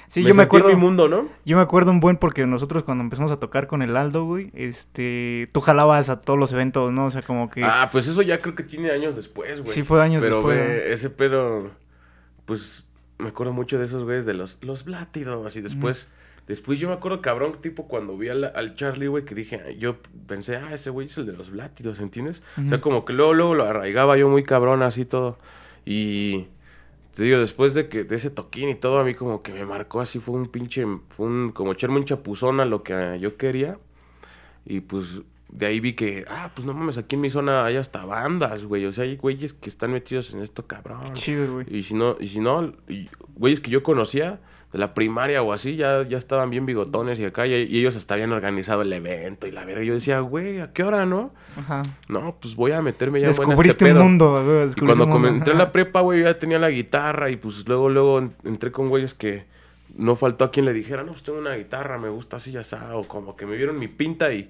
Sí, 0.08 0.22
me 0.24 0.30
yo 0.30 0.36
me 0.36 0.44
acuerdo. 0.44 0.70
mi 0.70 0.76
mundo, 0.76 1.08
¿no? 1.08 1.28
Yo 1.46 1.58
me 1.58 1.64
acuerdo 1.64 1.92
un 1.92 2.00
buen 2.00 2.18
porque 2.18 2.46
nosotros 2.48 2.84
cuando 2.84 3.04
empezamos 3.04 3.32
a 3.32 3.40
tocar 3.40 3.68
con 3.68 3.82
el 3.82 3.96
Aldo, 3.98 4.26
güey, 4.26 4.52
este, 4.54 5.50
tú 5.54 5.62
jalabas 5.62 6.10
a 6.10 6.22
todos 6.22 6.40
los 6.40 6.52
eventos, 6.54 6.92
¿no? 6.92 7.06
O 7.06 7.12
sea, 7.12 7.22
como 7.22 7.50
que 7.50 7.64
Ah, 7.64 7.90
pues 7.92 8.08
eso 8.08 8.22
ya 8.22 8.38
creo 8.40 8.56
que 8.56 8.64
tiene 8.64 8.92
años 8.92 9.16
después, 9.16 9.62
güey. 9.62 9.74
sí 9.74 9.84
fue 9.84 10.02
años 10.02 10.22
Pero, 10.24 10.38
después. 10.38 10.58
güey, 10.58 10.92
ese 10.94 11.10
pedo, 11.10 11.72
pues, 12.46 12.86
me 13.18 13.30
acuerdo 13.30 13.54
mucho 13.54 13.78
de 13.80 13.86
esos 13.86 14.04
güeyes 14.04 14.26
de 14.26 14.34
los, 14.34 14.58
los 14.64 14.84
Blátidos. 14.86 15.56
Y 15.56 15.62
después, 15.62 16.08
después 16.48 16.80
yo 16.80 16.88
me 16.88 16.96
acuerdo, 16.96 17.22
cabrón, 17.22 17.58
tipo 17.62 17.88
cuando 17.88 18.18
vi 18.18 18.30
al, 18.30 18.44
al 18.56 18.76
Charlie, 18.76 19.08
güey, 19.08 19.26
que 19.26 19.36
dije, 19.36 19.78
yo 19.78 19.98
pensé, 20.28 20.58
ah, 20.58 20.74
ese 20.74 20.90
güey 20.90 21.08
es 21.08 21.18
el 21.18 21.26
de 21.28 21.34
los 21.34 21.52
Blátidos, 21.52 22.00
¿entiendes? 22.00 22.42
O 22.64 22.68
sea, 22.68 22.82
como 22.82 23.06
que 23.06 23.14
luego, 23.14 23.34
luego 23.34 23.56
lo 23.56 23.66
arraigaba 23.66 24.18
yo 24.18 24.28
muy 24.30 24.44
cabrón, 24.44 24.82
así 24.84 25.06
todo. 25.06 25.38
Y 25.86 26.48
te 27.14 27.24
digo, 27.24 27.38
después 27.40 27.74
de 27.74 27.90
que 27.90 28.04
de 28.04 28.16
ese 28.16 28.30
toquín 28.30 28.70
y 28.70 28.76
todo, 28.76 29.00
a 29.00 29.04
mí 29.04 29.14
como 29.14 29.42
que 29.42 29.54
me 29.54 29.66
marcó 29.66 30.02
así, 30.02 30.20
fue 30.20 30.36
un 30.36 30.48
pinche, 30.48 30.86
fue 31.10 31.28
un, 31.28 31.52
como 31.52 31.74
echarme 31.74 31.98
un 31.98 32.06
chapuzón 32.06 32.60
a 32.60 32.66
lo 32.66 32.84
que 32.84 33.18
yo 33.20 33.38
quería. 33.38 33.78
Y 34.66 34.82
pues 34.82 35.22
de 35.50 35.66
ahí 35.66 35.80
vi 35.80 35.94
que, 35.94 36.24
ah, 36.30 36.52
pues 36.56 36.66
no 36.66 36.74
mames, 36.74 36.98
aquí 36.98 37.16
en 37.16 37.22
mi 37.22 37.30
zona 37.30 37.66
hay 37.66 37.76
hasta 37.76 38.06
bandas, 38.06 38.66
güey. 38.66 38.86
O 38.86 38.94
sea, 38.94 39.04
hay 39.04 39.18
güeyes 39.18 39.54
que 39.54 39.70
están 39.70 39.92
metidos 39.92 40.34
en 40.34 40.42
esto, 40.42 40.66
cabrón. 40.66 41.02
Qué 41.08 41.14
chido, 41.14 41.54
güey. 41.54 41.66
Y 41.70 41.84
si 41.84 41.94
no, 41.94 42.16
y 42.20 42.28
si 42.28 42.40
no, 42.40 42.74
y 42.88 43.10
güeyes 43.36 43.60
que 43.60 43.72
yo 43.72 43.84
conocía 43.84 44.40
de 44.72 44.80
la 44.80 44.94
primaria 44.94 45.42
o 45.42 45.52
así, 45.54 45.76
ya, 45.76 46.08
ya 46.08 46.18
estaban 46.18 46.50
bien 46.50 46.66
bigotones 46.66 47.20
y 47.20 47.26
acá, 47.26 47.46
y, 47.46 47.54
y 47.54 47.80
ellos 47.80 47.96
hasta 47.98 48.14
habían 48.14 48.32
organizado 48.32 48.82
el 48.84 48.94
evento 48.94 49.46
y 49.48 49.52
la 49.52 49.66
verga. 49.66 49.84
Yo 49.84 49.94
decía, 49.94 50.20
güey, 50.22 50.60
¿a 50.62 50.72
qué 50.72 50.84
hora, 50.84 51.06
no? 51.06 51.34
Ajá. 51.58 51.82
No, 52.08 52.38
pues 52.40 52.56
voy 52.56 52.72
a 52.72 52.82
meterme 52.82 53.20
ya 53.20 53.26
en 53.26 53.32
este 53.32 53.42
Descubriste 53.46 53.92
un 53.92 53.98
mundo, 54.00 54.32
güey. 54.44 54.44
Y 54.44 54.60
descubriste 54.66 54.86
cuando 54.86 55.04
un 55.04 55.10
mundo, 55.10 55.28
come- 55.28 55.38
entré 55.38 55.54
a 55.54 55.56
ajá. 55.58 55.64
la 55.66 55.72
prepa, 55.72 56.02
güey, 56.02 56.20
yo 56.22 56.26
ya 56.26 56.38
tenía 56.38 56.58
la 56.60 56.70
guitarra 56.70 57.30
y 57.30 57.36
pues 57.36 57.68
luego, 57.68 57.90
luego 57.90 58.20
en- 58.20 58.34
entré 58.46 58.72
con 58.72 58.88
güeyes 58.90 59.14
que 59.14 59.46
no 59.96 60.16
faltó 60.16 60.46
a 60.46 60.52
quien 60.52 60.66
le 60.66 60.74
dijera, 60.74 61.04
no, 61.04 61.12
pues 61.12 61.24
tengo 61.24 61.40
una 61.40 61.56
guitarra, 61.56 61.98
me 61.98 62.10
gusta 62.10 62.38
así, 62.38 62.52
ya 62.52 62.62
está, 62.62 62.96
o 62.96 63.08
como 63.08 63.36
que 63.36 63.46
me 63.46 63.56
vieron 63.58 63.78
mi 63.80 63.88
pinta 63.88 64.32
y 64.34 64.50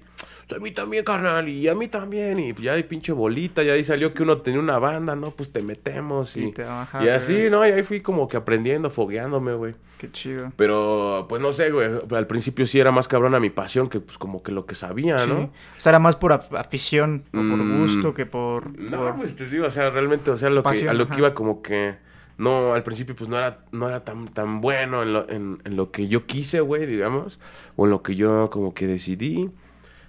a 0.54 0.58
mí 0.58 0.70
también, 0.70 1.04
carnal, 1.04 1.48
y 1.48 1.66
a 1.68 1.74
mí 1.74 1.88
también, 1.88 2.38
y 2.38 2.52
ya 2.54 2.72
hay 2.74 2.82
pinche 2.82 3.12
bolita, 3.12 3.62
ya 3.62 3.72
ahí 3.72 3.84
salió 3.84 4.12
que 4.12 4.22
uno 4.22 4.38
tenía 4.38 4.60
una 4.60 4.78
banda, 4.78 5.16
no, 5.16 5.30
pues 5.30 5.50
te 5.52 5.62
metemos 5.62 6.36
y, 6.36 6.44
Y 6.48 6.52
te- 6.52 6.64
ajá, 6.64 7.02
y 7.04 7.08
así. 7.08 7.48
¿no? 7.50 7.66
Y 7.66 7.70
ahí 7.72 7.82
fui 7.82 8.00
como 8.02 8.28
que 8.28 8.36
aprendiendo, 8.36 8.90
fogueándome, 8.90 9.54
güey. 9.54 9.74
Qué 9.98 10.10
chido. 10.10 10.52
Pero, 10.56 11.26
pues 11.28 11.40
no 11.40 11.52
sé, 11.52 11.70
güey, 11.70 11.88
al 12.10 12.26
principio 12.26 12.66
sí 12.66 12.78
era 12.80 12.90
más 12.90 13.06
cabrón 13.08 13.34
a 13.36 13.40
mi 13.40 13.50
pasión 13.50 13.88
que 13.88 14.00
pues 14.00 14.18
como 14.18 14.42
que 14.42 14.50
lo 14.52 14.66
que 14.66 14.74
sabía, 14.74 15.18
Sí. 15.20 15.30
¿no? 15.30 15.42
O 15.44 15.50
sea, 15.80 15.90
era 15.90 15.98
más 16.00 16.16
por 16.16 16.32
af- 16.32 16.58
afición 16.58 17.22
o 17.28 17.36
por 17.36 17.42
Mm. 17.44 17.80
gusto 17.80 18.12
que 18.12 18.26
por... 18.26 18.76
No, 18.78 18.98
por- 18.98 19.16
pues 19.16 19.36
te 19.36 19.48
digo, 19.48 19.66
o 19.66 19.70
sea, 19.70 19.90
realmente, 19.90 20.30
o 20.30 20.36
sea, 20.36 20.50
lo 20.50 20.62
que, 20.64 20.88
a 20.88 20.92
lo 20.92 21.04
ajá. 21.04 21.14
que 21.14 21.18
iba 21.20 21.34
como 21.34 21.62
que 21.62 21.94
no, 22.38 22.74
al 22.74 22.82
principio 22.82 23.14
pues 23.14 23.28
no 23.30 23.36
era, 23.38 23.58
no 23.72 23.88
era 23.88 24.04
tan, 24.04 24.26
tan 24.26 24.60
bueno 24.60 25.02
en 25.02 25.12
lo, 25.12 25.28
en, 25.28 25.58
en 25.64 25.76
lo 25.76 25.90
que 25.90 26.08
yo 26.08 26.26
quise, 26.26 26.60
güey, 26.60 26.86
digamos, 26.86 27.38
o 27.76 27.84
en 27.84 27.90
lo 27.90 28.02
que 28.02 28.16
yo 28.16 28.50
como 28.50 28.74
que 28.74 28.86
decidí. 28.86 29.50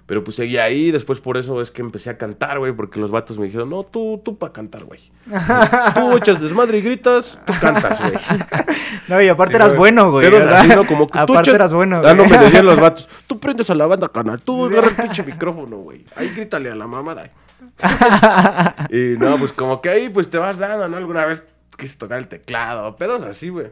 Pero 0.05 0.21
pues 0.21 0.35
seguía 0.35 0.65
ahí, 0.65 0.91
después 0.91 1.21
por 1.21 1.37
eso 1.37 1.61
es 1.61 1.71
que 1.71 1.81
empecé 1.81 2.09
a 2.09 2.17
cantar, 2.17 2.59
güey, 2.59 2.73
porque 2.73 2.99
los 2.99 3.09
vatos 3.09 3.39
me 3.39 3.45
dijeron, 3.45 3.69
no, 3.69 3.83
tú, 3.83 4.21
tú 4.23 4.37
para 4.37 4.51
cantar, 4.51 4.83
güey. 4.83 4.99
tú 5.95 6.17
echas 6.17 6.41
desmadre 6.41 6.79
y 6.79 6.81
gritas, 6.81 7.39
tú 7.45 7.53
cantas, 7.61 8.01
güey. 8.01 8.13
No, 9.07 9.21
y 9.21 9.27
aparte 9.29 9.53
Sí, 9.53 9.55
eras 9.55 9.69
güey. 9.69 9.79
bueno, 9.93 10.11
güey. 10.11 10.29
¿no? 10.29 10.83
Como 10.85 11.07
que 11.07 11.13
tú 11.13 11.19
aparte 11.33 11.49
echa- 11.51 11.55
eras 11.55 11.73
bueno, 11.73 12.01
Ah, 12.03 12.13
no, 12.13 12.23
güey. 12.25 12.29
me 12.37 12.43
decían 12.45 12.65
los 12.65 12.79
vatos, 12.79 13.07
tú 13.27 13.39
prendes 13.39 13.69
a 13.69 13.75
la 13.75 13.85
banda, 13.87 14.09
canal, 14.09 14.41
tú 14.41 14.65
agarra 14.65 14.89
el 14.89 14.95
pinche 14.95 15.23
micrófono, 15.25 15.77
güey. 15.77 16.05
Ahí 16.17 16.29
grítale 16.35 16.69
a 16.69 16.75
la 16.75 16.85
mamada. 16.87 17.29
y 18.89 19.15
no, 19.17 19.37
pues 19.37 19.51
como 19.51 19.81
que 19.81 19.89
ahí 19.89 20.09
pues 20.09 20.29
te 20.29 20.37
vas 20.37 20.57
dando, 20.57 20.87
¿no? 20.87 20.97
Alguna 20.97 21.25
vez 21.25 21.45
quise 21.77 21.97
tocar 21.97 22.19
el 22.19 22.27
teclado, 22.27 22.95
pedos 22.95 23.23
así, 23.23 23.49
güey. 23.49 23.71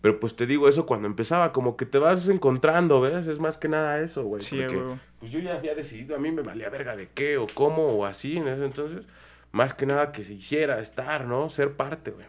Pero 0.00 0.20
pues 0.20 0.36
te 0.36 0.46
digo 0.46 0.68
eso 0.68 0.86
cuando 0.86 1.08
empezaba, 1.08 1.52
como 1.52 1.76
que 1.76 1.86
te 1.86 1.98
vas 1.98 2.28
encontrando, 2.28 3.00
¿ves? 3.00 3.26
Es 3.26 3.40
más 3.40 3.58
que 3.58 3.68
nada 3.68 4.00
eso, 4.00 4.24
güey. 4.24 4.40
Sí, 4.40 4.60
porque, 4.60 4.76
güey. 4.76 4.98
Pues 5.18 5.30
yo 5.32 5.40
ya 5.40 5.54
había 5.54 5.74
decidido, 5.74 6.14
a 6.14 6.18
mí 6.18 6.30
me 6.30 6.42
valía 6.42 6.68
verga 6.68 6.94
de 6.94 7.08
qué 7.08 7.38
o 7.38 7.46
cómo 7.52 7.86
o 7.86 8.04
así 8.04 8.36
en 8.36 8.48
ese 8.48 8.64
entonces. 8.64 9.06
Más 9.52 9.72
que 9.72 9.86
nada 9.86 10.12
que 10.12 10.22
se 10.22 10.34
hiciera 10.34 10.80
estar, 10.80 11.24
¿no? 11.24 11.48
Ser 11.48 11.72
parte, 11.72 12.10
güey. 12.12 12.26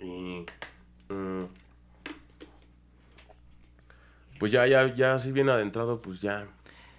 Y. 0.00 0.46
mm, 1.12 1.44
pues 4.38 4.52
ya, 4.52 4.66
ya, 4.66 4.94
ya, 4.94 5.14
así 5.14 5.32
bien 5.32 5.48
adentrado, 5.48 6.00
pues 6.00 6.20
ya. 6.20 6.46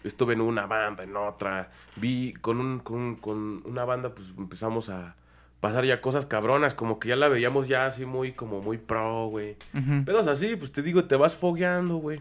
Estuve 0.03 0.33
en 0.33 0.41
una 0.41 0.65
banda, 0.65 1.03
en 1.03 1.15
otra. 1.15 1.71
Vi 1.95 2.33
con, 2.33 2.59
un, 2.59 2.79
con, 2.79 3.15
con 3.15 3.63
una 3.65 3.85
banda, 3.85 4.13
pues 4.13 4.33
empezamos 4.37 4.89
a. 4.89 5.15
pasar 5.63 5.85
ya 5.85 6.01
cosas 6.01 6.25
cabronas, 6.25 6.73
como 6.73 6.99
que 6.99 7.07
ya 7.07 7.15
la 7.15 7.29
veíamos 7.29 7.69
ya 7.69 7.85
así 7.85 8.05
muy, 8.05 8.33
como 8.33 8.59
muy 8.59 8.77
pro, 8.77 9.27
güey. 9.27 9.55
Ujú. 9.73 10.03
Pedos 10.03 10.27
así, 10.27 10.57
pues 10.57 10.73
te 10.73 10.81
digo, 10.81 11.05
te 11.05 11.15
vas 11.15 11.35
fogueando, 11.37 11.95
güey. 11.95 12.19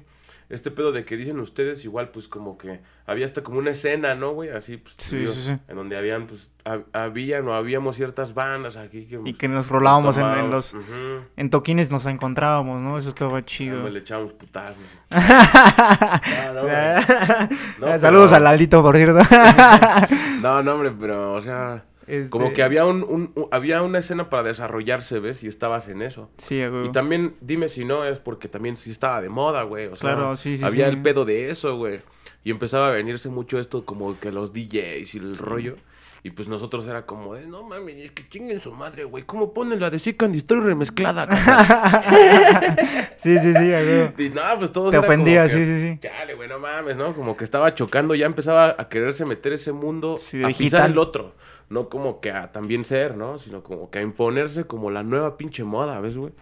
Este 0.49 0.71
pedo 0.71 0.93
de 0.93 1.05
que 1.05 1.17
dicen 1.17 1.41
ustedes, 1.41 1.85
igual, 1.85 2.11
pues 2.11 2.29
como 2.29 2.57
que 2.59 2.81
había 3.07 3.25
hasta 3.25 3.43
como 3.43 3.59
una 3.59 3.71
escena, 3.71 4.15
¿no, 4.15 4.33
güey? 4.33 4.51
Así, 4.51 4.77
pues, 4.77 4.95
Sí, 4.99 5.17
digo, 5.17 5.33
sí, 5.33 5.41
sí. 5.47 5.57
en 5.67 5.75
donde 5.77 5.97
habían, 5.97 6.27
pues, 6.27 6.51
hab- 6.65 6.85
habían 6.93 7.49
o 7.49 7.55
habíamos 7.55 7.97
ciertas 7.97 8.35
bandas 8.35 8.77
aquí 8.77 9.07
que... 9.07 9.15
Y 9.17 9.19
pues, 9.19 9.37
que 9.39 9.49
nos 9.49 9.69
rolábamos 9.69 10.19
en, 10.19 10.27
en 10.27 10.51
los... 10.51 10.77
En 11.37 11.49
toquines 11.51 11.91
nos 11.91 12.05
encontrábamos, 12.07 12.81
¿no? 12.83 12.97
Eso 12.99 13.09
estaba 13.09 13.43
chido. 13.45 13.77
donde 13.77 13.91
le 13.93 13.99
echábamos 14.01 14.35
putazos. 14.35 14.77
Ah, 15.11 16.53
no, 16.55 16.63
güey. 16.63 17.49
No, 17.93 17.99
Saludos 17.99 18.31
pero- 18.31 18.37
al 18.37 18.47
Aldito, 18.47 18.83
por 18.83 18.97
cierto. 18.97 19.21
No, 20.43 20.63
no, 20.63 20.75
hombre, 20.75 20.93
pero, 20.99 21.33
o 21.35 21.41
sea... 21.43 21.85
Este, 22.07 22.31
Como 22.31 22.53
que 22.53 22.63
había 22.63 22.85
un, 22.85 23.03
un- 23.05 23.33
un- 23.35 23.49
había 23.51 23.83
una 23.83 23.99
escena 24.01 24.29
para 24.31 24.43
desarrollarse, 24.43 25.19
¿ves? 25.21 25.45
Y 25.45 25.49
estabas 25.49 25.89
en 25.89 26.03
eso. 26.03 26.31
Sí, 26.39 26.61
huevo. 26.61 26.85
Y 26.85 26.93
también, 26.93 27.35
dime 27.41 27.69
si 27.69 27.85
no, 27.85 28.05
es 28.05 28.19
porque 28.19 28.49
también 28.49 28.77
sí 28.77 28.91
estaba 28.91 29.21
de 29.21 29.29
moda, 29.29 29.63
güey. 29.63 29.87
O 29.87 29.97
sea, 29.97 30.15
Claro, 30.15 30.37
sí, 30.37 30.57
sí, 30.59 30.65
había 30.65 30.87
sí. 30.87 30.91
el 30.97 31.03
pedo 31.03 31.25
de 31.25 31.51
eso, 31.51 31.77
güey. 31.77 32.01
Y 32.45 32.51
empezaba 32.51 32.89
a 32.89 32.91
venirse 32.91 33.29
mucho 33.29 33.59
esto 33.61 33.85
como 33.85 34.19
que 34.19 34.33
los 34.33 34.53
DJs 34.53 35.15
y 35.15 35.19
el 35.19 35.37
rollo. 35.37 35.77
Y 36.25 36.31
pues 36.31 36.47
nosotros 36.47 36.87
era 36.87 37.05
como, 37.05 37.35
de, 37.35 37.47
no 37.47 37.65
mames, 37.65 37.97
es 37.97 38.11
que 38.13 38.29
chinguen 38.29 38.61
su 38.61 38.71
madre, 38.73 39.03
güey. 39.03 39.25
¿Cómo 39.25 39.53
ponen 39.53 39.81
la 39.81 39.91
de 39.91 39.99
Sick 39.99 40.23
and 40.23 40.33
Destroy 40.35 40.61
remezclada? 40.61 41.27
carnal?" 41.27 42.77
Sí, 43.17 43.39
sí, 43.39 43.53
sí, 43.55 43.73
a 43.73 43.79
huevo. 43.79 44.13
y 44.19 44.29
no, 44.31 44.41
pues 44.59 44.71
todos 44.73 44.91
Te 44.93 44.99
ofendía, 44.99 45.49
sí, 45.49 45.65
sí, 45.65 45.81
sí. 45.81 45.99
Chale, 46.01 46.35
güey, 46.35 46.49
no 46.49 46.59
mames, 46.59 46.97
¿no? 46.97 47.15
Como 47.15 47.37
que 47.37 47.45
estaba 47.45 47.75
chocando, 47.75 48.15
ya 48.15 48.27
empezaba 48.27 48.75
a 48.79 48.89
quererse 48.89 49.25
meter 49.25 49.53
ese 49.53 49.73
mundo 49.73 50.17
Sí, 50.17 50.43
a 50.43 50.49
digital. 50.49 50.65
pisar 50.65 50.91
el 50.91 50.99
otro. 50.99 51.35
No 51.73 51.89
como 51.89 52.21
que 52.21 52.31
a 52.31 52.53
también 52.53 52.85
ser, 52.85 53.17
¿no? 53.17 53.39
Sino 53.39 53.63
como 53.63 53.91
que 53.91 53.99
a 53.99 54.03
imponerse 54.03 54.65
como 54.65 54.91
la 54.91 55.03
nueva 55.03 55.39
pinche 55.39 55.65
moda, 55.65 55.99
¿ves, 56.01 56.19
güey? 56.19 56.33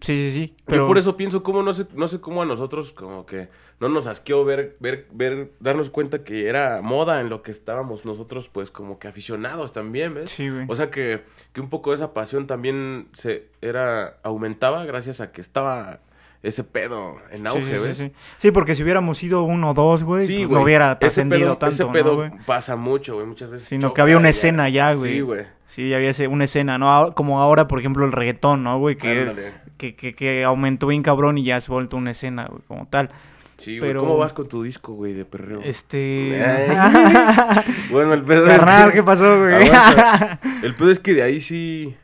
Sí, 0.00 0.16
sí, 0.16 0.30
sí. 0.30 0.56
Yo 0.68 0.86
por 0.86 0.96
eso 0.98 1.16
pienso 1.16 1.42
cómo 1.42 1.64
no 1.64 1.72
sé, 1.72 1.86
no 1.94 2.06
sé 2.06 2.20
cómo 2.20 2.42
a 2.42 2.44
nosotros 2.44 2.92
como 2.92 3.26
que 3.26 3.48
no 3.80 3.88
nos 3.88 4.06
asqueó 4.06 4.44
ver, 4.44 4.76
ver, 4.78 5.08
ver, 5.10 5.50
darnos 5.58 5.90
cuenta 5.90 6.22
que 6.22 6.48
era 6.48 6.80
moda 6.82 7.20
en 7.20 7.28
lo 7.28 7.42
que 7.42 7.50
estábamos 7.50 8.04
nosotros 8.04 8.48
pues 8.48 8.70
como 8.70 9.00
que 9.00 9.08
aficionados 9.08 9.72
también, 9.72 10.14
¿ves? 10.14 10.30
Sí, 10.30 10.48
güey. 10.48 10.66
O 10.68 10.76
sea 10.76 10.90
que, 10.90 11.24
que 11.52 11.60
un 11.60 11.68
poco 11.68 11.92
esa 11.92 12.14
pasión 12.14 12.46
también 12.46 13.08
se 13.12 13.48
era, 13.60 14.18
aumentaba 14.22 14.84
gracias 14.84 15.20
a 15.20 15.32
que 15.32 15.40
estaba 15.40 16.00
ese 16.42 16.62
pedo 16.64 17.16
en 17.32 17.46
auge, 17.46 17.62
sí, 17.64 17.70
sí, 17.78 17.86
¿ves? 17.88 17.96
sí. 17.96 18.12
Sí, 18.36 18.50
porque 18.52 18.74
si 18.74 18.82
hubiéramos 18.84 19.18
sido 19.18 19.42
uno 19.42 19.70
o 19.70 19.74
dos, 19.74 20.04
güey, 20.04 20.24
Sí, 20.24 20.38
pues 20.46 20.50
no 20.50 20.62
hubiera 20.62 20.98
trascendido 20.98 21.58
tanto, 21.58 21.74
Ese 21.74 21.84
¿no, 21.84 21.92
pedo 21.92 22.14
güey? 22.16 22.30
pasa 22.46 22.76
mucho, 22.76 23.14
güey, 23.14 23.26
muchas 23.26 23.50
veces. 23.50 23.66
Sino 23.68 23.92
que 23.92 24.00
había 24.00 24.16
una 24.16 24.28
escena 24.28 24.68
ya, 24.68 24.92
güey. 24.94 25.14
Sí, 25.14 25.20
güey. 25.20 25.46
Sí, 25.66 25.92
había 25.92 26.12
una 26.30 26.44
escena, 26.44 26.78
¿no? 26.78 26.90
Ahora- 26.90 27.14
Como 27.14 27.40
ahora, 27.42 27.66
por 27.68 27.78
ejemplo, 27.78 28.06
el 28.06 28.12
reggaetón, 28.12 28.62
¿no, 28.62 28.78
güey? 28.78 28.96
Que, 28.96 29.52
que, 29.76 29.94
que, 29.96 30.14
que 30.14 30.44
aumentó 30.44 30.86
bien 30.86 31.02
cabrón 31.02 31.38
y 31.38 31.44
ya 31.44 31.60
se 31.60 31.70
ha 31.70 31.74
vuelto 31.74 31.96
una 31.96 32.12
escena, 32.12 32.46
güey, 32.48 32.62
como 32.66 32.86
tal. 32.86 33.10
Sí, 33.56 33.78
güey. 33.78 33.90
Pero- 33.90 34.00
¿Cómo 34.00 34.16
vas 34.16 34.32
con 34.32 34.48
tu 34.48 34.62
disco, 34.62 34.92
güey, 34.94 35.12
de 35.14 35.24
perreo? 35.24 35.60
Este... 35.64 36.40
Bueno, 37.90 38.14
el 38.14 38.22
pedo 38.22 38.46
es 38.46 38.56
Carnal, 38.56 38.88
que- 38.90 38.94
¿qué 38.98 39.02
pasó, 39.02 39.38
güey? 39.40 39.54
Aguanta. 39.54 40.38
El 40.62 40.74
pedo 40.74 40.90
es 40.90 40.98
que 41.00 41.14
de 41.14 41.22
ahí 41.22 41.40
sí. 41.40 41.94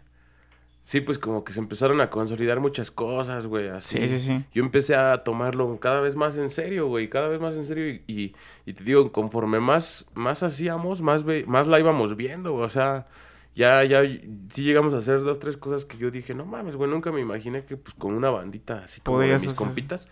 Sí, 0.87 1.01
pues 1.01 1.19
como 1.19 1.45
que 1.45 1.55
se 1.55 1.61
empezaron 1.61 2.03
a 2.03 2.11
consolidar 2.11 2.61
muchas 2.61 2.91
cosas, 2.91 3.47
güey. 3.47 3.69
Así. 3.69 3.97
Sí, 3.99 4.07
sí, 4.07 4.21
sí. 4.21 4.45
Yo 4.53 4.63
empecé 4.63 4.95
a 4.95 5.25
tomarlo 5.25 5.79
cada 5.81 6.03
vez 6.03 6.15
más 6.15 6.37
en 6.37 6.51
serio, 6.51 6.89
güey. 6.89 7.09
Cada 7.09 7.29
vez 7.29 7.41
más 7.41 7.55
en 7.55 7.67
serio. 7.67 7.89
Y, 7.89 8.03
y, 8.07 8.35
y 8.67 8.75
te 8.75 8.85
digo, 8.85 9.11
conforme 9.11 9.61
más, 9.61 10.05
más 10.13 10.43
hacíamos, 10.43 11.01
más, 11.01 11.25
ve- 11.25 11.47
más 11.49 11.69
la 11.69 11.81
íbamos 11.81 12.17
viendo, 12.17 12.53
güey. 12.53 12.65
O 12.67 12.69
sea, 12.69 13.07
ya, 13.55 13.83
ya, 13.85 14.03
sí 14.51 14.63
llegamos 14.65 14.93
a 14.93 14.99
hacer 14.99 15.23
dos, 15.23 15.39
tres 15.39 15.57
cosas 15.57 15.87
que 15.87 15.97
yo 15.97 16.11
dije, 16.11 16.35
no 16.35 16.45
mames, 16.45 16.77
güey. 16.77 16.91
Nunca 16.91 17.11
me 17.13 17.23
imaginé 17.23 17.65
que 17.65 17.79
pues 17.79 17.95
con 17.95 18.13
una 18.13 18.29
bandita 18.29 18.85
así 18.85 19.01
como 19.01 19.21
de 19.21 19.29
mis 19.33 19.53
hacer- 19.53 19.55
compitas. 19.57 20.09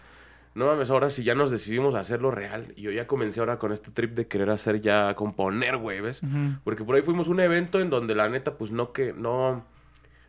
No 0.55 0.65
mames, 0.65 0.89
ahora 0.89 1.11
sí 1.11 1.23
ya 1.23 1.35
nos 1.35 1.51
decidimos 1.51 1.95
a 1.95 2.01
hacerlo 2.01 2.31
real. 2.31 2.73
Y 2.77 2.83
yo 2.83 2.91
ya 2.93 3.07
comencé 3.07 3.41
ahora 3.41 3.59
con 3.59 3.73
este 3.73 3.91
trip 3.91 4.15
de 4.15 4.27
querer 4.27 4.49
hacer 4.49 4.81
ya 4.81 5.15
componer, 5.17 5.77
güey, 5.77 6.01
¿ves? 6.01 6.23
Porque 6.65 6.83
por 6.83 6.97
ahí 6.97 7.03
fuimos 7.03 7.29
a 7.29 7.31
un 7.31 7.41
evento 7.41 7.79
en 7.79 7.91
donde 7.91 8.15
la 8.15 8.31
neta, 8.31 8.57
pues 8.57 8.71
no 8.71 8.93
que, 8.93 9.13
no. 9.13 9.71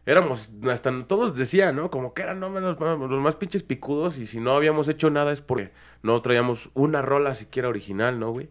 Éramos, 0.06 0.52
hasta 0.70 0.92
todos 1.08 1.34
decían, 1.36 1.78
¿no? 1.78 1.90
Como 1.90 2.14
que 2.14 2.24
eran 2.24 2.40
no, 2.42 2.50
los, 2.50 2.78
más- 2.80 3.00
los 3.00 3.22
más 3.22 3.36
pinches 3.38 3.64
picudos 3.64 4.18
y 4.20 4.26
si 4.26 4.42
no 4.42 4.52
habíamos 4.56 4.90
hecho 4.90 5.10
nada 5.10 5.32
es 5.32 5.40
porque 5.42 5.72
no 6.02 6.22
traíamos 6.22 6.70
una 6.74 7.02
rola 7.02 7.36
siquiera 7.36 7.70
original, 7.70 8.20
¿no, 8.20 8.32
güey? 8.32 8.50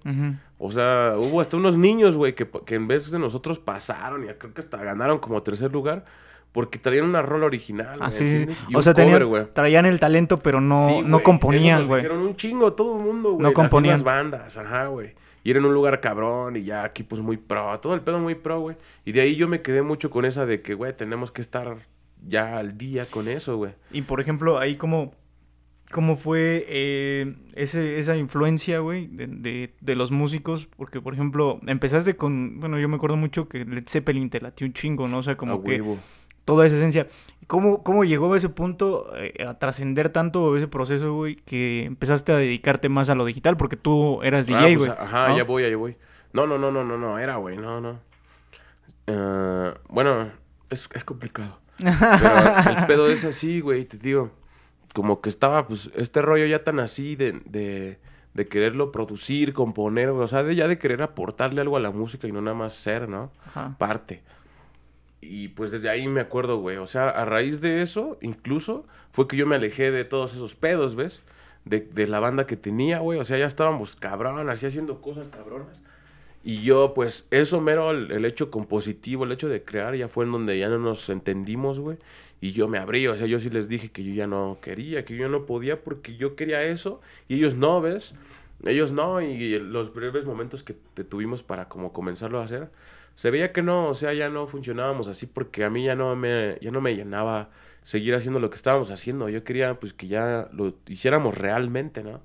O 0.56 0.70
sea, 0.70 1.12
hubo 1.16 1.40
hasta 1.42 1.58
unos 1.58 1.76
niños, 1.76 2.16
güey, 2.16 2.34
que, 2.34 2.48
que 2.64 2.74
en 2.76 2.88
vez 2.88 3.10
de 3.10 3.18
nosotros 3.18 3.58
pasaron 3.58 4.24
y 4.24 4.28
creo 4.34 4.54
que 4.54 4.62
hasta 4.62 4.78
ganaron 4.78 5.18
como 5.18 5.42
tercer 5.42 5.70
lugar 5.72 6.06
porque 6.52 6.78
traían 6.78 7.04
una 7.06 7.20
rola 7.22 7.46
original. 7.46 7.96
Ah, 8.00 8.08
güey, 8.10 8.46
sí, 8.46 8.66
O 8.74 8.80
sea, 8.82 8.94
tenían, 8.94 9.14
cover, 9.22 9.26
güey. 9.26 9.46
traían 9.52 9.84
el 9.86 10.00
talento, 10.00 10.36
pero 10.38 10.60
no, 10.60 10.88
Sí, 10.88 11.02
no 11.04 11.22
componían, 11.22 11.86
güey. 11.86 12.02
dijeron 12.02 12.24
un 12.26 12.36
chingo, 12.36 12.72
todo 12.74 12.96
el 12.98 13.02
mundo, 13.04 13.30
güey. 13.32 13.42
No 13.42 13.48
las 13.48 13.54
componían. 13.54 13.96
mismas 13.96 14.14
bandas, 14.14 14.56
ajá, 14.56 14.86
güey. 14.86 15.14
Y 15.44 15.50
era 15.50 15.58
en 15.58 15.64
un 15.64 15.74
lugar 15.74 16.00
cabrón 16.00 16.56
y 16.56 16.64
ya 16.64 16.84
aquí 16.84 17.02
pues 17.02 17.20
muy 17.20 17.36
pro, 17.36 17.78
todo 17.80 17.94
el 17.94 18.00
pedo 18.00 18.20
muy 18.20 18.34
pro, 18.34 18.60
güey. 18.60 18.76
Y 19.04 19.12
de 19.12 19.22
ahí 19.22 19.36
yo 19.36 19.48
me 19.48 19.62
quedé 19.62 19.82
mucho 19.82 20.10
con 20.10 20.24
esa 20.24 20.46
de 20.46 20.62
que, 20.62 20.74
güey, 20.74 20.96
tenemos 20.96 21.32
que 21.32 21.40
estar 21.40 21.78
ya 22.26 22.58
al 22.58 22.78
día 22.78 23.04
con 23.04 23.28
eso, 23.28 23.56
güey. 23.56 23.72
Y 23.92 24.02
por 24.02 24.20
ejemplo, 24.20 24.58
ahí 24.58 24.76
cómo, 24.76 25.14
cómo 25.90 26.16
fue 26.16 26.64
eh, 26.68 27.34
ese, 27.54 27.98
esa 27.98 28.16
influencia, 28.16 28.78
güey, 28.78 29.08
de, 29.08 29.26
de, 29.26 29.74
de 29.80 29.96
los 29.96 30.10
músicos. 30.10 30.66
Porque, 30.66 31.00
por 31.00 31.14
ejemplo, 31.14 31.60
empezaste 31.66 32.14
con, 32.14 32.60
bueno, 32.60 32.78
yo 32.78 32.88
me 32.88 32.96
acuerdo 32.96 33.16
mucho 33.16 33.48
que 33.48 33.64
Led 33.64 33.84
Zeppelin 33.88 34.30
te 34.30 34.40
latió 34.40 34.66
un 34.66 34.72
chingo, 34.72 35.08
¿no? 35.08 35.18
O 35.18 35.22
sea, 35.22 35.36
como 35.36 35.54
A 35.54 35.62
que 35.64 35.80
huevo. 35.80 35.98
Toda 36.44 36.66
esa 36.66 36.76
esencia. 36.76 37.06
¿Cómo, 37.48 37.82
cómo 37.82 38.04
llegó 38.04 38.32
a 38.32 38.36
ese 38.36 38.48
punto, 38.48 39.12
eh, 39.16 39.44
a 39.46 39.58
trascender 39.58 40.08
tanto 40.10 40.56
ese 40.56 40.68
proceso, 40.68 41.12
güey, 41.12 41.36
que 41.36 41.84
empezaste 41.84 42.32
a 42.32 42.36
dedicarte 42.36 42.88
más 42.88 43.10
a 43.10 43.14
lo 43.14 43.24
digital? 43.24 43.56
Porque 43.56 43.76
tú 43.76 44.22
eras 44.22 44.48
Ah, 44.50 44.60
DJ, 44.64 44.76
pues, 44.76 44.88
güey. 44.88 44.98
ajá, 44.98 45.28
¿no? 45.30 45.36
ya 45.36 45.44
voy, 45.44 45.68
ya 45.68 45.76
voy. 45.76 45.96
No, 46.32 46.46
no, 46.46 46.56
no, 46.56 46.70
no, 46.70 46.82
no, 46.84 46.96
no, 46.96 47.18
era, 47.18 47.36
güey, 47.36 47.58
no, 47.58 47.80
no. 47.80 47.98
Eh, 49.06 49.74
bueno, 49.88 50.30
es, 50.70 50.88
es 50.94 51.04
complicado. 51.04 51.58
Pero 51.78 51.90
el 52.80 52.86
pedo 52.86 53.08
es 53.08 53.24
así, 53.24 53.60
güey, 53.60 53.84
te 53.84 53.98
digo. 53.98 54.30
Como 54.94 55.20
que 55.20 55.28
estaba, 55.28 55.66
pues, 55.66 55.90
este 55.96 56.22
rollo 56.22 56.46
ya 56.46 56.62
tan 56.64 56.78
así 56.78 57.16
de, 57.16 57.40
de, 57.46 57.98
de 58.34 58.48
quererlo 58.48 58.92
producir, 58.92 59.52
componer, 59.54 60.10
o 60.10 60.28
sea, 60.28 60.42
de 60.42 60.54
ya 60.54 60.68
de 60.68 60.78
querer 60.78 61.02
aportarle 61.02 61.60
algo 61.62 61.76
a 61.76 61.80
la 61.80 61.90
música 61.90 62.28
y 62.28 62.32
no 62.32 62.40
nada 62.42 62.56
más 62.56 62.74
ser, 62.74 63.08
¿no? 63.08 63.32
Ajá. 63.46 63.74
Parte. 63.78 64.22
Y 65.22 65.48
pues 65.48 65.70
desde 65.70 65.88
ahí 65.88 66.08
me 66.08 66.20
acuerdo, 66.20 66.58
güey. 66.58 66.76
O 66.76 66.86
sea, 66.86 67.08
a 67.08 67.24
raíz 67.24 67.60
de 67.60 67.80
eso, 67.80 68.18
incluso, 68.20 68.84
fue 69.12 69.28
que 69.28 69.36
yo 69.36 69.46
me 69.46 69.56
alejé 69.56 69.90
de 69.92 70.04
todos 70.04 70.34
esos 70.34 70.56
pedos, 70.56 70.96
¿ves? 70.96 71.22
De, 71.64 71.80
de 71.80 72.08
la 72.08 72.18
banda 72.18 72.44
que 72.46 72.56
tenía, 72.56 72.98
güey. 72.98 73.20
O 73.20 73.24
sea, 73.24 73.38
ya 73.38 73.46
estábamos 73.46 73.94
cabrón, 73.96 74.50
así 74.50 74.66
haciendo 74.66 75.00
cosas 75.00 75.28
cabronas. 75.28 75.80
Y 76.44 76.62
yo, 76.62 76.92
pues, 76.92 77.28
eso 77.30 77.60
mero, 77.60 77.92
el, 77.92 78.10
el 78.10 78.24
hecho 78.24 78.50
compositivo, 78.50 79.24
el 79.24 79.30
hecho 79.30 79.48
de 79.48 79.64
crear, 79.64 79.94
ya 79.94 80.08
fue 80.08 80.24
en 80.24 80.32
donde 80.32 80.58
ya 80.58 80.68
no 80.68 80.78
nos 80.78 81.08
entendimos, 81.08 81.78
güey. 81.78 81.98
Y 82.40 82.50
yo 82.50 82.66
me 82.66 82.78
abrí, 82.78 83.06
o 83.06 83.14
sea, 83.14 83.28
yo 83.28 83.38
sí 83.38 83.48
les 83.48 83.68
dije 83.68 83.92
que 83.92 84.02
yo 84.02 84.12
ya 84.12 84.26
no 84.26 84.58
quería, 84.60 85.04
que 85.04 85.16
yo 85.16 85.28
no 85.28 85.46
podía 85.46 85.80
porque 85.84 86.16
yo 86.16 86.34
quería 86.34 86.62
eso. 86.62 87.00
Y 87.28 87.36
ellos 87.36 87.54
no, 87.54 87.80
¿ves? 87.80 88.14
Ellos 88.64 88.90
no, 88.90 89.20
y 89.20 89.58
los 89.58 89.94
breves 89.94 90.24
momentos 90.24 90.64
que 90.64 90.74
te 90.94 91.04
tuvimos 91.04 91.42
para 91.44 91.68
como 91.68 91.92
comenzarlo 91.92 92.40
a 92.40 92.44
hacer, 92.44 92.70
se 93.14 93.30
veía 93.30 93.52
que 93.52 93.62
no, 93.62 93.88
o 93.88 93.94
sea, 93.94 94.12
ya 94.14 94.28
no 94.28 94.46
funcionábamos 94.46 95.08
así 95.08 95.26
porque 95.26 95.64
a 95.64 95.70
mí 95.70 95.84
ya 95.84 95.94
no 95.94 96.14
me, 96.16 96.58
ya 96.60 96.70
no 96.70 96.80
me 96.80 96.96
llenaba 96.96 97.50
seguir 97.82 98.14
haciendo 98.14 98.40
lo 98.40 98.50
que 98.50 98.56
estábamos 98.56 98.90
haciendo. 98.90 99.28
Yo 99.28 99.44
quería, 99.44 99.78
pues, 99.78 99.92
que 99.92 100.06
ya 100.08 100.48
lo 100.52 100.74
hiciéramos 100.86 101.36
realmente, 101.36 102.02
¿no? 102.02 102.20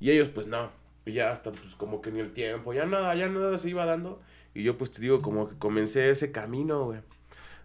Y 0.00 0.10
ellos, 0.10 0.28
pues, 0.28 0.46
no. 0.46 0.70
Y 1.06 1.12
ya 1.12 1.30
hasta, 1.32 1.50
pues, 1.52 1.74
como 1.76 2.00
que 2.00 2.10
ni 2.12 2.20
el 2.20 2.32
tiempo, 2.32 2.72
ya 2.72 2.86
nada, 2.86 3.14
ya 3.14 3.28
nada 3.28 3.58
se 3.58 3.70
iba 3.70 3.84
dando. 3.84 4.20
Y 4.54 4.62
yo, 4.62 4.78
pues, 4.78 4.92
te 4.92 5.00
digo, 5.02 5.18
como 5.18 5.48
que 5.48 5.56
comencé 5.58 6.10
ese 6.10 6.32
camino, 6.32 6.84
güey. 6.86 7.00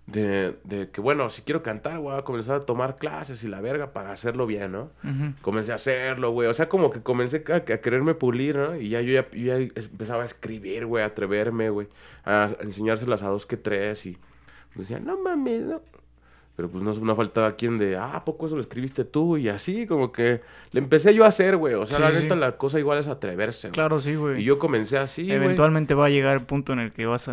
De, 0.08 0.56
de 0.64 0.90
que, 0.90 1.02
bueno, 1.02 1.30
si 1.30 1.42
quiero 1.42 1.62
cantar, 1.62 2.00
voy 2.00 2.18
a 2.18 2.22
comenzar 2.22 2.56
a 2.56 2.60
tomar 2.62 2.96
clases 2.96 3.44
y 3.44 3.48
la 3.50 3.60
verga 3.60 3.92
para 3.92 4.14
hacerlo 4.14 4.46
bien, 4.48 4.72
¿no? 4.72 4.90
Comencé 5.42 5.74
a 5.74 5.76
hacerlo, 5.76 6.32
güey. 6.32 6.48
O 6.48 6.54
sea, 6.54 6.70
como 6.70 6.92
que 6.92 7.02
comencé 7.02 7.44
a, 7.52 7.56
a 7.58 7.62
quererme 7.82 8.14
pulir, 8.14 8.56
¿no? 8.56 8.78
Y 8.78 8.88
ya 8.90 9.02
yo 9.02 9.12
ya, 9.14 9.30
yo 9.32 9.46
ya 9.46 9.58
empezaba 9.76 10.24
a 10.24 10.26
escribir, 10.26 10.86
güey, 10.86 11.04
a 11.04 11.08
atreverme, 11.08 11.70
güey. 11.70 11.88
A 12.24 12.52
enseñárselas 12.62 13.22
a 13.22 13.28
dos 13.28 13.46
que 13.46 13.58
tres. 13.58 14.06
Y 14.06 14.18
decía, 14.76 15.00
no 15.00 15.18
mames, 15.22 15.64
no. 15.64 15.82
Pero 16.56 16.70
pues 16.70 16.84
no, 16.84 16.92
no 16.94 17.16
faltaba 17.16 17.56
quien 17.56 17.78
de, 17.78 17.98
ah, 17.98 18.14
¿a 18.16 18.26
poco 18.26 18.48
eso 18.48 18.56
lo 18.56 18.62
escribiste 18.62 19.04
tú? 19.04 19.36
Y 19.38 19.50
así, 19.50 19.86
como 19.88 20.12
que 20.14 20.42
le 20.72 20.80
empecé 20.80 21.14
yo 21.14 21.26
a 21.26 21.28
hacer, 21.28 21.58
güey. 21.58 21.74
O 21.76 21.86
sea, 21.86 21.98
Sí, 21.98 22.02
la 22.02 22.10
neta, 22.12 22.34
sí. 22.34 22.40
la 22.40 22.58
cosa 22.58 22.80
igual 22.80 22.98
es 22.98 23.08
atreverse. 23.08 23.70
Claro, 23.72 24.00
sí, 24.00 24.16
güey. 24.16 24.42
Y 24.42 24.46
yo 24.46 24.58
comencé 24.58 24.98
así. 24.98 25.30
Eventualmente 25.32 25.94
va 25.94 26.06
a 26.06 26.10
llegar 26.10 26.38
el 26.38 26.46
punto 26.46 26.72
en 26.74 26.80
el 26.80 26.94
que 26.94 27.06
vas 27.06 27.28
a 27.28 27.32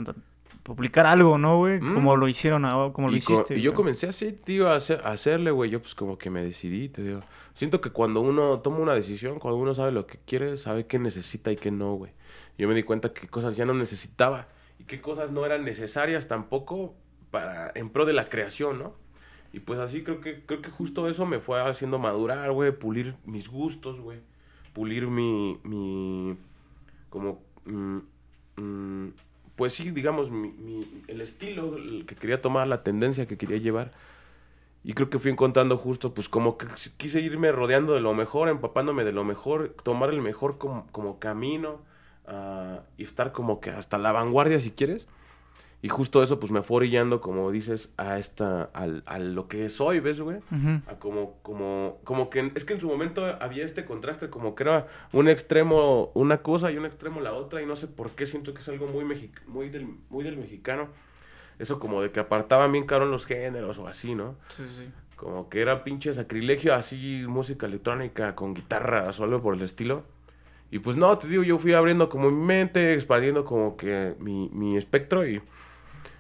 publicar 0.65 1.07
algo, 1.07 1.39
¿no, 1.39 1.59
güey? 1.59 1.81
Mm. 1.81 1.95
Como 1.95 2.17
lo 2.17 2.27
hicieron 2.27 2.65
ahora, 2.65 2.93
como 2.93 3.09
lo 3.09 3.17
y, 3.17 3.21
co- 3.21 3.35
hiciste. 3.35 3.57
y 3.57 3.63
yo 3.63 3.73
comencé 3.75 4.09
así, 4.09 4.33
tío, 4.33 4.69
a, 4.69 4.75
hacer- 4.77 5.03
a 5.05 5.13
hacerle, 5.13 5.53
güey. 5.53 5.71
Yo 5.71 5.81
pues 5.81 5.95
como 5.95 6.19
que 6.19 6.31
me 6.31 6.43
decidí, 6.43 6.89
te 6.89 7.03
digo. 7.03 7.21
Siento 7.53 7.81
que 7.81 7.91
cuando 7.91 8.21
uno 8.21 8.59
toma 8.61 8.79
una 8.79 8.95
decisión, 8.95 9.39
cuando 9.39 9.59
uno 9.59 9.75
sabe 9.75 9.93
lo 9.93 10.07
que 10.09 10.19
quiere, 10.27 10.57
sabe 10.57 10.87
qué 10.87 10.99
necesita 10.99 11.53
y 11.53 11.57
qué 11.57 11.71
no, 11.71 11.93
güey. 11.95 12.13
Yo 12.59 12.67
me 12.67 12.75
di 12.75 12.83
cuenta 12.83 13.13
que 13.13 13.29
cosas 13.29 13.55
ya 13.57 13.65
no 13.65 13.75
necesitaba 13.75 14.49
y 14.81 14.85
qué 14.85 15.01
cosas 15.01 15.31
no 15.31 15.47
eran 15.47 15.65
necesarias 15.65 16.27
tampoco 16.27 16.95
para, 17.31 17.71
en 17.77 17.91
pro 17.91 18.07
de 18.07 18.13
la 18.15 18.29
creación, 18.29 18.79
¿no? 18.79 18.95
Y 19.53 19.61
pues 19.61 19.79
así 19.79 20.03
creo 20.03 20.21
que, 20.21 20.43
creo 20.45 20.61
que 20.63 20.71
justo 20.71 21.09
eso 21.09 21.27
me 21.27 21.39
fue 21.39 21.61
haciendo 21.61 21.99
madurar, 22.01 22.51
güey, 22.51 22.73
pulir 22.73 23.15
mis 23.25 23.49
gustos, 23.49 24.01
güey, 24.01 24.19
pulir 24.73 25.07
mi, 25.07 25.61
mi, 25.63 26.37
como, 27.09 27.41
mm, 27.65 27.99
mm, 28.57 29.09
pues 29.57 29.75
sí, 29.75 29.91
digamos, 29.91 30.31
mi, 30.31 30.51
mi- 30.53 31.05
el 31.09 31.21
estilo 31.21 31.77
el 31.77 32.07
que 32.07 32.17
quería 32.17 32.41
tomar, 32.43 32.67
la 32.69 32.83
tendencia 32.83 33.27
que 33.27 33.39
quería 33.39 33.59
llevar. 33.59 33.93
Y 34.85 34.93
creo 34.95 35.11
que 35.11 35.19
fui 35.19 35.31
encontrando 35.31 35.79
justo, 35.79 36.13
pues 36.15 36.29
como 36.29 36.59
que 36.59 36.67
quise 36.99 37.21
irme 37.21 37.53
rodeando 37.53 37.95
de 37.95 38.01
lo 38.01 38.15
mejor, 38.15 38.49
empapándome 38.49 39.05
de 39.05 39.13
lo 39.13 39.25
mejor, 39.25 39.75
tomar 39.83 40.11
el 40.11 40.21
mejor 40.21 40.59
como, 40.59 40.87
como 40.93 41.19
camino 41.19 41.81
ah, 42.27 42.83
y 42.99 43.05
estar 43.05 43.33
como 43.33 43.61
que 43.61 43.71
hasta 43.71 43.99
la 43.99 44.13
vanguardia 44.13 44.61
si 44.61 44.73
quieres. 44.73 45.09
Y 45.85 45.91
justo 45.91 46.23
eso 46.23 46.41
pues 46.41 46.51
me 46.51 46.63
fue 46.63 46.79
orillando, 46.79 47.21
como 47.21 47.51
dices, 47.51 47.93
a 47.99 48.19
esta, 48.19 48.71
al, 48.73 49.03
a 49.05 49.19
lo 49.19 49.49
que 49.49 49.69
soy, 49.69 50.01
¿ves, 50.01 50.19
güey? 50.19 50.39
A 50.87 50.95
como, 50.99 51.35
como, 51.43 51.99
como 52.05 52.31
que, 52.31 52.53
es 52.55 52.65
que 52.65 52.73
en 52.73 52.81
su 52.81 52.89
momento 52.89 53.23
había 53.39 53.67
este 53.67 53.85
contraste, 53.85 54.31
como 54.31 54.55
que 54.55 54.63
era 54.63 54.87
un 55.13 55.29
extremo 55.29 56.11
una 56.15 56.39
cosa 56.39 56.73
y 56.73 56.79
un 56.79 56.87
extremo 56.87 57.21
la 57.21 57.35
otra, 57.35 57.61
y 57.61 57.67
no 57.67 57.77
sé 57.77 57.87
por 57.87 58.13
qué 58.13 58.25
siento 58.25 58.55
que 58.55 58.63
es 58.63 58.69
algo 58.71 58.87
muy, 58.87 59.05
mexi- 59.05 59.29
muy, 59.47 59.69
del, 59.69 59.87
muy 60.09 60.25
del 60.25 60.39
mexicano. 60.39 60.89
Eso 61.59 61.79
como 61.79 62.01
de 62.01 62.11
que 62.11 62.19
apartaban 62.21 62.73
bien 62.73 62.87
cabrón 62.87 63.11
los 63.11 63.27
géneros 63.27 63.77
o 63.77 63.87
así, 63.87 64.15
¿no? 64.15 64.37
Sí, 64.49 64.65
sí. 64.67 64.91
Como 65.17 65.51
que 65.51 65.61
era 65.61 65.85
pinche 65.85 66.15
sacrilegio 66.15 66.75
así, 66.75 67.25
música 67.29 67.67
electrónica 67.67 68.35
con 68.35 68.55
guitarras 68.55 69.21
o 69.21 69.25
algo 69.25 69.43
por 69.43 69.55
el 69.55 69.61
estilo. 69.61 70.03
Y 70.71 70.79
pues 70.79 70.97
no, 70.97 71.17
te 71.19 71.29
digo, 71.29 71.43
yo 71.43 71.59
fui 71.59 71.75
abriendo 71.75 72.09
como 72.09 72.31
mi 72.31 72.43
mente, 72.43 72.95
expandiendo 72.95 73.45
como 73.45 73.77
que 73.77 74.15
mi, 74.19 74.49
mi 74.51 74.79
espectro 74.79 75.29
y 75.29 75.43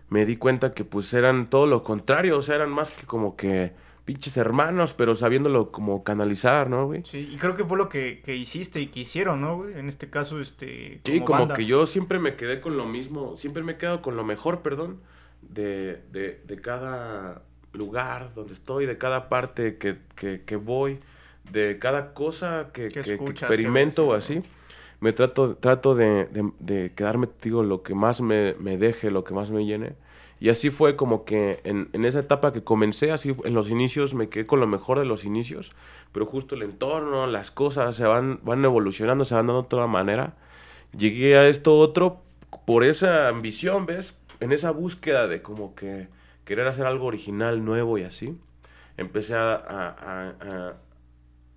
me 0.09 0.27
di 0.27 0.37
cuenta 0.37 0.75
que 0.75 0.85
pues 0.85 1.13
eran 1.15 1.49
todo 1.49 1.67
lo 1.67 1.83
contrario, 1.83 2.39
o 2.39 2.43
sea, 2.43 2.57
eran 2.57 2.71
más 2.71 2.93
que 2.93 3.07
como 3.07 3.37
que 3.37 3.73
pinches 4.05 4.37
hermanos, 4.37 4.95
pero 4.95 5.15
sabiéndolo 5.15 5.73
como 5.73 6.05
canalizar, 6.05 6.69
¿no, 6.69 6.87
güey? 6.87 7.03
Sí, 7.05 7.31
y 7.33 7.37
creo 7.37 7.55
que 7.55 7.65
fue 7.65 7.79
lo 7.79 7.89
que, 7.89 8.21
que 8.23 8.37
hiciste 8.37 8.81
y 8.81 8.89
que 8.89 9.01
hicieron, 9.01 9.41
¿no, 9.41 9.57
güey? 9.57 9.79
En 9.79 9.89
este 9.89 10.11
caso, 10.11 10.41
este. 10.41 11.01
Sí, 11.05 11.21
como 11.21 11.41
banda. 11.41 11.55
que 11.55 11.65
yo 11.65 11.87
siempre 11.87 12.19
me 12.19 12.37
quedé 12.37 12.61
con 12.61 12.77
lo 12.77 12.85
mismo, 12.87 13.37
siempre 13.37 13.63
me 13.63 13.73
he 13.73 13.77
quedado 13.77 14.03
con 14.03 14.17
lo 14.17 14.25
mejor, 14.25 14.61
perdón, 14.61 15.01
de, 15.43 16.03
de, 16.13 16.41
de 16.45 16.61
cada 16.61 17.43
lugar 17.73 18.35
donde 18.35 18.53
estoy, 18.53 18.87
de 18.87 18.99
cada 18.99 19.29
parte 19.29 19.79
que, 19.79 19.97
que, 20.15 20.43
que 20.43 20.57
voy, 20.57 21.01
de 21.51 21.79
cada 21.79 22.15
cosa 22.15 22.71
que, 22.73 22.89
Que 22.89 23.01
escuchas, 23.01 23.51
experimento 23.51 24.07
o 24.07 24.15
así. 24.15 24.43
Me 25.05 25.13
trato, 25.13 25.55
trato 25.57 25.95
de, 25.95 26.25
de, 26.27 26.51
de 26.61 26.93
quedarme, 26.95 27.29
digo, 27.43 27.63
lo 27.63 27.83
que 27.83 27.95
más 27.95 28.23
me, 28.23 28.55
me 28.59 28.79
deje, 28.79 29.11
lo 29.11 29.23
que 29.23 29.35
más 29.35 29.51
me 29.51 29.67
llene. 29.67 29.97
Y 30.41 30.49
así 30.49 30.71
fue 30.71 30.97
como 30.97 31.27
que 31.27 31.61
en, 31.65 31.91
en 31.93 32.07
esa 32.07 32.21
etapa 32.21 32.55
que 32.55 32.65
comencé, 32.65 33.13
así 33.13 33.33
en 33.45 33.53
los 33.53 33.69
inicios 33.69 34.15
me 34.15 34.31
quedé 34.31 34.47
con 34.47 34.61
lo 34.61 34.67
mejor 34.67 34.99
de 34.99 35.05
los 35.05 35.27
inicios, 35.27 35.73
pero 36.13 36.25
justo 36.25 36.55
el 36.55 36.63
entorno, 36.63 37.27
las 37.27 37.51
cosas 37.51 37.95
se 37.97 38.05
van, 38.05 38.41
van 38.45 38.65
evolucionando, 38.65 39.27
se 39.27 39.35
van 39.35 39.47
dando 39.47 39.61
de 39.61 39.67
otra 39.67 39.87
manera. 39.87 40.37
Llegué 40.97 41.37
a 41.37 41.49
esto 41.49 41.79
otro 41.79 42.23
por 42.65 42.83
esa 42.83 43.29
ambición, 43.29 43.85
¿ves? 43.85 44.17
En 44.41 44.53
esa 44.53 44.71
búsqueda 44.71 45.27
de 45.29 45.43
como 45.43 45.75
que 45.75 46.09
querer 46.47 46.67
hacer 46.67 46.87
algo 46.87 47.05
original, 47.05 47.63
nuevo 47.63 47.99
y 47.99 48.05
así. 48.05 48.39
Empecé 48.97 49.35
a- 49.35 49.55
a- 49.55 50.35
a- 50.41 50.75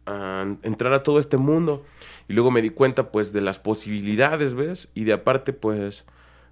a 0.06 0.46
entrar 0.64 0.94
a 0.94 1.04
todo 1.04 1.20
este 1.20 1.36
mundo 1.38 1.84
y 2.28 2.34
luego 2.34 2.52
me 2.52 2.62
di 2.62 2.70
cuenta 2.70 3.12
pues 3.12 3.34
de 3.34 3.42
las 3.42 3.60
posibilidades, 3.60 4.54
¿ves? 4.54 4.90
Y 4.94 5.04
de 5.06 5.14
aparte 5.14 5.54
pues 5.54 6.06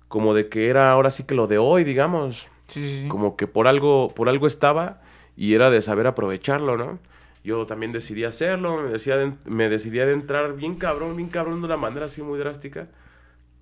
como 0.07 0.33
de 0.33 0.47
que 0.49 0.69
era 0.69 0.91
ahora 0.91 1.11
sí 1.11 1.23
que 1.23 1.35
lo 1.35 1.47
de 1.47 1.57
hoy, 1.57 1.83
digamos, 1.83 2.47
Sí, 2.67 2.85
sí, 2.87 3.01
sí. 3.03 3.07
como 3.07 3.35
que 3.35 3.47
por 3.47 3.67
algo, 3.67 4.09
por 4.15 4.29
algo 4.29 4.47
estaba 4.47 5.01
y 5.37 5.53
era 5.53 5.69
de 5.69 5.81
saber 5.81 6.07
aprovecharlo, 6.07 6.77
¿no? 6.77 6.99
Yo 7.43 7.65
también 7.67 7.91
decidí 7.91 8.23
hacerlo, 8.23 8.77
me, 8.81 8.89
decía 8.91 9.17
de- 9.17 9.33
me 9.45 9.69
decidí 9.69 9.99
a 9.99 10.09
entrar 10.09 10.55
bien 10.55 10.75
cabrón, 10.75 11.15
bien 11.15 11.29
cabrón 11.29 11.59
de 11.61 11.65
una 11.67 11.77
manera 11.77 12.05
así 12.05 12.21
muy 12.21 12.39
drástica, 12.39 12.87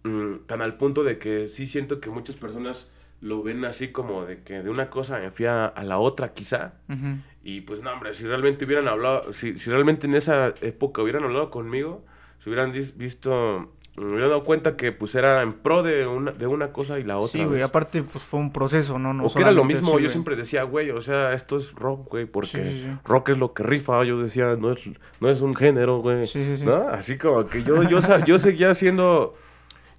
Mm, 0.05 0.45
tan 0.47 0.61
al 0.61 0.75
punto 0.75 1.03
de 1.03 1.17
que 1.17 1.47
sí 1.47 1.65
siento 1.65 2.01
que 2.01 2.09
muchas 2.09 2.35
personas 2.35 2.89
lo 3.23 3.41
ven 3.41 3.63
así 3.63 3.87
como 3.87 4.25
de 4.25 4.43
que 4.43 4.61
de 4.61 4.69
una 4.69 4.89
cosa 4.89 5.17
me 5.17 5.31
fui 5.31 5.45
a, 5.45 5.65
a 5.65 5.83
la 5.83 5.97
otra 5.97 6.33
quizá, 6.33 6.73
Ujú. 6.89 7.19
y 7.43 7.61
pues 7.61 7.81
no, 7.81 7.91
hombre, 7.93 8.13
si 8.15 8.25
realmente 8.25 8.65
hubieran 8.65 8.87
hablado, 8.89 9.31
si, 9.33 9.57
si 9.57 9.69
realmente 9.69 10.07
en 10.07 10.15
esa 10.15 10.53
época 10.61 11.01
hubieran 11.01 11.23
hablado 11.23 11.49
conmigo, 11.49 12.03
se 12.43 12.49
hubieran 12.49 12.73
visto, 12.97 13.71
me 13.95 14.03
hubieran 14.05 14.27
dado 14.29 14.43
cuenta 14.43 14.75
que 14.75 14.91
pues 14.91 15.15
era 15.15 15.41
en 15.41 15.53
pro 15.53 15.83
de 15.83 16.05
una, 16.05 16.31
de 16.31 16.47
una 16.47 16.73
cosa 16.73 16.99
y 16.99 17.03
la 17.03 17.17
otra. 17.17 17.31
Sí, 17.41 17.45
güey, 17.45 17.61
aparte, 17.61 18.03
pues 18.03 18.23
fue 18.25 18.41
un 18.41 18.51
proceso, 18.51 18.99
¿no? 18.99 19.13
no 19.13 19.23
o 19.25 19.33
que 19.33 19.41
era 19.41 19.51
lo 19.53 19.63
mismo, 19.63 19.89
así, 19.89 19.97
yo 19.97 19.99
güey. 20.01 20.09
siempre 20.09 20.35
decía, 20.35 20.63
güey, 20.63 20.89
o 20.91 21.01
sea, 21.01 21.31
esto 21.33 21.55
es 21.55 21.73
rock, 21.75 22.09
güey, 22.09 22.25
porque 22.25 22.49
Sí, 22.49 22.57
sí, 22.63 22.83
sí. 22.83 22.97
rock 23.05 23.29
es 23.29 23.37
lo 23.37 23.53
que 23.53 23.63
rifa, 23.63 24.03
yo 24.03 24.19
decía, 24.19 24.57
no 24.59 24.73
es, 24.73 24.81
no 25.21 25.29
es 25.29 25.39
un 25.39 25.55
género, 25.55 25.99
güey. 25.99 26.25
Sí, 26.25 26.43
sí, 26.43 26.57
sí. 26.57 26.65
¿No? 26.65 26.89
Así 26.89 27.17
como 27.17 27.45
que 27.45 27.63
yo, 27.63 27.83
yo, 27.83 27.99
yo 28.25 28.37
seguía 28.39 28.73
siendo, 28.73 29.35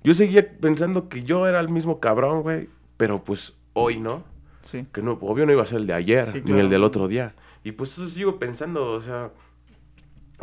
yo 0.03 0.13
seguía 0.13 0.47
pensando 0.61 1.09
que 1.09 1.23
yo 1.23 1.47
era 1.47 1.61
el 1.61 1.71
mismo 1.71 2.01
cabrón, 2.01 2.43
güey, 2.43 2.69
pero 3.05 3.23
pues 3.23 3.53
hoy, 3.75 3.99
¿no? 3.99 4.25
Sí. 4.63 4.87
Que 4.91 5.03
no, 5.03 5.19
obvio 5.21 5.45
no 5.45 5.53
iba 5.53 5.63
a 5.63 5.67
ser 5.67 5.81
el 5.81 5.87
de 5.87 5.93
ayer, 5.93 6.33
Sí, 6.33 6.43
ni 6.47 6.59
el 6.59 6.71
del 6.71 6.83
otro 6.85 7.07
día. 7.07 7.35
Y 7.63 7.73
pues 7.73 7.93
eso 7.99 8.09
sigo 8.09 8.39
pensando, 8.39 8.93
o 8.93 9.01
sea, 9.03 9.31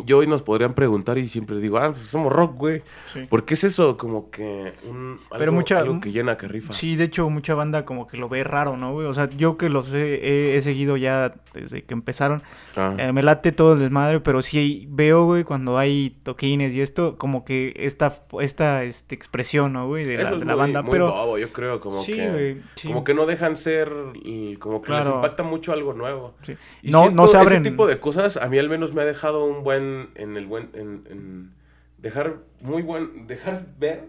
yo 0.06 0.18
hoy 0.20 0.28
nos 0.28 0.42
podrían 0.42 0.74
preguntar 0.74 1.18
y 1.18 1.28
siempre 1.28 1.58
digo, 1.58 1.78
ah, 1.78 1.90
pues 1.92 2.02
somos 2.06 2.32
rock, 2.32 2.56
güey. 2.58 2.82
Sí. 3.14 3.28
Porque 3.30 3.54
es 3.56 3.64
eso, 3.64 3.98
como 3.98 4.32
que 4.32 4.74
un, 4.90 5.20
algo, 5.26 5.38
Pero 5.38 5.52
mucha- 5.52 5.80
algo 5.80 6.00
que 6.00 6.12
llena, 6.12 6.38
que 6.38 6.48
rifa. 6.48 6.74
Sí, 6.74 6.96
de 6.96 7.04
hecho, 7.06 7.30
mucha 7.30 7.54
banda 7.56 7.86
como 7.86 8.08
que 8.08 8.18
lo 8.18 8.30
ve 8.30 8.44
raro, 8.44 8.78
¿no, 8.78 8.94
güey? 8.94 9.06
O 9.08 9.14
sea, 9.14 9.30
yo 9.30 9.58
que 9.58 9.70
los 9.70 9.94
he, 9.94 10.16
he- 10.16 10.58
he 10.58 10.62
seguido 10.62 10.98
ya 10.98 11.34
desde 11.54 11.84
que 11.84 11.94
empezaron, 11.94 12.42
Ah. 12.76 12.96
eh, 12.98 13.12
me 13.12 13.22
late 13.24 13.52
todo 13.52 13.74
el 13.74 13.80
desmadre, 13.80 14.20
pero 14.22 14.42
sí 14.42 14.88
veo, 14.90 15.26
güey, 15.26 15.44
cuando 15.44 15.78
hay 15.78 16.18
toquines 16.24 16.74
y 16.74 16.82
esto, 16.82 17.18
como 17.18 17.44
que 17.46 17.74
esta, 17.76 18.14
esta 18.40 18.84
este, 18.84 19.14
expresión, 19.16 19.74
¿no, 19.74 19.88
güey? 19.88 20.06
De 20.06 20.18
la, 20.18 20.24
Eso 20.24 20.34
es 20.36 20.40
de 20.40 20.46
la 20.46 20.54
muy- 20.54 20.60
banda, 20.62 20.82
muy 20.82 20.92
pero... 20.92 21.12
bobo, 21.12 21.38
yo 21.38 21.52
creo, 21.52 21.80
como 21.80 22.02
sí, 22.02 22.14
que... 22.14 22.30
güey, 22.30 22.62
sí. 22.76 22.88
Como 22.88 23.04
que 23.04 23.14
no 23.14 23.26
dejan 23.26 23.56
ser, 23.56 23.92
como 24.60 24.82
que 24.82 24.92
les 24.94 25.06
impacta 25.08 25.44
mucho 25.44 25.74
algo 25.74 25.94
nuevo. 25.94 26.34
sí. 26.44 26.56
Y 26.82 26.92
No, 26.92 27.02
siento 27.02 27.22
no 27.22 27.28
se 27.28 27.38
abren... 27.38 27.62
Ese 27.62 27.70
tipo 27.72 27.88
de 27.88 28.00
cosas 28.00 28.38
a 28.38 28.48
mí 28.48 28.58
al 28.58 28.70
menos 28.70 28.94
me 28.94 29.02
ha 29.02 29.06
dejado 29.06 29.46
un 29.46 29.64
buen, 29.64 29.81
en 30.16 30.38
el 30.38 30.46
buen, 30.46 30.70
en, 30.74 31.04
en 31.10 31.52
dejar 31.98 32.38
muy 32.62 32.82
buen, 32.82 33.28
dejar 33.28 33.66
ver 33.80 34.06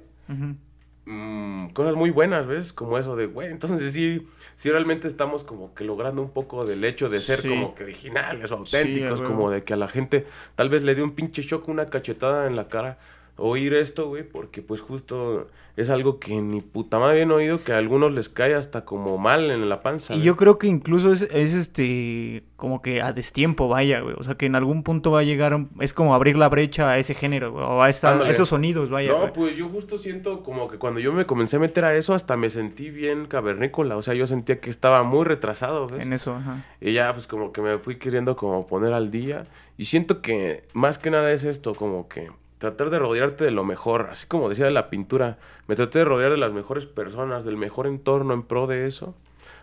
mm, 1.04 1.68
cosas 1.70 1.94
muy 1.96 2.10
buenas, 2.10 2.46
¿ves? 2.46 2.72
Como 2.72 2.96
eso 2.98 3.16
de, 3.16 3.26
güey, 3.26 3.50
entonces 3.50 3.92
sí, 3.92 4.26
sí 4.56 4.70
realmente 4.70 5.08
estamos 5.08 5.42
como 5.44 5.74
que 5.74 5.84
logrando 5.84 6.22
un 6.22 6.30
poco 6.30 6.64
del 6.64 6.84
hecho 6.84 7.08
de 7.08 7.20
ser 7.20 7.40
Sí. 7.40 7.48
como 7.48 7.74
que 7.74 7.84
originales 7.84 8.50
o 8.52 8.56
auténticos, 8.56 9.20
como 9.22 9.50
de 9.50 9.64
que 9.64 9.74
a 9.74 9.76
la 9.76 9.88
gente 9.88 10.26
tal 10.54 10.68
vez 10.68 10.82
le 10.84 10.94
dé 10.94 11.02
un 11.02 11.14
pinche 11.14 11.42
shock, 11.42 11.68
una 11.68 11.86
cachetada 11.86 12.46
en 12.46 12.56
la 12.56 12.68
cara 12.68 12.98
oír 13.36 13.74
esto, 13.74 14.08
güey, 14.08 14.22
porque 14.22 14.62
pues 14.62 14.80
justo 14.80 15.48
es 15.74 15.88
algo 15.88 16.18
que 16.20 16.34
ni 16.42 16.60
puta 16.60 16.98
madre 16.98 17.16
bien 17.16 17.30
oído 17.30 17.64
que 17.64 17.72
a 17.72 17.78
algunos 17.78 18.12
les 18.12 18.28
cae 18.28 18.54
hasta 18.54 18.84
como 18.84 19.16
mal 19.16 19.50
en 19.50 19.68
la 19.70 19.80
panza. 19.82 20.12
Y 20.12 20.16
güey. 20.18 20.26
yo 20.26 20.36
creo 20.36 20.58
que 20.58 20.66
incluso 20.66 21.10
es, 21.10 21.22
es 21.22 21.54
este 21.54 22.44
como 22.56 22.82
que 22.82 23.00
a 23.00 23.12
destiempo 23.12 23.68
vaya, 23.68 24.00
güey. 24.00 24.14
O 24.18 24.22
sea 24.22 24.34
que 24.34 24.44
en 24.46 24.54
algún 24.54 24.82
punto 24.82 25.10
va 25.12 25.20
a 25.20 25.22
llegar, 25.22 25.54
un- 25.54 25.70
es 25.80 25.94
como 25.94 26.14
abrir 26.14 26.36
la 26.36 26.48
brecha 26.50 26.90
a 26.90 26.98
ese 26.98 27.14
género, 27.14 27.52
güey, 27.52 27.64
o 27.64 27.82
a, 27.82 27.88
esta- 27.88 28.10
a 28.10 28.12
Ándale. 28.12 28.30
esos 28.30 28.48
sonidos, 28.50 28.90
vaya. 28.90 29.12
No, 29.12 29.18
güey. 29.20 29.32
pues 29.32 29.56
yo 29.56 29.68
justo 29.70 29.98
siento 29.98 30.42
como 30.42 30.68
que 30.68 30.76
cuando 30.78 31.00
yo 31.00 31.12
me 31.12 31.24
comencé 31.24 31.56
a 31.56 31.60
meter 31.60 31.86
a 31.86 31.94
eso, 31.96 32.12
hasta 32.14 32.36
me 32.36 32.50
sentí 32.50 32.90
bien 32.90 33.24
cavernícola. 33.26 33.96
O 33.96 34.02
sea, 34.02 34.12
yo 34.14 34.26
sentía 34.26 34.60
que 34.60 34.68
estaba 34.68 35.02
muy 35.04 35.24
retrasado, 35.24 35.86
¿ves? 35.86 36.02
En 36.02 36.12
eso, 36.12 36.34
ajá. 36.34 36.64
Y 36.82 36.92
ya, 36.92 37.12
pues 37.14 37.26
como 37.26 37.50
que 37.52 37.62
me 37.62 37.78
fui 37.78 37.96
queriendo 37.96 38.36
como 38.36 38.66
poner 38.66 38.92
al 38.92 39.10
día. 39.10 39.46
Y 39.78 39.86
siento 39.86 40.20
que 40.20 40.62
más 40.74 40.98
que 40.98 41.10
nada 41.10 41.32
es 41.32 41.44
esto, 41.44 41.74
como 41.74 42.08
que 42.08 42.30
tratar 42.62 42.90
de 42.90 42.98
rodearte 43.00 43.42
de 43.44 43.50
lo 43.50 43.64
mejor. 43.64 44.08
Así 44.10 44.26
como 44.28 44.48
decía 44.48 44.64
de 44.66 44.70
la 44.70 44.88
pintura, 44.88 45.38
me 45.66 45.74
traté 45.74 45.98
de 45.98 46.04
rodear 46.04 46.30
de 46.30 46.38
las 46.38 46.52
mejores 46.52 46.86
personas, 46.86 47.44
del 47.44 47.56
mejor 47.56 47.88
entorno 47.88 48.34
en 48.34 48.44
pro 48.44 48.68
de 48.68 48.86
eso. 48.86 49.14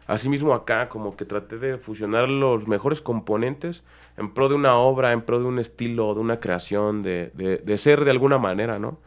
Asimismo 0.05 0.53
acá, 0.53 0.89
como 0.89 1.15
que 1.15 1.23
traté 1.23 1.57
de 1.59 1.77
fusionar 1.77 2.27
los 2.27 2.67
mejores 2.67 3.01
componentes 3.01 3.83
en 4.17 4.33
pro 4.33 4.49
de 4.49 4.55
una 4.55 4.75
obra, 4.75 5.13
en 5.13 5.21
pro 5.21 5.39
de 5.39 5.45
un 5.45 5.59
estilo, 5.59 6.13
de 6.13 6.19
una 6.19 6.41
creación, 6.41 7.01
de, 7.01 7.31
de, 7.35 7.77
ser 7.77 8.03
de 8.03 8.11
alguna 8.11 8.37
manera, 8.37 8.79
¿no? 8.79 8.97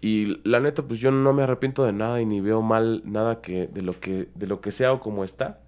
Y 0.00 0.40
la 0.48 0.60
neta, 0.60 0.82
pues 0.82 1.00
yo 1.00 1.10
no 1.10 1.32
me 1.34 1.42
arrepiento 1.42 1.84
de 1.84 1.92
nada 1.92 2.20
y 2.22 2.26
ni 2.26 2.40
veo 2.40 2.62
mal 2.62 3.02
nada 3.04 3.42
que 3.42 3.66
de 3.66 3.82
lo 3.82 4.00
que, 4.00 4.28
de 4.34 4.46
lo 4.46 4.60
que 4.62 4.70
sea 4.70 4.92
o 4.94 5.00
como 5.00 5.24
está. 5.24 5.60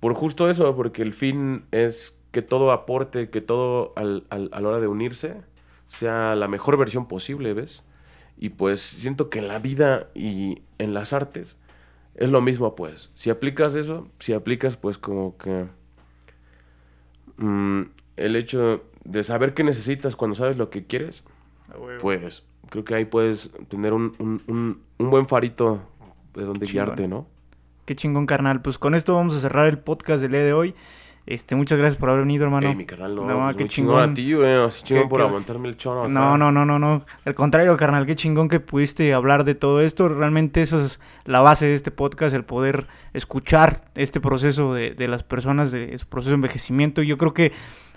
Por 0.00 0.14
justo 0.14 0.48
eso, 0.50 0.76
porque 0.76 1.02
el 1.02 1.14
fin 1.14 1.64
es 1.72 2.20
que 2.32 2.42
todo 2.42 2.70
aporte, 2.72 3.30
que 3.30 3.40
todo 3.40 3.92
al, 3.96 4.24
al- 4.30 4.50
a 4.52 4.60
la 4.60 4.68
hora 4.68 4.80
de 4.80 4.88
unirse 4.88 5.42
sea 5.88 6.34
la 6.34 6.48
mejor 6.48 6.76
versión 6.76 7.06
posible, 7.08 7.54
¿ves? 7.54 7.82
Y 8.38 8.50
pues 8.50 8.80
siento 8.80 9.30
que 9.30 9.38
en 9.38 9.48
la 9.48 9.58
vida 9.58 10.08
y 10.14 10.60
en 10.78 10.92
las 10.94 11.12
artes 11.12 11.56
es 12.14 12.30
lo 12.30 12.40
mismo, 12.40 12.74
pues. 12.74 13.10
Si 13.14 13.30
aplicas 13.30 13.74
eso, 13.74 14.08
si 14.18 14.32
aplicas 14.32 14.76
pues 14.76 14.98
como 14.98 15.36
que 15.38 15.66
mm, 17.38 17.82
el 18.16 18.36
hecho 18.36 18.84
de 19.04 19.24
saber 19.24 19.54
qué 19.54 19.64
necesitas 19.64 20.16
cuando 20.16 20.34
sabes 20.34 20.56
lo 20.58 20.70
que 20.70 20.84
quieres, 20.86 21.24
pues 22.00 22.44
creo 22.70 22.84
que 22.84 22.94
ahí 22.94 23.04
puedes 23.04 23.52
tener 23.68 23.92
un, 23.92 24.14
un- 24.18 24.42
un- 24.48 24.80
un 24.98 25.10
buen 25.10 25.28
farito 25.28 25.80
de 26.34 26.44
donde 26.44 26.66
guiarte, 26.86 27.08
¿no? 27.08 27.26
Qué 27.84 27.94
chingón, 27.94 28.26
carnal. 28.26 28.62
Pues 28.62 28.78
con 28.78 28.94
esto 28.94 29.14
vamos 29.14 29.34
a 29.36 29.40
cerrar 29.40 29.66
el 29.68 29.78
podcast 29.78 30.20
del 30.22 30.32
día 30.32 30.42
de 30.42 30.52
hoy. 30.52 30.74
Este, 31.26 31.56
muchas 31.56 31.76
gracias 31.76 31.98
por 31.98 32.08
haber 32.10 32.22
venido, 32.22 32.44
hermano. 32.44 32.68
Ey, 32.68 32.76
mi 32.76 32.84
carnal, 32.86 33.16
no, 33.16 33.24
No, 33.26 33.38
pues 33.46 33.56
qué 33.56 33.62
muy 33.64 33.68
chingón 33.68 34.10
a 34.10 34.14
ti, 34.14 34.32
güey. 34.32 34.52
Así 34.54 34.84
chingón 34.84 35.02
Qué- 35.04 35.08
por 35.08 35.20
qué- 35.20 35.26
aguantarme 35.26 35.68
el 35.68 35.76
choro. 35.76 36.08
No, 36.08 36.38
no, 36.38 36.52
no, 36.52 36.64
no, 36.64 36.78
no. 36.78 37.04
Al 37.24 37.34
contrario, 37.34 37.76
carnal, 37.76 38.06
qué 38.06 38.14
chingón 38.14 38.48
que 38.48 38.60
pudiste 38.60 39.12
hablar 39.12 39.42
de 39.42 39.56
todo 39.56 39.80
esto. 39.80 40.08
Realmente 40.08 40.62
eso 40.62 40.80
es 40.80 41.00
la 41.24 41.40
base 41.40 41.66
de 41.66 41.74
este 41.74 41.90
podcast, 41.90 42.32
el 42.34 42.44
poder 42.44 42.86
escuchar 43.12 43.82
este 43.96 44.20
proceso 44.20 44.72
de, 44.72 44.92
de 44.92 45.08
las 45.08 45.24
personas, 45.24 45.72
de 45.72 45.98
su 45.98 46.06
proceso 46.06 46.30
de 46.30 46.36
envejecimiento. 46.36 47.02
Y 47.02 47.08
yo 47.08 47.18
creo 47.18 47.34
que 47.34 47.50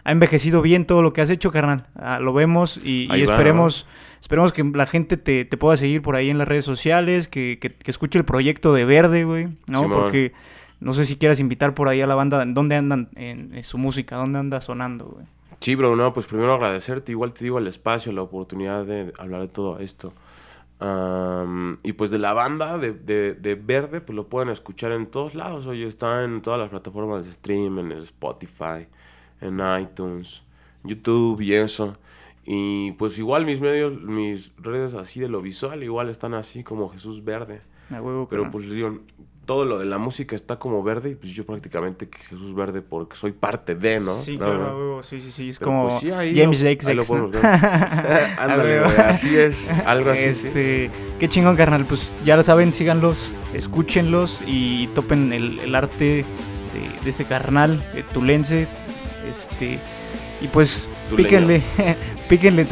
ha 0.06 0.12
envejecido 0.12 0.64
bien 0.64 0.86
todo 0.86 1.04
lo 1.04 1.14
que 1.14 1.22
has 1.22 1.30
hecho, 1.30 1.52
carnal. 1.52 1.86
Ah, 1.96 2.20
lo 2.20 2.34
vemos 2.34 2.80
y, 2.84 3.04
y 3.04 3.12
Ahí 3.12 3.26
va, 3.26 3.34
esperemos, 3.34 3.86
esperemos 4.22 4.54
que 4.54 4.64
la 4.64 4.88
gente 4.88 5.18
te, 5.18 5.46
te 5.46 5.56
pueda 5.58 5.78
seguir 5.78 6.02
por 6.02 6.16
ahí 6.16 6.32
en 6.32 6.40
las 6.40 6.48
redes 6.48 6.66
sociales, 6.66 7.28
que, 7.28 7.60
que, 7.62 7.70
que 7.76 7.92
escuche 7.92 8.18
el 8.18 8.26
proyecto 8.26 8.74
de 8.74 8.86
Verde, 8.86 9.24
güey. 9.26 9.50
¿no? 9.68 9.82
Simón. 9.82 10.00
Porque 10.00 10.32
no 10.80 10.94
sé 10.94 11.06
si 11.06 11.18
quieras 11.18 11.40
invitar 11.40 11.74
por 11.74 11.88
ahí 11.90 12.02
a 12.02 12.08
la 12.08 12.16
banda, 12.16 12.44
¿dónde 12.46 12.76
andan 12.76 13.10
en, 13.16 13.54
en 13.54 13.64
su 13.64 13.78
música? 13.78 14.16
¿Dónde 14.16 14.40
anda 14.40 14.62
sonando, 14.62 15.06
güey? 15.06 15.26
Sí, 15.60 15.76
bro, 15.76 15.96
no, 15.96 16.14
pues 16.14 16.26
primero 16.26 16.54
agradecerte, 16.54 17.12
igual 17.12 17.34
te 17.34 17.44
digo 17.44 17.58
el 17.58 17.68
espacio, 17.68 18.14
la 18.14 18.22
oportunidad 18.22 18.86
de 18.86 19.12
hablar 19.18 19.42
de 19.42 19.50
todo 19.50 19.80
esto. 19.80 20.14
Am, 20.80 21.80
y 21.84 21.92
pues 21.92 22.10
de 22.12 22.20
la 22.20 22.32
banda 22.32 22.78
de, 22.78 22.94
de, 22.94 23.34
de 23.34 23.56
Verde, 23.56 24.00
pues 24.00 24.16
lo 24.16 24.28
pueden 24.28 24.48
escuchar 24.50 24.94
en 24.94 25.08
todos 25.08 25.36
lados. 25.36 25.68
Oye, 25.68 25.86
está 25.86 26.24
en 26.24 26.42
todas 26.42 26.60
las 26.60 26.70
plataformas 26.70 27.26
de 27.26 27.32
stream, 27.34 27.80
en 27.80 27.92
el 27.92 28.04
Spotify, 28.04 28.88
en 29.42 29.60
iTunes, 29.82 30.44
YouTube 30.86 31.42
y 31.42 31.54
eso. 31.54 31.98
Y 32.46 32.94
pues 32.94 33.20
igual 33.20 33.46
mis 33.46 33.60
medios, 33.60 34.02
mis 34.02 34.54
redes 34.58 34.94
así 34.94 35.20
de 35.20 35.28
lo 35.28 35.42
visual, 35.42 35.84
igual 35.84 36.10
están 36.10 36.34
así 36.34 36.64
como 36.64 36.88
Jesús 36.90 37.26
Verde. 37.26 37.62
Huevo, 37.92 38.28
Pero 38.30 38.50
pues 38.50 38.70
digo, 38.70 39.00
todo 39.50 39.66
lo 39.66 39.80
de 39.80 39.86
la 39.86 39.98
música 39.98 40.36
está 40.36 40.60
como 40.60 40.84
verde 40.84 41.10
y 41.10 41.16
pues 41.16 41.34
yo 41.34 41.44
prácticamente 41.44 42.08
que 42.08 42.20
Jesús 42.20 42.54
Verde 42.54 42.84
porque 42.84 43.16
soy 43.16 43.32
parte 43.32 43.74
de, 43.74 44.00
¿no? 44.00 44.14
Sí, 44.14 44.38
claro, 44.38 44.98
no. 44.98 45.02
sí, 45.02 45.20
sí, 45.20 45.32
sí, 45.32 45.50
es 45.50 45.58
Pero, 45.58 45.72
como 45.72 45.88
pues, 45.88 46.02
sí, 46.02 46.12
ahí 46.12 46.40
James 46.40 46.62
lo 46.62 47.18
¿no? 47.18 47.30
Ándale, 48.38 48.82
güey, 48.82 48.98
así 48.98 49.36
es, 49.36 49.68
algo 49.88 50.12
así. 50.12 50.36
sí. 50.36 50.48
Este, 50.50 50.92
qué 51.20 51.28
chingón, 51.30 51.56
carnal, 51.56 51.84
pues 51.86 52.16
ya 52.24 52.38
lo 52.38 52.44
saben, 52.44 52.74
síganlos, 52.74 53.34
escúchenlos 53.56 54.44
y 54.46 54.86
topen 54.94 55.34
el, 55.34 55.58
el 55.62 55.74
arte 55.74 56.06
de, 56.06 57.04
de 57.04 57.10
este 57.10 57.26
carnal, 57.26 57.82
de 57.96 58.04
tulense, 58.04 58.68
este, 59.32 59.80
y 60.42 60.48
pues 60.50 60.92
Tuleño. 61.10 61.28
píquenle, 61.28 61.64
píquenle, 62.30 62.66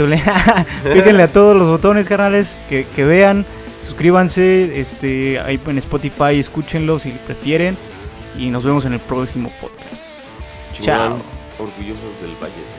píquenle 0.93 1.23
a 1.23 1.31
todos 1.33 1.57
los 1.57 1.69
botones, 1.69 2.07
carnales, 2.07 2.59
que, 2.69 2.85
que 2.95 3.03
vean, 3.03 3.47
suscríbanse, 3.88 4.80
este, 4.80 5.39
ahí 5.39 5.59
en 5.65 5.77
Spotify, 5.77 6.38
escúchenlos 6.38 7.03
si 7.03 7.11
prefieren, 7.11 7.77
y 8.38 8.49
nos 8.49 8.65
vemos 8.65 8.85
en 8.85 8.93
el 8.93 8.99
próximo 8.99 9.49
podcast. 9.61 10.27
Chao. 10.73 11.18
Orgullosos 11.57 12.22
del 12.22 12.35
Valle. 12.41 12.76